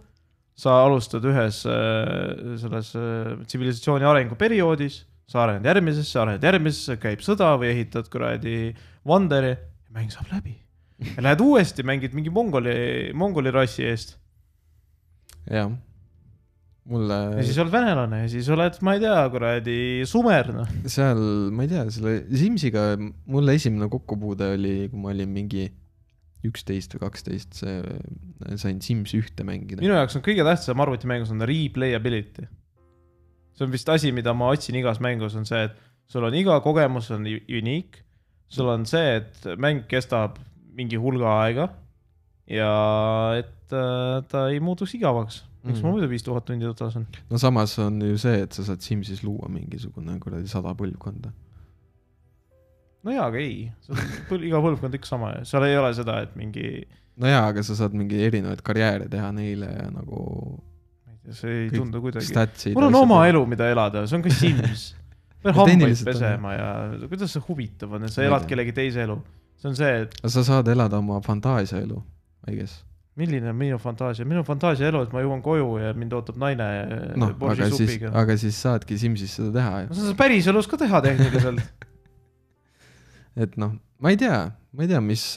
sa 0.57 0.81
alustad 0.87 1.25
ühes 1.29 1.63
äh, 1.69 2.57
selles 2.61 2.93
äh, 2.97 3.33
tsivilisatsiooni 3.45 4.09
arenguperioodis, 4.09 5.03
sa 5.29 5.43
arened 5.45 5.67
järgmisesse, 5.69 6.19
arened 6.23 6.45
järgmisesse, 6.47 6.97
käib 7.03 7.25
sõda 7.25 7.55
või 7.61 7.75
ehitad 7.75 8.09
kuradi 8.13 8.71
Wanderi 9.07 9.57
mäng 9.95 10.13
saab 10.13 10.31
läbi. 10.33 10.57
ja 11.17 11.25
lähed 11.25 11.43
uuesti, 11.45 11.85
mängid 11.85 12.15
mingi 12.17 12.33
mongoli, 12.33 12.77
mongoli 13.13 13.53
rassi 13.53 13.85
eest 13.85 14.17
jah, 15.51 15.71
mulle 16.87 17.19
ja 17.37 17.45
siis 17.47 17.59
oled 17.63 17.75
venelane 17.75 18.23
ja 18.25 18.31
siis 18.31 18.49
oled, 18.53 18.79
ma 18.87 18.97
ei 18.97 19.03
tea, 19.03 19.17
kuradi 19.33 19.79
sumer, 20.09 20.53
noh. 20.55 20.71
seal, 20.91 21.21
ma 21.55 21.67
ei 21.67 21.73
tea, 21.73 21.85
selle 21.95 22.17
Simsiga 22.33 22.89
mulle 22.99 23.57
esimene 23.59 23.91
kokkupuude 23.93 24.55
oli, 24.57 24.77
kui 24.93 25.03
ma 25.03 25.13
olin 25.15 25.33
mingi 25.33 25.67
üksteist 26.51 26.95
või 26.97 27.03
kaksteist, 27.07 27.55
see, 27.63 27.81
sain 28.61 28.81
Sims 28.85 29.15
ühte 29.19 29.45
mängida. 29.47 29.81
minu 29.85 29.95
jaoks 29.99 30.17
on 30.19 30.23
kõige 30.27 30.45
tähtsam 30.47 30.81
arvutimängus 30.85 31.31
on 31.35 31.41
replayability. 31.49 32.47
see 33.57 33.65
on 33.67 33.73
vist 33.73 33.89
asi, 33.89 34.13
mida 34.13 34.35
ma 34.37 34.51
otsin 34.53 34.77
igas 34.77 35.01
mängus, 35.01 35.35
on 35.37 35.45
see, 35.49 35.65
et 35.69 35.77
sul 36.09 36.25
on 36.25 36.35
iga 36.35 36.61
kogemus 36.65 37.11
on 37.11 37.25
unique. 37.49 38.05
sul 38.49 38.69
on 38.69 38.85
see, 38.87 39.17
et 39.23 39.47
mäng 39.59 39.87
kestab 39.91 40.39
mingi 40.77 40.97
hulga 41.01 41.31
aega 41.43 41.69
ja 42.47 42.71
et 43.41 43.73
äh, 43.75 44.23
ta 44.29 44.49
ei 44.53 44.61
muutuks 44.61 44.95
igavaks. 44.95 45.43
miks 45.67 45.81
Mhm. 45.81 45.87
ma 45.87 45.93
muidu 45.97 46.07
viis 46.09 46.23
tuhat 46.23 46.45
tundi 46.47 46.67
otasin? 46.69 47.07
no 47.31 47.39
samas 47.39 47.79
on 47.83 47.99
ju 48.01 48.19
see, 48.19 48.43
et 48.43 48.53
sa 48.53 48.63
saad 48.63 48.81
Simsis 48.85 49.25
luua 49.25 49.49
mingisugune 49.49 50.19
kuradi 50.21 50.47
sada 50.49 50.75
põlvkonda. 50.79 51.33
No 53.07 53.15
jaa, 53.15 53.27
aga 53.31 53.39
ei, 53.43 53.67
iga 54.51 54.61
põlvkond 54.65 54.97
ikka 54.99 55.09
sama 55.09 55.33
seal 55.47 55.67
ei 55.69 55.77
ole 55.79 55.93
seda, 55.97 56.19
et 56.27 56.33
mingi, 56.39 56.83
no 57.23 57.31
jaa, 57.31 57.45
aga 57.53 57.63
sa 57.67 57.77
saad 57.79 57.95
mingi 57.97 58.19
erinevaid 58.27 58.63
karjääre 58.67 59.07
teha 59.13 59.31
neile 59.37 59.71
ja 59.71 59.89
nagu 59.95 60.23
see 61.35 61.51
ei 61.65 61.69
Kõik 61.71 61.81
tundu 61.81 62.01
kuidagi. 62.05 62.75
mul 62.77 62.89
on 62.91 63.01
oma. 63.03 63.23
elu, 63.31 63.43
mida 63.51 63.71
elada, 63.73 64.05
see 64.07 64.19
on 64.19 64.25
ka 64.27 64.31
Sims. 64.35 64.89
pean 65.43 65.55
No 65.55 65.61
hambaid 65.61 65.73
tehniliselt 65.77 66.09
on, 66.09 66.13
pesema 66.13 66.53
ja 66.57 66.69
kuidas 67.07 67.33
see 67.35 67.43
huvitav 67.49 67.93
on, 67.99 68.07
et 68.07 68.15
sa 68.15 68.25
elad 68.27 68.47
kellegi 68.51 68.75
teise 68.75 69.03
elu. 69.07 69.17
see 69.63 69.71
on 69.71 69.79
see, 69.79 70.03
et 70.05 70.15
sa 70.35 70.43
saad 70.47 70.69
elada 70.71 70.99
oma 70.99 71.21
fantaasiaelu, 71.23 71.99
I 72.51 72.57
guess. 72.59 72.83
milline 73.17 73.49
on 73.51 73.57
minu 73.57 73.79
fantaasia, 73.81 74.27
minu 74.29 74.43
fantaasia 74.47 74.91
elu, 74.91 75.03
et 75.07 75.13
ma 75.15 75.23
jõuan 75.25 75.43
koju 75.43 75.69
ja 75.81 75.93
mind 75.97 76.13
ootab 76.19 76.37
naine 76.43 76.67
borši 77.39 77.63
aga 77.63 77.71
siis, 77.71 77.91
supiga. 77.91 78.11
aga 78.23 78.37
siis 78.43 78.59
saadki 78.67 78.99
Simsis 79.01 79.39
seda 79.39 79.55
teha 79.59 79.83
ju. 79.85 79.93
saan 79.95 80.03
seda 80.11 80.19
päriselus 80.19 80.69
ka 80.71 80.79
teha 80.83 81.01
tehniliselt. 81.07 81.63
et 83.37 83.57
noh, 83.61 83.77
ma 84.03 84.13
ei 84.13 84.19
tea, 84.21 84.41
ma 84.73 84.85
ei 84.85 84.91
tea, 84.91 85.01
mis, 85.05 85.29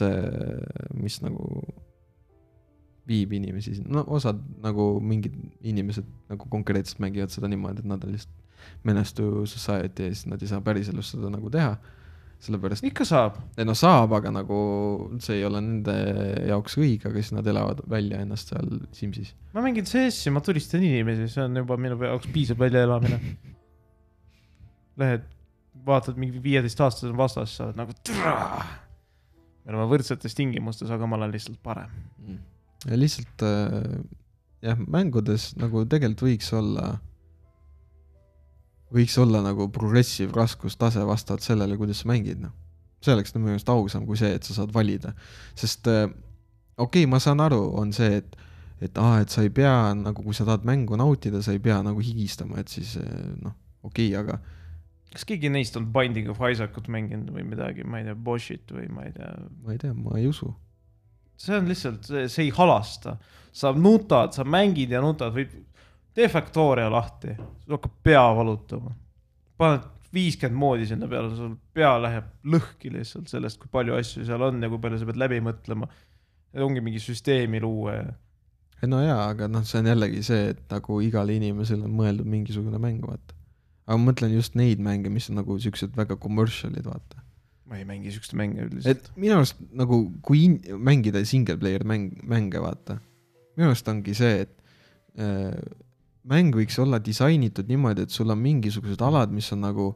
mis 0.96 1.20
nagu 1.24 1.46
viib 3.10 3.32
inimesi 3.34 3.76
sinna, 3.78 4.00
no 4.00 4.04
osad 4.16 4.40
nagu 4.62 4.92
mingid 5.02 5.34
inimesed 5.66 6.06
nagu 6.30 6.46
konkreetselt 6.52 7.00
mängivad 7.02 7.32
seda 7.34 7.50
niimoodi, 7.50 7.82
et 7.82 7.88
nad 7.90 8.04
on 8.06 8.14
lihtsalt 8.14 8.36
menace 8.86 9.16
to 9.16 9.46
society 9.48 10.06
ja 10.06 10.12
siis 10.12 10.28
nad 10.30 10.42
ei 10.42 10.50
saa 10.50 10.60
päriselus 10.64 11.14
seda 11.14 11.32
nagu 11.32 11.50
teha. 11.52 11.78
sellepärast, 12.40 12.84
ikka 12.88 13.04
saab. 13.04 13.34
ei 13.60 13.66
no 13.68 13.74
saab, 13.76 14.14
aga 14.16 14.30
nagu 14.32 14.58
see 15.20 15.34
ei 15.36 15.42
ole 15.44 15.60
nende 15.60 15.96
jaoks 16.48 16.78
õige, 16.80 17.10
aga 17.10 17.20
siis 17.20 17.34
nad 17.36 17.50
elavad 17.52 17.82
välja 17.90 18.22
ennast 18.24 18.52
seal 18.52 18.70
Simsis. 18.96 19.34
ma 19.52 19.64
mängin 19.64 19.84
CS-i, 19.84 20.32
ma 20.32 20.40
tulistan 20.44 20.84
inimesi, 20.84 21.28
see 21.28 21.44
on 21.44 21.60
juba 21.60 21.76
minu 21.76 21.98
jaoks 22.00 22.30
piisav 22.32 22.60
väljaelamine. 22.62 23.20
Lähed, 25.00 25.28
vaatad 25.86 26.18
mingi 26.20 26.42
viieteistaastased 26.42 27.16
vastas, 27.16 27.56
sa 27.56 27.68
oled 27.68 27.78
nagu 27.80 27.94
me 29.64 29.72
oleme 29.72 29.90
võrdsetes 29.90 30.34
tingimustes, 30.36 30.90
aga 30.92 31.06
ma 31.08 31.18
olen 31.18 31.32
lihtsalt 31.34 31.60
parem. 31.62 31.92
ja 32.86 32.96
lihtsalt 32.98 33.44
äh, 33.46 34.00
jah, 34.64 34.80
mängudes 34.80 35.52
nagu 35.60 35.84
tegelikult 35.84 36.26
võiks 36.28 36.50
olla, 36.56 36.86
võiks 38.94 39.16
olla 39.20 39.42
nagu 39.44 39.68
progressive 39.72 40.34
raskustase 40.36 41.04
vastavalt 41.06 41.44
sellele, 41.44 41.78
kuidas 41.80 42.02
sa 42.02 42.10
mängid, 42.10 42.40
noh. 42.42 42.54
see 43.00 43.14
oleks 43.14 43.34
minu 43.36 43.50
meelest 43.50 43.68
ausam 43.72 44.06
kui 44.08 44.18
see, 44.20 44.32
et 44.36 44.46
sa 44.46 44.56
saad 44.56 44.72
valida, 44.74 45.14
sest 45.54 45.88
äh, 45.92 46.06
okei 46.76 47.04
okay,, 47.04 47.10
ma 47.10 47.20
saan 47.22 47.44
aru, 47.44 47.62
on 47.80 47.92
see, 47.96 48.20
et 48.22 48.38
et 48.80 48.96
aa, 48.96 49.18
et 49.20 49.28
sa 49.28 49.42
ei 49.44 49.50
pea 49.52 49.92
nagu, 49.92 50.22
kui 50.24 50.32
sa 50.32 50.46
tahad 50.48 50.64
mängu 50.64 50.96
nautida, 50.96 51.42
sa 51.44 51.52
ei 51.52 51.60
pea 51.60 51.82
nagu 51.84 52.00
higistama, 52.00 52.62
et 52.62 52.72
siis 52.72 52.94
äh, 52.96 53.26
noh, 53.44 53.52
okei 53.84 54.14
okay,, 54.14 54.22
aga 54.22 54.40
kas 55.10 55.26
keegi 55.26 55.50
neist 55.52 55.76
on 55.78 55.88
Binding 55.94 56.30
of 56.30 56.40
Isaacut 56.46 56.88
mänginud 56.92 57.32
või 57.34 57.44
midagi, 57.48 57.84
ma 57.84 58.00
ei 58.00 58.08
tea, 58.08 58.16
Boschit 58.28 58.70
või 58.74 58.86
ma 58.92 59.06
ei 59.08 59.14
tea. 59.16 59.30
ma 59.64 59.74
ei 59.74 59.80
tea, 59.82 59.94
ma 59.96 60.18
ei 60.18 60.28
usu. 60.30 60.52
see 61.40 61.56
on 61.56 61.70
lihtsalt, 61.70 62.06
see 62.06 62.44
ei 62.46 62.52
halasta. 62.56 63.16
sa 63.52 63.72
nutad, 63.74 64.32
sa 64.36 64.44
mängid 64.44 64.92
ja 64.94 65.00
nutad 65.02 65.34
või 65.34 65.48
tee 66.14 66.28
Factoria 66.28 66.90
lahti, 66.90 67.34
sul 67.64 67.78
hakkab 67.78 67.96
pea 68.02 68.26
valutama. 68.36 68.94
paned 69.58 69.88
viiskümmend 70.14 70.58
moodi 70.58 70.86
sinna 70.86 71.08
peale, 71.08 71.34
sul 71.36 71.54
pea 71.74 71.92
läheb 72.02 72.30
lõhki 72.54 72.90
lihtsalt 72.94 73.30
sellest, 73.30 73.60
kui 73.60 73.70
palju 73.70 73.94
asju 73.98 74.24
seal 74.26 74.42
on 74.42 74.62
ja 74.62 74.70
kui 74.70 74.82
palju 74.82 74.98
sa 74.98 75.06
pead 75.10 75.20
läbi 75.22 75.42
mõtlema. 75.42 75.90
ongi 76.54 76.80
mingi 76.82 76.98
süsteemi 77.02 77.60
luua 77.62 77.94
ja 77.94 78.08
no 78.88 79.02
jaa, 79.04 79.28
aga 79.28 79.48
noh, 79.50 79.64
see 79.66 79.80
on 79.82 79.90
jällegi 79.90 80.22
see, 80.24 80.50
et 80.54 80.62
nagu 80.72 81.00
igale 81.04 81.36
inimesele 81.36 81.84
on 81.86 81.92
mõeldud 81.98 82.28
mingisugune 82.30 82.80
mäng, 82.80 83.02
vaata. 83.04 83.36
Aga 83.86 83.98
ma 83.98 84.10
mõtlen 84.10 84.34
just 84.34 84.56
neid 84.58 84.82
mänge, 84.82 85.12
mis 85.12 85.28
on 85.32 85.40
nagu 85.40 85.56
siuksed 85.60 85.96
väga 85.98 86.18
commercial'id, 86.20 86.86
vaata. 86.86 87.22
ma 87.70 87.78
ei 87.78 87.84
mängi 87.86 88.10
siukest 88.10 88.34
mänge 88.34 88.64
üldiselt. 88.66 88.90
et 88.90 89.20
minu 89.20 89.36
arust 89.38 89.60
nagu, 89.78 90.02
kui 90.26 90.44
in, 90.48 90.58
mängida 90.78 91.22
single 91.28 91.58
player 91.60 91.84
mäng, 91.86 92.18
mänge, 92.26 92.62
vaata. 92.62 92.98
minu 93.56 93.70
arust 93.70 93.88
ongi 93.88 94.14
see, 94.18 94.46
et 94.46 94.54
äh, 95.20 95.54
mäng 96.30 96.54
võiks 96.56 96.78
olla 96.82 97.00
disainitud 97.02 97.70
niimoodi, 97.70 98.06
et 98.06 98.14
sul 98.14 98.30
on 98.30 98.40
mingisugused 98.42 99.00
alad, 99.06 99.32
mis 99.34 99.48
on 99.54 99.64
nagu 99.64 99.92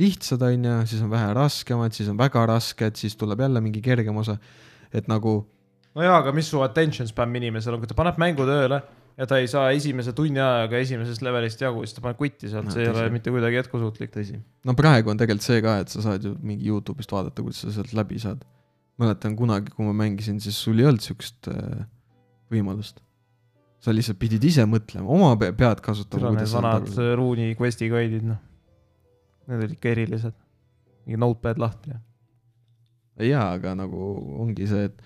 lihtsad, 0.00 0.42
on 0.42 0.68
ju, 0.68 0.76
siis 0.88 1.02
on 1.04 1.10
vähe 1.12 1.32
raskemad, 1.36 1.94
siis 1.96 2.08
on 2.12 2.18
väga 2.20 2.44
rasked, 2.48 2.96
siis 3.00 3.16
tuleb 3.20 3.40
jälle 3.44 3.60
mingi 3.60 3.82
kergem 3.84 4.16
osa. 4.16 4.38
et 4.92 5.08
nagu 5.08 5.40
no 5.94 6.02
jaa, 6.04 6.18
aga 6.20 6.32
mis 6.36 6.48
su 6.50 6.60
attention 6.64 7.08
span 7.08 7.34
inimesel 7.36 7.76
on, 7.76 7.80
kui 7.80 7.88
ta 7.88 7.96
paneb 7.96 8.18
mängu 8.20 8.44
tööle 8.48 8.82
ja 9.18 9.26
ta 9.28 9.38
ei 9.42 9.46
saa 9.50 9.70
esimese 9.76 10.12
tunni 10.16 10.40
ajaga 10.40 10.78
esimesest 10.82 11.22
levelist 11.22 11.60
jagu, 11.60 11.82
siis 11.84 11.94
ta 11.96 12.00
paneb 12.04 12.18
kutti 12.20 12.48
sealt 12.48 12.64
No, 12.68 12.74
see 12.74 12.82
ei 12.86 12.88
tõsi. 12.90 13.02
ole 13.02 13.10
mitte 13.14 13.30
kuidagi 13.34 13.58
jätkusuutlik. 13.60 14.10
tõsi. 14.14 14.40
no 14.64 14.74
praegu 14.78 15.10
on 15.12 15.20
tegelikult 15.20 15.46
see 15.46 15.62
ka, 15.64 15.78
et 15.84 15.88
sa 15.92 16.02
saad 16.04 16.24
ju 16.24 16.34
mingi 16.42 16.68
Youtube'ist 16.70 17.12
vaadata, 17.12 17.42
kuidas 17.44 17.60
sa 17.64 17.72
sealt 17.74 17.92
läbi 17.96 18.18
saad. 18.22 18.44
mäletan 19.00 19.34
kunagi, 19.36 19.72
kui 19.74 19.84
ma 19.88 19.92
mängisin, 19.96 20.38
siis 20.40 20.56
sul 20.62 20.78
ei 20.78 20.86
olnud 20.86 21.00
siukest 21.02 21.48
äh, 21.48 21.82
võimalust. 22.52 23.00
sa 23.82 23.90
lihtsalt 23.90 24.18
pidid 24.20 24.44
ise 24.46 24.62
mõtlema, 24.68 25.08
oma 25.10 25.34
pe- 25.36 25.52
pead 25.58 25.80
kasutama. 25.82 26.30
need 26.36 26.48
vanad 26.54 26.88
ruuni 27.18 27.54
quest'i 27.58 27.88
guide'id, 27.90 28.22
noh. 28.28 28.38
Need 29.48 29.58
olid 29.64 29.72
ikka 29.74 29.88
erilised. 29.90 30.32
mingi 31.06 31.18
notepad 31.18 31.58
lahti 31.58 31.90
ja. 31.90 31.98
jaa, 33.26 33.48
aga 33.56 33.74
nagu 33.74 33.98
ongi 34.44 34.66
see, 34.70 34.84
et, 34.88 35.02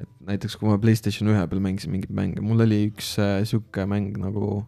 et 0.00 0.10
näiteks 0.26 0.56
kui 0.58 0.70
ma 0.70 0.78
Playstation 0.82 1.30
ühe 1.30 1.42
peal 1.50 1.62
mängisin 1.62 1.92
mingeid 1.94 2.14
mänge, 2.14 2.42
mul 2.42 2.64
oli 2.64 2.80
üks 2.88 3.14
äh, 3.22 3.40
sihuke 3.46 3.86
mäng 3.90 4.16
nagu, 4.18 4.64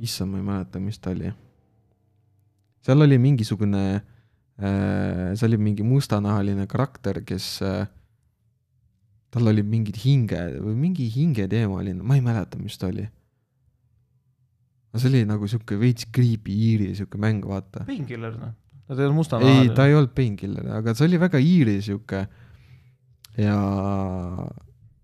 issand, 0.00 0.32
ma 0.32 0.40
ei 0.40 0.46
mäleta, 0.46 0.80
mis 0.80 1.00
ta 1.02 1.12
oli. 1.12 1.32
seal 2.80 3.04
oli 3.04 3.18
mingisugune 3.20 3.84
äh,, 4.00 5.32
see 5.36 5.48
oli 5.50 5.60
mingi 5.60 5.84
mustanahaline 5.84 6.64
karakter, 6.70 7.20
kes 7.26 7.58
äh,, 7.66 7.84
tal 9.30 9.52
olid 9.52 9.68
mingid 9.68 10.00
hinge 10.02 10.40
või 10.58 10.76
mingi 10.88 11.10
hingeteemaline, 11.12 12.00
ma 12.02 12.16
ei 12.16 12.24
mäleta, 12.24 12.58
mis 12.58 12.80
ta 12.80 12.88
oli. 12.88 13.04
aga 14.90 15.02
see 15.02 15.12
oli 15.12 15.26
nagu 15.28 15.50
sihuke 15.50 15.76
veits 15.78 16.08
creepy 16.08 16.56
iiri 16.56 16.94
sihuke 16.96 17.20
mäng, 17.20 17.44
vaata. 17.46 17.84
Painkiller 17.86 18.32
noh, 18.40 18.56
nad 18.88 18.98
ei 18.98 19.06
olnud 19.06 19.20
musta 19.20 19.38
ei, 19.44 19.68
ta 19.76 19.84
ei 19.86 19.94
olnud 19.94 20.16
Painkiller, 20.16 20.72
aga 20.80 20.96
see 20.96 21.06
oli 21.06 21.20
väga 21.20 21.38
iiri 21.44 21.76
sihuke 21.84 22.24
ja 23.38 23.56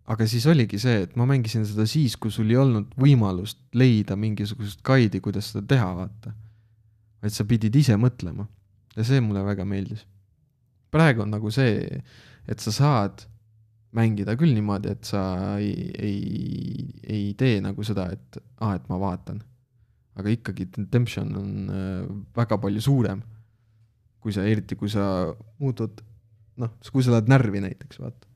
aga 0.07 0.27
siis 0.31 0.47
oligi 0.51 0.79
see, 0.83 1.05
et 1.07 1.15
ma 1.19 1.27
mängisin 1.29 1.67
seda 1.67 1.87
siis, 1.91 2.17
kui 2.19 2.33
sul 2.35 2.51
ei 2.51 2.59
olnud 2.61 2.93
võimalust 3.01 3.61
leida 3.77 4.17
mingisugust 4.19 4.83
guide'i, 4.87 5.23
kuidas 5.23 5.53
seda 5.53 5.65
teha, 5.75 5.89
vaata. 5.99 6.35
vaid 7.23 7.35
sa 7.35 7.47
pidid 7.49 7.75
ise 7.75 7.97
mõtlema 7.99 8.47
ja 8.97 9.07
see 9.07 9.21
mulle 9.21 9.45
väga 9.47 9.65
meeldis. 9.69 10.07
praegu 10.91 11.23
on 11.23 11.35
nagu 11.35 11.51
see, 11.51 12.03
et 12.49 12.63
sa 12.63 12.73
saad 12.73 13.27
mängida 13.97 14.37
küll 14.37 14.53
niimoodi, 14.55 14.93
et 14.93 15.05
sa 15.09 15.57
ei, 15.59 15.91
ei, 15.99 16.89
ei 17.03 17.35
tee 17.39 17.61
nagu 17.65 17.85
seda, 17.85 18.11
et 18.13 18.39
aa, 18.61 18.75
et 18.77 18.89
ma 18.89 18.99
vaatan. 19.01 19.43
aga 20.17 20.33
ikkagi 20.33 20.69
temption 20.91 21.35
on 21.37 21.71
äh, 21.71 22.05
väga 22.37 22.59
palju 22.59 22.81
suurem 22.81 23.23
kui 24.27 24.35
sa, 24.35 24.43
eriti 24.43 24.75
kui 24.75 24.91
sa 24.91 25.31
muutud, 25.63 26.01
noh, 26.63 26.73
kui 26.93 27.05
sa 27.05 27.15
lähed 27.15 27.31
närvi 27.31 27.63
näiteks, 27.65 28.01
vaata. 28.03 28.29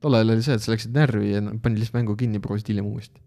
tol 0.00 0.16
ajal 0.16 0.34
oli 0.34 0.44
see, 0.44 0.56
et 0.56 0.64
sa 0.64 0.72
läksid 0.72 0.94
närvi 0.96 1.34
ja 1.34 1.42
panid 1.62 1.82
lihtsalt 1.82 1.98
mängu 1.98 2.16
kinni, 2.18 2.40
proovisid 2.42 2.72
hiljem 2.72 2.88
uuesti. 2.90 3.22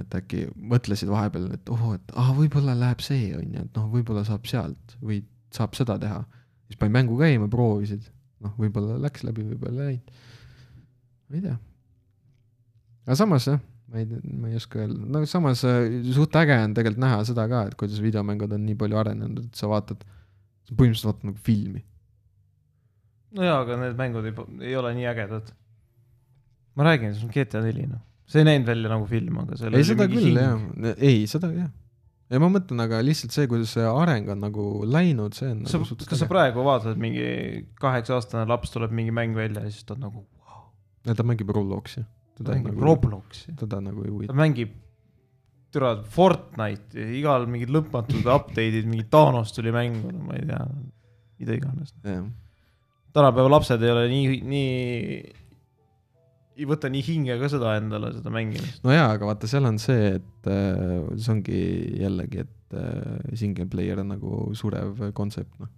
et 0.00 0.14
äkki 0.16 0.46
mõtlesid 0.56 1.10
vahepeal, 1.12 1.50
et 1.52 1.68
oh, 1.72 1.90
et 1.94 2.14
ah, 2.16 2.30
võib-olla 2.36 2.76
läheb 2.78 3.02
see, 3.04 3.32
on 3.36 3.44
ju, 3.44 3.64
et 3.66 3.76
noh, 3.76 3.90
võib-olla 3.92 4.24
saab 4.24 4.48
sealt 4.48 4.96
või 5.02 5.20
saab 5.52 5.76
seda 5.76 5.98
teha. 6.00 6.22
siis 6.68 6.80
panid 6.80 6.96
mängu 6.96 7.18
käima, 7.20 7.50
proovisid, 7.52 8.08
noh, 8.44 8.54
võib-olla 8.60 8.96
läks 9.02 9.26
läbi, 9.28 9.44
võib-olla 9.50 9.90
ei 9.90 9.92
läinud. 9.92 10.24
ma 11.28 11.36
ei 11.36 11.44
tea. 11.44 11.58
aga 13.04 13.20
samas 13.20 13.50
jah, 13.50 13.60
ma 13.92 14.00
ei, 14.00 14.08
ma 14.32 14.48
ei 14.48 14.56
oska 14.56 14.80
öelda, 14.80 14.98
no 15.12 15.22
samas 15.28 15.66
äh, 15.68 16.00
suht 16.16 16.40
äge 16.40 16.56
on 16.64 16.74
tegelikult 16.78 17.04
näha 17.04 17.22
seda 17.28 17.44
ka, 17.50 17.66
et 17.68 17.76
kuidas 17.78 18.00
videomängud 18.00 18.56
on 18.56 18.64
nii 18.64 18.78
palju 18.80 19.00
arenenud, 19.02 19.44
et 19.44 19.60
sa 19.60 19.68
vaatad, 19.68 20.06
põhimõtteliselt 20.72 21.10
vaatad 21.10 21.28
nagu 21.28 21.42
filmi. 21.44 21.84
No 23.36 23.44
jaa, 23.46 23.60
aga 23.64 23.76
need 23.80 23.98
mängud 23.98 24.28
ei, 24.28 24.34
ei 24.70 24.78
ole 24.78 24.94
nii 24.96 25.06
ägedad. 25.12 25.52
ma 26.78 26.88
räägin, 26.88 27.14
see 27.16 27.28
on 27.28 27.34
GTA 27.34 27.62
neli 27.64 27.86
noh, 27.90 28.02
see 28.28 28.42
ei 28.42 28.48
näinud 28.48 28.68
välja 28.72 28.92
nagu 28.92 29.06
film, 29.10 29.38
aga 29.44 29.60
seal 29.60 29.76
ei, 29.76 29.86
seda 29.86 30.08
küll 30.10 30.36
jah, 30.36 30.66
ei 30.96 31.24
seda 31.30 31.52
jah. 31.54 31.70
ja 32.32 32.42
ma 32.42 32.50
mõtlen, 32.52 32.82
aga 32.84 33.00
lihtsalt 33.04 33.34
see, 33.36 33.48
kuidas 33.50 33.74
see 33.76 33.86
areng 33.88 34.30
on 34.32 34.42
nagu 34.46 34.66
läinud, 34.88 35.36
see 35.38 35.50
on 35.52 35.64
sa 35.68 35.80
nagu, 35.80 36.00
kas 36.08 36.22
sa 36.24 36.30
praegu 36.30 36.66
vaatad 36.66 37.00
mingi 37.00 37.26
kaheksa-aastane 37.82 38.46
laps 38.50 38.74
tuleb 38.74 38.94
mingi 38.96 39.14
mäng 39.14 39.36
välja 39.38 39.64
ja 39.66 39.72
siis 39.72 39.88
ta 39.88 39.96
on 39.98 40.06
nagu, 40.08 40.26
ja 41.08 41.16
ta 41.18 41.26
mängib 41.26 41.52
Robloksi. 41.52 42.04
ta 42.38 42.48
mängib 42.52 42.72
nagu, 42.72 42.86
Robloksi, 42.88 43.56
teda 43.60 43.82
nagu 43.84 44.04
ei 44.04 44.10
ta 44.10 44.16
huvita. 44.16 44.38
mängib 44.44 44.78
türa 45.72 45.94
Fortnite'i, 46.14 47.06
igal 47.16 47.46
mingid 47.48 47.72
lõpmatud 47.72 48.26
update'id, 48.28 48.84
mingi 48.88 49.06
Thanos 49.12 49.54
tuli 49.56 49.72
mängu, 49.72 50.10
no 50.12 50.26
ma 50.28 50.36
ei 50.36 50.44
tea, 50.48 50.60
mida 51.40 51.56
iganes. 51.56 51.94
jah, 52.04 52.26
tänapäeva 53.16 53.50
lapsed 53.52 53.82
ei 53.84 53.92
ole 53.92 54.06
nii, 54.10 54.40
nii, 54.48 54.70
ei 56.58 56.68
võta 56.68 56.90
nii 56.92 57.04
hinge 57.06 57.36
ka 57.40 57.50
seda 57.52 57.76
endale, 57.80 58.12
seda 58.16 58.32
mängimist. 58.32 58.80
no 58.84 58.94
jaa, 58.94 59.10
aga 59.16 59.28
vaata, 59.28 59.50
seal 59.50 59.68
on 59.68 59.78
see, 59.82 60.16
et 60.18 60.50
äh, 60.50 60.98
see 61.16 61.34
ongi 61.34 61.60
jällegi, 62.02 62.46
et 62.46 62.76
äh, 62.78 63.36
single 63.38 63.68
player 63.72 64.02
on 64.02 64.12
nagu 64.14 64.42
surev 64.58 65.06
kontsept, 65.16 65.52
noh. 65.62 65.70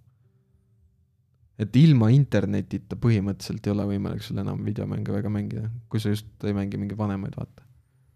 et 1.61 1.79
ilma 1.79 2.11
internetita 2.15 2.99
põhimõtteliselt 2.99 3.67
ei 3.67 3.75
ole 3.75 3.87
võimalik 3.95 4.25
sul 4.25 4.41
enam 4.43 4.63
videomänge 4.67 5.15
väga 5.15 5.31
mängida, 5.31 5.69
kui 5.91 6.03
sa 6.03 6.11
just 6.13 6.47
ei 6.47 6.55
mängi 6.55 6.79
mingeid 6.81 6.99
vanemaid, 6.99 7.37
vaata. 7.39 7.63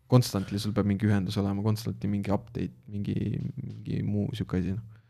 Constantly 0.09 0.57
sul 0.57 0.73
peab 0.73 0.87
mingi 0.89 1.05
ühendus 1.05 1.35
olema, 1.37 1.61
constantly 1.61 2.09
mingi 2.09 2.31
update, 2.33 2.73
mingi, 2.89 3.37
mingi 3.61 3.99
muu 4.01 4.31
sihuke 4.33 4.57
asi, 4.57 4.73
noh. 4.73 5.01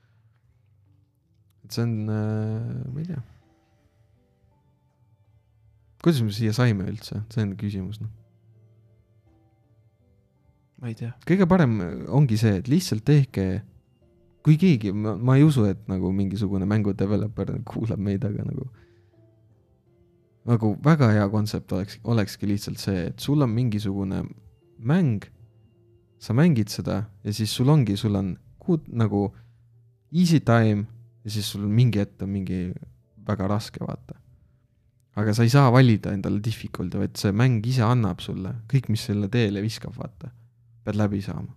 et 1.64 1.76
see 1.78 1.86
on 1.86 1.94
äh,, 2.12 2.88
ma 2.90 3.06
ei 3.06 3.14
tea. 3.14 3.22
Kuidas 6.04 6.22
me 6.24 6.34
siia 6.36 6.54
saime 6.56 6.88
üldse, 6.90 7.24
see 7.34 7.44
on 7.46 7.56
küsimus, 7.60 8.00
noh. 8.04 8.12
ma 10.80 10.92
ei 10.92 10.98
tea. 11.00 11.12
kõige 11.28 11.48
parem 11.50 11.80
ongi 12.16 12.40
see, 12.40 12.60
et 12.62 12.70
lihtsalt 12.72 13.04
tehke, 13.08 13.48
kui 14.46 14.56
keegi, 14.60 14.94
ma, 14.96 15.36
ei 15.36 15.44
usu, 15.44 15.66
et 15.68 15.82
nagu 15.92 16.12
mingisugune 16.16 16.68
mängu 16.70 16.96
developer 16.98 17.52
kuulab 17.68 18.00
meid, 18.00 18.24
aga 18.28 18.48
nagu 18.48 18.70
nagu 20.50 20.72
väga 20.84 21.12
hea 21.14 21.26
kontsept 21.30 21.74
oleks, 21.76 22.00
olekski 22.04 22.48
lihtsalt 22.50 22.80
see, 22.82 23.10
et 23.12 23.20
sul 23.22 23.44
on 23.46 23.52
mingisugune 23.54 24.24
mäng, 24.80 25.28
sa 26.20 26.34
mängid 26.34 26.72
seda 26.72 27.04
ja 27.24 27.34
siis 27.36 27.52
sul 27.54 27.70
ongi, 27.70 27.98
sul 28.00 28.16
on 28.16 28.34
kuud 28.60 28.88
nagu 28.88 29.28
easy 30.12 30.40
time 30.40 30.88
ja 31.24 31.36
siis 31.36 31.52
sul 31.52 31.68
mingi 31.68 32.02
hetk 32.02 32.24
on 32.24 32.32
mingi 32.34 32.70
väga 33.28 33.48
raske, 33.52 33.84
vaata. 33.84 34.18
Aga 35.18 35.34
sa 35.34 35.46
ei 35.46 35.52
saa 35.52 35.72
valida 35.74 36.14
endale 36.14 36.42
difficult'i, 36.44 37.00
vaid 37.02 37.18
see 37.20 37.34
mäng 37.36 37.66
ise 37.68 37.84
annab 37.86 38.22
sulle 38.24 38.54
kõik, 38.72 38.92
mis 38.94 39.08
selle 39.10 39.30
teele 39.32 39.64
viskab, 39.66 39.96
vaata 39.98 40.32
pead 40.86 41.00
läbi 41.00 41.22
saama. 41.24 41.52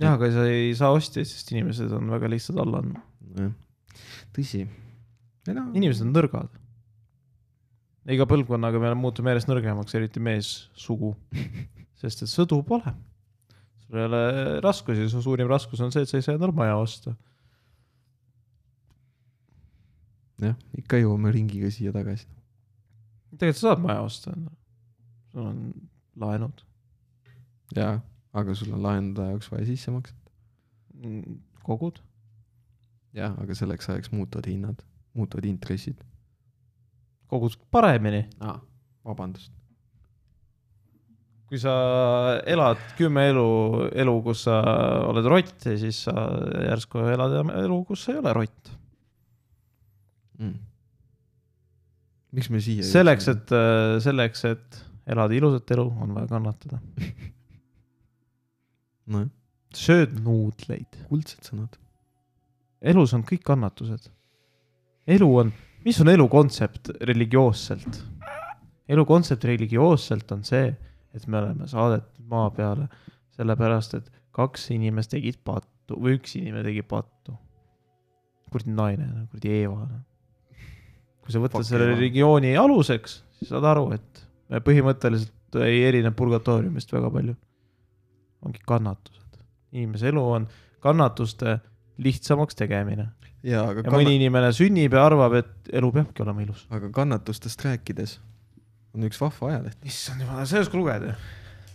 jah, 0.00 0.16
aga 0.16 0.30
sa 0.34 0.46
ei 0.50 0.72
saa 0.78 0.92
ostjaid, 0.94 1.28
sest 1.28 1.52
inimesed 1.54 1.92
on 1.96 2.10
väga 2.12 2.30
lihtsad 2.32 2.58
alla 2.62 2.82
andma. 2.82 3.02
jah, 3.38 3.52
tõsi. 4.36 4.66
inimesed 5.50 6.06
on 6.06 6.14
nõrgad. 6.14 6.60
iga 8.12 8.26
põlvkonnaga 8.30 8.82
me 8.82 8.94
muutume 8.98 9.34
järjest 9.34 9.50
nõrgemaks, 9.50 9.98
eriti 9.98 10.22
meessugu, 10.22 11.14
sest 12.02 12.24
et 12.26 12.32
sõdu 12.32 12.62
pole. 12.66 12.94
sul 13.86 14.00
ei 14.00 14.08
ole 14.08 14.24
raskusi, 14.64 15.10
su 15.10 15.22
suurim 15.22 15.50
raskus 15.50 15.82
on 15.84 15.92
see, 15.94 16.06
et 16.06 16.10
sa 16.10 16.18
ei 16.18 16.26
saa 16.26 16.52
maja 16.52 16.78
osta. 16.78 17.16
jah, 20.50 20.58
ikka 20.78 21.00
jõuame 21.02 21.32
ringiga 21.34 21.70
siia 21.72 21.92
tagasi. 21.94 22.26
tegelikult 23.32 23.60
sa 23.60 23.68
saad 23.68 23.82
maja 23.84 24.04
osta, 24.04 24.34
sul 25.32 25.48
on 25.48 25.60
laenud, 26.20 26.64
jaa, 27.76 27.96
aga 28.36 28.56
sul 28.56 28.72
on 28.76 28.82
laenude 28.84 29.28
jaoks 29.30 29.50
vaja 29.52 29.68
sissemakset. 29.68 30.18
kogud, 31.62 32.00
jah, 33.16 33.34
aga 33.40 33.54
selleks 33.56 33.88
ajaks 33.90 34.12
muutuvad 34.12 34.48
hinnad, 34.50 34.84
muutuvad 35.14 35.48
intressid. 35.48 35.98
kogud 37.26 37.56
paremini. 37.70 38.26
aa, 38.40 38.58
vabandust. 39.04 39.52
kui 41.48 41.60
sa 41.60 41.72
elad 42.48 42.80
kümme 42.96 43.26
elu, 43.28 43.48
elu, 44.04 44.14
kus 44.24 44.46
sa 44.46 44.60
oled 45.08 45.26
rott 45.28 45.66
ja 45.68 45.74
siis 45.76 46.04
sa 46.06 46.14
järsku 46.68 47.02
elad 47.12 47.34
elu, 47.42 47.82
kus 47.88 48.06
sa 48.06 48.14
ei 48.14 48.22
ole 48.22 48.32
rott. 48.36 48.70
mm.. 50.42 50.54
miks 52.38 52.50
me 52.52 52.62
siia 52.64 52.86
selleks, 52.86 53.28
et, 53.32 53.54
selleks, 54.04 54.44
et 54.50 54.82
elada 55.06 55.36
ilusat 55.36 55.70
elu, 55.76 55.86
on 56.04 56.14
vaja 56.16 56.30
kannatada. 56.30 56.80
nojah, 59.12 59.30
sööd 59.76 60.16
nuudleid. 60.22 61.00
kuldsed 61.08 61.50
sõnad. 61.50 61.78
elus 62.92 63.14
on 63.16 63.24
kõik 63.28 63.44
kannatused. 63.46 64.10
elu 65.16 65.28
on, 65.44 65.52
mis 65.86 66.00
on 66.04 66.12
elu 66.12 66.28
kontsept 66.32 66.92
religioosselt? 67.00 68.02
elu 68.92 69.04
kontsept 69.08 69.44
religioosselt 69.48 70.32
on 70.34 70.44
see, 70.46 70.72
et 71.14 71.26
me 71.26 71.40
oleme 71.40 71.68
saadetud 71.68 72.28
maa 72.28 72.50
peale 72.54 72.88
sellepärast, 73.36 73.96
et 73.98 74.10
kaks 74.36 74.70
inimest 74.74 75.12
tegid 75.12 75.38
pattu 75.44 75.98
või 76.00 76.16
üks 76.18 76.36
inimene 76.38 76.64
tegi 76.68 76.84
pattu. 76.86 77.36
kuradi 78.52 78.74
naine, 78.76 79.06
kuradi 79.32 79.52
Eeva. 79.62 79.86
Kui 81.32 81.40
sa 81.40 81.44
võtad 81.46 81.62
Fuck 81.62 81.70
selle 81.70 81.88
Eeva. 81.88 81.96
religiooni 81.96 82.52
aluseks, 82.60 83.22
siis 83.38 83.48
saad 83.54 83.64
aru, 83.72 83.88
et 83.96 84.22
me 84.52 84.60
põhimõtteliselt 84.60 85.62
ei 85.64 85.82
erine 85.88 86.12
purgatooriumist 86.16 86.92
väga 86.92 87.10
palju. 87.10 87.34
ongi 88.44 88.60
kannatused. 88.66 89.40
inimese 89.72 90.08
elu 90.12 90.22
on 90.36 90.48
kannatuste 90.82 91.60
lihtsamaks 92.02 92.58
tegemine 92.58 93.08
jaa, 93.46 93.68
aga 93.70 93.84
ja 93.86 93.92
mõni 93.92 94.16
inimene 94.18 94.50
sünnib 94.54 94.94
ja 94.94 95.06
arvab, 95.06 95.36
et 95.40 95.72
elu 95.74 95.90
peabki 95.94 96.24
olema 96.24 96.44
ilus. 96.44 96.66
aga 96.70 96.90
kannatustest 96.94 97.64
rääkides 97.66 98.18
on 98.94 99.06
üks 99.08 99.20
vahva 99.22 99.52
ajaleht. 99.52 99.78
issand 99.88 100.24
jumal, 100.24 100.44
sellest 100.48 100.72
ka 100.72 100.78
lugeda. 100.78 101.14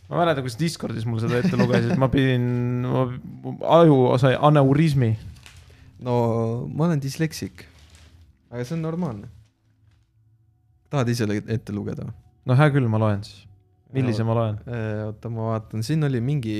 ma 0.10 0.22
mäletan, 0.22 0.46
kus 0.46 0.58
Discordis 0.60 1.08
mul 1.10 1.22
seda 1.24 1.42
ette 1.42 1.58
lugesid, 1.60 1.96
ma 2.00 2.12
pidin, 2.14 2.86
aju 3.80 3.98
sai 4.22 4.36
aneurismi. 4.40 5.16
no 6.06 6.68
ma 6.72 6.88
olen 6.90 7.02
disleksik. 7.04 7.66
aga 8.52 8.64
see 8.64 8.78
on 8.78 8.86
normaalne. 8.86 9.32
Tahad 10.90 11.10
ise 11.12 11.28
ette 11.48 11.76
lugeda 11.76 12.08
no 12.48 12.56
hea 12.56 12.72
küll, 12.72 12.88
ma 12.92 13.00
loen 13.02 13.24
siis. 13.28 13.44
millise 13.96 14.26
ma 14.28 14.36
loen? 14.38 14.60
Äh, 14.68 15.04
oota, 15.08 15.32
ma 15.34 15.52
vaatan, 15.52 15.84
siin 15.86 16.08
oli 16.08 16.22
mingi, 16.24 16.60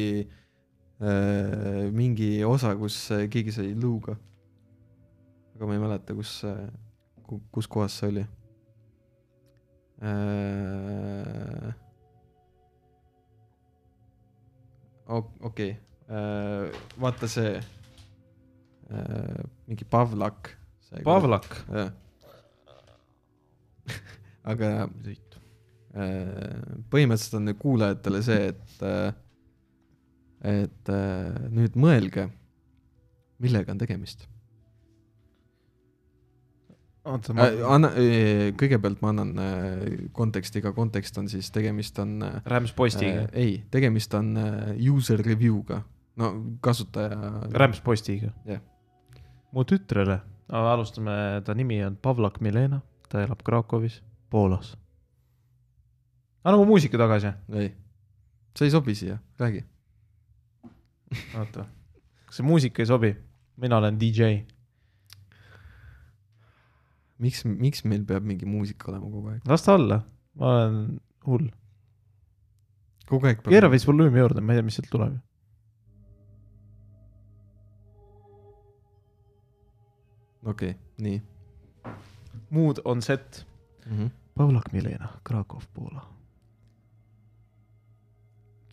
mingi 1.94 2.32
osa, 2.48 2.74
kus 2.80 3.00
äh, 3.16 3.28
keegi 3.32 3.54
sai 3.56 3.74
lõuga. 3.78 4.18
aga 5.56 5.70
ma 5.70 5.78
ei 5.78 5.84
mäleta, 5.84 6.16
kus, 6.18 6.42
kus 7.54 7.70
kohas 7.72 7.98
see 8.00 8.12
oli. 8.12 8.26
okei, 15.50 15.72
vaata 17.02 17.32
see, 17.32 17.56
mingi 19.66 19.88
Pavlak. 19.90 20.52
Pavlak. 21.08 21.50
jah. 21.74 21.96
aga 24.48 24.72
äh, 24.88 25.20
põhimõtteliselt 26.92 27.40
on 27.40 27.54
kuulajatele 27.60 28.24
see, 28.26 28.50
et, 28.54 28.82
et 30.56 30.92
äh, 30.94 31.46
nüüd 31.54 31.78
mõelge, 31.80 32.28
millega 33.44 33.74
on 33.74 33.82
tegemist. 33.82 34.28
ma 37.08 37.46
anna, 37.72 37.92
kõigepealt 38.60 39.04
ma 39.04 39.14
annan 39.14 39.30
äh, 39.40 39.84
konteksti, 40.16 40.62
ka 40.64 40.74
kontekst 40.76 41.18
on 41.22 41.30
siis, 41.32 41.52
tegemist 41.56 42.00
on 42.04 42.18
äh, 42.26 42.42
rämpspostiga, 42.52 43.30
ei, 43.32 43.62
tegemist 43.72 44.14
on 44.18 44.34
äh, 44.42 44.74
user 44.92 45.24
review'ga, 45.24 45.82
no 46.20 46.34
kasutaja. 46.62 47.16
rämpspostiga 47.56 48.34
jah.. 48.50 48.60
mu 49.56 49.64
tütrele, 49.64 50.20
alustame, 50.52 51.16
ta 51.48 51.56
nimi 51.56 51.80
on 51.86 51.96
Pavlak 51.96 52.42
Milena, 52.44 52.82
ta 53.08 53.24
elab 53.24 53.40
Krakowis, 53.48 54.02
Poolas. 54.30 54.78
anna 56.44 56.58
mu 56.58 56.66
muusika 56.66 56.98
tagasi, 56.98 57.32
ei, 57.54 57.72
see 58.56 58.68
ei 58.68 58.72
sobi 58.72 58.96
siia, 58.96 59.18
räägi. 59.40 59.64
oota. 61.40 61.66
kas 62.26 62.40
see 62.40 62.46
muusika 62.48 62.82
ei 62.82 62.86
sobi? 62.86 63.16
mina 63.58 63.78
olen 63.78 64.00
DJ. 64.00 64.44
miks, 67.20 67.46
miks 67.46 67.84
meil 67.84 68.04
peab 68.06 68.24
mingi 68.24 68.46
muusika 68.46 68.92
olema 68.92 69.12
kogu 69.12 69.32
aeg? 69.36 69.48
las 69.48 69.64
ta 69.64 69.76
olla, 69.76 70.02
ma 70.36 70.52
olen 70.56 71.00
hull. 71.28 71.48
kogu 73.08 73.32
aeg 73.32 73.42
keera 73.48 73.72
veits 73.72 73.88
volüümi 73.88 74.24
juurde, 74.24 74.42
ma 74.42 74.54
ei 74.54 74.62
tea, 74.62 74.68
mis 74.68 74.80
sealt 74.80 74.92
tuleb. 74.92 75.18
okei 80.48 80.70
okay,, 80.76 80.80
nii 81.04 81.24
muud 82.50 82.80
on 82.86 83.02
set. 83.02 83.46
mm. 83.90 83.98
-hmm. 83.98 84.10
Pavlak 84.38 84.72
Milena, 84.74 85.10
Krakow, 85.24 85.62
Poola. 85.74 86.06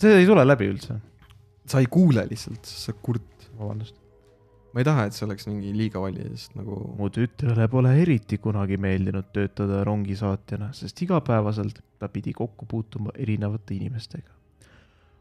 see 0.01 0.17
ei 0.21 0.27
tule 0.27 0.43
läbi 0.45 0.67
üldse, 0.69 0.99
sa 1.67 1.81
ei 1.81 1.87
kuule 1.89 2.27
lihtsalt, 2.29 2.67
sa 2.69 2.93
oled 2.93 3.01
kurt. 3.03 3.47
vabandust. 3.59 3.97
ma 4.75 4.83
ei 4.83 4.85
taha, 4.85 5.07
et 5.07 5.17
see 5.17 5.25
oleks 5.25 5.47
mingi 5.47 5.73
liiga 5.73 6.03
vali, 6.03 6.27
sest 6.35 6.57
nagu 6.59 6.77
mu 6.99 7.09
tütrele 7.15 7.69
pole 7.71 7.95
eriti 8.03 8.39
kunagi 8.43 8.77
meeldinud 8.77 9.31
töötada 9.33 9.85
rongisaatjana, 9.89 10.73
sest 10.75 11.03
igapäevaselt 11.07 11.81
ta 11.99 12.09
pidi 12.09 12.35
kokku 12.37 12.67
puutuma 12.67 13.15
erinevate 13.15 13.79
inimestega. 13.79 14.31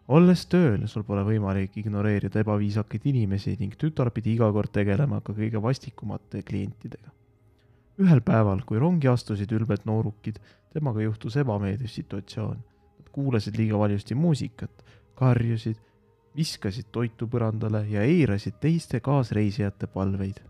olles 0.08 0.46
tööl, 0.52 0.88
sul 0.92 1.08
pole 1.08 1.24
võimalik 1.24 1.78
ignoreerida 1.80 2.42
ebaviisakaid 2.44 3.06
inimesi 3.14 3.56
ning 3.60 3.78
tütar 3.80 4.12
pidi 4.12 4.34
iga 4.36 4.52
kord 4.52 4.74
tegelema 4.74 5.22
ka 5.22 5.32
kõige 5.38 5.62
vastikumate 5.62 6.44
klientidega. 6.44 7.14
Ühel 8.02 8.22
päeval, 8.26 8.64
kui 8.66 8.80
rongi 8.82 9.08
astusid 9.12 9.52
ülbed 9.54 9.86
noorukid, 9.86 10.40
temaga 10.74 11.04
juhtus 11.04 11.38
ebameeldiv 11.38 11.92
situatsioon. 11.92 12.58
Nad 13.00 13.12
kuulasid 13.14 13.58
liiga 13.60 13.78
valjusti 13.80 14.16
muusikat, 14.16 14.86
karjusid, 15.20 15.78
viskasid 16.36 16.90
toitu 16.92 17.28
põrandale 17.30 17.86
ja 17.92 18.02
eirasid 18.02 18.58
teiste 18.62 19.00
kaasreisijate 19.06 19.88
palveid 19.88 20.42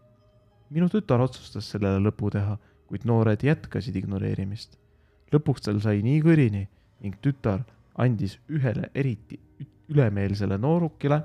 minu 0.74 0.90
tütar 0.90 1.22
otsustas 1.22 1.68
sellele 1.70 2.02
lõpu 2.02 2.32
teha, 2.34 2.57
kuid 2.90 3.06
noored 3.10 3.44
jätkasid 3.45 3.95
ignoreerimist. 4.02 4.80
lõpuks 5.34 5.65
tal 5.65 5.80
sai 5.82 6.02
nii 6.06 6.20
kõrini 6.22 6.68
ning 7.02 7.15
tütar 7.22 7.64
andis 7.98 8.38
ühele 8.49 8.90
eriti 8.94 9.40
ülemeelsele 9.90 10.57
noorukile 10.57 11.20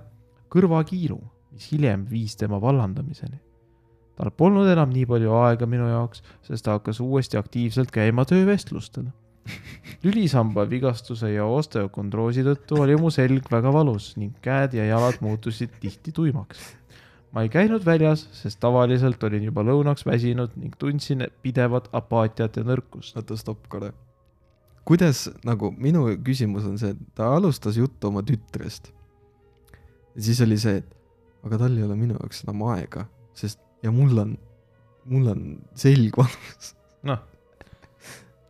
kõrvakiilu, 0.52 1.18
mis 1.52 1.68
hiljem 1.72 2.06
viis 2.10 2.36
tema 2.36 2.60
vallandamiseni. 2.60 3.40
Tal 4.18 4.32
polnud 4.34 4.68
enam 4.68 4.90
nii 4.90 5.06
palju 5.06 5.34
aega 5.38 5.66
minu 5.70 5.86
jaoks, 5.88 6.24
sest 6.46 6.66
ta 6.66 6.76
hakkas 6.78 7.00
uuesti 7.04 7.38
aktiivselt 7.38 7.94
käima 7.94 8.26
töövestlustel. 8.28 9.08
lülisamba 10.04 10.66
vigastuse 10.68 11.30
ja 11.32 11.46
osteokondroosi 11.48 12.42
tõttu 12.44 12.82
oli 12.82 12.98
mu 13.00 13.08
selg 13.14 13.46
väga 13.50 13.72
valus 13.72 14.10
ning 14.20 14.34
käed 14.44 14.74
ja 14.76 14.84
jalad 14.90 15.22
muutusid 15.24 15.78
tihti 15.80 16.12
tuimaks 16.12 16.66
ma 17.32 17.44
ei 17.44 17.50
käinud 17.52 17.84
väljas, 17.84 18.26
sest 18.32 18.60
tavaliselt 18.60 19.22
olin 19.24 19.48
juba 19.48 19.64
lõunaks 19.66 20.06
väsinud 20.08 20.54
ning 20.56 20.76
tundsin 20.80 21.26
pidevat 21.44 21.88
apaatiat 21.92 22.56
ja 22.56 22.64
nõrkust. 22.64 23.16
oota, 23.16 23.36
stopp 23.36 23.68
korra. 23.68 23.92
kuidas 24.84 25.28
nagu 25.44 25.70
minu 25.76 26.06
küsimus 26.24 26.64
on 26.64 26.78
see, 26.80 26.94
et 26.96 27.14
ta 27.14 27.34
alustas 27.36 27.76
juttu 27.76 28.08
oma 28.08 28.22
tütrest. 28.22 28.92
siis 30.18 30.40
oli 30.40 30.58
see, 30.58 30.80
et 30.82 30.96
aga 31.44 31.58
tal 31.58 31.76
ei 31.76 31.84
ole 31.84 31.96
minu 31.96 32.16
jaoks 32.16 32.44
enam 32.44 32.64
aega, 32.72 33.06
sest 33.34 33.60
ja 33.82 33.94
mul 33.94 34.24
on, 34.24 34.36
mul 35.08 35.32
on 35.32 35.42
selg 35.78 36.16
valus. 36.18 36.72
noh, 37.06 37.20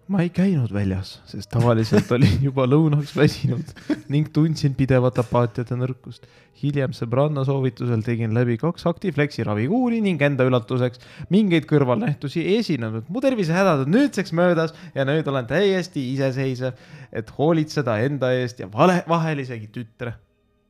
ma 0.08 0.22
ei 0.24 0.30
käinud 0.32 0.72
väljas, 0.72 1.18
sest 1.28 1.50
tavaliselt 1.52 2.08
olin 2.16 2.38
juba 2.48 2.64
lõunaks 2.68 3.12
väsinud 3.16 3.72
ning 4.12 4.30
tundsin 4.32 4.76
pidevat 4.76 5.20
apaatiat 5.20 5.72
ja 5.72 5.76
nõrkust. 5.76 6.24
hiljem 6.58 6.94
sõbranna 6.96 7.44
soovitusel 7.46 8.00
tegin 8.02 8.32
läbi 8.34 8.56
kaks 8.58 8.86
Actiflexi 8.88 9.44
ravikuuri 9.46 10.00
ning 10.04 10.22
enda 10.24 10.46
üllatuseks 10.48 11.04
mingeid 11.30 11.68
kõrvalnähtusi 11.68 12.40
ei 12.40 12.62
esinenud. 12.62 13.04
mu 13.08 13.20
tervisehädad 13.20 13.84
on 13.84 13.92
nüüdseks 13.92 14.32
möödas 14.32 14.74
ja 14.94 15.04
nüüd 15.04 15.28
olen 15.28 15.46
täiesti 15.46 16.08
iseseisev, 16.14 16.80
et 17.12 17.30
hoolitseda 17.38 18.00
enda 18.08 18.32
eest 18.32 18.64
ja 18.64 18.72
vale, 18.72 19.02
vahel 19.08 19.44
isegi 19.44 19.68
tütre. 19.68 20.16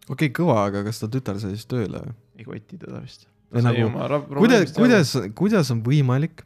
okei 0.09 0.29
okay,, 0.29 0.35
kõva, 0.35 0.65
aga 0.67 0.83
kas 0.85 0.99
ta 1.05 1.09
tütar 1.09 1.39
sai 1.39 1.55
siis 1.55 1.71
tööle 1.71 2.03
või? 2.03 2.15
ei 2.39 2.51
koti 2.51 2.75
teda 2.77 2.99
vist. 2.99 3.29
Või 3.49 3.65
nagu, 3.65 3.85
kuidas, 4.37 4.75
kuidas, 4.77 5.15
kuidas 5.37 5.71
on 5.73 5.81
võimalik, 5.85 6.43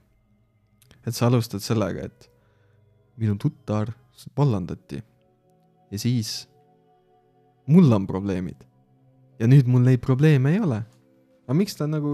et 1.02 1.16
sa 1.16 1.26
alustad 1.26 1.64
sellega, 1.64 2.06
et 2.06 2.28
minu 3.18 3.34
tutar 3.40 3.90
vallandati 4.38 5.00
ja 5.92 5.98
siis 6.00 6.44
mul 7.70 7.90
on 7.92 8.06
probleemid 8.08 8.62
ja 9.40 9.48
nüüd 9.50 9.68
mul 9.70 9.84
neid 9.86 10.02
probleeme 10.04 10.54
ei 10.54 10.60
ole. 10.62 10.82
aga 11.46 11.56
miks 11.58 11.76
ta 11.78 11.88
nagu, 11.90 12.12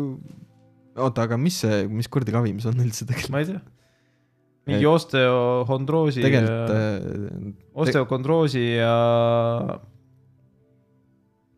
oota, 0.97 1.27
aga 1.29 1.39
mis 1.41 1.61
see, 1.65 1.83
mis 1.93 2.09
kuradi 2.11 2.35
ravim 2.35 2.63
see 2.63 2.73
on 2.73 2.81
üldse 2.85 3.07
tegelikult? 3.09 3.35
ma 3.35 3.43
ei 3.45 3.51
tea. 3.51 3.61
mingi 4.69 4.89
osteohondroosi, 4.89 6.25
tegelikult 6.25 6.75
äh, 6.75 7.53
osteokondroosi 7.85 8.65
ja 8.79 8.95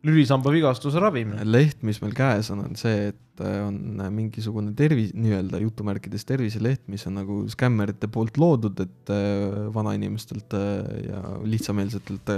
lülisamba 0.06 0.52
vigastuse 0.52 1.00
ravim. 1.00 1.34
leht, 1.44 1.82
mis 1.84 2.00
meil 2.02 2.14
käes 2.16 2.50
on, 2.54 2.62
on 2.64 2.78
see, 2.78 3.10
et 3.10 3.42
äh, 3.44 3.58
on 3.66 4.00
mingisugune 4.14 4.72
tervis, 4.76 5.12
nii-öelda 5.16 5.60
jutumärkides 5.60 6.24
terviseleht, 6.28 6.86
mis 6.92 7.04
on 7.10 7.18
nagu 7.20 7.42
skämmerite 7.52 8.08
poolt 8.12 8.40
loodud, 8.40 8.80
et 8.80 9.12
äh, 9.12 9.68
vanainimestelt 9.74 10.56
äh, 10.56 10.94
ja 11.10 11.22
lihtsameelsetelt 11.44 12.34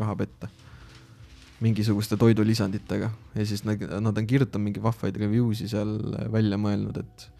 raha 0.00 0.18
petta. 0.24 0.50
mingisuguste 1.64 2.16
toidulisanditega 2.20 3.08
ja 3.38 3.44
siis 3.46 3.62
nad, 3.64 3.80
nad 3.80 4.18
on 4.18 4.26
kirjutanud 4.26 4.64
mingi 4.64 4.82
vahvaid 4.82 5.16
review 5.16 5.52
si 5.54 5.68
seal 5.70 5.94
välja 6.32 6.58
mõelnud, 6.60 6.98
et 6.98 7.30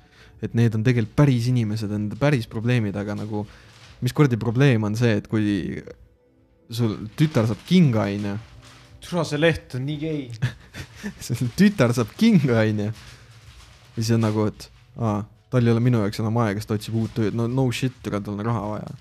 et 0.42 0.54
need 0.54 0.74
on 0.76 0.84
tegelikult 0.84 1.16
päris 1.16 1.48
inimesed, 1.50 1.90
need 1.90 2.14
on 2.14 2.20
päris 2.20 2.46
probleemid, 2.48 2.96
aga 2.96 3.16
nagu 3.18 3.42
mis 4.04 4.12
kuradi 4.12 4.38
probleem 4.40 4.84
on 4.86 4.96
see, 4.96 5.18
et 5.18 5.28
kui 5.28 5.82
sul 6.70 6.96
tütar 7.18 7.48
saab 7.50 7.60
kinga, 7.68 8.06
onju 8.14 8.34
türa, 9.04 9.24
see 9.28 9.40
leht 9.40 9.76
on 9.78 9.84
nii 9.88 9.98
gei. 10.00 10.22
tütar 11.60 11.94
saab 11.96 12.12
kinga, 12.18 12.62
onju. 12.64 12.90
ja 12.90 13.96
siis 14.00 14.14
on 14.16 14.24
nagu, 14.24 14.48
et 14.50 14.68
aa, 14.96 15.22
tal 15.52 15.66
ei 15.66 15.74
ole 15.74 15.82
minu 15.84 16.00
jaoks 16.02 16.22
enam 16.22 16.40
aega, 16.42 16.60
sest 16.62 16.72
ta 16.72 16.78
otsib 16.78 16.96
uut 16.98 17.12
tööd, 17.16 17.36
no 17.36 17.46
no 17.50 17.68
shit, 17.72 18.00
ega 18.08 18.22
tal 18.24 18.38
on 18.38 18.46
raha 18.48 18.64
vaja. 18.72 18.96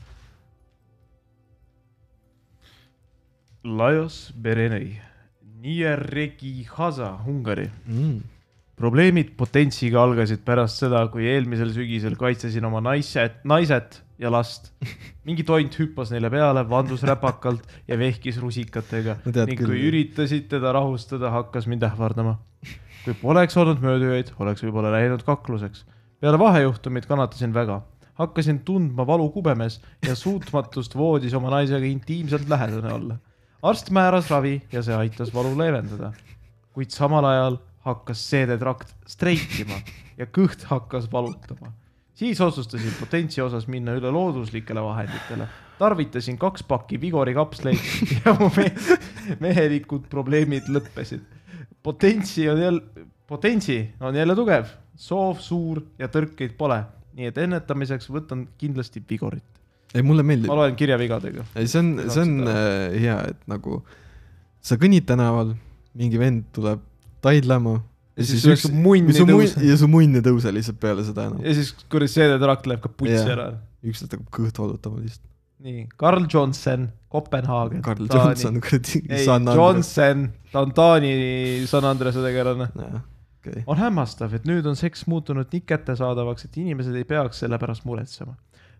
Lajos 3.64 4.34
Berenei, 4.36 4.98
Nieregi 5.64 6.68
Haza, 6.68 7.14
Ungari. 7.32 7.70
Mm. 7.88 8.33
Probleemid 8.84 9.36
potentsiga 9.40 10.02
algasid 10.04 10.42
pärast 10.44 10.82
seda, 10.84 11.06
kui 11.12 11.28
eelmisel 11.32 11.72
sügisel 11.76 12.18
kaitsesin 12.20 12.66
oma 12.68 12.82
naised, 12.84 13.40
naiset 13.48 14.02
ja 14.20 14.32
last. 14.34 14.72
mingi 15.28 15.46
tont 15.48 15.78
hüppas 15.80 16.12
neile 16.12 16.32
peale, 16.34 16.66
vandus 16.70 17.06
räpakalt 17.08 17.64
ja 17.88 17.98
vehkis 18.00 18.40
rusikatega 18.44 19.18
No 19.24 19.46
ning 19.48 19.60
küll. 19.60 19.72
kui 19.72 19.88
üritasid 19.88 20.50
teda 20.52 20.74
rahustada, 20.76 21.32
hakkas 21.32 21.70
mind 21.72 21.88
ähvardama. 21.88 22.38
kui 23.06 23.16
poleks 23.22 23.58
olnud 23.60 23.82
möödujaid, 23.84 24.34
oleks 24.40 24.64
võib-olla 24.66 24.92
läinud 24.98 25.24
kakluseks. 25.28 25.86
peale 26.20 26.40
vahejuhtumit 26.40 27.08
kannatasin 27.08 27.56
väga, 27.56 27.82
hakkasin 28.20 28.64
tundma 28.68 29.08
valu 29.08 29.30
kubemes 29.32 29.80
ja 30.06 30.16
suutmatust 30.16 30.96
voodis 30.96 31.34
oma 31.40 31.56
naisega 31.56 31.88
intiimselt 31.88 32.50
lähedane 32.50 32.94
olla. 32.94 33.20
arst 33.64 33.92
määras 33.96 34.32
ravi 34.32 34.62
ja 34.72 34.84
see 34.84 34.96
aitas 34.96 35.32
valu 35.34 35.56
leevendada, 35.58 36.12
kuid 36.76 36.92
samal 36.92 37.32
ajal 37.32 37.64
hakkas 37.84 38.22
seedetrakt 38.30 38.94
streikima 39.10 39.80
ja 40.18 40.28
kõht 40.30 40.66
hakkas 40.70 41.10
valutama. 41.12 41.74
siis 42.14 42.42
otsustasin 42.42 42.94
potentsi 43.00 43.42
osas 43.42 43.68
minna 43.68 43.96
üle 43.98 44.12
looduslikele 44.12 44.82
vahenditele. 44.82 45.48
tarvitasin 45.80 46.38
kaks 46.38 46.64
pakki 46.64 47.02
Vigori 47.02 47.34
kapsleid 47.34 47.80
ja 48.26 48.36
mu 48.40 48.50
me 48.58 48.72
mehelikud 49.40 50.08
probleemid 50.10 50.70
lõppesid. 50.70 51.22
potentsi 51.84 52.50
on 52.50 52.62
jälle, 52.62 53.06
potentsi 53.28 53.90
on 54.00 54.16
jälle 54.16 54.36
tugev, 54.36 54.70
soov 54.96 55.40
suur 55.40 55.84
ja 56.00 56.08
tõrkeid 56.08 56.56
pole, 56.58 56.84
nii 57.14 57.32
et 57.32 57.38
ennetamiseks 57.38 58.10
võtan 58.10 58.48
kindlasti 58.58 59.04
Vigorit. 59.10 59.44
ei, 59.94 60.02
mulle 60.02 60.24
meeldib 60.24 60.48
ma. 60.48 60.62
loen 60.62 60.76
kirjavigadega. 60.76 61.46
ei, 61.56 61.68
see 61.68 61.84
on, 61.84 61.94
see 62.08 62.24
on 62.24 62.48
äh, 62.48 62.96
hea, 63.02 63.20
et 63.34 63.44
nagu 63.48 63.84
sa 64.64 64.80
kõnnid 64.80 65.04
tänaval, 65.10 65.56
mingi 66.00 66.20
vend 66.20 66.48
tuleb 66.56 66.93
taidlema 67.24 67.80
ja 68.14 68.26
siis 68.28 68.44
siis 68.44 68.66
üks 68.66 68.74
munn 68.74 69.12
ei 69.12 69.26
tõuse. 69.26 69.62
ja 69.66 69.78
su 69.80 69.90
munn 69.90 70.20
ei 70.20 70.26
tõuse 70.26 70.52
lihtsalt 70.54 70.80
peale 70.82 71.06
seda 71.06 71.28
enam. 71.30 71.44
ja 71.46 71.54
siis 71.58 71.72
kuradi 71.92 72.14
seedetrakt 72.14 72.68
läheb 72.70 72.84
ka 72.84 72.92
putsi 72.92 73.16
Jah. 73.16 73.32
ära. 73.36 73.48
ükskord 73.84 74.14
hakkab 74.14 74.28
kõht 74.38 74.60
valutama 74.62 75.02
lihtsalt. 75.02 75.26
nii, 75.64 75.88
Carl 76.00 76.28
Johnson, 76.30 76.90
Kopenhaagen. 77.14 77.82
Karl 77.86 78.08
Johnson, 78.10 78.60
kuradi 78.62 79.02
ei. 79.08 79.26
Johnson, 79.26 80.28
ta 80.52 80.64
on 80.66 80.74
Taani 80.76 81.14
San 81.70 81.88
Andrese 81.90 82.24
tegelane. 82.26 82.70
okei, 83.40 83.66
on 83.66 83.82
hämmastav, 83.82 84.34
et 84.38 84.48
nüüd 84.50 84.68
on 84.70 84.78
seks 84.78 85.08
muutunud 85.10 85.50
nii 85.54 85.66
kättesaadavaks, 85.74 86.50
et 86.50 86.62
inimesed 86.62 86.96
ei 87.00 87.08
peaks 87.10 87.42
selle 87.46 87.58
pärast 87.62 87.88
muretsema. 87.90 88.38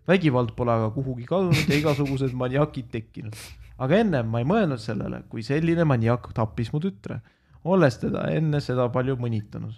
vägivald 0.08 0.54
pole 0.54 0.70
aga 0.70 0.90
kuhugi 0.94 1.24
kadunud 1.26 1.68
ja 1.70 1.78
igasugused 1.80 2.34
maniakid 2.38 2.90
tekkinud. 2.92 3.34
aga 3.78 4.02
ennem 4.04 4.30
ma 4.30 4.44
ei 4.44 4.46
mõelnud 4.46 4.78
sellele, 4.78 5.24
kui 5.28 5.42
selline 5.42 5.88
maniak 5.88 6.30
tappis 6.36 6.70
mu 6.72 6.78
tütre, 6.78 7.18
olles 7.64 7.98
teda 7.98 8.28
enne 8.30 8.60
seda 8.60 8.88
palju 8.88 9.16
mõnitanud. 9.16 9.74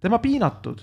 tema 0.00 0.18
piinatud 0.18 0.80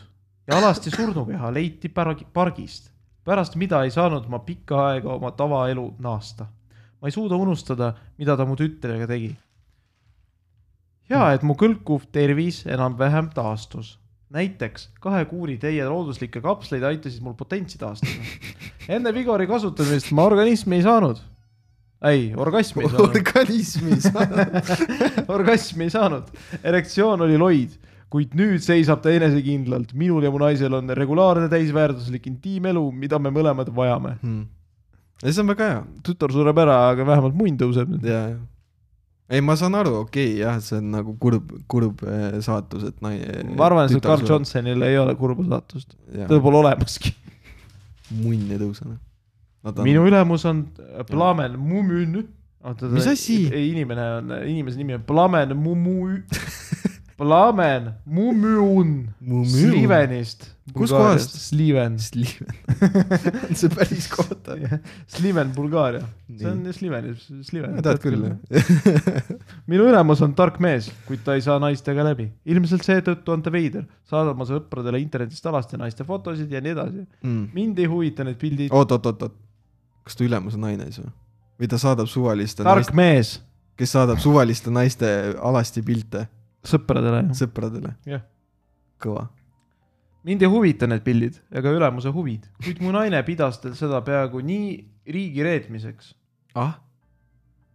ja 0.48 0.58
alasti 0.58 0.92
surnukeha 0.92 1.54
leiti 1.54 1.90
pargi- 1.90 2.28
pargist, 2.34 2.92
pärast 3.24 3.56
mida 3.56 3.84
ei 3.84 3.92
saanud 3.92 4.30
ma 4.30 4.40
pikka 4.40 4.88
aega 4.88 5.14
oma 5.14 5.32
tavaelu 5.32 5.96
naasta. 6.00 6.46
ma 7.02 7.08
ei 7.08 7.12
suuda 7.12 7.36
unustada, 7.36 7.94
mida 8.18 8.38
ta 8.38 8.46
mu 8.46 8.56
tütrega 8.56 9.08
tegi 9.08 9.36
hea, 11.12 11.24
et 11.36 11.46
mu 11.46 11.56
kõlkuv 11.58 12.10
tervis 12.12 12.66
enam-vähem 12.68 13.32
taastus. 13.36 13.98
näiteks 14.28 14.90
kahe 15.00 15.24
kuuri 15.26 15.56
teie 15.58 15.86
looduslikke 15.88 16.42
kapsleid 16.44 16.84
aitasid 16.84 17.24
mul 17.24 17.34
potentsi 17.40 17.78
taastada. 17.80 18.12
enne 18.96 19.14
Vigori 19.14 19.48
kasutamist 19.48 20.12
ma 20.12 20.26
organismi 20.28 20.76
ei 20.76 20.84
saanud. 20.84 21.22
ei, 22.06 22.34
orgasmi 22.36 22.84
ei 22.84 22.90
saanud. 22.90 23.10
organismis. 23.10 24.10
orgasmi 25.38 25.88
ei 25.88 25.94
saanud, 25.94 26.34
erektsioon 26.64 27.24
oli 27.26 27.38
loid, 27.42 27.78
kuid 28.14 28.36
nüüd 28.38 28.62
seisab 28.64 29.02
ta 29.04 29.14
enesekindlalt. 29.14 29.94
minul 29.98 30.24
ja 30.24 30.32
mu 30.34 30.42
naisel 30.42 30.78
on 30.78 30.94
regulaarne 30.96 31.50
täisväärtuslik 31.52 32.28
intiimelu, 32.30 32.84
mida 32.92 33.20
me 33.20 33.34
mõlemad 33.34 33.72
vajame. 33.74 34.18
Hmm. 34.22 34.46
ei, 35.24 35.32
see 35.32 35.42
on 35.42 35.56
väga 35.56 35.72
hea. 35.72 35.82
tütar 36.06 36.36
sureb 36.36 36.62
ära, 36.66 36.78
aga 36.92 37.08
vähemalt 37.08 37.36
munn 37.38 37.58
tõuseb 37.60 37.90
nüüd. 37.96 38.06
ja, 38.06 38.22
ja. 38.36 38.38
ei, 39.34 39.42
ma 39.42 39.58
saan 39.60 39.76
aru, 39.80 40.04
okei 40.06 40.36
okay,, 40.36 40.44
jah, 40.44 40.62
see 40.64 40.78
on 40.78 40.94
nagu 41.00 41.18
kurb, 41.22 41.50
kurb 41.68 42.06
eh, 42.06 42.38
saatus, 42.46 42.86
et 42.92 43.02
nai-. 43.02 43.24
ma 43.56 43.72
arvan, 43.72 43.90
et 43.90 44.06
Carl. 44.06 44.28
Johnsonil 44.28 44.86
ei 44.86 45.02
ole 45.02 45.18
kurba 45.18 45.50
saatust, 45.50 45.98
teda 46.14 46.40
pole 46.46 46.62
olemaski. 46.62 47.16
munn 48.22 48.54
ei 48.54 48.62
tõuse, 48.62 48.86
noh. 48.86 49.02
Minu 49.84 50.08
ülemus 50.08 50.46
on 50.46 50.68
Plamen 51.10 51.60
Mumün. 51.60 52.28
Mis 52.92 53.08
asi? 53.08 53.48
inimene 53.70 54.02
on, 54.02 54.32
inimese 54.48 54.78
nimi 54.78 54.96
on 54.96 55.04
Plamen 55.08 55.56
Mumu, 55.58 56.18
Plamen 57.18 57.94
Mumün 58.06 59.10
Slivenist. 59.46 60.58
Kus 60.74 60.92
kohast? 60.92 61.32
Sliven. 61.40 61.96
Sliven. 62.00 62.50
on 63.48 63.56
see 63.56 63.72
päris 63.72 64.10
koht 64.12 64.50
või? 64.52 64.68
Sliven, 65.08 65.54
Bulgaaria. 65.56 66.04
see 66.28 66.50
on 66.50 66.60
Slivenis, 66.76 67.24
Sliven. 67.48 67.78
tead 67.86 68.02
küll, 68.04 68.26
jah. 68.28 68.60
minu 69.72 69.88
ülemus 69.88 70.22
on 70.26 70.36
tark 70.38 70.60
mees, 70.64 70.90
kuid 71.08 71.24
ta 71.24 71.38
ei 71.38 71.46
saa 71.46 71.56
naistega 71.64 72.04
läbi. 72.10 72.28
ilmselt 72.52 72.84
seetõttu 72.88 73.32
on 73.34 73.46
ta 73.46 73.54
veider, 73.54 73.88
saadab 74.10 74.36
oma 74.36 74.50
sõpradele 74.50 75.00
internetist 75.02 75.48
alaste 75.48 75.80
naiste 75.80 76.06
fotosid 76.08 76.52
ja 76.52 76.62
nii 76.64 76.76
edasi. 76.76 77.08
mind 77.56 77.80
ei 77.80 77.88
huvita 77.88 78.28
need 78.28 78.40
pildid. 78.42 78.76
oot, 78.76 78.92
oot, 78.92 79.12
oot, 79.14 79.30
oot. 79.30 79.44
Kas 80.08 80.18
ta 80.18 80.26
ülemus 80.28 80.56
on 80.58 80.66
naine 80.68 80.88
siis 80.90 81.04
või? 81.04 81.14
või 81.58 81.70
ta 81.72 81.82
saadab 81.82 82.10
suvaliste 82.12 82.64
tark 82.64 82.88
naiste, 82.88 82.98
mees 82.98 83.38
kes 83.78 83.94
saadab 83.94 84.22
suvaliste 84.22 84.74
naiste 84.74 85.10
alasti 85.44 85.84
pilte 85.86 86.26
sõpradele. 86.68 87.28
sõpradele? 87.38 87.94
Jah. 88.10 88.24
kõva. 89.04 89.28
mind 90.28 90.44
ei 90.44 90.52
huvita 90.52 90.90
need 90.90 91.06
pildid 91.06 91.38
ega 91.52 91.72
ülemuse 91.74 92.12
huvid, 92.14 92.48
kuid 92.64 92.82
mu 92.84 92.92
naine 92.96 93.22
pidas 93.28 93.62
tal 93.62 93.78
seda 93.78 94.02
peaaegu 94.06 94.42
nii 94.42 94.74
riigi 95.14 95.46
reetmiseks. 95.46 96.14
ah, 96.56 96.80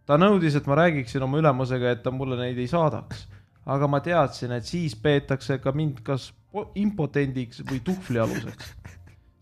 ta 0.05 0.19
nõudis, 0.19 0.57
et 0.59 0.67
ma 0.67 0.77
räägiksin 0.83 1.23
oma 1.23 1.39
ülemusega, 1.39 1.95
et 1.95 2.03
ta 2.03 2.11
mulle 2.11 2.37
neid 2.39 2.59
ei 2.59 2.67
saadaks. 2.67 3.27
aga 3.65 3.87
ma 3.87 4.03
teadsin, 4.03 4.51
et 4.51 4.67
siis 4.67 4.95
peetakse 4.95 5.57
ka 5.63 5.71
mind 5.71 6.03
kas 6.03 6.33
po- 6.51 6.69
impotendiks 6.75 7.63
või 7.69 7.79
tuhvlialuseks. 7.79 8.73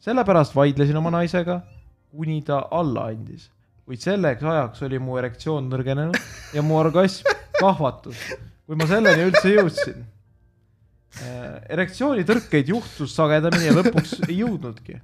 sellepärast 0.06 0.56
vaidlesin 0.56 0.98
oma 0.98 1.10
naisega, 1.18 1.62
kuni 2.12 2.42
ta 2.44 2.68
alla 2.72 3.08
andis. 3.12 3.50
kuid 3.88 4.04
selleks 4.04 4.44
ajaks 4.46 4.84
oli 4.88 5.00
mu 5.04 5.18
erektsioon 5.20 5.68
nõrgenenud 5.72 6.18
ja 6.56 6.64
mu 6.64 6.78
orgasm 6.80 7.28
kahvatus, 7.58 8.20
kui 8.68 8.78
ma 8.80 8.88
selleni 8.88 9.26
üldse 9.30 9.52
jõudsin. 9.52 10.04
erektsioonitõrkeid 11.76 12.70
juhtus 12.72 13.16
sagedamini 13.18 13.68
ja 13.68 13.74
lõpuks 13.80 14.14
ei 14.30 14.38
jõudnudki. 14.42 15.00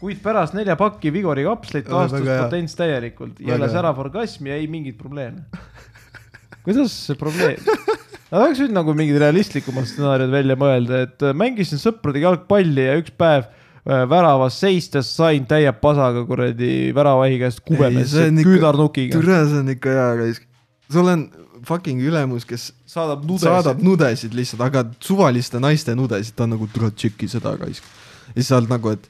kuid 0.00 0.22
pärast 0.22 0.54
nelja 0.54 0.78
pakki 0.78 1.12
Vigori 1.14 1.46
kapsleid 1.46 1.86
taastus 1.90 2.26
potents 2.26 2.78
täielikult, 2.78 3.40
jälle 3.42 3.70
särav 3.70 3.98
orgasm 3.98 4.46
ja 4.50 4.58
ei 4.58 4.66
mingit 4.70 4.98
probleemi. 4.98 5.42
kuidas 6.66 6.94
see 7.06 7.18
probleem? 7.18 7.62
Nad 8.28 8.42
oleks 8.42 8.58
võinud 8.60 8.76
nagu 8.76 8.92
mingid 8.94 9.16
realistlikumad 9.22 9.86
stsenaariumid 9.88 10.34
välja 10.34 10.56
mõelda, 10.60 10.98
et 11.06 11.22
äh, 11.24 11.32
mängisin 11.32 11.80
sõpradega 11.80 12.28
jalgpalli 12.28 12.84
ja 12.84 12.98
üks 13.00 13.14
päev 13.16 13.46
äh, 13.46 13.57
väravas 13.88 14.60
seistes 14.60 15.08
sain 15.16 15.46
täie 15.48 15.72
pasaga 15.72 16.24
kuradi 16.28 16.92
väravahi 16.94 17.38
käest 17.40 17.62
kubemesse 17.64 18.28
küünarnukiga. 18.36 19.16
türa, 19.16 19.44
see 19.48 19.62
on 19.62 19.70
ikka 19.72 19.94
hea 19.96 20.08
raisk. 20.22 20.42
sul 20.92 21.08
on 21.08 21.28
fucking 21.64 22.02
ülemus, 22.04 22.44
kes 22.48 22.72
saadab 22.86 23.24
nudesid. 23.24 23.48
saadab 23.48 23.80
nudesid 23.84 24.34
lihtsalt, 24.36 24.64
aga 24.66 24.84
suvaliste 25.00 25.60
naiste 25.62 25.94
nudesid, 25.96 26.36
ta 26.36 26.44
on 26.44 26.56
nagu 26.56 26.68
türa 26.72 26.90
tšeki 26.92 27.30
seda 27.32 27.54
raisk. 27.56 27.86
ja 28.28 28.36
siis 28.36 28.50
sa 28.50 28.58
oled 28.60 28.72
nagu, 28.72 28.92
et 28.92 29.08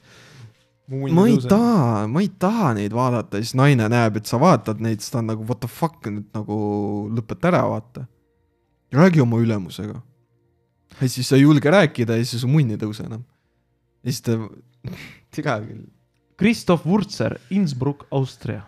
ma 0.89 1.25
ei 1.27 1.37
taha, 1.37 2.05
ma 2.09 2.23
ei 2.23 2.29
taha 2.41 2.73
neid 2.79 2.95
vaadata 2.95 3.39
ja 3.39 3.45
siis 3.45 3.57
naine 3.59 3.89
näeb, 3.91 4.21
et 4.21 4.29
sa 4.29 4.39
vaatad 4.41 4.79
neid, 4.83 5.03
siis 5.03 5.13
ta 5.13 5.19
on 5.21 5.29
nagu 5.33 5.43
what 5.45 5.61
the 5.61 5.69
fuck 5.69 6.07
nüüd 6.07 6.29
nagu 6.35 6.55
lõpeta 7.13 7.51
ära, 7.51 7.65
vaata. 7.69 8.05
räägi 8.95 9.21
oma 9.21 9.37
ülemusega. 9.43 10.01
ja 11.01 11.09
siis 11.09 11.27
sa 11.29 11.35
ei 11.35 11.43
julge 11.43 11.71
rääkida 11.71 12.17
ja 12.17 12.25
siis 12.25 12.41
su 12.41 12.47
munn 12.47 12.71
ei 12.71 12.81
tõuse 12.81 13.05
enam. 13.05 13.27
ja 14.03 14.11
siis 14.11 14.23
ta, 14.25 14.39
tea 15.35 15.59
küll. 15.63 15.87
Christoph 16.39 16.87
Wurzer, 16.87 17.35
Innsbruck, 17.51 18.05
Austria. 18.11 18.61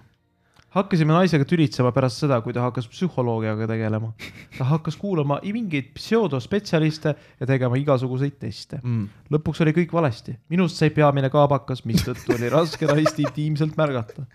hakkasime 0.72 1.12
naisega 1.12 1.44
tülitsema 1.48 1.90
pärast 1.92 2.22
seda, 2.22 2.38
kui 2.44 2.54
ta 2.56 2.62
hakkas 2.64 2.86
psühholoogiaga 2.88 3.68
tegelema. 3.68 4.14
ta 4.58 4.68
hakkas 4.68 4.96
kuulama 5.00 5.40
mingeid 5.44 5.94
pseudospetsialiste 5.96 7.16
ja 7.40 7.48
tegema 7.48 7.80
igasuguseid 7.80 8.38
teste. 8.40 8.80
Mm. 8.84 9.08
lõpuks 9.32 9.64
oli 9.64 9.76
kõik 9.76 9.96
valesti, 9.96 10.36
minust 10.52 10.80
sai 10.80 10.92
peamine 10.96 11.32
kaabakas, 11.32 11.84
mistõttu 11.88 12.36
oli 12.36 12.52
raske 12.52 12.88
naist 12.88 13.20
intiimselt 13.20 13.76
märgata. 13.80 14.28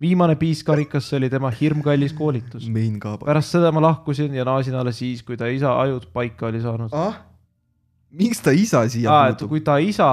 viimane 0.00 0.36
piiskarikas 0.36 1.12
oli 1.18 1.30
tema 1.30 1.50
hirmkallis 1.50 2.12
koolitus. 2.12 2.66
pärast 3.24 3.54
seda 3.54 3.72
ma 3.72 3.80
lahkusin 3.80 4.34
ja 4.34 4.44
naasin 4.44 4.74
alles 4.74 4.98
siis, 4.98 5.22
kui 5.22 5.36
ta 5.36 5.46
isa 5.46 5.80
ajud 5.80 6.10
paika 6.12 6.46
oli 6.46 6.60
saanud. 6.62 6.90
ah? 6.92 7.22
miks 8.10 8.40
ta 8.40 8.50
isa 8.54 8.88
siia 8.88 9.14
et 9.28 9.38
puutub? 9.38 9.50
kui 9.50 9.60
ta 9.60 9.78
isa, 9.82 10.08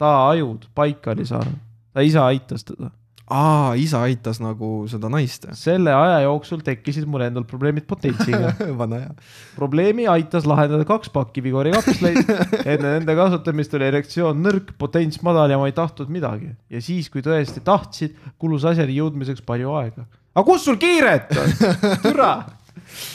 ta 0.00 0.14
ajud 0.30 0.64
paika 0.76 1.12
oli 1.14 1.26
saanud, 1.28 1.60
ta 1.92 2.04
isa 2.04 2.24
aitas 2.30 2.64
teda. 2.64 2.90
aa, 3.30 3.74
isa 3.78 4.00
aitas 4.08 4.40
nagu 4.42 4.88
seda 4.90 5.10
naist 5.12 5.44
selle 5.54 5.92
aja 5.94 6.22
jooksul 6.24 6.64
tekkisid 6.66 7.04
mul 7.06 7.22
endal 7.28 7.44
probleemid 7.46 7.84
potentsiga. 7.90 8.54
vana 8.80 9.02
hea. 9.04 9.12
probleemi 9.58 10.08
aitas 10.10 10.48
lahendada 10.50 10.86
kaks 10.88 11.12
pakki 11.14 11.44
Vigori 11.44 11.74
kapsleid. 11.76 12.32
enne 12.72 12.96
nende 12.96 13.16
kasutamist 13.18 13.76
oli 13.78 13.86
erektsioon 13.90 14.40
nõrk, 14.46 14.72
potents 14.80 15.20
madal 15.26 15.52
ja 15.52 15.60
ma 15.60 15.68
ei 15.70 15.76
tahtnud 15.76 16.10
midagi. 16.10 16.54
ja 16.72 16.82
siis, 16.82 17.12
kui 17.12 17.22
tõesti 17.26 17.62
tahtsid, 17.66 18.16
kulus 18.40 18.66
asjani 18.72 18.96
jõudmiseks 18.98 19.44
palju 19.46 19.76
aega. 19.82 20.08
aga 20.34 20.46
kus 20.48 20.66
sul 20.66 20.80
kiiret 20.80 21.36
on? 21.36 21.54
türa. 22.06 22.32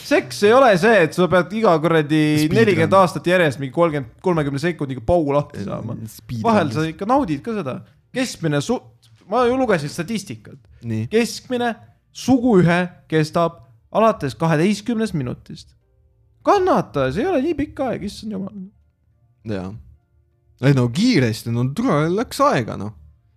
Seks 0.06 0.44
ei 0.48 0.54
ole 0.56 0.72
see, 0.80 1.04
et 1.08 1.16
sa 1.18 1.28
pead 1.32 1.54
iga 1.60 1.74
kuradi 1.82 2.22
nelikümmend 2.52 2.96
aastat 3.00 3.28
järjest 3.28 3.62
mingi 3.62 3.74
kolmkümmend, 3.76 4.14
kolmekümne 4.24 4.62
sekundiga 4.62 5.04
paugu 5.06 5.36
lahti 5.36 5.66
saama. 5.66 5.98
vahel 6.44 6.72
sa 6.74 6.86
ikka 6.88 7.08
naudid 7.10 7.44
ka 7.46 7.56
seda. 7.58 7.80
keskmine 8.16 8.62
su-, 8.64 8.82
ma 9.30 9.46
ju 9.50 9.58
lugesin 9.60 9.92
statistikat. 9.92 10.60
keskmine 11.12 11.76
suguühe 12.16 12.82
kestab 13.12 13.62
alates 13.92 14.36
kaheteistkümnest 14.36 15.14
minutist. 15.14 15.76
kannata, 16.44 17.10
see 17.12 17.24
ei 17.24 17.30
ole 17.32 17.42
nii 17.42 17.56
pikk 17.64 17.82
aeg, 17.88 18.06
issand 18.06 18.36
jumal. 18.36 18.54
jaa. 19.50 19.72
ei 20.64 20.78
no 20.78 20.90
kiiresti, 20.90 21.54
no 21.54 21.70
tule, 21.76 22.06
läks 22.16 22.42
aega 22.46 22.78
noh. 22.80 22.94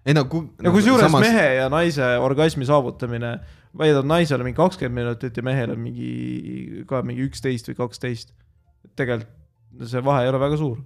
ei 0.07 0.17
no 0.17 0.27
kui. 0.31 0.49
ja 0.63 0.75
kusjuures 0.75 1.09
samas... 1.09 1.27
mehe 1.27 1.49
ja 1.61 1.71
naise 1.73 2.17
orgasmi 2.23 2.69
saavutamine 2.69 3.39
väidab 3.77 4.09
naisele 4.09 4.47
mingi 4.47 4.57
kakskümmend 4.57 5.03
minutit 5.05 5.37
ja 5.37 5.45
mehel 5.45 5.75
on 5.75 5.83
mingi 5.83 6.85
ka 6.89 7.03
mingi 7.07 7.27
üksteist 7.29 7.71
või 7.71 7.79
kaksteist. 7.83 8.33
tegelikult 8.97 9.89
see 9.89 10.03
vahe 10.05 10.25
ei 10.25 10.33
ole 10.33 10.41
väga 10.41 10.59
suur. 10.61 10.79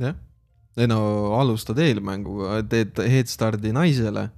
jah, 0.00 0.16
ei 0.76 0.88
no 0.90 1.00
alustad 1.38 1.78
eelmänguga, 1.82 2.62
teed 2.70 3.02
headstardi 3.12 3.74
naisele. 3.76 4.28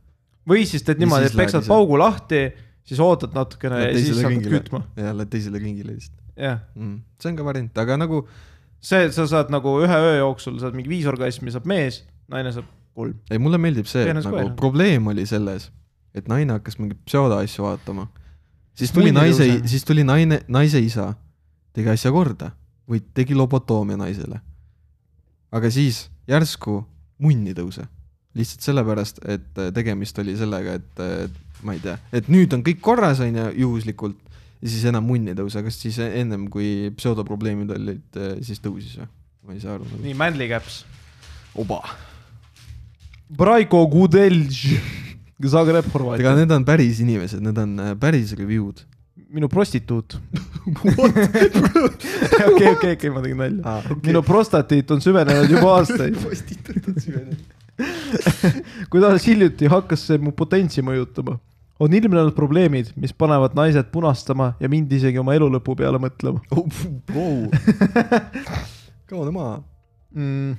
või 0.48 0.66
siis 0.68 0.82
teed 0.86 1.02
niimoodi, 1.02 1.30
et 1.30 1.38
peksad 1.38 1.68
paugu 1.68 2.00
lahti, 2.00 2.48
siis 2.84 3.00
ootad 3.00 3.36
natukene 3.36 3.84
ja 3.86 3.94
siis 3.98 4.22
hakkad 4.24 4.50
kütma. 4.56 4.84
ja 4.96 5.14
lähed 5.14 5.30
teisele 5.32 5.62
ringile 5.62 5.94
lihtsalt 5.94 6.22
jah, 6.36 6.62
mm.. 6.74 6.98
see 7.20 7.32
on 7.32 7.38
ka 7.38 7.46
variant, 7.46 7.78
aga 7.84 7.98
nagu 8.00 8.22
see, 8.80 9.08
sa 9.14 9.26
saad 9.30 9.52
nagu 9.52 9.76
ühe 9.84 9.98
öö 10.08 10.16
jooksul 10.20 10.58
saad 10.62 10.76
mingi 10.76 10.92
viis 10.92 11.08
orgasmi 11.10 11.52
saab 11.54 11.68
mees, 11.70 12.02
naine 12.32 12.52
saab 12.54 12.68
kolm. 12.96 13.18
ei, 13.30 13.40
mulle 13.42 13.60
meeldib 13.62 13.88
see, 13.90 14.06
et 14.08 14.16
nagu 14.16 14.34
koer. 14.34 14.52
probleem 14.58 15.12
oli 15.12 15.26
selles, 15.28 15.70
et 16.14 16.28
naine 16.28 16.56
hakkas 16.56 16.78
mingeid 16.80 17.00
pseudoasju 17.06 17.64
vaatama. 17.64 18.08
siis 18.74 18.92
tuli 18.92 19.12
naise, 19.12 19.46
siis 19.66 19.84
tuli 19.84 20.04
naine, 20.04 20.42
naise 20.48 20.80
isa, 20.80 21.12
tegi 21.72 21.92
asja 21.92 22.12
korda 22.12 22.52
või 22.88 23.02
tegi 23.14 23.34
lobotoomia 23.34 23.96
naisele. 23.96 24.40
aga 25.52 25.70
siis 25.70 26.08
järsku 26.28 26.82
munni 27.18 27.54
tõuse. 27.54 27.86
lihtsalt 28.34 28.64
sellepärast, 28.64 29.18
et 29.28 29.58
äh, 29.60 29.72
tegemist 29.76 30.18
oli 30.18 30.36
sellega, 30.36 30.78
et 30.80 31.00
äh, 31.04 31.26
ma 31.62 31.74
ei 31.76 31.80
tea, 31.84 31.98
et 32.12 32.28
nüüd 32.32 32.54
on 32.56 32.62
kõik 32.64 32.80
korras, 32.80 33.20
on 33.20 33.36
ju, 33.36 33.48
juhuslikult, 33.66 34.16
ja 34.62 34.70
siis 34.70 34.86
enam 34.88 35.04
munni 35.04 35.34
ei 35.34 35.36
tõuse, 35.36 35.60
kas 35.64 35.76
siis 35.82 35.98
ennem, 36.02 36.46
kui 36.52 36.92
pseudoprobleemid 36.96 37.74
olid, 37.76 38.22
siis 38.40 38.62
tõusis 38.64 38.96
või? 39.02 39.10
ma 39.42 39.56
ei 39.56 39.60
saa 39.60 39.74
aru 39.76 39.88
nagu. 39.88 40.00
nii, 40.04 40.14
Manly 40.16 40.48
Caps. 40.48 40.82
oba. 41.58 41.82
Braiko 43.32 43.86
Gudelj, 43.88 44.76
Zagreb, 45.50 45.86
ega 45.86 45.92
Horvaatia. 45.94 46.34
need 46.38 46.50
on 46.54 46.64
päris 46.64 47.00
inimesed, 47.02 47.40
need 47.42 47.58
on 47.58 47.78
äh, 47.80 47.94
päris 47.98 48.32
review'd. 48.38 48.84
minu 49.32 49.48
prostituut. 49.48 50.18
okei, 52.52 52.68
okei, 52.68 52.92
okei, 52.92 53.10
ma 53.10 53.22
tegin 53.24 53.38
nalja. 53.40 53.62
Ah, 53.64 53.78
okay. 53.86 54.02
minu 54.10 54.22
prostatiit 54.26 54.90
on 54.92 55.00
süvenenud 55.00 55.50
juba 55.50 55.72
aastaid. 55.78 56.16
kui 58.90 59.00
ta 59.00 59.08
alles 59.08 59.24
hiljuti 59.26 59.70
hakkas 59.72 60.06
see 60.10 60.20
mu 60.20 60.34
potentsi 60.36 60.84
mõjutama, 60.84 61.38
on 61.82 61.94
ilmnenud 61.96 62.34
probleemid, 62.36 62.92
mis 63.00 63.14
panevad 63.16 63.56
naised 63.58 63.88
punastama 63.94 64.52
ja 64.60 64.68
mind 64.70 64.92
isegi 64.92 65.18
oma 65.22 65.34
elu 65.38 65.48
lõpu 65.56 65.74
peale 65.78 65.98
mõtlema 66.02 66.44
kaune 69.12 69.32
maa. 69.34 69.56
mm.. 70.14 70.52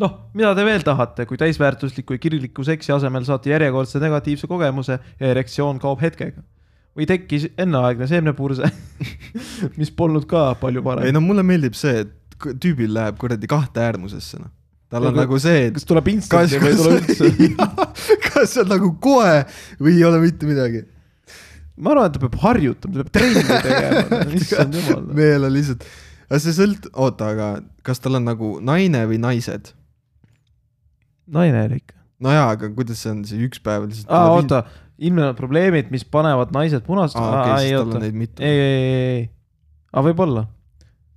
noh, 0.00 0.16
mida 0.34 0.54
te 0.56 0.64
veel 0.66 0.82
tahate, 0.86 1.26
kui 1.28 1.38
täisväärtusliku 1.40 2.16
ja 2.16 2.22
kirgliku 2.22 2.64
seksi 2.66 2.92
asemel 2.96 3.26
saate 3.28 3.52
järjekordse 3.52 4.02
negatiivse 4.02 4.50
kogemuse 4.50 4.98
ja 4.98 5.30
erektsioon 5.30 5.78
kaob 5.82 6.02
hetkega. 6.02 6.42
või 6.94 7.08
tekkis 7.10 7.48
enneaegne 7.58 8.06
seemnepurse, 8.06 8.68
mis 9.80 9.90
polnud 9.90 10.28
ka 10.30 10.52
palju 10.60 10.78
ei 10.78 10.86
parem. 10.86 11.14
no 11.14 11.22
mulle 11.24 11.42
meeldib 11.46 11.74
see, 11.78 12.04
et 12.04 12.12
tüübil 12.62 12.92
läheb 12.94 13.18
kuradi 13.18 13.48
kahte 13.50 13.82
äärmusesse, 13.82 14.38
noh. 14.38 14.52
tal 14.90 15.08
on 15.08 15.14
Aga- 15.14 15.24
nagu 15.24 15.38
see, 15.42 15.68
et 15.68 15.74
kas 15.78 15.88
tuleb 15.90 16.10
instanti 16.12 16.60
või 16.62 16.70
ei 16.70 16.78
tule 16.78 16.96
üldse? 17.00 17.30
kas 18.28 18.54
see 18.54 18.62
on 18.62 18.70
nagu 18.76 18.92
kohe 19.02 19.40
või 19.80 19.96
ei 19.98 20.06
ole 20.06 20.22
mitte 20.22 20.46
midagi. 20.46 20.84
ma 21.76 21.94
arvan, 21.94 22.10
et 22.10 22.14
ta 22.18 22.22
peab 22.22 22.38
harjutama, 22.44 22.94
ta 22.94 23.02
peab 23.02 23.14
trenni 23.18 23.62
tegema, 23.68 24.20
issand 24.40 24.78
jumal. 24.78 25.06
mehel 25.18 25.48
on 25.50 25.54
lihtsalt, 25.54 25.86
aga 26.28 26.42
see 26.46 26.58
sõlt-, 26.62 26.90
oota, 26.94 27.32
aga 27.34 27.48
kas 27.86 28.02
tal 28.02 28.20
on 28.20 28.30
nagu 28.30 28.58
naine 28.62 29.02
või 29.10 29.18
naised? 29.22 29.74
Naine 31.26 31.64
oli 31.68 31.80
ikka. 31.82 31.94
nojaa, 32.24 32.48
aga 32.56 32.70
kuidas 32.76 33.02
see 33.04 33.12
on, 33.12 33.22
see 33.28 33.44
üks 33.48 33.60
päev 33.64 33.86
lihtsalt 33.90 34.10
aa, 34.14 34.32
oota, 34.32 34.64
ilmnevad 34.98 35.36
probleemid, 35.38 35.90
mis 35.90 36.04
panevad 36.04 36.52
naised 36.54 36.84
punast-, 36.86 37.18
aa, 37.18 37.30
okei, 37.42 37.54
ei 37.54 37.70
siis 37.72 37.78
tal 37.80 37.96
on, 37.96 38.02
neid 38.04 38.18
mitu. 38.18 38.42
ei, 38.42 38.58
ei, 38.58 38.74
ei, 38.82 39.06
ei, 39.14 39.24
aga 39.92 40.08
võib-olla. 40.10 40.44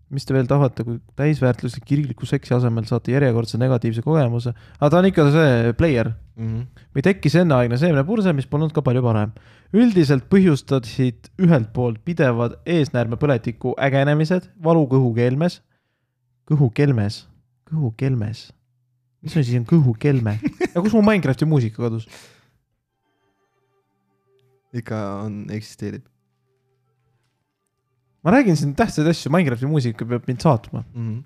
mis 0.09 0.23
te 0.23 0.31
veel 0.31 0.47
tahate, 0.47 0.85
kui 0.87 1.01
täisväärtuslik 1.19 1.83
kirgliku 1.83 2.25
seksi 2.25 2.53
asemel 2.55 2.85
saate 2.87 3.11
järjekordse 3.11 3.57
negatiivse 3.59 3.99
kogemuse, 4.05 4.53
aga 4.79 4.89
ta 4.93 5.01
on 5.01 5.07
ikka 5.09 5.25
see 5.35 5.73
player 5.79 6.13
Mhm. 6.37 6.61
või 6.95 7.01
tekkis 7.01 7.33
enneaegne 7.41 7.77
seemnepurse, 7.81 8.29
mis 8.37 8.45
polnud 8.45 8.71
ka 8.71 8.81
palju 8.85 9.01
parem. 9.01 9.31
üldiselt 9.73 10.29
põhjustasid 10.31 11.27
ühelt 11.43 11.73
poolt 11.73 11.97
pidevad 12.05 12.53
eesnäärmepõletiku 12.65 13.73
ägenemised, 13.83 14.45
valu 14.63 14.85
kõhukelmes, 14.87 15.59
kõhukelmes, 16.47 17.25
kõhukelmes, 17.67 18.51
mis 19.27 19.37
asi 19.43 19.59
on 19.59 19.67
kõhukelme 19.69 20.37
ja 20.73 20.81
kus 20.81 20.95
mu 20.95 21.03
Minecrafti 21.05 21.47
muusika 21.49 21.83
kadus? 21.85 22.07
ikka 24.77 24.97
on, 25.23 25.45
eksisteerib 25.53 26.05
ma 28.27 28.33
räägin 28.35 28.57
siin 28.59 28.75
tähtsaid 28.75 29.07
asju, 29.07 29.31
Minecrafti 29.31 29.69
muusika 29.69 30.05
peab 30.05 30.25
mind 30.27 30.43
saatma. 30.43 30.83
mm. 30.93 31.13
-hmm. 31.13 31.23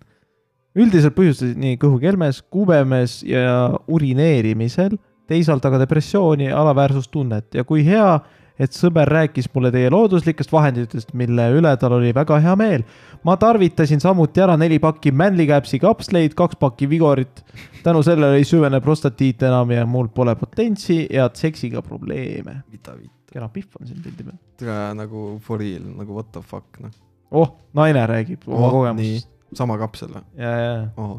üldiselt 0.75 1.15
põhjustasid 1.15 1.57
nii 1.57 1.77
kõhukelmes, 1.81 2.43
kubemes 2.49 3.23
ja 3.27 3.73
urineerimisel, 3.87 4.97
teisalt 5.27 5.65
aga 5.65 5.79
depressiooni, 5.81 6.51
alaväärsustunnet 6.51 7.55
ja 7.55 7.63
kui 7.63 7.85
hea, 7.85 8.19
et 8.61 8.75
sõber 8.77 9.09
rääkis 9.09 9.49
mulle 9.55 9.71
teie 9.73 9.89
looduslikest 9.91 10.51
vahenditest, 10.53 11.13
mille 11.17 11.47
üle 11.57 11.71
tal 11.81 11.95
oli 11.97 12.11
väga 12.13 12.37
hea 12.43 12.55
meel. 12.59 12.83
ma 13.23 13.35
tarvitasin 13.37 14.01
samuti 14.01 14.41
ära 14.41 14.57
neli 14.57 14.79
pakki 14.81 15.11
Manly 15.11 15.47
Capsi 15.49 15.79
kapsleid, 15.81 16.35
kaks 16.37 16.59
pakki 16.61 16.89
Vigorit. 16.89 17.43
tänu 17.83 18.03
sellele 18.03 18.37
ei 18.37 18.45
süvene 18.45 18.81
prostatiit 18.81 19.43
enam 19.43 19.71
ja 19.71 19.85
mul 19.85 20.07
pole 20.07 20.35
potentsi 20.35 21.07
ja 21.09 21.29
seksiga 21.33 21.81
probleeme. 21.81 22.61
mida 22.71 22.95
vitt. 22.97 23.11
kena 23.33 23.49
pihv 23.49 23.79
on 23.79 23.87
siin 23.87 24.01
pildi 24.03 24.23
peal. 24.23 24.37
tere 24.57 24.93
nagu 24.93 25.39
for 25.41 25.59
real, 25.59 25.83
nagu 25.97 26.13
what 26.13 26.31
the 26.31 26.41
fuck, 26.41 26.79
noh. 26.79 26.91
oh, 27.31 27.55
naine 27.73 28.05
räägib 28.07 28.47
oma 28.47 28.67
Oh, 28.67 28.71
kogemusest. 28.71 29.29
sama 29.53 29.77
kapsel 29.77 30.13
või? 30.13 30.23
ja, 30.37 30.51
ja, 30.51 30.71
ja 30.73 30.87
oh,. 30.97 31.17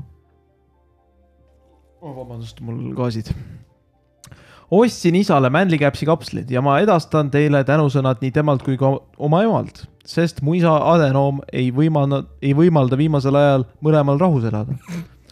vabandust, 2.03 2.61
mul 2.61 2.95
gaasid. 2.95 3.35
Ostsin 4.73 5.15
isale 5.15 5.51
Manly 5.51 5.79
Capsi 5.79 6.07
kapslid 6.09 6.51
ja 6.51 6.63
ma 6.65 6.79
edastan 6.81 7.31
teile 7.33 7.61
tänusõnad 7.69 8.23
nii 8.23 8.33
temalt 8.33 8.65
kui 8.65 8.79
ka 8.81 8.95
oma 9.21 9.43
emalt, 9.45 9.85
sest 10.09 10.41
mu 10.45 10.57
isa 10.57 10.73
adenoom 10.95 11.43
ei 11.53 11.69
võimalda, 11.75 12.23
ei 12.41 12.55
võimalda 12.57 12.97
viimasel 12.97 13.37
ajal 13.37 13.67
mõlemal 13.85 14.21
rahus 14.21 14.49
elada. 14.49 14.77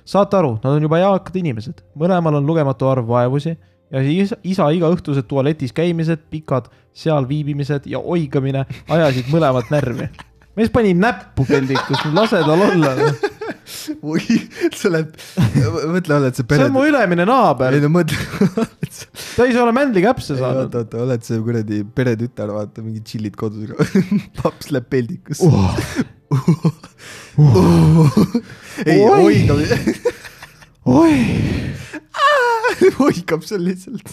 saate 0.04 0.36
aru, 0.36 0.58
nad 0.60 0.76
on 0.76 0.84
juba 0.84 1.00
eakad 1.00 1.40
inimesed, 1.40 1.80
mõlemal 1.96 2.36
on 2.36 2.46
lugematu 2.46 2.88
arv 2.90 3.08
vaevusi 3.08 3.56
ja 3.90 4.04
isa, 4.04 4.36
isa 4.44 4.68
igaõhtused 4.76 5.28
tualetis 5.30 5.72
käimised, 5.72 6.28
pikad 6.30 6.68
seal 6.92 7.28
viibimised 7.28 7.88
ja 7.88 7.98
oigamine 7.98 8.66
ajasid 8.88 9.32
mõlemat 9.32 9.72
närvi. 9.72 10.10
mees 10.56 10.68
pani 10.70 10.92
näppu 10.94 11.48
peldikus, 11.48 12.04
lase 12.12 12.44
tal 12.44 12.68
olla. 12.68 12.96
oi, 14.02 14.20
see 14.74 14.90
läheb, 14.92 15.10
mõtle, 15.92 16.14
oled 16.16 16.34
sa 16.34 16.38
see 16.42 16.48
pere 16.50 16.64
on 16.68 16.72
mu. 16.74 16.80
ülemine 16.88 17.24
naaber 17.28 17.70
ei, 17.76 17.80
no 17.84 17.88
mõtle, 17.92 18.18
ta 19.36 19.40
ei 19.46 19.52
saa 19.54 19.62
olla 19.64 19.74
Manly 19.76 20.02
Caps'e 20.04 20.34
saanud 20.38 20.64
oota, 20.68 20.78
oota, 20.84 20.96
oled 21.06 21.22
sa 21.26 21.32
kuradi 21.44 21.76
peretütar, 21.96 22.48
vaata 22.54 22.78
mingi 22.84 23.00
tšillid 23.06 23.34
kodus, 23.40 23.62
paps 24.40 24.66
läheb 24.74 24.86
peldikusse 24.92 25.48
oh. 25.48 25.54
ei, 28.86 29.00
Oi. 29.00 29.24
oigab, 29.24 29.58
oi, 30.90 31.16
oigab 33.06 33.40
seal 33.46 33.62
lihtsalt. 33.66 34.08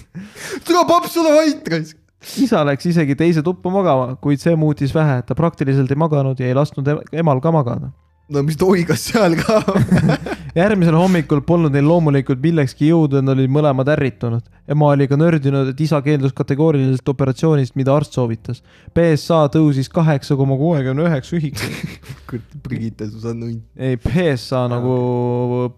tule 0.67 0.83
paps, 0.89 1.13
ole 1.21 1.31
vait, 1.37 1.61
raisk. 1.73 1.95
isa 2.41 2.57
läks 2.67 2.85
isegi 2.89 3.15
teise 3.19 3.41
tuppa 3.45 3.69
magama, 3.73 4.05
kuid 4.21 4.39
see 4.41 4.55
muutis 4.59 4.91
vähe, 4.95 5.17
ta 5.27 5.33
praktiliselt 5.37 5.91
ei 5.93 5.99
maganud 5.99 6.37
ja 6.41 6.47
ei 6.49 6.55
lasknud 6.57 6.87
em- 6.93 7.05
emal 7.23 7.39
ka 7.43 7.49
magada. 7.55 7.87
No 8.33 8.43
mis 8.43 8.57
ta 8.59 8.67
oigas 8.67 9.05
seal 9.07 9.35
ka 9.39 9.61
järgmisel 10.57 10.95
hommikul 10.97 11.41
polnud 11.47 11.71
neil 11.75 11.85
loomulikult 11.87 12.41
millekski 12.43 12.89
jõudu 12.89 13.19
ja 13.19 13.23
nad 13.23 13.37
olid 13.37 13.51
mõlemad 13.53 13.87
ärritunud. 13.93 14.43
ema 14.67 14.89
oli 14.91 15.07
ka 15.07 15.15
nördinud, 15.19 15.69
et 15.71 15.81
isa 15.85 16.01
keeldus 16.03 16.33
kategoorilisest 16.35 17.07
operatsioonist, 17.13 17.75
mida 17.79 17.93
arst 17.95 18.17
soovitas. 18.17 18.63
BSA 18.95 19.45
tõusis 19.53 19.87
kaheksa 19.93 20.35
koma 20.39 20.57
kuuekümne 20.59 21.07
üheksa 21.07 21.37
ühikut. 21.39 21.91
kurat, 22.27 22.57
Brigitte 22.65 23.07
Susanne 23.11 23.53
ei, 23.77 23.99
PSA 24.01 24.65
nagu 24.71 24.97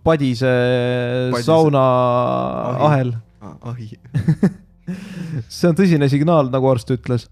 padise, 0.04 0.54
Padise- 1.34 1.46
sauna 1.46 1.84
Ahi. 2.70 2.86
ahel 2.90 3.14
ahi. 3.62 3.92
see 5.60 5.70
on 5.70 5.78
tõsine 5.78 6.10
signaal, 6.12 6.50
nagu 6.54 6.72
arst 6.72 6.90
ütles. 6.96 7.28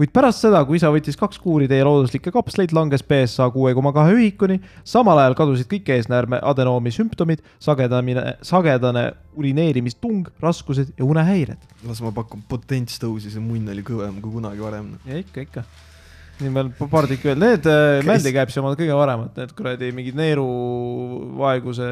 Kuid 0.00 0.14
pärast 0.16 0.40
seda, 0.40 0.62
kui 0.64 0.78
isa 0.78 0.88
võttis 0.88 1.18
kaks 1.20 1.36
kuuri 1.44 1.66
teie 1.68 1.84
looduslikke 1.84 2.32
kapsleid, 2.32 2.72
langes 2.72 3.02
BSA 3.04 3.50
kuue 3.52 3.74
koma 3.76 3.92
kahe 3.92 4.14
ühikuni. 4.16 4.56
samal 4.88 5.20
ajal 5.20 5.36
kadusid 5.36 5.68
kõik 5.68 5.90
eesnäärme 5.92 6.38
adenoomi 6.40 6.92
sümptomid, 6.94 7.42
sagedamine, 7.60 8.38
sagedane 8.46 9.10
urineerimistung, 9.36 10.30
raskused 10.40 10.94
ja 10.96 11.04
unehäired. 11.04 11.60
las 11.84 12.00
ma 12.00 12.14
pakun, 12.16 12.40
potents 12.48 12.96
tõusis 13.02 13.36
ja 13.36 13.44
munn 13.44 13.68
oli 13.68 13.84
kõvem 13.84 14.22
kui 14.24 14.32
kunagi 14.38 14.64
varem. 14.64 14.94
ja 15.04 15.20
ikka, 15.20 15.44
ikka. 15.44 15.64
nii 16.40 16.54
veel 16.54 16.70
paar 16.80 17.08
tükki 17.10 17.34
veel, 17.34 17.42
need 17.44 17.68
äh, 17.68 18.00
Käis- 18.00 18.08
mändikäipsi 18.08 18.62
omad 18.62 18.80
kõige 18.80 18.96
paremad, 18.96 19.34
need 19.36 19.52
kuradi 19.58 19.92
mingid 19.92 20.16
neeruvaeguse 20.16 21.90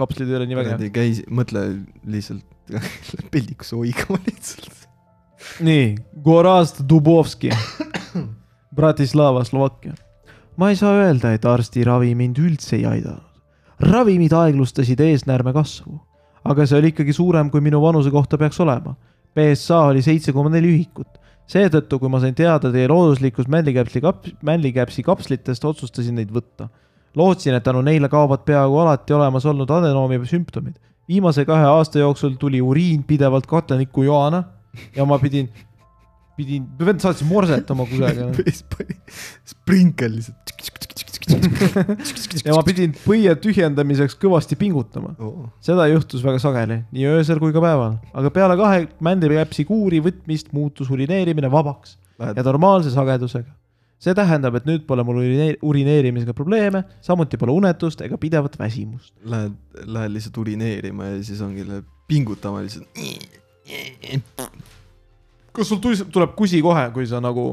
kapslid 0.00 0.32
ei 0.32 0.38
ole 0.40 0.48
nii 0.48 0.60
vägevad. 0.62 0.88
käis, 0.96 1.20
mõtle 1.28 1.66
lihtsalt 2.08 2.48
peldikusse 3.34 3.76
oigama 3.76 4.22
lihtsalt. 4.24 4.81
nii, 5.60 5.96
Gorazd 6.24 6.88
Dubovski, 6.88 7.50
Bratislava, 8.76 9.44
Slovakkia. 9.44 9.92
ma 10.56 10.70
ei 10.70 10.76
saa 10.76 10.92
öelda, 10.94 11.32
et 11.32 11.44
arstiravi 11.44 12.14
mind 12.14 12.38
üldse 12.38 12.76
ei 12.76 12.86
aidanud. 12.86 13.28
ravimid 13.80 14.32
aeglustasid 14.32 15.00
eesnäärme 15.00 15.52
kasvu, 15.52 15.98
aga 16.44 16.66
see 16.66 16.78
oli 16.78 16.92
ikkagi 16.92 17.12
suurem, 17.12 17.50
kui 17.50 17.60
minu 17.60 17.80
vanuse 17.82 18.10
kohta 18.10 18.38
peaks 18.38 18.60
olema. 18.60 18.94
BSA 19.34 19.80
oli 19.88 20.02
seitse 20.02 20.32
koma 20.32 20.50
neli 20.52 20.70
ühikut. 20.76 21.18
seetõttu, 21.52 21.98
kui 21.98 22.08
ma 22.08 22.20
sain 22.20 22.34
teada 22.34 22.70
teie 22.72 22.88
looduslikust 22.88 23.48
männikäpsi 23.48 24.00
kap-, 24.00 24.30
männikäpsi 24.42 25.02
kapslitest, 25.02 25.64
otsustasin 25.64 26.14
neid 26.14 26.30
võtta. 26.30 26.68
lootsin, 27.16 27.54
et 27.54 27.64
tänu 27.64 27.82
neile 27.82 28.08
kaovad 28.08 28.44
peaaegu 28.44 28.78
alati 28.78 29.12
olemas 29.12 29.46
olnud 29.46 29.70
adenoomi 29.70 30.20
sümptomid. 30.24 30.74
viimase 31.08 31.44
kahe 31.44 31.64
aasta 31.64 31.98
jooksul 31.98 32.34
tuli 32.38 32.60
uriin 32.60 33.02
pidevalt 33.04 33.46
katlanikku 33.46 34.02
joana 34.02 34.44
ja 34.96 35.04
ma 35.08 35.18
pidin, 35.22 35.48
pidin, 36.36 36.66
vend 36.80 37.00
saatis 37.04 37.24
morsetama 37.28 37.84
kusagile 37.90 38.32
sprinkel 39.52 40.16
lihtsalt. 40.18 40.52
ja 42.44 42.54
ma 42.56 42.62
pidin 42.66 42.92
põie 43.04 43.32
tühjendamiseks 43.38 44.16
kõvasti 44.20 44.56
pingutama. 44.58 45.14
Oh. 45.22 45.48
seda 45.64 45.86
juhtus 45.90 46.24
väga 46.24 46.40
sageli, 46.42 46.80
nii 46.92 47.06
öösel 47.14 47.40
kui 47.42 47.52
ka 47.54 47.62
päeval, 47.62 47.98
aga 48.16 48.30
peale 48.34 48.56
kahe 48.60 48.86
mändikäpsi 49.04 49.64
kuuri 49.68 50.00
võtmist 50.04 50.52
muutus 50.56 50.90
urineerimine 50.92 51.50
vabaks 51.52 51.96
ja 52.18 52.28
Lähed, 52.32 52.44
normaalse 52.46 52.90
sagedusega. 52.94 53.50
see 54.02 54.14
tähendab, 54.18 54.54
et 54.58 54.66
nüüd 54.66 54.82
pole 54.86 55.02
mul 55.06 55.20
urineer- 55.22 55.58
urineerimisega 55.62 56.34
probleeme, 56.34 56.82
samuti 57.02 57.38
pole 57.38 57.54
unetust 57.54 58.00
ega 58.02 58.18
pidevat 58.18 58.58
väsimust. 58.58 59.12
lähed, 59.24 59.54
lähed 59.86 60.10
lihtsalt 60.16 60.38
urineerima 60.42 61.04
ja 61.12 61.22
siis 61.22 61.40
ongi, 61.40 61.64
pingutama 62.08 62.62
lihtsalt. 62.62 62.86
Kas 65.52 65.68
sul 65.68 65.80
tuleb 65.82 66.34
kusi 66.38 66.62
kohe, 66.64 66.86
kui 66.94 67.06
sa 67.08 67.20
nagu, 67.22 67.52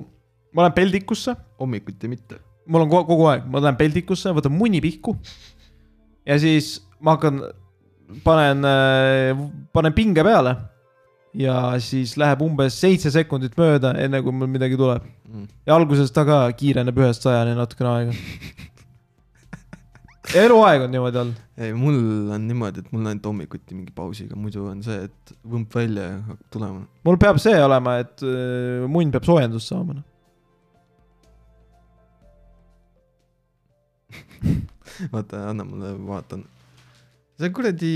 ma 0.56 0.66
lähen 0.66 0.76
peldikusse, 0.78 1.36
hommikuti 1.60 2.08
mitte. 2.12 2.40
mul 2.70 2.82
on 2.86 2.90
ko- 2.92 3.06
kogu 3.08 3.26
aeg, 3.32 3.46
ma 3.50 3.60
lähen 3.64 3.78
peldikusse, 3.80 4.30
võtan 4.36 4.54
munni 4.54 4.82
pihku 4.82 5.16
ja 6.26 6.38
siis 6.40 6.80
ma 7.02 7.16
hakkan, 7.18 7.42
panen, 8.24 8.62
panen 9.74 9.94
pinge 9.98 10.24
peale 10.26 10.56
ja 11.34 11.56
siis 11.82 12.16
läheb 12.18 12.42
umbes 12.46 12.78
seitse 12.82 13.12
sekundit 13.14 13.58
mööda, 13.58 13.94
enne 14.02 14.22
kui 14.22 14.32
mul 14.34 14.48
midagi 14.50 14.78
tuleb. 14.78 15.04
ja 15.66 15.76
alguses 15.76 16.12
ta 16.12 16.24
ka 16.26 16.40
kiireneb 16.58 16.98
ühest 16.98 17.22
sajani 17.26 17.56
natukene 17.58 17.90
aega. 17.90 18.14
eluaeg 20.38 20.84
on 20.86 20.92
niimoodi 20.94 21.20
olnud. 21.22 21.40
ei, 21.58 21.74
mul 21.74 21.98
on 22.34 22.46
niimoodi, 22.48 22.84
et 22.84 22.92
mul 22.94 23.02
on 23.02 23.12
ainult 23.12 23.26
hommikuti 23.30 23.78
mingi 23.78 23.94
pausiga, 23.96 24.38
muidu 24.40 24.68
on 24.70 24.84
see, 24.86 25.08
et 25.10 25.34
võmp 25.50 25.74
välja 25.76 26.06
ja 26.06 26.20
hakkab 26.28 26.52
tulema. 26.54 26.84
mul 27.08 27.18
peab 27.22 27.42
see 27.42 27.58
olema, 27.64 27.98
et 28.04 28.26
öö, 28.26 28.88
munn 28.92 29.14
peab 29.14 29.26
soojendust 29.28 29.74
saama. 29.74 30.00
noh. 30.00 30.06
vaata, 35.14 35.50
anna 35.50 35.66
mulle, 35.66 35.96
vaatan. 36.08 36.46
see 37.40 37.52
kuradi, 37.56 37.94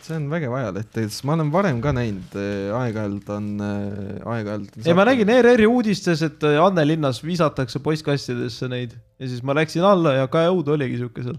see 0.00 0.16
on 0.18 0.30
vägev 0.32 0.56
ajaleht, 0.60 0.96
sest 1.00 1.24
ma 1.28 1.38
olen 1.38 1.52
varem 1.54 1.80
ka 1.84 1.94
näinud, 1.96 2.40
aeg-ajalt 2.76 3.36
on, 3.36 3.52
aeg-ajalt. 3.64 4.82
ei, 4.84 4.96
ma 4.96 5.08
nägin 5.08 5.32
ERR-i 5.32 5.68
uudistes, 5.70 6.26
et 6.28 6.44
öö, 6.44 6.58
Annelinnas 6.66 7.24
visatakse 7.24 7.80
postkastidesse 7.84 8.68
neid 8.68 8.98
ja 9.20 9.28
siis 9.28 9.42
ma 9.44 9.52
läksin 9.56 9.84
alla 9.84 10.14
ja 10.16 10.28
käeõud 10.32 10.68
oligi 10.72 10.96
sihuke 11.00 11.22
seal. 11.26 11.38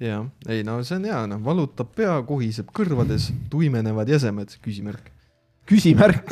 jaa, 0.00 0.24
ei 0.48 0.64
no 0.66 0.82
see 0.86 0.96
on 0.98 1.04
hea, 1.06 1.26
noh, 1.30 1.40
valutab 1.44 1.88
pea, 1.96 2.22
kohiseb 2.26 2.68
kõrvades, 2.74 3.24
tuimenevad 3.52 4.08
jäsemed, 4.10 4.50
küsimärk. 4.64 5.04
küsimärk. 5.70 6.28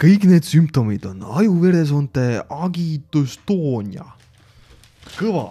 kõik 0.00 0.22
need 0.26 0.44
sümptomid 0.48 1.06
on 1.06 1.18
ajuveresoonte 1.42 2.26
agitustoonia. 2.48 4.06
kõva. 5.14 5.46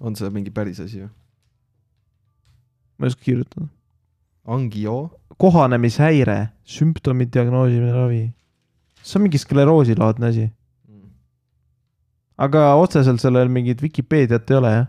On 0.04 0.18
see 0.20 0.30
mingi 0.36 0.52
päris 0.54 0.82
asi 0.84 1.04
või? 1.04 1.12
ma 3.00 3.08
ei 3.08 3.14
oska 3.14 3.26
kirjutada. 3.26 3.68
Angio, 4.54 4.98
kohanemishäire, 5.40 6.38
sümptomid, 6.68 7.32
diagnoosimine, 7.34 7.94
ravi. 7.96 8.24
see 9.02 9.20
on 9.20 9.26
mingi 9.26 9.40
skleroosilaadne 9.40 10.30
asi, 10.30 10.50
aga 12.38 12.74
otseselt 12.80 13.22
sellel 13.24 13.52
mingit 13.52 13.82
Vikipeediat 13.84 14.52
ei 14.52 14.60
ole 14.60 14.74
jah. 14.74 14.88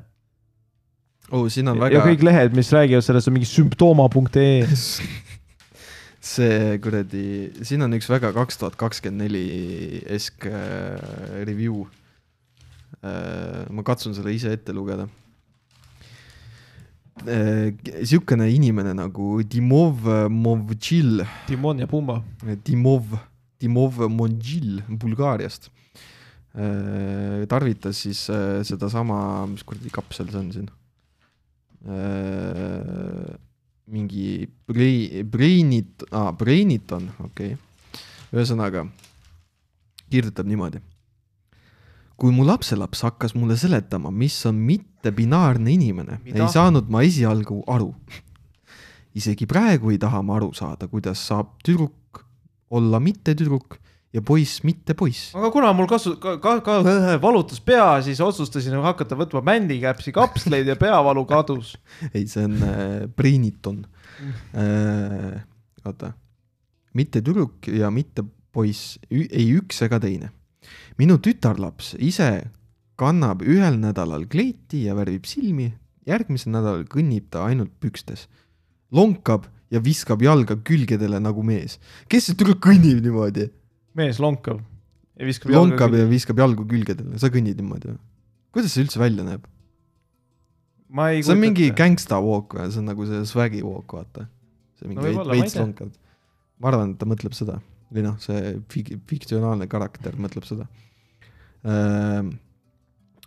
oh 1.30 1.46
siin 1.50 1.70
on 1.70 1.78
ja 1.78 1.86
väga 1.86 2.04
kõik 2.08 2.26
lehed, 2.26 2.56
mis 2.58 2.72
räägivad 2.74 3.06
sellest, 3.06 3.30
on 3.30 3.38
mingi 3.38 3.50
sümptooma.ee. 3.50 4.66
see 6.34 6.78
kuradi, 6.82 7.26
siin 7.62 7.84
on 7.86 7.94
üks 7.98 8.08
väga 8.10 8.32
kaks 8.36 8.60
tuhat 8.60 8.78
kakskümmend 8.80 9.26
neli 9.26 10.02
esk 10.16 10.48
äh, 10.48 10.98
review. 11.46 11.84
Ma 13.02 13.82
katsun 13.84 14.14
selle 14.14 14.34
ise 14.34 14.52
ette 14.52 14.72
lugeda 14.72 15.08
äh,. 17.26 17.74
siukene 18.04 18.48
inimene 18.52 18.94
nagu 18.94 19.42
Dimov 19.42 20.06
Movtšil, 20.30 21.24
Timon 21.46 21.78
ja 21.78 21.86
Pumba. 21.86 22.22
Dimov, 22.64 23.18
Dimov 23.60 23.98
Monžil 24.08 24.82
Bulgaariast 24.88 25.70
äh, 26.54 27.46
tarvitas 27.50 27.98
siis 28.04 28.28
äh, 28.30 28.62
sedasama, 28.64 29.46
mis 29.50 29.64
kuradi 29.66 29.90
kapsel 29.90 30.30
see 30.30 30.40
on 30.40 30.52
siin 30.54 30.70
äh, 31.88 33.34
mingi 33.86 34.48
Brei-, 34.66 35.22
Breinit- 35.24 36.06
ah,, 36.10 36.32
Breiniton, 36.32 37.10
okei 37.20 37.54
okay.. 37.54 38.02
ühesõnaga 38.34 38.86
kirjutab 40.10 40.46
niimoodi. 40.46 40.80
Kui 42.20 42.32
mu 42.34 42.46
lapselaps 42.46 43.02
hakkas 43.06 43.34
mulle 43.34 43.56
seletama, 43.58 44.12
mis 44.14 44.36
on 44.46 44.58
mittebinaarne 44.68 45.72
inimene, 45.74 46.20
ei 46.30 46.46
saanud 46.50 46.90
ma 46.92 47.02
esialgu 47.06 47.62
aru. 47.70 47.92
isegi 49.14 49.46
praegu 49.46 49.92
ei 49.94 49.98
taha 49.98 50.22
ma 50.26 50.36
aru 50.36 50.50
saada, 50.54 50.88
kuidas 50.90 51.20
saab 51.28 51.54
tüdruk 51.66 52.22
olla 52.74 52.98
mittetüdruk 53.00 53.78
ja 54.14 54.22
poiss 54.22 54.62
mitte 54.66 54.94
poiss. 54.94 55.32
aga 55.34 55.50
kuna 55.54 55.72
mul 55.74 55.88
kasu-, 55.90 56.16
ka, 56.22 56.36
ka, 56.42 56.58
ka 56.62 56.76
valutas 57.22 57.60
pea, 57.62 57.98
siis 58.06 58.22
otsustasin 58.22 58.76
hakata 58.84 59.18
võtma 59.18 59.42
mändikäpsi 59.46 60.14
kapsleid 60.14 60.70
ja 60.70 60.76
peavalu 60.78 61.24
kadus. 61.30 61.74
ei, 62.14 62.26
see 62.30 62.46
on 62.46 62.60
äh, 62.62 62.94
Breiniton 63.16 63.82
äh,. 64.54 65.42
oota, 65.84 66.14
mitte 66.94 67.22
tüdruk 67.24 67.68
ja 67.70 67.90
mitte 67.94 68.26
poiss, 68.54 68.98
ei 69.10 69.50
üks 69.58 69.82
ega 69.84 69.98
teine. 70.02 70.30
Minu 71.00 71.18
tütarlaps 71.22 71.94
ise 71.98 72.50
kannab 73.00 73.42
ühel 73.42 73.78
nädalal 73.82 74.26
kleiti 74.30 74.84
ja 74.86 74.94
värvib 74.94 75.26
silmi, 75.26 75.72
järgmisel 76.06 76.54
nädalal 76.54 76.84
kõnnib 76.90 77.26
ta 77.32 77.46
ainult 77.48 77.72
pükstes, 77.82 78.28
lonkab 78.94 79.48
ja 79.74 79.82
viskab 79.82 80.22
jalga 80.22 80.56
külgedele 80.62 81.18
nagu 81.22 81.42
mees. 81.42 81.80
kes 82.08 82.28
see 82.28 82.38
tüdruk 82.38 82.62
kõnnib 82.62 83.02
niimoodi? 83.02 83.48
mees 83.98 84.20
lonkab 84.22 84.62
ja 85.18 85.26
viskab 85.26 85.54
lonkab 85.54 85.96
ja 85.98 86.06
viskab 86.10 86.38
jalgu 86.38 86.66
külgedele, 86.70 87.18
sa 87.18 87.32
kõnnid 87.34 87.58
niimoodi 87.58 87.90
või? 87.90 88.00
kuidas 88.54 88.76
see 88.76 88.86
üldse 88.86 89.02
välja 89.02 89.26
näeb? 89.26 89.50
see 90.94 91.34
on 91.34 91.42
mingi. 91.42 91.70
gangsta 91.74 92.22
walk 92.22 92.54
või, 92.54 92.70
see 92.70 92.82
on 92.84 92.90
nagu 92.92 93.10
see 93.10 93.26
swag'i 93.26 93.66
walk, 93.66 93.98
vaata. 93.98 94.28
see 94.78 94.86
No 94.86 94.94
mingi 94.94 95.08
võib-olla, 95.10 95.38
veits 95.40 95.58
lonkad. 95.58 95.94
ma 96.62 96.70
arvan, 96.70 96.94
et 96.94 97.02
ta 97.02 97.10
mõtleb 97.10 97.34
seda 97.34 97.58
või 97.94 98.06
noh, 98.06 98.16
see 98.22 98.56
fik-, 98.72 98.96
fiktsionaalne 99.10 99.68
karakter 99.70 100.16
mõtleb 100.20 100.46
seda. 100.48 100.66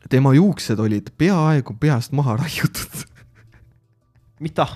tema 0.10 0.34
juuksed 0.36 0.80
olid 0.80 1.10
peaaegu 1.18 1.74
peast 1.80 2.12
maha 2.12 2.38
raiutud. 2.44 3.08
mida? 4.46 4.68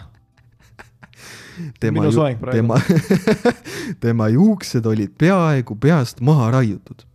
tema 1.80 2.01
praegu. 2.39 2.51
tema, 2.51 2.80
tema 4.03 4.27
juuksed 4.30 4.85
olid 4.85 5.13
peaaegu 5.18 5.76
peast 5.76 6.22
maha 6.22 6.49
raiutud 6.57 7.05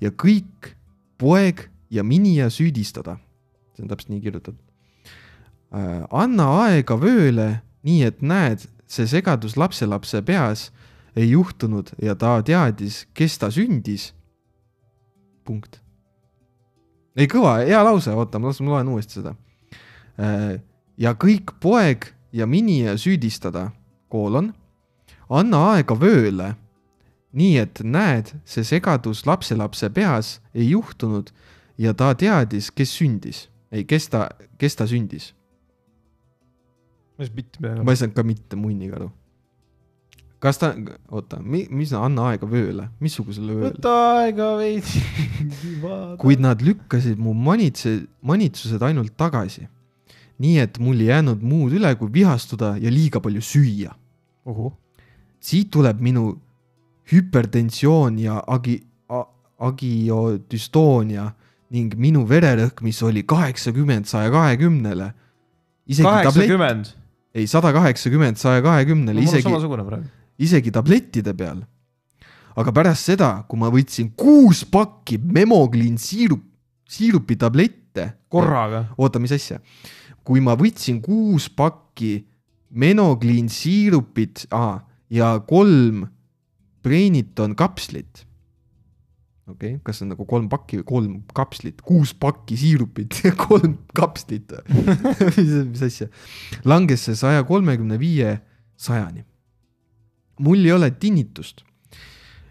ja 0.00 0.10
kõik 0.10 0.74
poeg 1.18 1.68
ja 1.90 2.04
minija 2.04 2.50
süüdistada. 2.50 3.18
see 3.74 3.84
on 3.84 3.88
täpselt 3.88 4.10
nii 4.10 4.20
kirjutatud. 4.20 4.58
anna 6.10 6.46
aega 6.64 6.96
vööle, 7.00 7.62
nii 7.82 8.02
et 8.02 8.22
näed, 8.22 8.66
see 8.86 9.06
segadus 9.06 9.56
lapselapse 9.56 10.22
peas 10.22 10.70
ei 11.16 11.30
juhtunud 11.30 11.94
ja 12.02 12.14
ta 12.14 12.42
teadis, 12.42 13.04
kes 13.14 13.38
ta 13.38 13.50
sündis. 13.50 14.12
punkt. 15.44 15.80
ei 17.16 17.26
kõva, 17.30 17.58
hea 17.66 17.82
lause, 17.84 18.10
oota, 18.10 18.38
ma 18.38 18.48
las 18.48 18.60
ma 18.60 18.70
loen 18.74 18.88
uuesti 18.88 19.20
seda. 19.20 19.34
ja 20.98 21.14
kõik 21.14 21.54
poeg 21.60 22.10
ja 22.32 22.46
minija 22.46 22.96
süüdistada, 22.98 23.70
koolon, 24.08 24.52
anna 25.28 25.60
aega 25.74 25.94
vööle, 25.98 26.54
nii 27.34 27.58
et 27.58 27.80
näed, 27.82 28.34
see 28.44 28.64
segadus 28.64 29.24
lapselapse 29.26 29.90
peas 29.90 30.38
ei 30.54 30.70
juhtunud 30.70 31.30
ja 31.78 31.94
ta 31.94 32.14
teadis, 32.14 32.70
kes 32.70 32.94
sündis, 32.98 33.48
ei, 33.70 33.84
kes 33.84 34.08
ta, 34.08 34.28
kes 34.58 34.76
ta 34.78 34.86
sündis. 34.90 35.32
ma? 37.84 37.92
ei 37.92 37.98
saanud 37.98 38.16
ka 38.16 38.22
mitte 38.26 38.58
munnigi 38.58 38.94
aru. 38.94 39.10
Kas 40.44 40.60
ta, 40.60 40.72
oota, 41.08 41.38
mis, 41.40 41.92
anna 41.96 42.28
aega 42.30 42.46
vööle, 42.48 42.88
missugusele 43.00 43.54
vööle? 43.56 43.70
võta 43.72 43.92
aega 44.20 44.50
veidi. 44.58 45.02
kuid 46.22 46.42
nad 46.44 46.60
lükkasid 46.64 47.20
mu 47.20 47.32
manitse, 47.32 47.96
manitsused 48.20 48.82
ainult 48.84 49.16
tagasi. 49.16 49.68
nii 50.44 50.58
et 50.58 50.80
mul 50.82 50.98
ei 51.00 51.12
jäänud 51.12 51.44
muud 51.46 51.76
üle, 51.78 51.92
kui 51.96 52.10
vihastuda 52.12 52.74
ja 52.82 52.90
liiga 52.90 53.20
palju 53.24 53.40
süüa. 53.40 53.94
siit 55.40 55.70
tuleb 55.70 56.00
minu 56.00 56.34
hüpertensioon 57.12 58.18
ja 58.18 58.42
agi-, 58.48 58.82
agiodüstoonia 59.60 61.30
ning 61.74 61.94
minu 61.96 62.24
vererõhk, 62.28 62.82
mis 62.84 63.00
oli 63.02 63.22
kaheksakümmend 63.22 64.06
saja 64.06 64.30
kahekümnele. 64.30 65.12
isegi 65.86 66.04
kaheksakümmend. 66.08 66.92
ei 67.34 67.46
sada 67.46 67.72
kaheksakümmend 67.72 68.36
saja 68.36 68.62
kahekümnele, 68.62 69.20
mul 69.20 69.28
on 69.28 69.32
isegi, 69.32 69.48
samasugune 69.48 69.84
praegu. 69.88 70.12
Isegi 70.38 70.72
tablettide 70.74 71.34
peal. 71.34 71.62
aga 72.54 72.72
pärast 72.72 73.10
seda, 73.10 73.44
kui 73.48 73.58
ma 73.58 73.70
võtsin 73.72 74.12
kuus 74.16 74.62
pakki 74.64 75.18
Memoglean 75.18 75.98
siirup, 75.98 76.44
siirupi 76.88 77.36
tablette. 77.36 78.12
korraga. 78.28 78.86
oota, 78.98 79.18
mis 79.18 79.32
asja? 79.32 79.60
kui 80.24 80.40
ma 80.40 80.56
võtsin 80.58 81.00
kuus 81.04 81.48
pakki 81.52 82.24
Menoglean 82.74 83.46
siirupit 83.52 84.48
ah, 84.50 84.80
ja 85.12 85.36
kolm 85.46 86.08
Brainiton 86.82 87.54
kapslit. 87.54 88.24
okei 89.46 89.76
okay,, 89.76 89.82
kas 89.84 90.02
on 90.02 90.10
nagu 90.14 90.26
kolm 90.26 90.48
pakki 90.50 90.80
või 90.80 90.86
kolm 90.88 91.12
kapslit, 91.36 91.84
kuus 91.84 92.14
pakki 92.16 92.56
siirupit 92.58 93.20
ja 93.26 93.34
kolm 93.46 93.76
kapslit 93.94 94.56
mis, 95.36 95.54
mis 95.68 95.84
asja, 95.86 96.08
langes 96.64 97.06
see 97.06 97.18
saja 97.20 97.44
kolmekümne 97.46 98.00
viie 98.00 98.38
sajani. 98.80 99.22
Mul 100.38 100.64
ei 100.64 100.72
ole 100.72 100.90
tinnitust, 100.90 101.62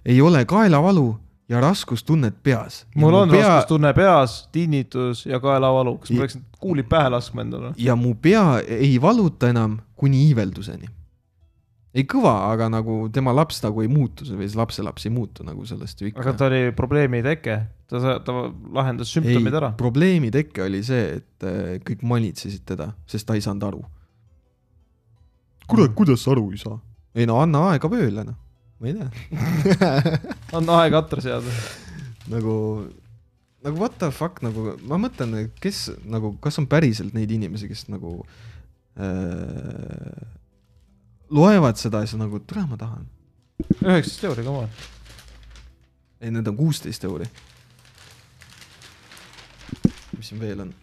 ei 0.05 0.21
ole 0.21 0.45
kaelavalu 0.45 1.23
ja 1.49 1.61
raskustunnet 1.61 2.35
peas. 2.43 2.85
mul 2.95 3.13
on 3.13 3.29
pea... 3.29 3.47
raskustunne 3.47 3.93
peas, 3.93 4.47
tinnitus 4.51 5.25
ja 5.25 5.39
kaelavalu. 5.39 5.97
kas 5.97 6.11
ma 6.11 6.23
peaksin 6.23 6.43
kuulid 6.59 6.89
pähe 6.89 7.09
laskma 7.13 7.45
endale? 7.45 7.73
ja 7.77 7.95
mu 7.95 8.15
pea 8.15 8.59
ei 8.67 8.95
valuta 9.01 9.49
enam 9.49 9.77
kuni 9.99 10.25
iivelduseni. 10.29 10.87
ei 11.93 12.05
kõva, 12.09 12.35
aga 12.51 12.69
nagu 12.73 13.09
tema 13.13 13.35
laps 13.35 13.61
nagu 13.65 13.83
ei 13.83 13.91
muutu 13.91 14.27
või 14.31 14.47
see 14.47 14.59
lapselaps 14.59 15.09
ei 15.09 15.13
muutu 15.13 15.45
nagu 15.47 15.65
sellest 15.67 16.01
ju 16.01 16.11
ikka. 16.11 16.23
aga 16.23 16.35
ta 16.39 16.47
oli 16.51 16.63
probleemi 16.75 17.21
teke, 17.25 17.59
ta, 17.91 18.17
ta 18.23 18.37
lahendas 18.79 19.11
sümptomid 19.13 19.59
ära. 19.59 19.73
probleemi 19.77 20.31
teke 20.31 20.63
oli 20.63 20.83
see, 20.85 21.19
et 21.19 21.49
äh, 21.49 21.75
kõik 21.83 22.07
manitsesid 22.07 22.65
teda, 22.73 22.93
sest 23.07 23.27
ta 23.27 23.37
ei 23.37 23.43
saanud 23.43 23.67
aru. 23.67 23.83
kurat, 25.67 25.93
kuidas 25.97 26.23
sa 26.23 26.33
aru 26.37 26.49
ei 26.55 26.63
saa? 26.63 26.79
Ei 27.15 27.29
no 27.29 27.37
anna 27.41 27.67
aega 27.71 27.89
vööle 27.91 28.25
noh, 28.27 28.37
ma 28.81 28.89
ei 28.89 28.97
tea 28.97 29.07
anna 30.57 30.79
aega 30.81 31.03
atra 31.03 31.23
seada. 31.23 31.57
nagu, 32.31 32.55
nagu 33.65 33.81
what 33.81 33.97
the 34.01 34.11
fuck 34.13 34.41
nagu 34.45 34.73
ma 34.89 34.99
mõtlen, 35.01 35.51
kes 35.61 35.85
nagu, 36.09 36.35
kas 36.43 36.59
on 36.61 36.69
päriselt 36.71 37.15
neid 37.17 37.31
inimesi, 37.33 37.69
kes 37.71 37.87
nagu 37.93 38.19
äh, 38.97 40.23
loevad 41.33 41.79
seda 41.81 42.03
ja 42.03 42.09
siis 42.09 42.21
nagu, 42.21 42.41
tule 42.47 42.65
ma 42.69 42.77
tahan. 42.79 43.07
üheksateist 43.79 44.29
euri, 44.29 44.45
come 44.45 44.65
on. 44.65 44.77
ei, 46.21 46.31
need 46.31 46.47
on 46.47 46.57
kuusteist 46.57 47.05
euri. 47.09 47.29
mis 50.17 50.29
siin 50.29 50.41
veel 50.41 50.65
on? 50.65 50.73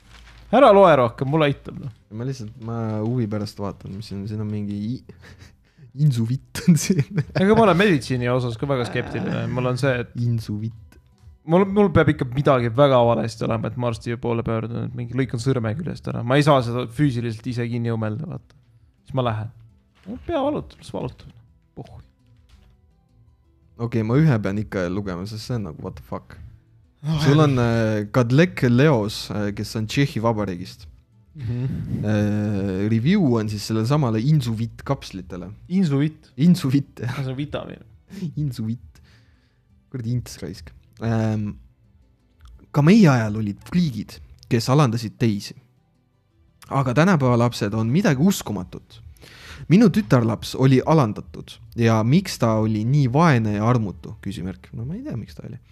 ära 0.50 0.72
loe 0.74 0.94
rohkem, 0.98 1.30
mulle 1.30 1.50
aitab 1.50 1.78
noh. 1.78 1.94
ma 2.14 2.26
lihtsalt, 2.26 2.54
ma 2.66 2.76
huvi 3.04 3.26
pärast 3.30 3.58
vaatan, 3.62 3.98
mis 3.98 4.10
siin, 4.10 4.26
siin 4.30 4.42
on 4.42 4.50
mingi 4.50 4.78
insuvitt 5.98 6.62
on 6.68 6.76
siin. 6.78 7.22
ega 7.40 7.56
ma 7.56 7.64
olen 7.66 7.78
meditsiini 7.78 8.28
osas 8.30 8.58
ka 8.60 8.68
väga 8.68 8.86
skeptiline, 8.88 9.46
mul 9.54 9.70
on 9.72 9.80
see, 9.80 9.92
et 10.04 10.12
insuvitt. 10.22 10.98
mul, 11.50 11.64
mul 11.66 11.90
peab 11.94 12.12
ikka 12.12 12.28
midagi 12.34 12.70
väga 12.76 13.00
valesti 13.10 13.46
olema, 13.46 13.70
et 13.70 13.80
ma 13.80 13.90
arsti 13.90 14.18
poole 14.22 14.44
pöördun, 14.46 14.90
et 14.90 14.98
mingi 14.98 15.18
lõikan 15.18 15.42
sõrme 15.42 15.72
küljest 15.78 16.10
ära, 16.12 16.22
ma 16.26 16.38
ei 16.38 16.46
saa 16.46 16.60
seda 16.66 16.86
füüsiliselt 16.98 17.46
ise 17.50 17.66
kinni 17.70 17.92
õmmelda, 17.94 18.28
vaata. 18.34 18.60
siis 19.06 19.16
ma 19.18 19.26
lähen. 19.26 19.50
pea 20.26 20.44
valutab, 20.44 20.78
las 20.82 20.92
valutab. 20.94 21.34
pohhu. 21.78 22.02
okei 23.80 23.88
okay,, 23.88 24.06
ma 24.06 24.20
ühe 24.20 24.38
pean 24.42 24.62
ikka 24.62 24.86
lugema, 24.92 25.26
sest 25.26 25.48
see 25.48 25.58
on 25.58 25.68
nagu 25.70 25.82
what 25.82 25.98
the 25.98 26.06
fuck. 26.06 26.38
sul 27.24 27.40
on 27.40 27.58
äh, 27.58 28.06
Kadlek 28.12 28.62
Leos, 28.68 29.26
kes 29.56 29.76
on 29.80 29.90
Tšehhi 29.90 30.22
Vabariigist 30.22 30.89
Mhm. 31.34 32.04
äh,. 32.04 32.88
Review 32.90 33.36
on 33.38 33.48
siis 33.48 33.66
sellele 33.66 33.86
samale 33.86 34.20
insuvitt 34.20 34.82
kapslitele. 34.84 35.50
insuvitt, 35.68 36.32
insuvitt, 36.36 37.00
see 37.00 37.30
on 37.30 37.36
vitamiin. 37.36 37.84
insuvitt, 38.36 39.02
kuradi 39.90 40.10
ints 40.10 40.38
raisk 40.42 40.72
ähm,. 41.02 41.54
ka 42.70 42.82
meie 42.82 43.08
ajal 43.08 43.36
olid 43.36 43.62
friigid, 43.68 44.18
kes 44.48 44.68
alandasid 44.68 45.18
teisi. 45.18 45.54
aga 46.68 46.94
tänapäeva 46.94 47.38
lapsed 47.38 47.74
on 47.74 47.86
midagi 47.86 48.22
uskumatut. 48.22 49.02
minu 49.68 49.88
tütarlaps 49.88 50.54
oli 50.54 50.82
alandatud 50.86 51.60
ja 51.76 52.02
miks 52.02 52.38
ta 52.38 52.54
oli 52.58 52.84
nii 52.84 53.12
vaene 53.12 53.54
ja 53.54 53.68
armutu, 53.68 54.16
küsimärk, 54.20 54.72
no 54.72 54.84
ma 54.84 54.94
ei 54.94 55.02
tea, 55.02 55.16
miks 55.16 55.34
ta 55.34 55.46
oli. 55.46 55.62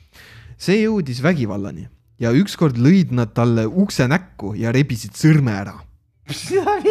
see 0.56 0.84
jõudis 0.84 1.22
vägivallani 1.22 1.88
ja 2.18 2.32
ükskord 2.34 2.78
lõid 2.78 3.12
nad 3.14 3.34
talle 3.34 3.66
ukse 3.66 4.08
näkku 4.10 4.54
ja 4.58 4.72
rebisid 4.74 5.14
sõrme 5.18 5.54
ära 5.54 5.78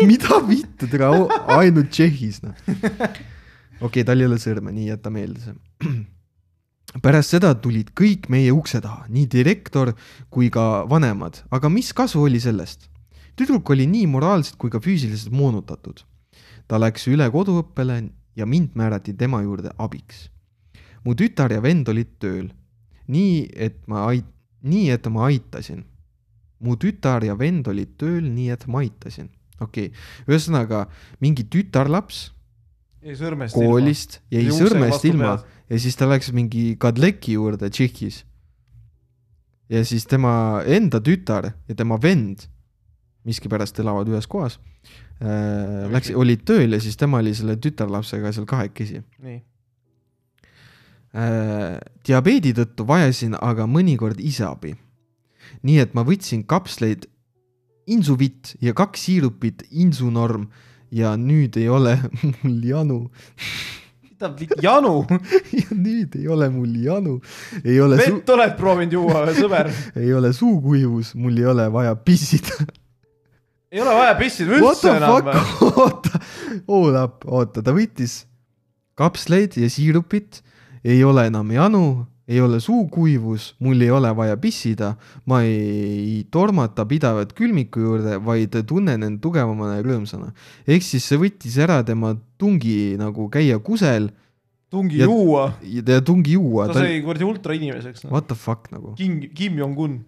mida 0.07 0.39
vittu, 0.47 0.87
tere, 0.89 1.07
ainult 1.53 1.91
Tšehhis 1.93 2.41
noh. 2.43 2.55
okei 2.65 3.85
okay,, 3.85 4.05
tal 4.05 4.21
ei 4.21 4.27
ole 4.29 4.39
sõrme, 4.41 4.73
nii 4.73 4.89
jäta 4.89 5.11
meelde 5.13 5.43
see. 5.43 5.55
pärast 7.05 7.35
seda 7.35 7.53
tulid 7.61 7.91
kõik 7.97 8.29
meie 8.33 8.53
ukse 8.55 8.81
taha, 8.81 9.05
nii 9.13 9.27
direktor 9.29 9.93
kui 10.33 10.49
ka 10.53 10.85
vanemad, 10.89 11.43
aga 11.53 11.71
mis 11.71 11.93
kasu 11.93 12.23
oli 12.25 12.41
sellest? 12.43 12.89
tüdruk 13.37 13.69
oli 13.69 13.85
nii 13.85 14.07
moraalselt 14.09 14.57
kui 14.57 14.73
ka 14.73 14.81
füüsiliselt 14.81 15.33
moonutatud. 15.33 16.01
ta 16.67 16.79
läks 16.81 17.07
üle 17.11 17.29
koduõppele 17.31 18.01
ja 18.35 18.45
mind 18.45 18.73
määrati 18.73 19.13
tema 19.13 19.43
juurde 19.45 19.69
abiks. 19.77 20.29
mu 21.05 21.13
tütar 21.13 21.53
ja 21.53 21.61
vend 21.61 21.89
olid 21.89 22.17
tööl. 22.19 22.49
nii 23.07 23.51
et 23.53 23.85
ma 23.87 24.07
ait-, 24.09 24.33
nii 24.67 24.91
et 24.95 25.07
ma 25.13 25.27
aitasin 25.31 25.85
mu 26.59 26.77
tütar 26.79 27.25
ja 27.25 27.35
vend 27.37 27.67
olid 27.69 27.97
tööl, 28.01 28.25
nii 28.25 28.49
et 28.53 28.65
ma 28.67 28.81
aitasin. 28.85 29.29
okei 29.59 29.89
okay., 29.89 30.07
ühesõnaga 30.29 30.85
mingi 31.23 31.45
tütarlaps 31.49 32.27
koolist 33.53 34.19
jäi 34.33 34.49
sõrmest 34.53 35.05
ilma 35.07 35.37
ja 35.69 35.79
siis 35.79 35.97
ta 35.97 36.07
läks 36.09 36.31
mingi 36.35 36.75
Kadleki 36.79 37.37
juurde 37.37 37.69
Tšehhis. 37.69 38.23
ja 39.69 39.83
siis 39.85 40.05
tema 40.05 40.63
enda 40.65 41.01
tütar 41.03 41.51
ja 41.67 41.75
tema 41.75 41.97
vend 42.01 42.47
miskipärast 43.27 43.79
elavad 43.79 44.07
ühes 44.07 44.27
kohas 44.27 44.59
äh,. 45.21 45.89
Läks, 45.91 46.11
olid 46.15 46.45
tööl 46.47 46.73
ja 46.73 46.81
siis 46.81 46.97
tema 46.97 47.21
oli 47.23 47.33
selle 47.35 47.57
tütarlapsega 47.57 48.31
seal 48.31 48.47
kahekesi 48.49 49.01
nii, 49.19 49.41
äh,. 51.15 51.77
diabeedi 52.07 52.53
tõttu 52.57 52.87
vajasin 52.87 53.37
aga 53.39 53.67
mõnikord 53.67 54.19
ise 54.19 54.45
abi. 54.47 54.75
nii 55.63 55.79
et 55.79 55.93
ma 55.93 56.03
võtsin 56.07 56.43
kapsleid 56.45 57.07
insuvitt 57.87 58.55
ja 58.61 58.73
kaks 58.73 59.07
siirupit 59.07 59.63
insunorm 59.71 60.49
ja 60.91 61.15
nüüd 61.17 61.57
ei 61.57 61.69
ole 61.69 61.97
mul 62.43 62.63
janu 62.63 63.01
mida 64.17 64.55
janu, 64.61 65.05
ja 65.59 65.75
nüüd 65.75 66.15
ei 66.17 66.27
ole 66.27 66.49
mul 66.49 66.73
janu, 66.81 67.19
ei 67.63 67.79
ole 67.81 67.99
suu, 67.99 68.17
vett 68.17 68.33
oled 68.33 68.55
proovinud 68.57 68.97
juua 68.97 69.23
või 69.27 69.37
sõber? 69.43 69.69
ei 69.95 70.11
ole 70.13 70.33
suukuivus, 70.33 71.13
mul 71.19 71.37
ei 71.37 71.45
ole 71.53 71.67
vaja 71.73 71.93
pissida. 71.95 72.65
ei 73.71 73.81
ole 73.83 73.93
vaja 73.99 74.15
pissida 74.19 74.57
üldse 74.57 74.95
enam. 74.95 75.29
oota, 75.69 76.23
hold 76.67 76.99
up, 77.03 77.27
oota, 77.27 77.63
ta 77.63 77.75
võttis 77.75 78.23
kapsleid 78.97 79.59
ja 79.61 79.69
siirupit, 79.69 80.41
ei 80.83 81.03
ole 81.03 81.27
enam 81.27 81.51
janu, 81.51 82.05
ei 82.27 82.41
ole 82.43 82.59
suukuivus, 82.59 83.53
mul 83.63 83.81
ei 83.81 83.89
ole 83.91 84.09
vaja 84.15 84.35
pissida, 84.37 84.95
ma 85.25 85.41
ei 85.47 86.25
tormata 86.31 86.83
pidevalt 86.85 87.31
külmiku 87.37 87.79
juurde, 87.79 88.17
vaid 88.25 88.57
tunnen 88.67 89.03
end 89.07 89.21
tugevamana 89.23 89.77
ja 89.77 89.83
rõõmsana. 89.85 90.33
ehk 90.67 90.83
siis 90.83 91.05
see 91.07 91.17
võttis 91.21 91.55
ära 91.63 91.83
tema 91.87 92.15
tungi 92.37 92.97
nagu 92.99 93.29
käia 93.31 93.59
kusel 93.63 94.09
tungi 94.69 94.99
Ja- 94.99 95.05
juua, 95.07 95.53
ja 95.63 96.01
tungi 96.01 96.33
juua. 96.35 96.67
ta 96.67 96.81
sai 96.81 97.01
kuradi 97.01 97.23
ultrainimeseks 97.23 98.03
no.. 98.03 98.09
What 98.11 98.27
the 98.27 98.35
fuck 98.35 98.67
nagu. 98.71 98.93
Kim, 98.99 99.21
Kim 99.33 99.55
Jong-un. 99.57 100.01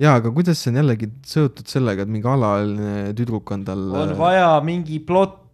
jaa, 0.00 0.14
aga 0.22 0.30
kuidas 0.32 0.56
see 0.62 0.70
on 0.72 0.80
jällegi 0.80 1.10
seotud 1.26 1.68
sellega, 1.68 2.02
et 2.02 2.08
mingi 2.08 2.26
alaealine 2.28 3.12
tüdruk 3.18 3.50
on 3.52 3.64
tal 3.68 3.84
on 3.92 4.14
vaja 4.16 4.54
mingi 4.64 5.00
plott, 5.04 5.44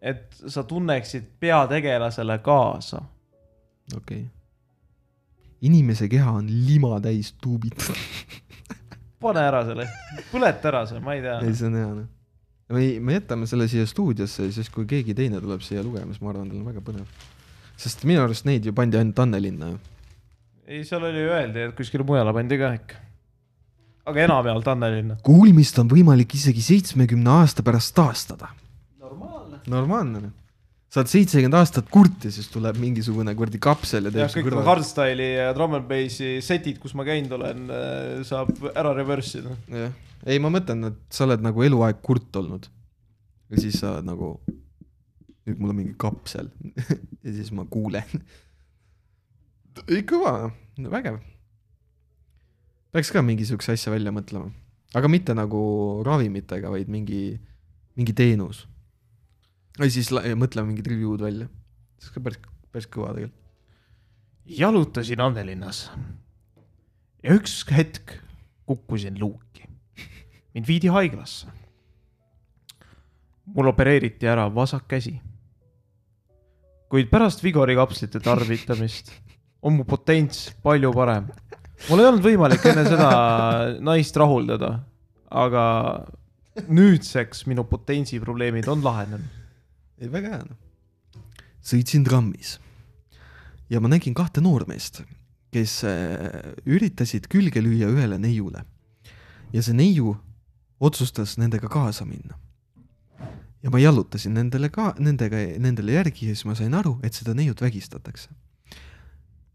et 0.00 0.30
sa 0.46 0.62
tunneksid 0.62 1.24
peategelasele 1.40 2.38
kaasa. 2.44 3.02
Okei 3.92 4.22
okay.. 4.22 4.24
inimese 5.60 6.08
keha 6.08 6.38
on 6.40 6.48
lima 6.48 6.96
täis 7.04 7.34
tuubitud. 7.42 7.92
pane 9.24 9.44
ära 9.44 9.62
selle, 9.68 9.86
põleta 10.32 10.70
ära 10.70 10.82
see, 10.88 11.00
ma 11.04 11.16
ei 11.16 11.22
tea. 11.24 11.38
ei, 11.44 11.54
see 11.56 11.70
on 11.70 11.78
hea 11.78 11.92
noh. 12.00 12.08
me, 12.76 12.88
me 13.00 13.18
jätame 13.18 13.48
selle 13.50 13.68
siia 13.72 13.86
stuudiosse, 13.88 14.50
siis 14.56 14.70
kui 14.72 14.88
keegi 14.90 15.16
teine 15.16 15.40
tuleb 15.42 15.64
siia 15.64 15.84
lugema, 15.84 16.12
siis 16.12 16.24
ma 16.24 16.32
arvan, 16.32 16.50
tal 16.50 16.60
on 16.60 16.68
väga 16.68 16.84
põnev. 16.84 17.24
sest 17.80 18.04
minu 18.08 18.24
arust 18.24 18.48
neid 18.48 18.66
ju 18.66 18.74
pandi 18.76 19.00
ainult 19.00 19.24
Annelinna 19.24 19.72
ju. 19.72 19.80
ei, 20.66 20.84
seal 20.88 21.04
oli 21.08 21.24
öeldi, 21.28 21.66
et 21.68 21.76
kuskile 21.78 22.06
mujale 22.06 22.34
pandi 22.36 22.60
ka 22.60 22.74
ikka. 22.80 23.02
aga 24.12 24.24
enamjaolt 24.28 24.70
Annelinna. 24.74 25.18
kuulmist 25.26 25.80
on 25.82 25.92
võimalik 25.92 26.36
isegi 26.40 26.64
seitsmekümne 26.64 27.38
aasta 27.40 27.64
pärast 27.66 27.96
taastada. 27.96 28.52
normaalne. 29.00 29.60
normaalne 29.66 30.26
noh. 30.28 30.40
Sa 30.94 31.02
oled 31.02 31.10
seitsekümmend 31.10 31.56
aastat 31.58 31.88
kurt 31.90 32.22
ja 32.22 32.30
siis 32.30 32.46
tuleb 32.52 32.76
mingisugune 32.78 33.32
kuradi 33.34 33.58
kapsel 33.62 34.06
ja 34.06 34.12
teeb 34.14 34.30
su 34.30 34.44
kõrval. 34.46 34.62
hardstyle'i 34.68 35.30
ja 35.40 35.48
drum 35.56 35.74
n 35.74 35.86
bassi 35.88 36.36
setid, 36.44 36.78
kus 36.82 36.92
ma 36.94 37.02
käinud 37.08 37.32
olen, 37.34 37.64
saab 38.28 38.52
ära 38.70 38.92
reverse 38.94 39.40
ida. 39.40 39.56
jah, 39.74 39.96
ei 40.30 40.38
ma 40.38 40.52
mõtlen, 40.54 40.92
et 40.92 41.00
sa 41.10 41.26
oled 41.26 41.42
nagu 41.42 41.64
eluaeg 41.66 41.98
kurt 42.04 42.38
olnud. 42.38 42.68
ja 43.50 43.62
siis 43.64 43.80
sa 43.82 43.96
oled 43.96 44.06
nagu, 44.06 44.28
nüüd 45.48 45.58
mul 45.58 45.72
on 45.74 45.80
mingi 45.80 45.96
kapsel 45.98 46.52
ja 47.24 47.32
siis 47.40 47.50
ma 47.50 47.66
kuulen. 47.66 48.22
ei 49.88 50.04
kõva, 50.06 50.52
vägev. 50.94 51.18
peaks 52.94 53.10
ka 53.10 53.24
mingi 53.26 53.48
siukse 53.50 53.74
asja 53.74 53.90
välja 53.96 54.14
mõtlema, 54.14 54.46
aga 54.94 55.10
mitte 55.10 55.34
nagu 55.34 55.64
ravimitega, 56.06 56.70
vaid 56.70 56.86
mingi, 56.86 57.32
mingi 57.98 58.14
teenus. 58.14 58.62
Või 59.78 59.90
siis 59.90 60.10
mõtleme 60.12 60.70
mingid 60.70 60.90
review'd 60.90 61.24
välja, 61.24 61.48
see 61.98 62.12
on 62.12 62.16
ka 62.18 62.24
päris, 62.28 62.42
päris 62.72 62.90
kõva 62.90 63.14
tegelikult. 63.14 63.40
jalutasin 64.44 65.20
Annelinnas 65.24 65.88
ja 67.24 67.34
üks 67.34 67.62
hetk 67.72 68.18
kukkusin 68.68 69.18
luuki. 69.20 69.64
mind 70.54 70.66
viidi 70.66 70.88
haiglasse. 70.88 71.46
mul 73.46 73.68
opereeriti 73.68 74.26
ära 74.26 74.48
vasak 74.54 74.88
käsi. 74.88 75.20
kuid 76.88 77.10
pärast 77.10 77.42
Vigori 77.42 77.74
kapslite 77.74 78.20
tarvitamist 78.20 79.12
on 79.62 79.72
mu 79.76 79.84
potents 79.84 80.50
palju 80.62 80.92
parem. 80.92 81.30
mul 81.88 82.00
ei 82.00 82.06
olnud 82.06 82.24
võimalik 82.24 82.66
enne 82.66 82.84
seda 82.84 83.10
naist 83.80 84.16
rahuldada, 84.16 84.78
aga 85.30 85.64
nüüdseks 86.68 87.46
minu 87.50 87.64
potentsi 87.64 88.20
probleemid 88.20 88.68
on 88.68 88.84
lahenenud. 88.84 89.43
ei, 90.00 90.10
väga 90.12 90.36
hea 90.36 90.44
noh. 90.44 91.24
sõitsin 91.64 92.04
trammis 92.06 92.58
ja 93.70 93.80
ma 93.80 93.90
nägin 93.90 94.14
kahte 94.14 94.42
noormeest, 94.44 95.02
kes 95.54 95.80
äh, 95.88 96.54
üritasid 96.66 97.28
külge 97.30 97.62
lüüa 97.62 97.90
ühele 97.92 98.18
neiule. 98.18 98.64
ja 99.52 99.62
see 99.62 99.74
neiu 99.76 100.16
otsustas 100.80 101.36
nendega 101.38 101.68
kaasa 101.68 102.04
minna. 102.04 102.38
ja 103.62 103.70
ma 103.70 103.78
jalutasin 103.78 104.34
nendele 104.34 104.68
ka, 104.68 104.94
nendega, 104.98 105.40
nendele 105.58 105.92
järgi 105.92 106.28
ja 106.28 106.34
siis 106.34 106.44
ma 106.44 106.54
sain 106.54 106.74
aru, 106.74 106.98
et 107.02 107.14
seda 107.14 107.34
neiut 107.34 107.60
vägistatakse. 107.60 108.28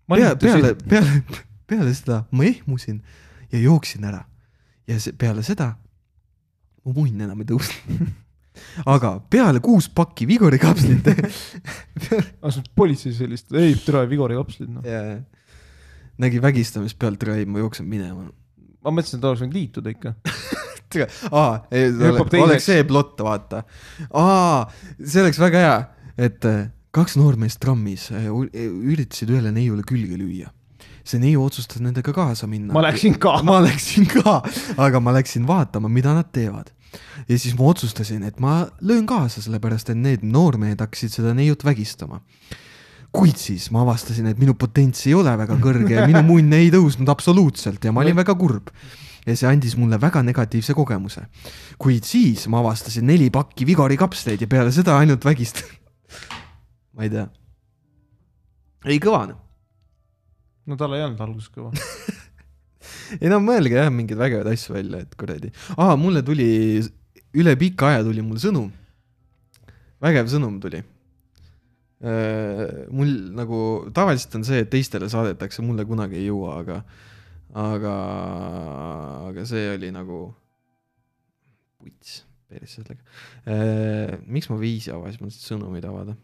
pea, 0.07 0.36
peale, 0.36 0.76
peale, 0.76 1.22
peale 1.68 1.94
seda 1.94 2.24
ma 2.32 2.44
ehmusin 2.44 3.03
ja 3.52 3.60
jooksin 3.60 4.03
ära. 4.06 4.26
ja 4.88 4.99
see, 4.99 5.14
peale 5.14 5.44
seda 5.44 5.76
mu 6.84 6.94
munn 6.95 7.22
enam 7.22 7.40
ei 7.41 7.45
tõusnud. 7.45 8.10
aga 8.86 9.15
peale 9.30 9.60
kuus 9.64 9.90
pakki 9.90 10.27
Vigori 10.30 10.60
kapslit 10.61 11.10
politsei 12.80 13.14
sellist, 13.15 13.52
ei, 13.53 13.76
tere, 13.86 14.06
Vigori 14.10 14.38
kapslid, 14.40 14.72
noh. 14.73 14.88
ja 14.88 15.19
nägi 16.19 16.41
vägistamist 16.44 16.99
pealt, 16.99 17.19
tere, 17.22 17.40
ma 17.48 17.64
jooksen 17.64 17.88
minema. 17.90 18.27
ma 18.84 18.94
mõtlesin, 18.95 19.19
et 19.19 19.27
oleks 19.30 19.44
võinud 19.44 19.57
liituda 19.57 19.94
ikka. 19.94 20.14
aa, 21.40 21.61
Hüppab 21.69 22.31
teiseks. 22.31 22.45
oleks 22.45 22.68
see 22.72 22.84
plott, 22.88 23.19
vaata. 23.23 23.64
aa, 24.10 24.64
see 24.99 25.23
oleks 25.23 25.40
väga 25.41 25.64
hea, 25.64 25.76
et 26.30 26.48
äh, 26.49 26.64
kaks 26.95 27.18
noormeest 27.19 27.61
trammis 27.64 28.10
äh, 28.15 28.30
üritasid 28.30 29.31
ühele 29.34 29.53
neiule 29.56 29.86
külge 29.88 30.18
lüüa. 30.19 30.52
see 31.10 31.22
neiu 31.22 31.41
otsustas 31.41 31.81
nendega 31.81 32.14
kaasa 32.14 32.48
minna. 32.49 32.73
ma 32.76 32.84
läksin 32.86 33.15
ka. 33.22 33.40
ma 33.45 33.61
läksin 33.65 34.10
ka, 34.10 34.41
aga 34.77 35.03
ma 35.03 35.15
läksin 35.15 35.48
vaatama, 35.48 35.91
mida 35.91 36.14
nad 36.18 36.31
teevad. 36.36 36.73
Ja 37.30 37.38
siis 37.40 37.56
ma 37.57 37.70
otsustasin, 37.72 38.24
et 38.28 38.40
ma 38.40 38.64
löön 38.82 39.06
kaasa, 39.10 39.44
sellepärast 39.44 39.91
et 39.94 39.99
need 39.99 40.26
noormehed 40.26 40.82
hakkasid 40.82 41.14
seda 41.14 41.34
neiut 41.38 41.64
vägistama. 41.66 42.22
kuid 43.11 43.40
siis 43.41 43.72
ma 43.74 43.82
avastasin, 43.82 44.28
et 44.30 44.38
minu 44.38 44.53
potents 44.53 45.07
ei 45.07 45.16
ole 45.18 45.32
väga 45.38 45.56
kõrge 45.57 45.95
ja 45.95 46.06
minu 46.06 46.22
munn 46.28 46.53
ei 46.53 46.70
tõusnud 46.74 47.10
absoluutselt 47.10 47.86
ja 47.86 47.91
ma 47.91 48.03
olin 48.03 48.18
väga 48.20 48.36
kurb. 48.38 48.70
ja 49.26 49.36
see 49.36 49.49
andis 49.49 49.76
mulle 49.78 49.99
väga 50.02 50.24
negatiivse 50.24 50.74
kogemuse. 50.74 51.26
kuid 51.78 52.03
siis 52.03 52.48
ma 52.48 52.60
avastasin 52.60 53.07
neli 53.07 53.30
pakki 53.30 53.66
Vigori 53.66 53.98
kapsleid 53.98 54.41
ja 54.41 54.48
peale 54.48 54.72
seda 54.72 54.98
ainult 54.98 55.26
vägist-. 55.26 55.66
ma 56.95 57.03
ei 57.03 57.10
tea. 57.10 57.28
ei 58.86 58.99
kõva 58.99 59.28
noh. 59.30 59.41
no 60.66 60.78
tal 60.78 60.94
ei 60.94 61.03
olnud 61.03 61.22
alguses 61.22 61.52
kõva. 61.53 61.74
ei 63.22 63.32
no 63.32 63.40
mõelge 63.44 63.78
jah 63.78 63.91
mingeid 63.94 64.20
vägevaid 64.20 64.53
asju 64.53 64.76
välja, 64.76 65.03
et 65.06 65.18
kuradi, 65.20 65.52
aa 65.78 65.95
mulle 65.99 66.24
tuli 66.26 66.49
üle 67.38 67.56
pika 67.60 67.91
aja 67.91 68.06
tuli 68.06 68.24
mul 68.26 68.40
sõnum. 68.41 68.70
vägev 70.02 70.30
sõnum 70.32 70.60
tuli. 70.64 70.82
mul 72.95 73.11
nagu 73.36 73.60
tavaliselt 73.94 74.40
on 74.40 74.48
see, 74.48 74.64
et 74.64 74.72
teistele 74.72 75.10
saadetakse, 75.11 75.61
mulle 75.66 75.86
kunagi 75.86 76.16
ei 76.22 76.30
jõua, 76.30 76.61
aga, 76.64 76.80
aga, 77.52 77.95
aga 79.28 79.45
see 79.49 79.68
oli 79.74 79.91
nagu 79.91 80.22
puts, 81.80 82.24
päris 82.48 82.78
sellega. 82.80 83.03
miks 84.26 84.49
ma 84.49 84.60
viisi 84.61 84.94
avasin, 84.95 85.22
ma 85.22 85.32
tahtsin 85.32 85.53
sõnumeid 85.53 85.86
avada. 85.91 86.16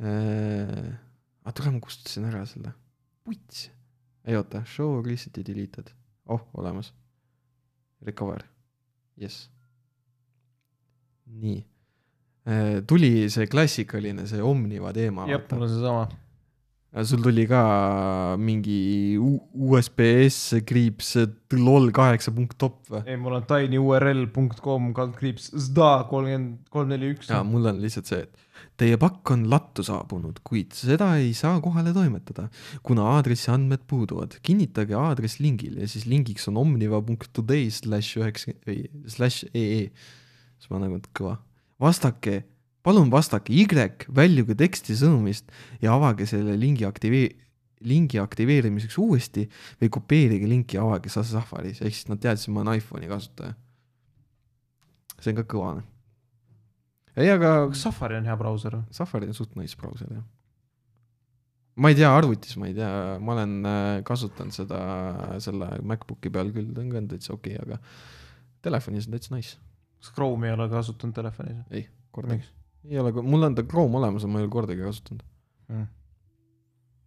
aga 0.00 1.56
tule, 1.56 1.74
ma 1.74 1.82
kustutasin 1.82 2.28
ära 2.28 2.44
selle, 2.48 2.76
puts 3.24 3.70
ei 4.24 4.36
oota, 4.36 4.62
show 4.66 5.04
recently 5.04 5.44
deleted, 5.46 5.92
oh 6.28 6.40
olemas. 6.54 6.92
Recover, 8.06 8.42
jess. 9.16 9.50
nii, 11.30 11.60
tuli 12.86 13.28
see 13.30 13.46
klassikaline, 13.46 14.26
see 14.26 14.42
Omniva 14.42 14.92
teema. 14.92 15.28
jah, 15.28 15.42
mul 15.52 15.62
on 15.66 15.68
seesama. 15.68 16.08
Sul 16.90 17.22
tuli 17.22 17.46
ka 17.46 17.62
mingi 18.40 19.14
USBS 19.14 20.58
kriips 20.66 21.12
lol 21.54 21.90
kaheksa 21.94 22.32
punkt 22.34 22.58
top 22.58 22.80
või? 22.90 23.04
ei, 23.06 23.18
mul 23.20 23.36
on 23.38 23.46
tinyurl.com 23.46 24.90
kaldkriips 24.96 25.52
zda 25.68 25.92
kolmkümmend 26.10 26.70
kolm 26.74 26.90
neli 26.90 27.12
üks. 27.14 27.30
jaa, 27.30 27.44
mul 27.46 27.70
on 27.70 27.78
lihtsalt 27.82 28.10
see, 28.10 28.24
et 28.26 28.48
teie 28.80 28.98
pakk 29.00 29.34
on 29.34 29.46
lattu 29.52 29.84
saabunud, 29.86 30.40
kuid 30.46 30.74
seda 30.76 31.12
ei 31.20 31.30
saa 31.36 31.60
kohale 31.62 31.92
toimetada, 31.94 32.48
kuna 32.86 33.06
aadressi 33.14 33.52
andmed 33.54 33.86
puuduvad. 33.90 34.40
kinnitage 34.42 34.96
aadress 34.98 35.38
lingil 35.38 35.78
ja 35.78 35.88
siis 35.90 36.08
lingiks 36.10 36.48
on 36.50 36.58
omniva.today 36.60 37.70
slash 37.74 38.18
üheksa 38.18 38.56
või 38.66 38.82
slash 39.06 39.46
ee. 39.54 39.90
siis 40.58 40.72
ma 40.74 40.82
nagu, 40.82 40.98
et 40.98 41.06
kõva. 41.14 41.38
vastake, 41.80 42.42
palun 42.86 43.10
vastake 43.12 43.52
Y, 43.52 43.66
väljuge 44.14 44.56
teksti 44.58 44.96
sõnumist 44.96 45.50
ja 45.82 45.94
avage 45.94 46.26
selle 46.28 46.56
lingi 46.58 46.86
aktivee-, 46.88 47.36
lingi 47.86 48.20
aktiveerimiseks 48.20 48.98
uuesti 49.00 49.46
või 49.80 49.92
kopeerige 49.92 50.48
linki 50.48 50.78
ja 50.78 50.84
avage 50.84 51.12
see 51.12 51.24
Safaris, 51.32 51.80
ehk 51.80 51.96
siis 51.96 52.10
nad 52.10 52.20
teadsid, 52.22 52.52
ma 52.52 52.64
olen 52.64 52.80
iPhone'i 52.80 53.08
kasutaja. 53.10 53.54
see 55.20 55.32
on 55.32 55.40
ka 55.40 55.46
kõva, 55.52 55.72
noh. 55.78 55.88
ei, 57.16 57.30
aga 57.30 57.70
Safari 57.76 58.16
on 58.20 58.28
hea 58.28 58.36
brauser? 58.40 58.78
Safari 58.90 59.28
on 59.28 59.36
suht 59.36 59.56
nice 59.60 59.76
brauser, 59.80 60.12
jah. 60.12 60.24
ma 61.76 61.92
ei 61.92 61.98
tea, 61.98 62.12
arvutis 62.12 62.56
ma 62.60 62.68
ei 62.68 62.76
tea, 62.76 62.92
ma 63.20 63.36
olen 63.36 63.58
äh, 63.68 63.88
kasutanud 64.04 64.56
seda 64.56 64.80
selle 65.40 65.74
MacBooki 65.84 66.32
peal 66.32 66.52
küll, 66.52 66.72
ta 66.76 66.84
on 66.84 66.92
ka 66.92 67.04
täitsa 67.14 67.34
okei 67.36 67.56
okay,, 67.56 67.76
aga 67.76 68.64
telefonis 68.64 69.08
on 69.08 69.16
täitsa 69.16 69.36
nice. 69.36 69.56
kas 70.00 70.12
Chrome'i 70.16 70.52
ei 70.52 70.56
ole 70.56 70.68
kasutanud 70.72 71.16
telefonis? 71.16 71.88
kordagi. 72.10 72.59
Ei 72.88 72.98
ole, 72.98 73.12
mul 73.22 73.44
on 73.44 73.56
ta 73.56 73.64
Chrome 73.66 73.98
olemas, 74.00 74.24
aga 74.24 74.32
ma 74.32 74.40
ei 74.40 74.46
ole 74.46 74.52
kordagi 74.52 74.84
kasutanud. 74.84 75.26
Mm. 75.70 75.86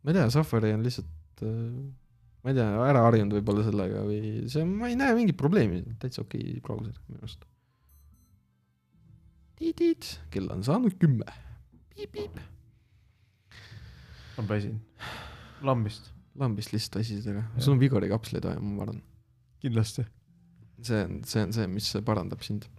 ma 0.04 0.12
ei 0.12 0.18
tea, 0.18 0.30
Safari 0.32 0.74
on 0.76 0.84
lihtsalt, 0.86 1.44
ma 1.44 2.52
ei 2.52 2.58
tea, 2.58 2.68
ära 2.90 3.04
harjunud 3.08 3.38
võib-olla 3.40 3.66
sellega 3.66 4.04
või 4.08 4.46
see, 4.52 4.66
ma 4.68 4.92
ei 4.92 4.98
näe 5.00 5.16
mingit 5.18 5.40
probleemi, 5.40 5.82
täitsa 6.02 6.24
okei 6.24 6.58
okay 6.58 6.64
brauser 6.64 6.96
minu 7.08 7.22
arust. 7.22 7.46
tiit-tiit, 9.60 10.10
kell 10.34 10.52
on 10.54 10.66
saanud 10.68 10.98
kümme. 11.02 11.28
piip-piip. 11.96 12.42
ma 14.38 14.48
pesin. 14.52 14.78
lambist. 15.64 16.12
lambist 16.40 16.76
lihtsalt 16.76 17.02
väsisid, 17.02 17.32
aga 17.34 17.48
sul 17.58 17.78
on 17.78 17.82
vigori 17.82 18.12
kapsleid 18.12 18.46
vaja, 18.48 18.62
ma 18.62 18.86
arvan. 18.86 19.02
kindlasti. 19.64 20.06
see 20.84 21.04
on, 21.08 21.20
see 21.28 21.48
on 21.48 21.56
see, 21.56 21.68
mis 21.72 21.92
parandab 22.06 22.46
sind. 22.46 22.70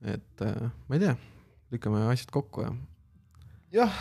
Et 0.00 0.44
äh, 0.46 0.70
ma 0.88 0.96
ei 0.96 1.02
tea, 1.02 1.16
lükkame 1.72 2.02
asjad 2.08 2.32
kokku 2.32 2.64
ja 2.64 2.72
jah, 3.74 3.98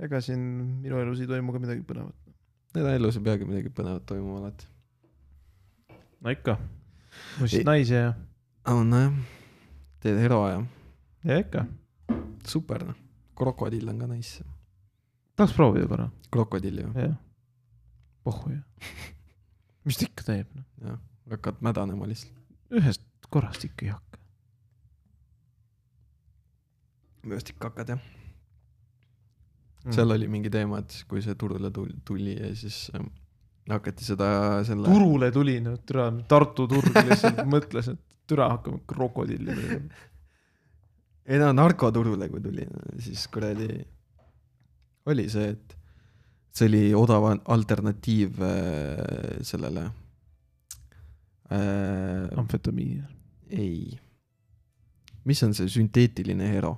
ega 0.00 0.20
siin 0.24 0.40
minu 0.82 1.00
elus 1.02 1.20
ei 1.20 1.28
toimu 1.30 1.54
ka 1.54 1.62
midagi 1.62 1.82
põnevat. 1.86 2.16
need 2.76 2.90
elus 2.94 3.18
ei 3.18 3.24
peagi 3.26 3.48
midagi 3.48 3.72
põnevat 3.74 4.06
toimuma 4.08 4.40
alati. 4.40 4.68
no 6.20 6.34
ikka. 6.36 6.56
Ei. 6.60 7.44
ostsid 7.44 7.66
naisi 7.66 7.98
ja, 7.98 8.14
on 8.70 8.94
jah, 8.94 9.18
teed 10.04 10.20
hero 10.22 10.40
ja 10.48 10.62
ja 11.26 11.40
ikka. 11.42 11.66
super 12.46 12.86
noh, 12.92 12.98
krokodill 13.36 13.90
on 13.92 14.04
ka 14.04 14.10
nice, 14.12 14.46
tahaks 15.36 15.56
proovida 15.56 15.90
korra, 15.90 16.08
krokodill 16.30 16.84
ju, 16.84 16.92
jah. 16.96 17.18
pohhu 18.24 18.54
ju. 18.54 18.62
mis 19.88 19.98
ta 19.98 20.06
ikka 20.06 20.30
teeb, 20.30 20.54
noh. 20.54 20.68
jah, 20.86 21.02
hakkad 21.34 21.60
mädanema 21.66 22.08
lihtsalt. 22.08 22.38
ühest 22.70 23.04
korrast 23.30 23.66
ikka 23.66 23.86
ei 23.86 23.92
hakka. 23.92 24.19
Ikka 27.24 27.70
hakkad 27.70 27.94
jah, 27.94 28.00
Mm. 29.80 29.94
seal 29.96 30.12
oli 30.12 30.26
mingi 30.28 30.50
teema, 30.52 30.82
et 30.82 30.92
kui 31.08 31.22
see 31.24 31.32
turule 31.40 31.70
tuli, 31.72 31.94
tuli 32.04 32.34
ja 32.36 32.50
siis 32.52 32.90
ähm, 32.98 33.06
hakati 33.70 34.04
seda 34.04 34.26
selle 34.68 34.84
turule 34.84 35.30
tuli, 35.32 35.54
no 35.64 35.78
türa, 35.88 36.10
Tartu 36.28 36.66
turg 36.68 36.98
lihtsalt 37.06 37.40
mõtles, 37.54 37.88
et 37.94 38.02
türa 38.28 38.50
hakkame 38.52 38.82
krokodilli 38.90 39.56
tegema. 39.56 40.02
ei 41.24 41.40
no 41.40 41.48
narkoturule, 41.56 42.28
kui 42.28 42.44
tuli, 42.44 42.66
siis 43.00 43.24
kuradi 43.32 43.70
oli 45.08 45.24
see, 45.32 45.48
et 45.56 45.78
see 46.52 46.68
oli 46.68 46.82
odav 47.00 47.30
alternatiiv 47.40 48.36
äh, 48.44 49.40
sellele 49.48 49.86
äh,. 51.48 52.28
amfetamiini. 52.36 53.00
ei, 53.48 53.96
mis 55.24 55.40
on 55.48 55.56
see 55.56 55.72
sünteetiline 55.72 56.52
hero 56.52 56.76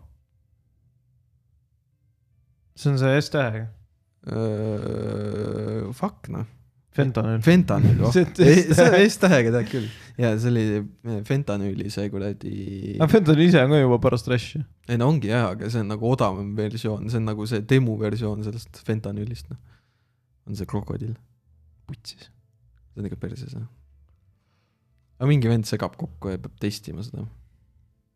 see 2.76 2.92
on 2.92 2.98
see 3.00 3.20
S-tähega, 3.20 3.68
äh,? 4.26 5.92
Fuck 5.92 6.28
noh, 6.32 6.46
fentanüül. 6.96 7.40
fentanüül, 7.44 8.04
oh 8.06 8.12
see 8.16 8.86
on 8.86 8.96
S-tähega 9.08 9.52
tead 9.56 9.68
küll 9.70 9.88
ja 10.20 10.32
see 10.40 10.50
oli 10.52 10.64
fentanüüli 11.28 11.88
see 11.92 12.08
kuradi 12.12 12.54
aga 12.98 13.08
fentanüül 13.10 13.46
ise 13.46 13.62
on 13.64 13.72
ka 13.72 13.80
juba 13.80 13.98
paras 14.02 14.24
trash 14.26 14.56
ju. 14.56 14.62
ei 14.88 15.00
no 15.00 15.08
ongi 15.12 15.30
jah, 15.32 15.52
aga 15.54 15.70
see 15.72 15.82
on 15.82 15.92
nagu 15.92 16.08
odavam 16.10 16.52
versioon, 16.58 17.08
see 17.10 17.20
on 17.20 17.28
nagu 17.30 17.46
see 17.48 17.64
demo 17.68 17.96
versioon 18.00 18.44
sellest 18.46 18.82
fentanüülist 18.86 19.48
noh, 19.52 19.60
on 20.48 20.58
see 20.58 20.68
krokodill, 20.68 21.14
putsis. 21.88 22.28
see 22.92 23.02
on 23.02 23.08
ikka 23.08 23.20
perses 23.24 23.56
jah. 23.56 23.68
aga 25.18 25.30
mingi 25.30 25.50
vend 25.52 25.68
segab 25.68 25.96
kokku 26.00 26.34
ja 26.34 26.40
peab 26.42 26.58
testima 26.60 27.04
seda. 27.06 27.24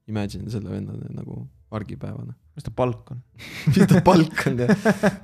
Imagine 0.07 0.53
selle 0.53 0.71
venna 0.71 0.95
nagu 1.11 1.41
argipäevane. 1.75 2.35
mis 2.57 2.65
ta 2.65 2.73
palk 2.73 3.11
on? 3.13 3.21
mis 3.75 3.91
ta 3.91 4.01
palk 4.05 4.47
on 4.47 4.63
ja 4.63 4.69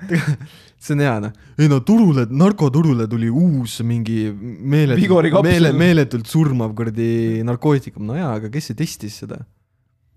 see 0.83 0.97
on 0.97 1.05
hea 1.05 1.15
noh, 1.23 1.35
ei 1.59 1.71
no 1.71 1.81
turule, 1.87 2.27
narkoturule 2.31 3.07
tuli 3.11 3.31
uus 3.31 3.79
mingi 3.87 4.27
meeletult, 4.33 5.39
meele, 5.47 5.73
meeletult 5.77 6.31
surmav 6.31 6.75
kuradi 6.79 7.43
narkootikum, 7.47 8.05
no 8.09 8.19
jaa, 8.19 8.35
aga 8.41 8.51
kes 8.53 8.73
see 8.73 8.81
testis 8.83 9.21
seda? 9.23 9.43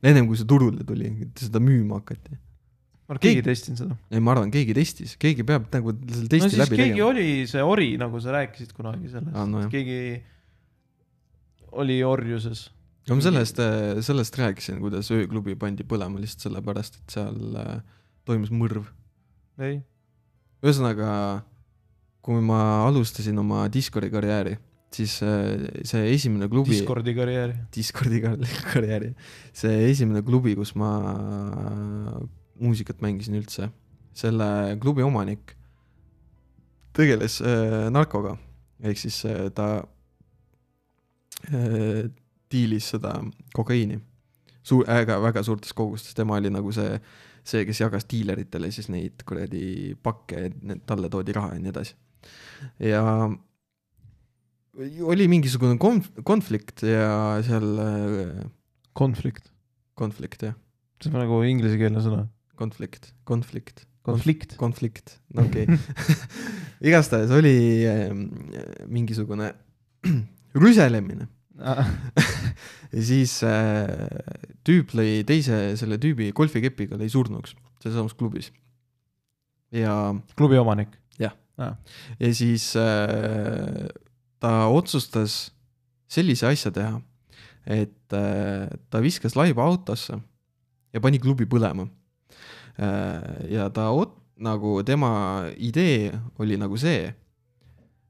ennem 0.05 0.27
kui 0.29 0.39
see 0.39 0.49
turule 0.49 0.85
tuli, 0.85 1.11
seda 1.39 1.61
müüma 1.63 2.01
hakati. 2.01 2.35
ma 2.35 3.13
arvan, 3.15 3.21
keegi 3.21 3.41
ei 3.41 3.47
testinud 3.49 3.81
seda. 3.83 3.97
ei, 4.11 4.21
ma 4.21 4.33
arvan, 4.35 4.53
keegi 4.53 4.77
testis, 4.77 5.15
keegi 5.21 5.45
peab 5.47 5.67
nagu 5.73 5.93
selle 5.95 6.25
no 6.25 6.31
testi 6.33 6.51
siis 6.51 6.61
läbi 6.61 6.79
keegi 6.79 6.95
tegema. 6.95 7.09
oli 7.11 7.27
see 7.49 7.65
ori, 7.73 7.89
nagu 8.01 8.21
sa 8.23 8.33
rääkisid 8.35 8.73
kunagi 8.77 9.11
sellest 9.13 9.35
Aa, 9.35 9.45
no 9.49 9.65
jah. 9.65 9.71
keegi 9.73 9.99
oli 11.75 11.99
orjuses. 12.07 12.69
No 13.09 13.17
ma 13.17 13.25
sellest, 13.25 13.59
sellest 14.05 14.37
rääkisin, 14.39 14.79
kuidas 14.83 15.11
ööklubi 15.13 15.57
pandi 15.59 15.85
põlema 15.87 16.21
lihtsalt 16.21 16.47
sellepärast, 16.47 16.99
et 17.01 17.17
seal 17.17 17.59
äh, 17.61 17.73
toimus 18.27 18.53
mõrv. 18.53 18.87
ei, 19.61 19.81
ühesõnaga, 20.65 21.09
kui 22.25 22.41
ma 22.43 22.61
alustasin 22.87 23.37
oma 23.41 23.65
Discordi 23.71 24.09
karjääri, 24.13 24.55
siis 24.95 25.17
äh, 25.25 25.67
see 25.87 26.07
esimene 26.13 26.49
klubi, 26.51 26.73
Discordi 26.73 27.15
karjääri. 27.17 27.59
Discordi 27.75 28.23
kar- 28.23 28.47
karjääri, 28.73 29.11
see 29.53 29.83
esimene 29.91 30.25
klubi, 30.25 30.55
kus 30.57 30.73
ma 30.79 30.95
muusikat 32.59 33.03
mängisin 33.03 33.37
üldse, 33.37 33.69
selle 34.15 34.47
klubi 34.81 35.03
omanik 35.03 35.55
tegeles 36.95 37.39
äh, 37.43 37.87
narkoga, 37.91 38.35
ehk 38.83 38.99
siis 38.99 39.17
äh, 39.27 39.49
ta 39.55 39.67
äh, 41.51 42.07
diilis 42.51 42.91
seda 42.95 43.17
kokaiini 43.55 43.99
suur 44.65 44.89
äh,, 44.89 45.05
väga 45.05 45.43
suurtes 45.45 45.73
kogustes, 45.77 46.15
tema 46.17 46.39
oli 46.39 46.51
nagu 46.53 46.73
see, 46.75 46.97
see, 47.45 47.63
kes 47.67 47.81
jagas 47.83 48.07
diileritele 48.09 48.71
siis 48.73 48.89
neid 48.93 49.25
kuradi 49.27 49.93
pakke, 50.03 50.49
talle 50.89 51.11
toodi 51.13 51.35
raha 51.37 51.53
ja 51.55 51.61
nii 51.61 51.73
edasi. 51.73 51.97
ja 52.81 53.03
oli 55.07 55.27
mingisugune 55.31 55.77
konf-, 55.79 56.11
konflikt 56.27 56.83
ja 56.87 57.41
seal 57.45 57.67
äh, 57.81 58.45
konflikt. 58.97 59.51
konflikt 59.95 60.49
jah, 60.49 60.57
see 61.03 61.13
on 61.13 61.21
nagu 61.21 61.43
inglisekeelne 61.47 62.01
sõna. 62.03 62.25
konflikt, 62.59 63.13
konflikt, 63.29 63.85
konflikt. 64.07 64.57
konflikt, 64.59 65.19
no 65.35 65.45
okei 65.45 65.69
okay. 65.69 66.17
igastahes 66.89 67.31
oli 67.35 67.55
äh, 67.85 68.09
mingisugune 68.89 69.53
rüselemine 70.65 71.29
siis 73.09 73.37
äh, 73.47 73.87
tüüp 74.67 74.91
lõi 74.97 75.23
teise 75.27 75.75
selle 75.79 75.97
tüübi 76.01 76.31
golfikepiga 76.35 76.99
lõi 76.99 77.09
surnuks 77.11 77.55
sealsamas 77.83 78.15
klubis. 78.17 78.51
ja, 79.71 80.15
klubi 80.35 80.57
omanik. 80.59 80.95
ja 81.19 82.33
siis 82.33 82.73
äh, 82.75 83.87
ta 84.39 84.67
otsustas 84.67 85.53
sellise 86.11 86.47
asja 86.47 86.71
teha, 86.71 86.99
et 87.65 88.13
äh, 88.13 88.67
ta 88.89 89.01
viskas 89.01 89.35
laiba 89.35 89.63
autosse 89.63 90.19
ja 90.93 91.01
pani 91.01 91.19
klubi 91.19 91.47
põlema 91.47 91.87
äh,. 92.79 93.51
ja 93.55 93.69
ta 93.69 93.89
ot-, 93.95 94.17
nagu 94.35 94.81
tema 94.83 95.47
idee 95.55 96.11
oli 96.39 96.59
nagu 96.59 96.77
see, 96.77 97.13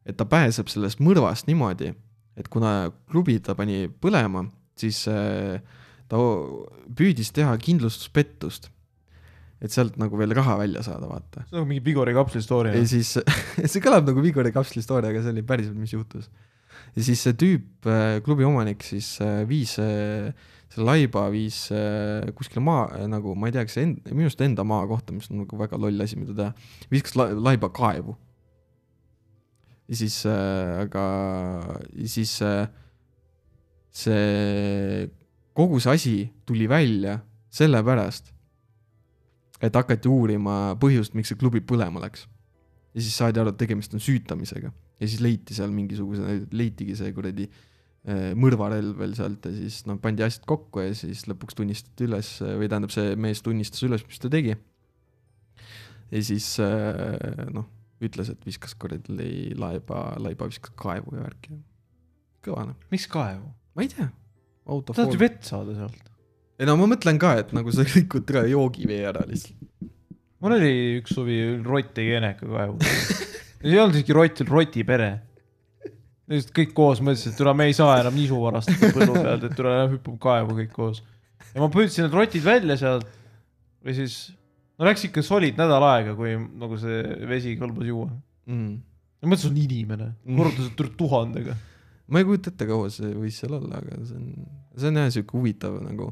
et 0.06 0.18
ta 0.18 0.26
pääseb 0.26 0.70
sellest 0.70 1.02
mõrvast 1.02 1.48
niimoodi, 1.50 1.94
et 2.36 2.48
kuna 2.52 2.92
klubi 3.12 3.38
ta 3.44 3.56
pani 3.58 3.86
põlema, 3.88 4.46
siis 4.80 5.06
äh, 5.12 5.60
ta 6.12 6.22
püüdis 6.96 7.34
teha 7.36 7.56
kindlustuspettust. 7.62 8.72
et 9.64 9.72
sealt 9.72 9.96
nagu 9.98 10.18
veel 10.20 10.34
raha 10.36 10.58
välja 10.60 10.82
saada, 10.86 11.08
vaata. 11.10 11.46
see 11.48 11.56
on 11.56 11.62
nagu 11.62 11.70
mingi 11.70 11.86
Vigori 11.86 12.14
kapsli 12.14 12.42
story. 12.44 12.74
ja 12.76 12.88
siis, 12.88 13.16
see 13.72 13.84
kõlab 13.84 14.10
nagu 14.10 14.22
Vigori 14.22 14.52
kapsli 14.54 14.84
story, 14.84 15.10
aga 15.10 15.24
see 15.24 15.34
oli 15.34 15.46
päriselt, 15.48 15.78
mis 15.80 15.96
juhtus. 15.96 16.28
ja 16.96 17.06
siis 17.08 17.24
see 17.24 17.38
tüüp, 17.40 17.90
klubi 18.26 18.46
omanik 18.46 18.84
siis 18.86 19.16
äh, 19.24 19.42
viis 19.50 19.78
äh, 19.82 20.30
selle 20.76 20.90
laiba 20.92 21.30
viis 21.32 21.70
äh, 21.72 22.28
kuskile 22.36 22.62
maa 22.66 23.08
nagu 23.10 23.34
ma 23.40 23.50
ei 23.50 23.56
tea, 23.56 23.64
kas 23.68 23.80
end-, 23.82 24.04
minu 24.12 24.28
arust 24.28 24.44
enda 24.44 24.66
maa 24.68 24.84
kohta, 24.90 25.16
mis 25.16 25.32
on 25.32 25.46
nagu 25.46 25.60
väga 25.60 25.80
loll 25.80 26.04
asi, 26.04 26.20
mida 26.20 26.36
teha, 26.36 26.52
viskas 26.92 27.16
la, 27.20 27.30
laiba 27.48 27.72
kaevu. 27.74 28.18
Ja 29.88 30.00
siis 30.00 30.18
äh,, 30.30 30.82
aga 30.86 31.06
siis 32.06 32.38
äh, 32.42 32.68
see, 33.94 35.10
kogu 35.54 35.80
see 35.80 35.94
asi 35.94 36.16
tuli 36.46 36.70
välja 36.70 37.20
sellepärast, 37.56 38.32
et 39.64 39.76
hakati 39.76 40.10
uurima 40.12 40.76
põhjust, 40.80 41.14
miks 41.16 41.32
see 41.32 41.40
klubi 41.40 41.62
põlema 41.64 42.02
läks. 42.04 42.26
ja 42.96 43.04
siis 43.04 43.16
saadi 43.18 43.40
aru, 43.40 43.54
et 43.54 43.62
tegemist 43.62 43.94
on 43.94 44.04
süütamisega 44.04 44.72
ja 44.72 45.08
siis 45.08 45.22
leiti 45.24 45.56
seal 45.56 45.72
mingisuguse, 45.76 46.42
leitigi 46.56 46.96
see 46.96 47.14
kuradi 47.16 47.50
mõrvarelv 48.38 49.00
veel 49.00 49.16
sealt 49.18 49.48
ja 49.48 49.52
siis 49.56 49.80
noh, 49.90 49.98
pandi 50.02 50.22
asjad 50.22 50.44
kokku 50.46 50.84
ja 50.84 50.94
siis 50.94 51.24
lõpuks 51.26 51.58
tunnistati 51.58 52.06
üles 52.06 52.36
või 52.44 52.70
tähendab, 52.70 52.94
see 52.94 53.16
mees 53.18 53.42
tunnistas 53.42 53.82
üles, 53.88 54.04
mis 54.06 54.22
ta 54.22 54.30
tegi. 54.30 54.54
ja 56.12 56.22
siis 56.22 56.52
äh, 56.62 57.48
noh, 57.54 57.66
ütles, 58.04 58.32
et 58.32 58.48
viskas 58.48 58.76
kuradi 58.80 59.54
laiba, 59.60 60.08
laiba 60.22 60.50
viskas 60.50 60.74
kaevu 60.80 61.16
ja 61.16 61.24
värki. 61.26 61.56
kõva 62.46 62.68
noh, 62.72 62.80
miks 62.92 63.08
kaevu? 63.12 63.48
ma 63.76 63.86
ei 63.86 63.92
tea. 63.92 64.10
auto 64.66 64.96
tahad 64.96 65.16
ju 65.16 65.22
vett 65.22 65.48
saada 65.48 65.76
sealt? 65.78 66.12
ei 66.60 66.68
no 66.68 66.78
ma 66.80 66.90
mõtlen 66.92 67.20
ka, 67.22 67.36
et 67.42 67.54
nagu 67.56 67.72
sa 67.76 67.86
rikud 67.88 68.32
üle 68.34 68.46
joogivee 68.52 69.04
ära 69.12 69.24
lihtsalt. 69.28 69.92
mul 70.44 70.58
oli 70.58 70.74
üks 71.00 71.16
suvi, 71.16 71.40
rott 71.66 71.94
tegi 71.96 72.18
eneka 72.20 72.48
kaevu. 72.50 72.80
ei 73.66 73.80
olnud 73.80 74.00
isegi 74.00 74.16
rott, 74.16 74.46
roti 74.50 74.86
pere. 74.88 75.12
lihtsalt 76.32 76.56
kõik 76.60 76.74
koos 76.78 77.04
mõtlesid, 77.04 77.34
et 77.34 77.40
tule, 77.40 77.54
me 77.58 77.70
ei 77.70 77.76
saa 77.78 78.00
enam 78.02 78.16
nisu 78.18 78.40
varastada 78.44 78.92
põllu 78.96 79.20
pealt, 79.20 79.46
et 79.48 79.60
tule 79.60 79.76
hüppame 79.96 80.24
kaevu 80.28 80.58
kõik 80.62 80.74
koos. 80.76 81.04
ja 81.54 81.62
ma 81.64 81.72
püüdsin 81.72 82.08
need 82.08 82.18
rotid 82.18 82.44
välja 82.46 82.80
sealt 82.82 83.08
või 83.86 83.96
siis, 84.00 84.20
no 84.80 84.90
läks 84.90 85.08
ikka 85.08 85.24
solid 85.26 85.58
nädal 85.60 85.86
aega, 85.88 86.16
kui 86.18 86.36
nagu 86.36 86.78
see 86.82 87.02
vesi 87.30 87.56
kõlbas 87.60 87.90
juua. 87.90 88.12
Mm. 88.52 88.78
ma 89.24 89.32
mõtlesin, 89.32 89.48
see 89.48 89.54
on 89.54 89.64
inimene, 89.64 90.12
korrutasid 90.28 90.76
tu- 90.78 90.92
tuhandega. 91.00 91.56
ma 92.08 92.22
ei 92.22 92.28
kujuta 92.28 92.54
ette, 92.54 92.68
kaua 92.70 92.92
see 92.94 93.12
võis 93.16 93.40
seal 93.42 93.58
olla, 93.58 93.82
aga 93.82 94.00
see 94.06 94.20
on, 94.20 94.48
see 94.76 94.92
on 94.92 95.02
jah 95.02 95.12
sihuke 95.16 95.38
huvitav 95.40 95.80
nagu 95.86 96.12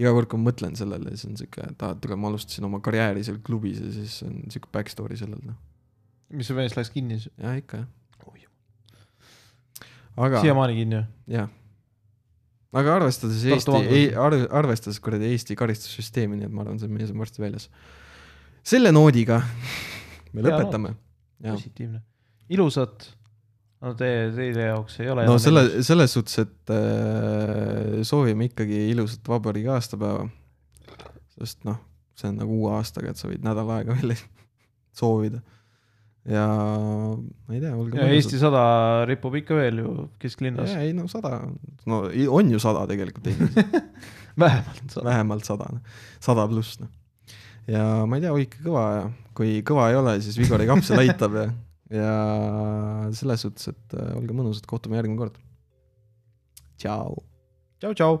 iga 0.00 0.10
kord, 0.14 0.30
kui 0.30 0.40
ma 0.40 0.50
mõtlen 0.50 0.78
sellele, 0.78 1.12
siis 1.14 1.28
on 1.28 1.36
sihuke, 1.38 1.66
et 1.70 1.84
aa, 1.86 1.94
tule, 2.00 2.16
ma 2.18 2.30
alustasin 2.30 2.66
oma 2.66 2.80
karjääri 2.84 3.22
seal 3.26 3.38
klubis 3.46 3.82
ja 3.82 3.90
siis 3.94 4.16
on 4.26 4.40
sihuke 4.50 4.72
back 4.74 4.90
story 4.90 5.18
sellel, 5.20 5.42
noh. 5.46 5.58
mis 6.34 6.48
see 6.50 6.56
mees 6.58 6.74
läks 6.78 6.90
kinni 6.94 7.20
siis? 7.20 7.34
jah, 7.38 7.58
ikka 7.60 7.84
jah. 7.84 7.92
aga, 10.16 10.40
siiamaani 10.42 10.78
kinni 10.78 10.98
või? 10.98 11.06
jah. 11.36 11.52
aga 12.80 12.96
arvestades 13.00 13.44
Tartu 13.44 13.76
Eesti 13.82 14.48
arvestades 14.48 15.00
kuradi 15.02 15.30
Eesti 15.30 15.58
karistussüsteemi, 15.58 16.40
nii 16.40 16.48
et 16.48 16.54
ma 16.54 16.64
arvan, 16.64 16.80
see 16.82 16.90
mees 16.90 17.12
on 17.14 17.22
varsti 17.22 17.42
väljas. 17.44 17.68
Selle 18.64 18.92
noodiga 18.94 19.40
me 20.34 20.42
lõpetame. 20.44 20.94
positiivne. 21.44 22.00
ilusat, 22.54 23.08
no 23.84 23.92
teie, 23.98 24.28
teie 24.36 24.68
jaoks 24.70 24.98
ei 25.04 25.10
ole. 25.12 25.26
no 25.28 25.36
selle, 25.42 25.82
selles 25.86 26.14
suhtes, 26.16 26.38
et 26.46 26.72
äh, 26.74 28.00
soovime 28.06 28.48
ikkagi 28.50 28.86
ilusat 28.94 29.28
vabariigi 29.28 29.68
aastapäeva. 29.74 30.28
sest 31.38 31.64
noh, 31.68 31.80
see 32.16 32.30
on 32.30 32.38
nagu 32.40 32.54
uue 32.62 32.72
aastaga, 32.78 33.10
et 33.12 33.20
sa 33.20 33.28
võid 33.30 33.42
nädal 33.44 33.70
aega 33.76 33.96
veel 33.98 34.14
soovida. 35.00 35.42
ja 36.24 36.44
ma 36.48 37.52
ei 37.54 37.60
tea, 37.60 37.74
olge 37.76 37.98
ja 38.00 38.08
Eesti. 38.16 38.38
sada 38.40 38.64
ripub 39.10 39.34
ikka 39.42 39.58
veel 39.58 39.82
ju 39.82 39.94
kesklinnas, 40.22 40.72
ei 40.80 40.94
no 40.96 41.04
sada, 41.10 41.42
no 41.90 42.06
i- 42.10 42.28
on 42.30 42.48
ju 42.54 42.58
sada 42.62 42.86
tegelikult 42.88 43.28
vähemalt 44.40 44.86
sada. 44.90 45.04
vähemalt 45.10 45.44
sada, 45.44 45.68
sada 46.24 46.46
pluss 46.48 46.78
noh. 46.80 46.88
Ja 47.70 47.84
ma 48.08 48.18
ei 48.18 48.24
tea, 48.24 48.32
hoidke 48.34 48.62
kõva 48.64 48.84
ja 48.92 49.04
kui 49.36 49.58
kõva 49.66 49.88
ei 49.90 49.98
ole, 49.98 50.16
siis 50.24 50.38
Vigori 50.40 50.66
kapsel 50.70 51.02
aitab 51.02 51.38
ja, 51.40 51.46
ja 51.92 52.12
selles 53.16 53.44
suhtes, 53.46 53.72
et 53.72 53.96
äh, 53.98 54.12
olge 54.18 54.36
mõnusad, 54.36 54.66
kohtume 54.70 54.98
järgmine 55.00 55.20
kord. 55.20 55.40
tšau. 56.80 57.18
tšau, 57.80 57.94
tšau. 57.98 58.20